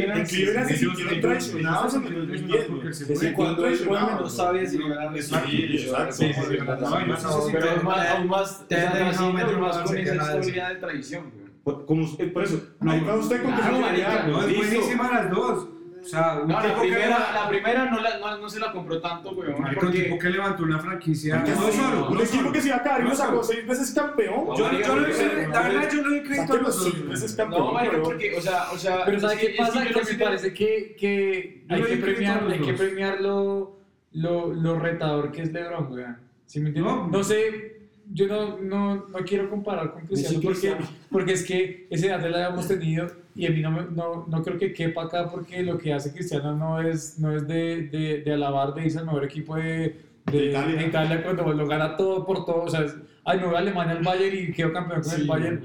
Cleveland 0.45 0.69
se 0.69 0.77
sintieron 0.79 1.21
traicionados 1.21 1.95
en 1.95 2.05
el 2.07 2.13
ellos- 2.13 2.29
2010. 2.29 2.65
porque 2.67 3.35
Cuando 3.35 3.63
traicionados, 3.63 4.07
menos 4.09 4.23
güey. 4.23 4.31
sabía 4.37 4.67
si 4.71 4.79
ganar 4.79 5.17
Exacto, 5.17 5.49
exacto. 5.53 6.13
Sí, 6.13 6.33
sí, 6.33 6.41
sí, 6.49 6.57
No, 6.59 6.65
no, 6.65 6.81
No, 6.81 7.07
no, 7.07 7.43
sí, 7.43 7.53
Pero 7.53 7.71
aún 7.71 7.85
más, 7.85 8.09
aún 8.09 8.27
más, 8.29 8.69
te 8.69 8.77
aún 8.87 9.61
más 9.61 9.79
con 9.79 9.97
esa 9.99 10.15
historia 10.15 10.69
de 10.71 10.75
traición. 10.77 11.49
Por, 11.63 11.85
eh, 12.19 12.27
por 12.29 12.45
eso, 12.45 12.63
No, 12.81 12.93
ahí 12.93 13.01
va 13.01 13.15
usted 13.17 13.43
con 13.43 13.53
que 13.55 13.61
claro, 13.61 13.77
se 13.77 14.29
No, 14.31 14.43
es 14.49 14.57
buenísima 14.57 15.13
las 15.13 15.31
dos. 15.31 15.69
O 16.01 16.05
sea, 16.05 16.39
un 16.43 16.49
No, 16.49 16.55
la 16.61 16.69
tipo 16.69 16.81
primera, 16.81 17.33
la 17.35 17.49
primera 17.49 17.85
no, 17.91 18.01
la, 18.01 18.19
no, 18.19 18.39
no 18.39 18.49
se 18.49 18.61
la 18.61 18.73
compró 18.73 19.01
tanto, 19.01 19.35
güey. 19.35 19.51
Un 19.51 19.65
Porque 19.75 20.03
tipo 20.05 20.19
que 20.19 20.31
levantó 20.31 20.63
una 20.63 20.79
franquicia. 20.79 21.37
Porque 21.37 21.51
No 21.53 21.71
sí, 21.71 21.77
solo, 21.79 22.09
un 22.09 22.15
no 22.17 22.23
equipo 22.23 22.53
que 22.53 22.61
se 22.61 22.69
iba 22.69 22.77
a 22.77 22.83
caer 22.83 23.01
y 23.01 23.05
No 23.05 23.11
lo 23.11 23.17
sacó 23.17 23.43
seis 23.43 23.67
veces 23.67 23.91
campeón. 23.93 24.47
No, 24.47 24.57
Yo, 24.57 24.71
yo, 24.73 24.95
doy- 24.97 25.13
la 25.53 25.63
verdad, 25.63 25.89
yo 25.93 26.03
le 26.03 26.09
doy 26.09 26.23
crédito 26.23 26.53
a 26.55 26.57
los 26.57 26.83
seis 26.83 27.09
veces 27.09 27.35
campeón. 27.35 27.75
No, 27.75 28.03
porque, 28.03 28.35
o 28.37 28.41
sea, 28.41 28.71
o 28.73 28.79
sea. 28.79 29.05
Pero 29.05 29.21
¿sabes 29.21 29.43
es 29.43 29.49
qué 29.49 29.55
pasa? 29.59 29.85
Que 29.85 29.93
no 29.93 30.01
me 30.03 30.15
parece 30.25 30.55
que, 30.55 31.65
hay 31.69 31.83
que 31.83 31.97
premiar, 31.97 32.45
hay 32.49 32.61
que 32.61 32.73
dos. 32.73 32.81
premiar 32.81 33.21
lo, 33.21 33.77
lo, 34.13 34.53
lo 34.55 34.79
retador 34.79 35.33
que 35.33 35.43
es 35.43 35.53
LeBron, 35.53 35.93
weón. 35.93 36.17
¿Sí 36.47 36.61
me 36.61 36.69
entiendes? 36.69 36.95
No. 36.95 37.09
No, 37.09 37.23
sé, 37.23 37.68
yo 38.13 38.27
no, 38.27 38.59
no, 38.59 38.95
no 39.09 39.19
quiero 39.25 39.49
comparar 39.51 39.93
con 39.93 40.03
Cristiano 40.07 40.41
porque, 40.43 40.77
porque 41.11 41.33
es 41.33 41.45
que 41.45 41.87
ese 41.91 42.07
edad 42.09 42.21
la 42.29 42.47
habíamos 42.47 42.67
tenido 42.69 43.07
y 43.35 43.47
a 43.47 43.51
mí 43.51 43.61
no, 43.61 43.71
no, 43.71 44.27
no 44.29 44.43
creo 44.43 44.59
que 44.59 44.73
quepa 44.73 45.05
acá 45.05 45.29
porque 45.31 45.63
lo 45.63 45.79
que 45.79 45.93
hace 45.93 46.13
Cristiano 46.13 46.57
no 46.57 46.81
es, 46.81 47.19
no 47.19 47.35
es 47.37 47.47
de, 47.47 47.83
de, 47.89 48.23
de 48.23 48.33
alabar, 48.33 48.75
de 48.75 48.85
irse 48.87 48.99
al 48.99 49.07
mejor 49.07 49.25
equipo 49.25 49.57
de, 49.57 49.97
de, 50.27 50.39
De 50.39 50.47
Italia. 50.51 50.77
de 50.77 50.87
Italia 50.87 51.23
cuando 51.23 51.53
lo 51.53 51.67
gana 51.67 51.97
todo 51.97 52.27
por 52.27 52.45
todo. 52.45 52.63
O 52.65 52.69
sea, 52.69 52.81
es, 52.83 52.95
ay, 53.25 53.39
me 53.41 53.47
voy 53.47 53.55
a 53.55 53.59
Alemania 53.59 53.93
al 53.93 54.03
Bayern 54.03 54.37
y 54.37 54.53
quedo 54.53 54.73
campeón 54.73 55.03
con 55.03 55.13
el 55.13 55.21
Sí, 55.23 55.27
Bayern. 55.27 55.61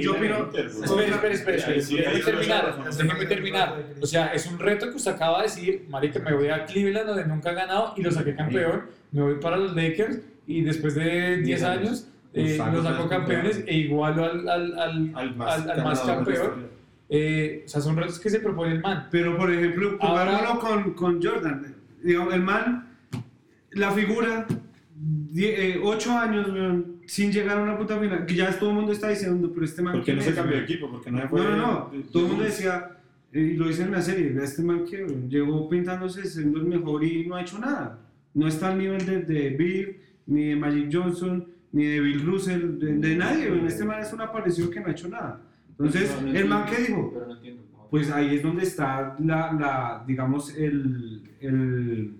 yo 0.02 0.11
opino-. 0.14 0.49
Espera, 0.84 1.06
espera, 1.34 1.34
espera, 1.34 1.73
déjeme 2.14 2.19
terminar, 2.23 2.84
déjeme 2.98 3.26
terminar. 3.26 3.84
O 4.02 4.06
sea, 4.06 4.27
es 4.34 4.45
un 4.48 4.60
reto 4.60 4.90
que 4.90 4.95
usted 4.98 5.11
acaba 5.11 5.38
de 5.40 5.44
decir, 5.45 5.86
marica, 5.90 6.19
me 6.19 6.34
voy 6.34 6.49
a 6.49 6.65
Cleveland 6.65 7.07
donde 7.07 7.26
nunca 7.26 7.52
he 7.52 7.56
ganado 7.56 7.94
y 7.98 8.02
lo 8.03 8.11
saqué 8.11 8.36
campeón, 8.36 8.84
me 9.11 9.22
voy 9.23 9.36
para 9.41 9.57
los 9.57 9.76
Lakers 9.76 10.19
y 10.49 10.61
después 10.63 10.95
de 10.95 11.38
10 11.38 11.63
años 11.63 12.07
eh, 12.34 12.57
Lo 12.57 12.84
campeón. 12.84 13.07
campeones 13.09 13.63
e 13.65 13.77
igualo 13.77 14.23
al, 14.26 14.47
al, 14.49 14.80
al, 14.80 15.11
Al 15.15 15.35
más, 15.35 15.61
al- 15.61 15.69
al 15.71 15.84
más 15.84 15.99
campeón. 16.01 16.67
Eh, 17.07 17.63
o 17.65 17.69
sea, 17.69 17.81
son 17.81 17.95
retos 17.97 18.19
que 18.19 18.30
se 18.30 18.39
propone 18.39 18.73
el 18.73 18.81
man. 18.81 19.07
Pero, 19.11 19.35
por 19.38 19.51
ejemplo, 19.51 19.97
comparándolo 19.97 20.59
con, 20.59 20.93
con 20.93 21.21
Jordan. 21.23 21.76
Digamos, 22.03 22.34
el 22.34 22.41
man, 22.43 22.88
la 23.71 23.91
figura, 23.91 24.45
8 25.84 26.11
años, 26.17 26.49
weón, 26.51 26.97
sin 27.05 27.31
llegar 27.31 27.57
a 27.57 27.63
una 27.63 27.77
puta 27.77 27.97
final. 27.99 28.26
Que 28.26 28.35
ya 28.35 28.51
todo 28.57 28.69
el 28.71 28.76
mundo 28.76 28.91
está 28.91 29.09
diciendo, 29.09 29.51
pero 29.53 29.65
este 29.65 29.81
man. 29.81 29.93
¿Por 29.95 30.03
qué 30.03 30.13
no 30.13 30.19
¿quién 30.21 30.30
se 30.31 30.35
cambió 30.35 30.57
de 30.57 30.63
equipo? 30.63 30.89
Porque 30.91 31.11
no 31.11 31.19
No, 31.21 31.30
fue. 31.30 31.41
no, 31.41 31.57
no. 31.57 31.91
Todo 32.11 32.23
el 32.23 32.30
mundo 32.30 32.43
decía, 32.43 32.91
eh, 33.34 33.39
y 33.53 33.57
lo 33.57 33.67
dice 33.67 33.84
en 33.84 33.91
la 33.91 34.01
serie, 34.01 34.35
este 34.43 34.61
man 34.61 34.85
que 34.85 35.05
llegó 35.30 35.67
pintándose 35.69 36.26
siendo 36.26 36.59
el 36.59 36.65
mejor 36.65 37.03
y 37.03 37.26
no 37.27 37.35
ha 37.35 37.41
hecho 37.41 37.59
nada. 37.59 37.99
No 38.34 38.47
está 38.47 38.69
al 38.71 38.77
nivel 38.77 39.03
de, 39.05 39.21
de 39.23 39.49
Bill, 39.49 39.97
ni 40.30 40.45
de 40.45 40.56
Magic 40.56 40.89
Johnson, 40.91 41.45
ni 41.72 41.85
de 41.85 41.99
Bill 41.99 42.26
Russell, 42.26 42.80
de, 42.80 42.93
de 42.97 43.15
nadie. 43.15 43.51
weón. 43.51 43.65
Este 43.68 43.84
man 43.85 43.99
es 43.99 44.14
un 44.14 44.22
aparecido 44.22 44.69
que 44.69 44.80
no 44.80 44.88
ha 44.88 44.91
hecho 44.91 45.10
nada. 45.10 45.41
Entonces, 45.72 46.15
No, 46.22 46.31
no 46.31 46.39
el 46.39 46.47
man 46.47 46.65
que 46.65 46.81
dijo, 46.84 47.11
Pero 47.14 47.27
no 47.27 47.35
entiendo. 47.35 47.64
no. 47.72 47.88
pues 47.89 48.10
ahí 48.11 48.35
es 48.35 48.43
donde 48.43 48.64
está 48.64 49.15
la, 49.19 49.53
la 49.53 50.03
digamos, 50.07 50.56
el, 50.57 51.23
el... 51.41 52.14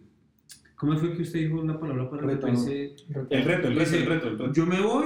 ¿Cómo 0.76 0.98
fue 0.98 1.14
que 1.14 1.24
usted 1.24 1.40
dijo 1.40 1.62
la 1.64 1.78
palabra 1.80 2.10
para 2.10 2.22
Reto? 2.24 2.48
El 2.48 2.56
reto, 2.56 3.28
el 3.30 3.44
reto, 3.44 3.68
el 3.68 3.76
reto. 3.76 4.28
El 4.28 4.38
reto. 4.38 4.54
Yo 4.54 4.66
me 4.66 4.80
voy 4.82 5.06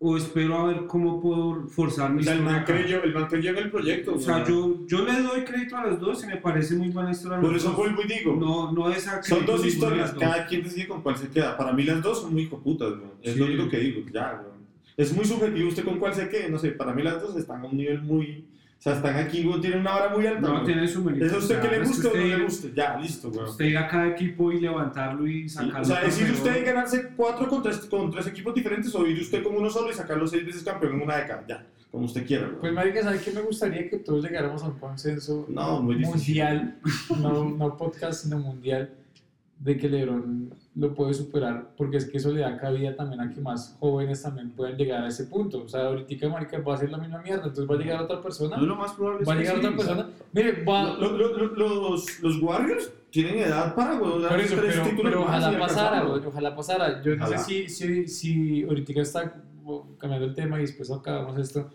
o 0.00 0.16
espero 0.16 0.56
a 0.58 0.64
ver 0.66 0.86
cómo 0.86 1.20
puedo 1.20 1.66
forzar 1.66 2.12
mi 2.12 2.20
O 2.20 2.24
sea, 2.24 2.34
el 2.34 2.42
man 2.42 2.62
creyó, 2.64 3.02
el 3.02 3.12
man 3.12 3.26
creyó 3.26 3.50
en 3.50 3.56
el 3.58 3.70
proyecto. 3.70 4.14
O 4.14 4.18
sea, 4.20 4.44
yo, 4.46 4.86
yo 4.86 5.04
le 5.04 5.20
doy 5.22 5.40
crédito 5.42 5.76
a 5.76 5.86
los 5.88 5.98
dos 5.98 6.22
y 6.22 6.28
me 6.28 6.36
parece 6.36 6.76
muy 6.76 6.88
buena 6.90 7.10
historia. 7.10 7.40
Por 7.40 7.56
eso 7.56 7.72
vuelvo 7.72 8.02
y 8.04 8.06
digo. 8.06 8.36
No, 8.36 8.70
no 8.72 8.90
es 8.90 9.08
Son 9.22 9.44
dos 9.44 9.66
historias, 9.66 10.00
las 10.10 10.14
dos. 10.14 10.22
cada 10.22 10.46
quien 10.46 10.62
decide 10.62 10.86
con 10.86 11.02
cuál 11.02 11.16
se 11.16 11.28
queda. 11.28 11.56
Para 11.56 11.72
mí 11.72 11.82
las 11.82 12.00
dos 12.00 12.22
son 12.22 12.32
muy 12.32 12.46
coputas, 12.46 12.90
güey. 12.90 13.10
Es 13.22 13.32
Sí. 13.34 13.38
lo 13.40 13.46
único 13.46 13.68
que 13.68 13.78
digo, 13.78 14.02
ya, 14.12 14.34
güey. 14.34 14.58
Es 14.96 15.12
muy 15.14 15.24
subjetivo 15.24 15.68
usted 15.68 15.84
con 15.84 15.98
cuál 15.98 16.14
se 16.14 16.28
quede, 16.28 16.48
no 16.48 16.58
sé, 16.58 16.70
para 16.72 16.92
mí 16.92 17.02
las 17.02 17.20
dos 17.22 17.36
están 17.36 17.62
a 17.62 17.66
un 17.66 17.76
nivel 17.76 18.02
muy... 18.02 18.44
O 18.78 18.80
sea, 18.80 18.92
están 18.94 19.16
aquí, 19.16 19.42
güey, 19.42 19.60
tienen 19.60 19.80
una 19.80 19.96
hora 19.96 20.08
muy 20.14 20.24
alta, 20.24 20.40
No, 20.40 20.52
güey. 20.52 20.66
tiene 20.66 20.86
su 20.86 21.02
mérito. 21.02 21.26
¿Es 21.26 21.32
a 21.32 21.38
usted 21.38 21.60
que 21.60 21.68
le 21.68 21.78
guste 21.80 22.06
o 22.06 22.14
no 22.14 22.24
le 22.24 22.44
guste? 22.44 22.72
Ya, 22.76 22.96
listo, 22.96 23.28
güey. 23.30 23.44
Usted 23.44 23.64
ir 23.64 23.76
a 23.76 23.88
cada 23.88 24.06
equipo 24.06 24.52
y 24.52 24.60
levantarlo 24.60 25.26
y 25.26 25.48
sacarlo. 25.48 25.80
O 25.80 25.84
sea, 25.84 26.02
es 26.04 26.16
ir 26.20 26.26
campeón. 26.26 26.46
usted 26.46 26.62
y 26.62 26.64
ganarse 26.64 27.08
cuatro 27.16 27.48
con 27.48 27.60
tres, 27.62 27.78
con 27.78 28.10
tres 28.12 28.28
equipos 28.28 28.54
diferentes 28.54 28.94
o 28.94 29.04
ir 29.04 29.20
usted 29.20 29.42
como 29.42 29.58
uno 29.58 29.68
solo 29.68 29.90
y 29.90 29.94
sacarlo 29.94 30.26
seis 30.28 30.46
veces 30.46 30.62
campeón 30.62 30.94
en 30.94 31.02
una 31.02 31.16
década, 31.16 31.44
ya, 31.48 31.66
como 31.90 32.04
usted 32.04 32.24
quiera, 32.24 32.46
güey. 32.46 32.60
Pues, 32.60 32.72
marica, 32.72 33.02
¿sabe 33.02 33.18
qué 33.20 33.32
me 33.32 33.40
gustaría 33.40 33.90
que 33.90 33.98
todos 33.98 34.22
llegáramos 34.22 34.62
a 34.62 34.66
un 34.68 34.78
consenso 34.78 35.44
No, 35.48 35.82
muy 35.82 35.96
difícil. 35.96 36.14
mundial, 36.16 36.78
no, 37.20 37.44
no 37.50 37.76
podcast, 37.76 38.22
sino 38.22 38.38
mundial, 38.38 38.90
de 39.58 39.76
que 39.76 39.88
LeBron 39.88 40.50
lo 40.76 40.94
puede 40.94 41.12
superar, 41.14 41.70
porque 41.76 41.96
es 41.96 42.04
que 42.08 42.18
eso 42.18 42.30
le 42.32 42.40
da 42.42 42.56
cabida 42.58 42.94
también 42.94 43.20
a 43.20 43.28
que 43.34 43.40
más 43.40 43.76
jóvenes 43.80 44.22
también 44.22 44.50
puedan 44.50 44.76
llegar 44.76 45.02
a 45.02 45.08
ese 45.08 45.24
punto. 45.24 45.64
O 45.64 45.68
sea, 45.68 45.86
ahorita, 45.86 46.28
marica, 46.28 46.58
va 46.60 46.74
a 46.74 46.76
ser 46.76 46.90
la 46.90 46.98
misma 46.98 47.18
mierda, 47.20 47.42
entonces 47.46 47.68
va 47.68 47.74
a 47.74 47.78
llegar 47.78 48.00
otra 48.02 48.22
persona, 48.22 48.56
No, 48.56 48.66
lo 48.66 48.76
más 48.76 48.92
probable 48.92 49.24
va 49.26 49.32
a 49.32 49.36
llegar 49.36 49.54
sí, 49.54 49.58
otra 49.66 49.76
persona. 49.76 50.08
Mire, 50.32 50.62
va... 50.64 50.96
Lo- 50.96 51.10
lo- 51.16 51.36
lo- 51.36 51.54
los, 51.56 52.20
los 52.20 52.40
Warriors 52.40 52.92
tienen 53.10 53.38
edad 53.38 53.74
para, 53.74 53.98
güey, 53.98 54.12
tres 54.28 54.52
pero, 54.54 54.82
títulos 54.84 55.14
ojalá 55.16 55.58
pasara, 55.58 56.02
güey, 56.04 56.24
ojalá 56.24 56.54
pasara. 56.54 57.02
Yo 57.02 57.16
no 57.16 57.24
Ojalá. 57.24 57.38
sé 57.38 57.66
si, 57.66 57.68
si, 57.68 58.06
si 58.06 58.62
ahorita 58.64 59.00
está 59.00 59.42
como 59.56 59.96
cambiando 59.98 60.26
el 60.28 60.34
tema 60.34 60.58
y 60.58 60.62
después 60.62 60.88
acabamos 60.92 61.36
esto 61.38 61.68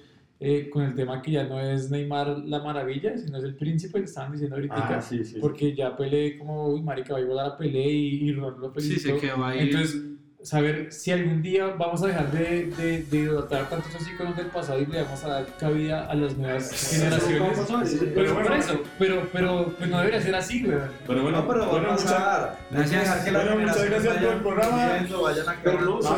eh, 0.45 0.69
con 0.69 0.83
el 0.83 0.93
tema 0.93 1.21
que 1.21 1.31
ya 1.31 1.45
no 1.45 1.57
es 1.59 1.89
Neymar 1.89 2.39
la 2.39 2.59
maravilla, 2.61 3.17
sino 3.17 3.37
es 3.37 3.43
el 3.45 3.55
príncipe 3.55 3.99
que 3.99 4.05
estaban 4.05 4.33
diciendo 4.33 4.57
ahorita. 4.57 4.75
Ah, 4.97 5.01
sí, 5.01 5.23
sí. 5.23 5.37
Porque 5.39 5.73
ya 5.73 5.95
Pelé, 5.95 6.37
como, 6.37 6.67
uy, 6.67 6.81
marica, 6.81 7.13
va 7.13 7.43
a 7.43 7.47
a 7.47 7.57
Pelé 7.57 7.81
y, 7.89 8.29
y 8.29 8.33
Ronaldo 8.33 8.67
lo 8.67 8.73
Sí, 8.81 8.89
felicitó. 8.89 9.15
se 9.15 9.21
quedó 9.21 9.45
ahí. 9.45 9.59
Entonces, 9.59 10.01
saber 10.41 10.91
si 10.91 11.09
algún 11.11 11.41
día 11.41 11.67
vamos 11.67 12.03
a 12.03 12.07
dejar 12.07 12.29
de, 12.33 12.65
de, 12.77 13.03
de 13.03 13.17
idolatrar 13.17 13.69
tantos 13.69 13.93
iconos 14.13 14.35
del 14.35 14.47
pasado 14.47 14.81
y 14.81 14.85
le 14.85 15.01
vamos 15.01 15.23
a 15.23 15.29
dar 15.29 15.45
cabida 15.57 16.05
a 16.07 16.13
las 16.15 16.37
nuevas 16.37 16.69
generaciones. 16.91 18.01
Pero, 18.13 18.33
bueno, 18.33 18.53
eso, 18.55 18.81
pero, 18.99 19.29
pero 19.31 19.73
pues 19.77 19.89
no 19.89 19.99
debería 19.99 20.21
ser 20.21 20.35
así, 20.35 20.61
güey. 20.63 20.77
Pero 21.07 21.21
bueno, 21.23 21.37
No, 21.41 21.47
pero 21.47 21.65
bueno, 21.69 21.87
a 21.87 21.91
muchas-. 21.93 22.57
Gracias. 22.69 23.23
Que 23.23 23.31
Bueno, 23.31 23.57
muchas 23.57 23.85
gracias 23.85 24.13
por 24.13 24.15
el 24.17 24.25
vayan 24.27 24.39
programa. 24.43 24.77
vayan 25.21 25.45
Pero 25.63 25.77
acabando. 25.79 25.99
no, 26.01 26.09